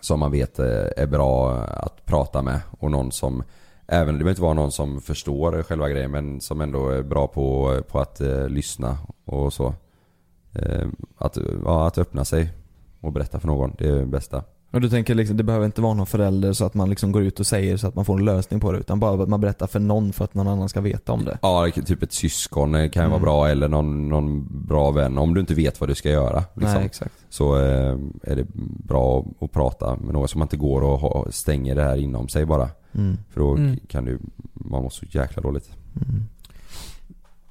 som 0.02 0.20
man 0.20 0.32
vet 0.32 0.60
är 0.60 1.08
bra 1.08 1.56
att 1.58 2.06
prata 2.06 2.42
med 2.42 2.60
och 2.80 2.92
någon 2.92 3.12
som 3.12 3.44
Även, 3.90 4.14
det 4.14 4.18
behöver 4.18 4.30
inte 4.30 4.42
vara 4.42 4.54
någon 4.54 4.72
som 4.72 5.02
förstår 5.02 5.64
själva 5.64 5.90
grejen 5.90 6.12
men 6.12 6.42
som 6.42 6.62
ändå 6.62 6.90
är 6.90 7.04
bra 7.04 7.28
på, 7.28 7.78
på 7.88 8.00
att 8.00 8.22
eh, 8.22 8.50
lyssna 8.50 8.98
och 9.26 9.54
så. 9.54 9.74
Eh, 10.54 10.88
att, 11.18 11.38
ja, 11.66 11.88
att 11.88 11.98
öppna 11.98 12.26
sig 12.26 12.54
och 13.02 13.12
berätta 13.12 13.40
för 13.40 13.48
någon, 13.48 13.76
det 13.78 13.88
är 13.88 13.96
det 13.96 14.06
bästa. 14.06 14.44
Och 14.72 14.82
du 14.82 14.90
tänker 14.90 15.16
liksom, 15.16 15.38
det 15.38 15.44
behöver 15.44 15.66
inte 15.66 15.82
vara 15.82 15.94
någon 15.94 16.06
förälder 16.06 16.54
så 16.54 16.66
att 16.66 16.74
man 16.74 16.90
liksom 16.90 17.12
går 17.12 17.24
ut 17.24 17.40
och 17.40 17.48
säger 17.48 17.78
så 17.78 17.88
att 17.88 17.96
man 17.96 18.06
får 18.06 18.18
en 18.20 18.26
lösning 18.26 18.60
på 18.60 18.72
det. 18.72 18.78
Utan 18.80 19.00
bara 19.00 19.24
att 19.24 19.30
man 19.30 19.42
berättar 19.42 19.68
för 19.68 19.80
någon 19.80 20.14
för 20.14 20.24
att 20.26 20.34
någon 20.34 20.48
annan 20.48 20.70
ska 20.70 20.82
veta 20.82 21.12
om 21.12 21.26
det. 21.26 21.38
Ja, 21.42 21.68
typ 21.86 22.04
ett 22.04 22.14
syskon 22.14 22.74
kan 22.90 23.04
ju 23.04 23.10
vara 23.10 23.18
Mm. 23.18 23.22
bra 23.22 23.48
eller 23.50 23.68
någon, 23.68 24.10
någon 24.10 24.48
bra 24.68 24.92
vän. 24.92 25.18
Om 25.18 25.34
du 25.34 25.40
inte 25.42 25.54
vet 25.54 25.80
vad 25.80 25.90
du 25.90 25.96
ska 25.96 26.10
göra. 26.10 26.44
Liksom, 26.54 26.74
Nej, 26.78 26.86
exakt. 26.86 27.14
Så 27.30 27.56
eh, 27.58 27.98
är 28.24 28.36
det 28.36 28.46
bra 28.88 29.26
att, 29.42 29.52
prata 29.52 29.96
med 29.96 30.14
någon 30.14 30.28
så 30.28 30.38
man 30.38 30.46
inte 30.46 30.58
går 30.58 30.82
och 30.82 31.00
ha, 31.00 31.26
stänger 31.32 31.76
det 31.76 31.84
här 31.84 31.98
inom 31.98 32.28
sig 32.28 32.46
bara. 32.46 32.70
Mm. 32.96 33.18
För 33.34 33.40
då 33.40 33.56
Mm. 33.56 33.80
kan 33.88 34.06
du, 34.06 34.20
man 34.54 34.84
mår 34.84 34.90
så 34.90 35.06
jäkla 35.10 35.42
dåligt. 35.42 35.70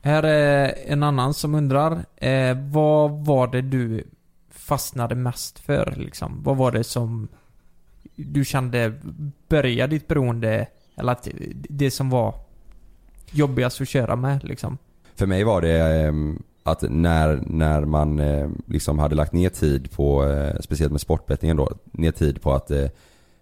Här 0.02 0.22
är 0.22 0.74
en 0.86 1.02
annan 1.02 1.34
som 1.34 1.54
undrar, 1.54 1.92
eh, 2.16 2.56
vad 2.72 3.10
var 3.10 3.46
det 3.46 3.62
du 3.62 4.04
fastnade 4.66 5.14
mest 5.14 5.58
för 5.58 5.94
liksom? 5.96 6.42
Vad 6.42 6.56
var 6.56 6.72
det 6.72 6.84
som 6.84 7.28
du 8.16 8.44
kände 8.44 8.92
började 9.48 9.94
ditt 9.96 10.08
beroende, 10.08 10.66
eller 10.96 11.12
att 11.12 11.28
det 11.68 11.90
som 11.90 12.10
var 12.10 12.34
jobbigast 13.30 13.80
att 13.80 13.88
köra 13.88 14.16
med 14.16 14.44
liksom? 14.44 14.78
För 15.14 15.26
mig 15.26 15.44
var 15.44 15.60
det 15.60 15.78
ehm, 15.78 16.42
att 16.62 16.82
när, 16.82 17.42
när 17.46 17.84
man 17.84 18.20
ehm, 18.20 18.62
liksom 18.66 18.98
hade 18.98 19.14
lagt 19.14 19.32
ner 19.32 19.48
tid 19.48 19.90
på, 19.90 20.24
eh, 20.24 20.60
speciellt 20.60 20.92
med 20.92 21.00
sportbettingen 21.00 21.56
då, 21.56 21.70
ner 21.92 22.12
tid 22.12 22.42
på 22.42 22.52
att 22.52 22.70
eh, 22.70 22.88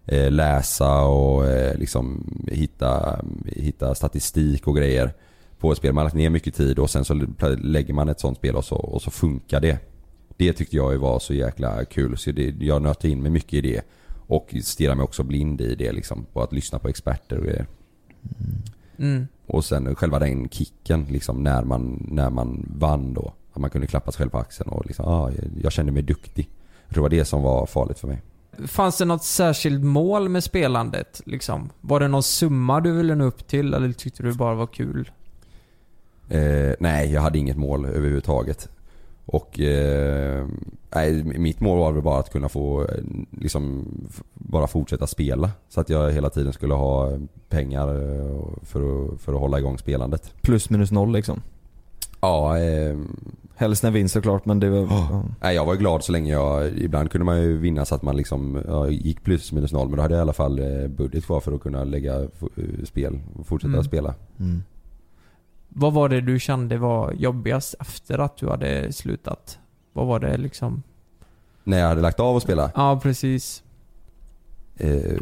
eh, 0.05 0.31
läsa 0.31 1.01
och 1.01 1.43
liksom 1.75 2.23
hitta, 2.47 3.19
hitta 3.45 3.95
statistik 3.95 4.67
och 4.67 4.75
grejer 4.75 5.13
på 5.59 5.71
ett 5.71 5.77
spel. 5.77 5.93
Man 5.93 6.01
har 6.01 6.05
lagt 6.05 6.15
ner 6.15 6.29
mycket 6.29 6.55
tid 6.55 6.79
och 6.79 6.89
sen 6.89 7.05
så 7.05 7.13
lägger 7.57 7.93
man 7.93 8.09
ett 8.09 8.19
sånt 8.19 8.37
spel 8.37 8.55
och 8.55 8.65
så, 8.65 8.75
och 8.75 9.01
så 9.01 9.11
funkar 9.11 9.61
det. 9.61 9.94
Det 10.37 10.53
tyckte 10.53 10.75
jag 10.75 10.97
var 10.97 11.19
så 11.19 11.33
jäkla 11.33 11.85
kul 11.85 12.17
så 12.17 12.31
det, 12.31 12.55
jag 12.59 12.81
nötte 12.81 13.09
in 13.09 13.21
mig 13.21 13.31
mycket 13.31 13.53
i 13.53 13.61
det. 13.61 13.81
Och 14.27 14.55
stirrar 14.63 14.95
mig 14.95 15.03
också 15.03 15.23
blind 15.23 15.61
i 15.61 15.75
det 15.75 15.91
liksom. 15.91 16.25
På 16.33 16.41
att 16.41 16.53
lyssna 16.53 16.79
på 16.79 16.87
experter 16.87 17.37
och 17.37 17.45
grejer. 17.45 17.67
Mm. 18.97 19.27
Och 19.47 19.65
sen 19.65 19.95
själva 19.95 20.19
den 20.19 20.49
kicken 20.49 21.05
liksom 21.09 21.43
när 21.43 21.63
man, 21.63 22.07
när 22.11 22.29
man 22.29 22.65
vann 22.69 23.13
då. 23.13 23.33
Att 23.53 23.61
man 23.61 23.69
kunde 23.69 23.87
klappa 23.87 24.11
sig 24.11 24.17
själv 24.17 24.29
på 24.29 24.37
axeln 24.37 24.69
och 24.69 24.85
liksom, 24.85 25.05
ah, 25.05 25.31
jag, 25.31 25.45
jag 25.63 25.71
kände 25.71 25.91
mig 25.91 26.03
duktig. 26.03 26.49
Jag 26.85 26.93
tror 26.93 27.09
det 27.09 27.15
var 27.15 27.19
det 27.19 27.25
som 27.25 27.41
var 27.41 27.65
farligt 27.65 27.99
för 27.99 28.07
mig. 28.07 28.21
Fanns 28.67 28.97
det 28.97 29.05
något 29.05 29.23
särskilt 29.23 29.83
mål 29.83 30.29
med 30.29 30.43
spelandet 30.43 31.21
liksom? 31.25 31.69
Var 31.81 31.99
det 31.99 32.07
någon 32.07 32.23
summa 32.23 32.81
du 32.81 32.91
ville 32.91 33.15
nå 33.15 33.25
upp 33.25 33.47
till 33.47 33.73
eller 33.73 33.91
tyckte 33.91 34.23
du 34.23 34.33
bara 34.33 34.55
var 34.55 34.67
kul? 34.67 35.11
Eh, 36.29 36.73
nej, 36.79 37.13
jag 37.13 37.21
hade 37.21 37.39
inget 37.39 37.57
mål 37.57 37.85
överhuvudtaget. 37.85 38.69
Och 39.25 39.59
eh, 39.59 40.45
nej, 40.95 41.23
mitt 41.23 41.59
mål 41.59 41.79
var 41.79 41.91
väl 41.91 42.01
bara 42.03 42.19
att 42.19 42.31
kunna 42.31 42.49
få 42.49 42.81
eh, 42.81 42.87
liksom 43.31 43.85
bara 44.33 44.67
fortsätta 44.67 45.07
spela. 45.07 45.51
Så 45.69 45.81
att 45.81 45.89
jag 45.89 46.11
hela 46.11 46.29
tiden 46.29 46.53
skulle 46.53 46.73
ha 46.73 47.11
pengar 47.49 47.87
eh, 47.87 48.41
för 48.63 48.79
att, 49.13 49.21
för 49.21 49.33
att 49.33 49.39
hålla 49.39 49.59
igång 49.59 49.77
spelandet. 49.77 50.33
Plus 50.41 50.69
minus 50.69 50.91
noll 50.91 51.11
liksom. 51.11 51.41
Ja, 52.21 52.57
eh, 52.59 52.97
Helst 53.57 53.83
en 53.83 53.93
vinst 53.93 54.13
såklart 54.13 54.45
men 54.45 54.59
det 54.59 54.69
var... 54.69 54.79
ja. 54.79 55.23
Nej, 55.41 55.55
jag 55.55 55.65
var 55.65 55.75
glad 55.75 56.03
så 56.03 56.11
länge 56.11 56.31
jag, 56.31 56.77
ibland 56.77 57.11
kunde 57.11 57.25
man 57.25 57.41
ju 57.41 57.57
vinna 57.57 57.85
så 57.85 57.95
att 57.95 58.01
man 58.01 58.17
liksom 58.17 58.63
ja, 58.67 58.89
gick 58.89 59.23
plus 59.23 59.51
minus 59.51 59.71
noll 59.73 59.87
men 59.89 59.95
då 59.97 60.01
hade 60.01 60.13
jag 60.13 60.19
i 60.19 60.21
alla 60.21 60.33
fall 60.33 60.59
eh, 60.59 60.87
budget 60.87 61.25
kvar 61.25 61.39
för 61.39 61.51
att 61.51 61.61
kunna 61.61 61.83
lägga 61.83 62.27
spel 62.83 63.19
och 63.39 63.47
fortsätta 63.47 63.73
Mm. 63.73 63.83
spela. 63.83 64.13
Mm. 64.39 64.63
Vad 65.77 65.93
var 65.93 66.09
det 66.09 66.21
du 66.21 66.39
kände 66.39 66.77
var 66.77 67.11
jobbigast 67.11 67.75
efter 67.79 68.17
att 68.19 68.37
du 68.37 68.49
hade 68.49 68.93
slutat? 68.93 69.59
Vad 69.93 70.07
var 70.07 70.19
det 70.19 70.37
liksom? 70.37 70.83
När 71.63 71.79
jag 71.79 71.87
hade 71.87 72.01
lagt 72.01 72.19
av 72.19 72.35
att 72.37 72.43
spela? 72.43 72.71
Ja, 72.75 72.99
precis. 73.03 73.63
Eh, 74.77 75.17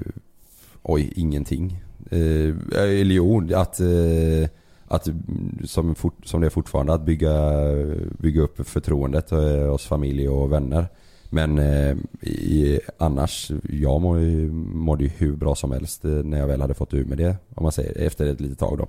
oj, 0.81 1.13
ingenting. 1.15 1.83
Eh, 2.11 2.79
eller 2.79 3.15
jo, 3.15 3.53
att, 3.55 3.79
eh, 3.79 4.49
att 4.87 5.07
som, 5.65 5.95
fort, 5.95 6.25
som 6.25 6.41
det 6.41 6.47
är 6.47 6.49
fortfarande, 6.49 6.93
att 6.93 7.05
bygga, 7.05 7.33
bygga 8.19 8.41
upp 8.41 8.67
förtroendet 8.69 9.31
eh, 9.31 9.71
hos 9.71 9.85
familj 9.85 10.29
och 10.29 10.51
vänner. 10.51 10.85
Men 11.29 11.57
eh, 11.59 11.95
i, 12.21 12.79
annars, 12.97 13.51
jag 13.69 14.01
må, 14.01 14.19
ju- 14.19 14.51
mådde 14.51 15.03
ju 15.03 15.09
hur 15.17 15.35
bra 15.35 15.55
som 15.55 15.71
helst 15.71 16.05
eh, 16.05 16.11
när 16.11 16.39
jag 16.39 16.47
väl 16.47 16.61
hade 16.61 16.73
fått 16.73 16.93
ur 16.93 17.05
med 17.05 17.17
det. 17.17 17.35
Om 17.55 17.63
man 17.63 17.71
säger, 17.71 18.07
efter 18.07 18.25
ett 18.25 18.39
litet 18.41 18.59
tag 18.59 18.77
då. 18.77 18.87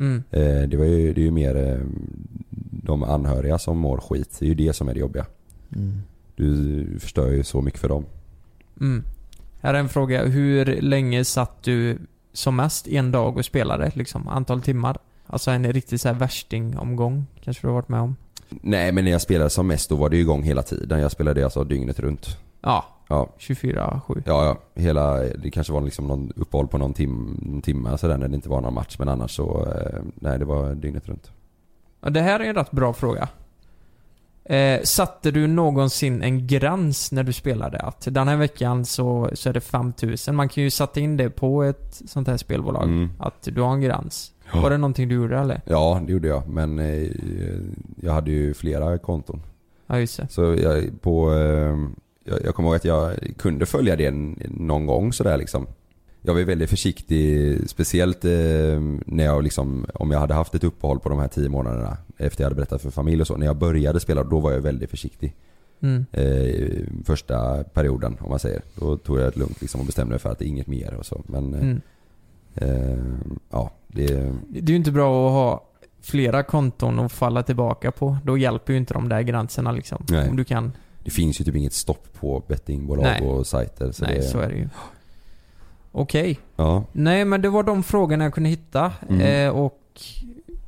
Mm. 0.00 0.22
Eh, 0.30 0.68
det, 0.68 0.76
var 0.76 0.84
ju, 0.84 1.12
det 1.12 1.20
är 1.20 1.24
ju 1.24 1.30
mer 1.30 1.56
eh, 1.56 1.78
de 2.70 3.02
anhöriga 3.02 3.58
som 3.58 3.78
mår 3.78 3.98
skit. 3.98 4.36
Det 4.38 4.44
är 4.44 4.48
ju 4.48 4.54
det 4.54 4.72
som 4.72 4.88
är 4.88 4.94
det 4.94 5.00
jobbiga. 5.00 5.26
Mm. 5.76 6.02
Du 6.36 6.86
förstör 7.00 7.30
ju 7.30 7.44
så 7.44 7.60
mycket 7.60 7.80
för 7.80 7.88
dem. 7.88 8.04
Mm. 8.80 9.04
Här 9.60 9.74
är 9.74 9.78
en 9.78 9.88
fråga. 9.88 10.24
Hur 10.24 10.64
länge 10.80 11.24
satt 11.24 11.62
du 11.62 11.98
som 12.32 12.56
mest 12.56 12.88
en 12.88 13.12
dag 13.12 13.36
och 13.36 13.44
spelade? 13.44 13.90
Liksom, 13.94 14.28
antal 14.28 14.62
timmar? 14.62 14.98
Alltså 15.26 15.50
en 15.50 15.72
riktig 15.72 16.00
så 16.00 16.08
här 16.08 16.14
värsting-omgång 16.14 17.26
kanske 17.44 17.62
du 17.62 17.68
har 17.68 17.74
varit 17.74 17.88
med 17.88 18.00
om? 18.00 18.16
Nej 18.48 18.92
men 18.92 19.04
när 19.04 19.12
jag 19.12 19.20
spelade 19.20 19.50
som 19.50 19.66
mest 19.66 19.88
då 19.88 19.96
var 19.96 20.08
det 20.10 20.16
ju 20.16 20.22
igång 20.22 20.42
hela 20.42 20.62
tiden. 20.62 21.00
Jag 21.00 21.10
spelade 21.10 21.44
alltså 21.44 21.64
dygnet 21.64 22.00
runt. 22.00 22.38
Ja. 22.60 22.84
Ja. 23.08 23.28
24-7. 23.38 24.22
Ja, 24.26 24.44
ja. 24.44 24.58
Hela, 24.74 25.18
det 25.18 25.50
kanske 25.50 25.72
var 25.72 25.80
liksom 25.80 26.06
någon 26.06 26.32
uppehåll 26.36 26.68
på 26.68 26.78
någon, 26.78 26.94
tim, 26.94 27.38
någon 27.42 27.62
timme 27.62 27.98
sådär 27.98 28.18
när 28.18 28.28
det 28.28 28.34
inte 28.34 28.48
var 28.48 28.60
någon 28.60 28.74
match. 28.74 28.96
Men 28.98 29.08
annars 29.08 29.36
så, 29.36 29.66
eh, 29.66 30.02
nej 30.14 30.38
det 30.38 30.44
var 30.44 30.74
dygnet 30.74 31.08
runt. 31.08 31.32
Ja, 32.00 32.10
det 32.10 32.20
här 32.20 32.40
är 32.40 32.44
en 32.44 32.54
rätt 32.54 32.70
bra 32.70 32.92
fråga. 32.92 33.28
Eh, 34.44 34.80
satte 34.82 35.30
du 35.30 35.46
någonsin 35.46 36.22
en 36.22 36.46
gräns 36.46 37.12
när 37.12 37.22
du 37.22 37.32
spelade? 37.32 37.78
Att 37.78 38.08
den 38.10 38.28
här 38.28 38.36
veckan 38.36 38.84
så, 38.84 39.30
så 39.32 39.48
är 39.48 39.52
det 39.52 39.60
5000. 39.60 40.36
Man 40.36 40.48
kan 40.48 40.64
ju 40.64 40.70
sätta 40.70 41.00
in 41.00 41.16
det 41.16 41.30
på 41.30 41.62
ett 41.62 42.02
sånt 42.06 42.28
här 42.28 42.36
spelbolag. 42.36 42.84
Mm. 42.84 43.10
Att 43.18 43.42
du 43.42 43.60
har 43.60 43.72
en 43.72 43.80
gräns. 43.80 44.32
Ja. 44.52 44.60
Var 44.60 44.70
det 44.70 44.78
någonting 44.78 45.08
du 45.08 45.14
gjorde 45.14 45.38
eller? 45.38 45.60
Ja, 45.66 46.02
det 46.06 46.12
gjorde 46.12 46.28
jag. 46.28 46.48
Men 46.48 46.78
eh, 46.78 47.08
jag 48.00 48.12
hade 48.12 48.30
ju 48.30 48.54
flera 48.54 48.98
konton. 48.98 49.42
Ja, 49.86 49.98
just 49.98 50.16
det. 50.16 50.28
Så 50.28 50.42
jag, 50.42 51.02
på, 51.02 51.34
eh, 51.34 51.76
jag, 52.24 52.44
jag 52.44 52.54
kommer 52.54 52.68
ihåg 52.68 52.76
att 52.76 52.84
jag 52.84 53.12
kunde 53.38 53.66
följa 53.66 53.96
det 53.96 54.10
någon 54.48 54.86
gång 54.86 55.12
sådär 55.12 55.36
liksom. 55.36 55.66
Jag 56.24 56.34
var 56.34 56.40
väldigt 56.42 56.70
försiktig, 56.70 57.58
speciellt 57.70 58.24
eh, 58.24 58.30
när 59.06 59.24
jag 59.24 59.42
liksom, 59.44 59.86
om 59.94 60.10
jag 60.10 60.18
hade 60.18 60.34
haft 60.34 60.54
ett 60.54 60.64
uppehåll 60.64 61.00
på 61.00 61.08
de 61.08 61.18
här 61.18 61.28
tio 61.28 61.48
månaderna 61.48 61.96
efter 62.16 62.42
jag 62.42 62.46
hade 62.46 62.56
berättat 62.56 62.82
för 62.82 62.90
familj 62.90 63.20
och 63.20 63.26
så. 63.26 63.36
När 63.36 63.46
jag 63.46 63.56
började 63.56 64.00
spela, 64.00 64.24
då 64.24 64.40
var 64.40 64.52
jag 64.52 64.60
väldigt 64.60 64.90
försiktig. 64.90 65.34
Mm. 65.80 66.06
Eh, 66.12 67.04
första 67.04 67.64
perioden 67.64 68.16
om 68.20 68.30
man 68.30 68.38
säger. 68.38 68.62
Då 68.74 68.96
tog 68.96 69.18
jag 69.18 69.32
det 69.32 69.38
lugnt 69.38 69.60
liksom 69.60 69.80
och 69.80 69.86
bestämde 69.86 70.10
mig 70.10 70.18
för 70.18 70.30
att 70.30 70.38
det 70.38 70.44
är 70.44 70.48
inget 70.48 70.66
mer 70.66 70.94
och 70.94 71.06
så. 71.06 71.22
Men 71.26 71.54
eh, 71.54 71.60
Mm. 71.60 71.80
eh, 72.54 72.98
ja, 73.50 73.70
det... 73.88 74.06
Det 74.48 74.58
är 74.58 74.70
ju 74.70 74.76
inte 74.76 74.92
bra 74.92 75.26
att 75.26 75.32
ha 75.32 75.68
flera 76.02 76.42
konton 76.42 76.98
att 76.98 77.12
falla 77.12 77.42
tillbaka 77.42 77.92
på. 77.92 78.16
Då 78.24 78.38
hjälper 78.38 78.72
ju 78.72 78.78
inte 78.78 78.94
de 78.94 79.08
där 79.08 79.22
gränserna 79.22 79.72
liksom. 79.72 80.04
Nej. 80.10 80.30
Om 80.30 80.36
du 80.36 80.44
kan... 80.44 80.72
Det 81.04 81.10
finns 81.10 81.40
ju 81.40 81.44
typ 81.44 81.56
inget 81.56 81.72
stopp 81.72 82.06
på 82.20 82.42
bettingbolag 82.48 83.02
Nej. 83.04 83.20
och 83.28 83.46
sajter. 83.46 83.92
Så 83.92 84.04
Nej, 84.04 84.14
det, 84.14 84.22
så 84.22 84.38
är 84.38 84.48
det 84.48 84.54
ju. 84.56 84.68
Okej. 85.92 86.38
Ja. 86.56 86.84
Nej, 86.92 87.24
men 87.24 87.42
det 87.42 87.48
var 87.48 87.62
de 87.62 87.82
frågorna 87.82 88.24
jag 88.24 88.34
kunde 88.34 88.48
hitta. 88.50 88.92
Mm. 89.08 89.20
Eh, 89.48 89.56
och 89.58 89.78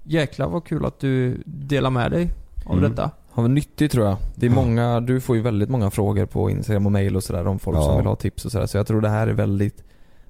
jäklar 0.03 0.49
vad 0.49 0.65
kul 0.65 0.85
att 0.85 1.01
du 1.01 1.43
delar 1.47 1.91
med 1.91 2.11
dig 2.11 2.31
av 2.67 2.79
Mm. 2.79 2.91
detta. 2.91 3.11
Ja, 3.35 3.43
men 3.43 3.55
nyttigt 3.55 3.93
tror 3.93 4.07
jag. 4.07 4.17
Det 4.35 4.47
är 4.47 4.51
många, 4.51 5.01
du 5.01 5.21
får 5.21 5.37
ju 5.37 5.43
väldigt 5.43 5.69
många 5.69 5.91
frågor 5.91 6.27
på 6.27 6.51
Instagram 6.51 6.87
och 6.87 6.93
mail 6.93 7.17
och 7.17 7.25
sådär 7.25 7.47
om 7.47 7.59
folk 7.59 7.77
Ja. 7.79 7.83
som 7.83 7.97
vill 7.97 8.07
ha 8.07 8.17
tips 8.17 8.45
och 8.45 8.53
sådär. 8.53 8.67
Så 8.67 8.77
jag 8.77 8.87
tror 8.87 9.01
det 9.01 9.09
här 9.09 9.27
är 9.27 9.33
väldigt, 9.33 9.85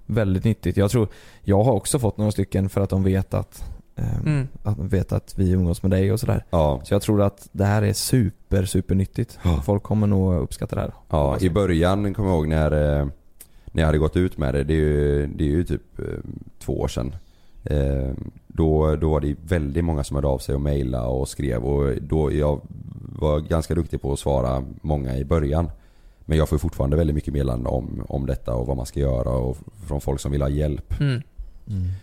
väldigt 0.06 0.44
nyttigt. 0.44 0.76
Jag 0.76 0.90
tror, 0.90 1.08
jag 1.42 1.62
har 1.64 1.72
också 1.72 1.98
fått 1.98 2.16
några 2.18 2.32
stycken 2.32 2.68
för 2.68 2.80
att 2.80 2.90
de 2.90 3.02
vet 3.02 3.34
att, 3.34 3.64
Mm. 3.96 4.48
att, 4.62 4.76
de 4.76 4.88
vet 4.88 5.12
att 5.12 5.34
vi 5.38 5.50
umgås 5.50 5.82
med 5.82 5.90
dig 5.90 6.12
och 6.12 6.20
sådär. 6.20 6.44
Ja. 6.50 6.80
Så 6.84 6.94
jag 6.94 7.02
tror 7.02 7.22
att 7.22 7.48
det 7.52 7.64
här 7.64 7.82
är 7.82 7.92
super, 7.92 8.64
super 8.64 8.94
nyttigt. 8.94 9.38
Ja. 9.42 9.62
Folk 9.64 9.82
kommer 9.82 10.06
nog 10.06 10.34
uppskatta 10.34 10.76
det 10.76 10.82
här. 10.82 10.92
Ja, 11.10 11.38
i 11.40 11.50
början 11.50 12.14
kommer 12.14 12.28
jag 12.28 12.36
ihåg 12.36 12.48
när, 12.48 13.00
eh, 13.00 13.06
när 13.66 13.82
jag 13.82 13.86
hade 13.86 13.98
gått 13.98 14.16
ut 14.16 14.38
med 14.38 14.54
det. 14.54 14.64
Det 14.64 14.74
är 14.74 14.78
ju, 14.78 15.26
det 15.26 15.44
är 15.44 15.48
ju 15.48 15.64
typ 15.64 15.98
eh, 15.98 16.04
två 16.58 16.80
år 16.80 16.88
sedan. 16.88 17.16
Eh, 17.64 18.10
Då, 18.46 18.96
då 18.96 19.10
var 19.10 19.20
det 19.20 19.36
väldigt 19.46 19.84
många 19.84 20.04
som 20.04 20.14
hörde 20.14 20.28
av 20.28 20.38
sig 20.38 20.54
och 20.54 20.60
mejlade 20.60 21.06
och 21.06 21.28
skrev 21.28 21.64
och 21.64 22.02
då 22.02 22.32
jag 22.32 22.60
var 23.18 23.40
ganska 23.40 23.74
duktig 23.74 24.02
på 24.02 24.12
att 24.12 24.18
svara 24.18 24.64
många 24.82 25.16
i 25.16 25.24
början. 25.24 25.70
Men 26.26 26.38
jag 26.38 26.48
får 26.48 26.58
fortfarande 26.58 26.96
väldigt 26.96 27.14
mycket 27.14 27.32
meddelanden 27.32 27.66
om, 27.66 28.04
om 28.08 28.26
detta 28.26 28.54
och 28.54 28.66
vad 28.66 28.76
man 28.76 28.86
ska 28.86 29.00
göra 29.00 29.30
och 29.30 29.56
från 29.86 30.00
folk 30.00 30.20
som 30.20 30.32
vill 30.32 30.42
ha 30.42 30.48
hjälp. 30.48 31.00
Mm. 31.00 31.22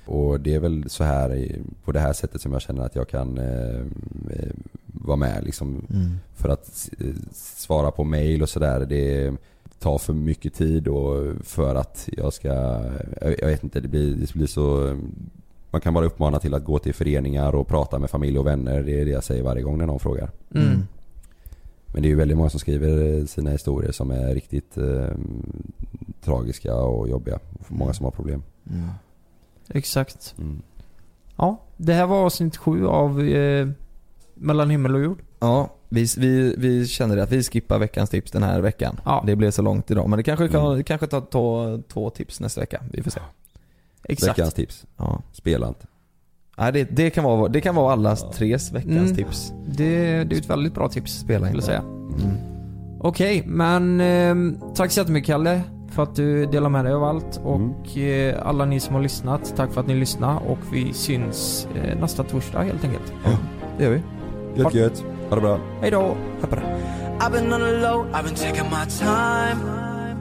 Och 0.05 0.39
det 0.39 0.55
är 0.55 0.59
väl 0.59 0.89
så 0.89 1.03
här 1.03 1.55
på 1.83 1.91
det 1.91 1.99
här 1.99 2.13
sättet 2.13 2.41
som 2.41 2.53
jag 2.53 2.61
känner 2.61 2.85
att 2.85 2.95
jag 2.95 3.09
kan 3.09 3.37
eh, 3.37 3.79
eh, 4.29 4.51
vara 4.85 5.17
med 5.17 5.43
liksom. 5.43 5.85
Mm. 5.93 6.19
För 6.35 6.49
att 6.49 6.89
eh, 6.99 7.15
svara 7.33 7.91
på 7.91 8.03
mail 8.03 8.41
och 8.41 8.49
sådär 8.49 8.85
det 8.85 9.33
tar 9.79 9.97
för 9.97 10.13
mycket 10.13 10.53
tid 10.53 10.87
och 10.87 11.35
för 11.43 11.75
att 11.75 12.09
jag 12.17 12.33
ska, 12.33 12.47
jag 13.21 13.35
jag 13.39 13.47
vet 13.47 13.63
inte, 13.63 13.79
det 13.79 13.87
blir, 13.87 14.15
det 14.15 14.33
blir 14.33 14.47
så 14.47 14.97
man 15.71 15.81
kan 15.81 15.93
bara 15.93 16.05
uppmana 16.05 16.39
till 16.39 16.53
att 16.53 16.63
gå 16.63 16.79
till 16.79 16.93
föreningar 16.93 17.55
och 17.55 17.67
prata 17.67 17.99
med 17.99 18.09
familj 18.09 18.39
och 18.39 18.47
vänner. 18.47 18.83
Det 18.83 19.01
är 19.01 19.05
det 19.05 19.11
jag 19.11 19.23
säger 19.23 19.43
varje 19.43 19.61
gång 19.61 19.77
när 19.77 19.85
någon 19.85 19.99
frågar. 19.99 20.29
Mm. 20.55 20.81
Men 21.93 22.01
det 22.01 22.07
är 22.07 22.09
ju 22.09 22.15
väldigt 22.15 22.37
många 22.37 22.49
som 22.49 22.59
skriver 22.59 23.25
sina 23.25 23.49
historier 23.51 23.91
som 23.91 24.11
är 24.11 24.33
riktigt 24.33 24.77
eh, 24.77 25.09
tragiska 26.23 26.75
och 26.75 27.09
jobbiga. 27.09 27.39
Många 27.67 27.93
som 27.93 28.03
har 28.03 28.11
problem. 28.11 28.43
Exakt. 29.73 30.35
Mm. 30.37 30.61
Ja, 31.37 31.61
det 31.77 31.93
här 31.93 32.05
var 32.07 32.25
avsnitt 32.25 32.57
sju 32.57 32.87
av 32.87 33.21
eh, 33.21 33.67
Mellan 34.35 34.69
himmel 34.69 34.95
och 34.95 35.01
jord. 35.01 35.19
Ja, 35.39 35.69
vi, 35.89 36.05
vi, 36.17 36.55
vi 36.57 36.87
känner 36.87 37.17
att 37.17 37.31
vi 37.31 37.43
skippar 37.43 37.79
veckans 37.79 38.09
tips 38.09 38.31
den 38.31 38.43
här 38.43 38.61
veckan. 38.61 38.99
Det 39.25 39.35
blev 39.35 39.51
så 39.51 39.61
långt 39.61 39.91
idag. 39.91 40.09
Men 40.09 40.17
det 40.17 40.23
kanske 40.23 40.47
kan, 40.47 40.65
Mm. 40.71 40.83
kanske 40.83 41.07
ta 41.07 41.21
två, 41.21 41.79
två 41.87 42.09
tips 42.09 42.39
nästa 42.39 42.61
vecka. 42.61 42.81
Vi 42.91 43.03
får 43.03 43.11
se. 43.11 43.19
Exakt. 44.03 44.29
Veckans 44.39 44.53
tips. 44.53 44.85
Ja. 44.97 45.21
Spela 45.31 45.67
inte. 45.67 45.85
Nej, 46.57 46.71
det, 46.73 46.83
det, 46.83 47.09
kan 47.09 47.23
vara, 47.23 47.47
det 47.47 47.61
kan 47.61 47.75
vara 47.75 47.93
allas 47.93 48.25
tres 48.33 48.71
veckans 48.71 48.95
Mm. 49.11 49.15
tips. 49.15 49.53
Det, 49.67 50.23
det 50.23 50.35
är 50.35 50.39
ett 50.39 50.49
väldigt 50.49 50.73
bra 50.73 50.89
tips. 50.89 51.19
Spela 51.19 51.49
inte. 51.49 51.61
säga. 51.61 51.83
Okej, 52.99 53.43
men 53.45 54.01
eh, 54.01 54.35
tack 54.75 54.91
så 54.91 54.99
jättemycket 54.99 55.27
Kalle 55.27 55.61
för 55.91 56.03
att 56.03 56.15
du 56.15 56.45
delar 56.45 56.69
med 56.69 56.85
dig 56.85 56.93
av 56.93 57.03
allt 57.03 57.41
och 57.43 57.97
eh, 57.97 58.47
alla 58.47 58.65
ni 58.65 58.79
som 58.79 58.95
har 58.95 59.01
lyssnat, 59.01 59.53
tack 59.55 59.73
för 59.73 59.81
att 59.81 59.87
ni 59.87 59.95
lyssnade 59.95 60.39
och 60.47 60.59
vi 60.71 60.93
syns 60.93 61.67
eh, 61.75 61.99
nästa 61.99 62.23
torsdag 62.23 62.63
helt 62.63 62.83
enkelt. 62.83 63.13
Det 63.77 63.83
gör 63.83 63.91
vi. 63.91 64.01
Gött 64.55 64.73
gött. 64.73 65.03
Ha 65.29 65.35
det 65.35 65.41
bra. 65.41 65.59
Hej 65.81 65.91
då. 65.91 66.17
I've 67.21 67.31
been 67.31 67.53
on 67.53 67.59
the 67.59 67.77
low, 67.77 68.07
I've 68.13 68.23
been 68.23 68.35
taking 68.35 68.69
my 68.69 68.85
time. 68.85 69.59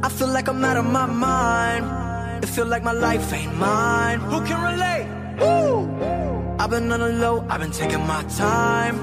I 0.02 0.08
feel 0.10 0.28
like 0.28 0.48
I'm 0.48 0.62
out 0.64 0.76
of 0.76 0.84
my 0.84 1.06
mind. 1.06 2.44
It 2.44 2.48
feel 2.48 2.66
like 2.66 2.84
my 2.84 2.92
life 2.92 3.32
ain't 3.32 3.54
mine. 3.58 4.20
Who 4.20 4.40
can 4.44 4.60
relate? 4.72 5.06
Woo! 5.40 5.88
I've 6.58 6.70
been 6.70 6.92
on 6.92 7.00
the 7.00 7.08
low, 7.08 7.44
I've 7.48 7.60
been 7.60 7.70
taking 7.70 8.06
my 8.06 8.22
time. 8.36 8.96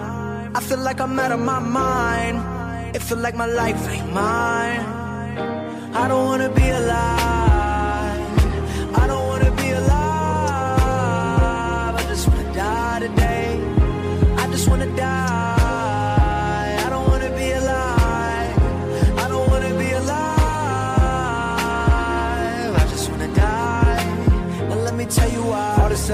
I 0.56 0.60
feel 0.62 0.78
like 0.80 1.02
I'm 1.02 1.20
out 1.20 1.32
of 1.32 1.40
my 1.40 1.60
mind. 1.60 2.96
It 2.96 3.02
feel 3.02 3.18
like 3.18 3.36
my 3.36 3.48
life 3.48 3.90
ain't 3.90 4.14
mine. 4.14 5.07
I 6.00 6.08
don't 6.08 6.26
wanna 6.26 6.50
be 6.50 6.70
alive. 6.70 8.22
I 9.02 9.08
don't 9.08 9.28
wanna 9.28 9.52
be 9.62 9.70
alive. 9.72 9.96
I 11.96 12.04
just 12.08 12.28
wanna 12.28 12.54
die 12.54 13.00
today. 13.00 13.60
I 14.38 14.48
just 14.52 14.70
wanna 14.70 14.86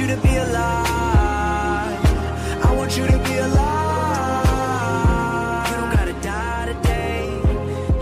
you 0.00 0.06
to 0.08 0.16
be 0.22 0.36
alive. 0.36 1.98
I 2.64 2.74
want 2.76 2.96
you 2.98 3.06
to 3.06 3.18
be 3.18 3.38
alive. 3.38 4.44
You 5.70 5.76
don't 5.76 5.90
gotta 5.96 6.12
die 6.22 6.66
today. 6.72 7.28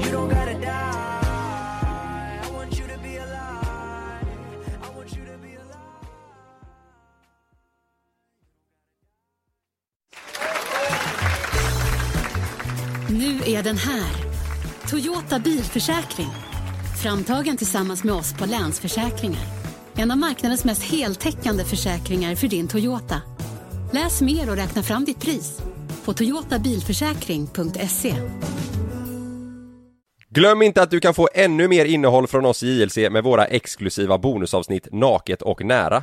You 0.05 0.11
don't 0.11 0.29
gotta 0.29 0.55
die. 0.55 2.41
I 2.43 2.51
want 2.55 2.79
you 2.79 2.87
to 2.87 2.99
be 2.99 3.17
alive. 3.17 4.25
I 4.83 4.89
want 4.97 5.17
you 5.17 5.25
to 5.25 5.39
be 5.39 5.57
alive. 5.57 6.07
Nu 13.09 13.41
är 13.47 13.63
den 13.63 13.79
här. 13.79 14.17
Toyota 14.89 15.39
bilförsäkring. 15.39 16.31
Framtagen 17.03 17.57
tillsammans 17.57 18.05
med 18.05 18.15
oss 18.15 18.33
på 18.33 18.47
Länsförsäkringar. 18.47 19.52
En 19.97 20.11
av 20.11 20.19
marknadens 20.19 20.65
mest 20.65 20.83
heltäckande 20.83 21.65
försäkringar 21.65 22.35
för 22.35 22.49
din 22.49 22.69
Toyota. 22.69 23.23
Läs 23.93 24.23
mer 24.23 24.51
och 24.51 24.57
räkna 24.57 24.83
fram 24.83 25.05
ditt 25.05 25.21
pris 25.21 25.63
på 26.05 26.13
toyotabilförsäkring.se. 26.13 28.15
Glöm 30.29 30.63
inte 30.63 30.83
att 30.83 30.91
du 30.91 31.01
kan 31.01 31.15
få 31.15 31.29
ännu 31.35 31.69
mer 31.69 31.85
innehåll 31.85 32.27
från 32.27 32.47
oss 32.47 32.63
i 32.63 32.81
JLC 32.81 32.97
med 32.97 33.25
våra 33.25 33.45
exklusiva 33.45 34.19
bonusavsnitt 34.19 34.89
Naket 34.93 35.43
och 35.43 35.65
nära. 35.65 36.03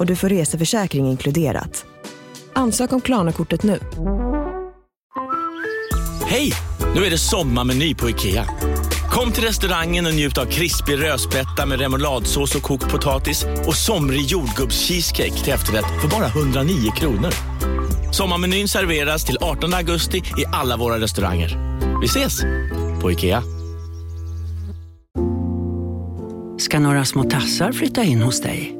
och 0.00 0.06
du 0.06 0.16
får 0.16 0.28
reseförsäkring 0.28 1.06
inkluderat. 1.06 1.84
Ansök 2.52 2.92
om 2.92 3.00
Klarna-kortet 3.00 3.62
nu. 3.62 3.78
Hej! 6.26 6.52
Nu 6.94 7.04
är 7.04 7.10
det 7.10 7.18
sommarmeny 7.18 7.94
på 7.94 8.10
IKEA. 8.10 8.46
Kom 9.10 9.32
till 9.32 9.44
restaurangen 9.44 10.06
och 10.06 10.14
njut 10.14 10.38
av 10.38 10.46
krispig 10.46 11.02
rödspätta 11.02 11.66
med 11.66 11.80
remouladsås 11.80 12.54
och 12.54 12.62
kokt 12.62 12.90
potatis 12.90 13.44
och 13.66 13.76
somrig 13.76 14.20
jordgubbscheesecake 14.20 15.44
till 15.44 15.52
efterrätt 15.52 16.00
för 16.02 16.08
bara 16.08 16.26
109 16.26 16.90
kronor. 16.96 17.30
Sommarmenyn 18.12 18.68
serveras 18.68 19.24
till 19.24 19.38
18 19.40 19.74
augusti 19.74 20.18
i 20.18 20.44
alla 20.52 20.76
våra 20.76 21.00
restauranger. 21.00 21.78
Vi 22.00 22.06
ses! 22.06 22.40
På 23.02 23.12
IKEA. 23.12 23.42
ska 26.60 26.78
några 26.78 27.04
små 27.04 27.24
tassar 27.24 27.72
flytta 27.72 28.04
in 28.04 28.22
hos 28.22 28.40
dig. 28.40 28.79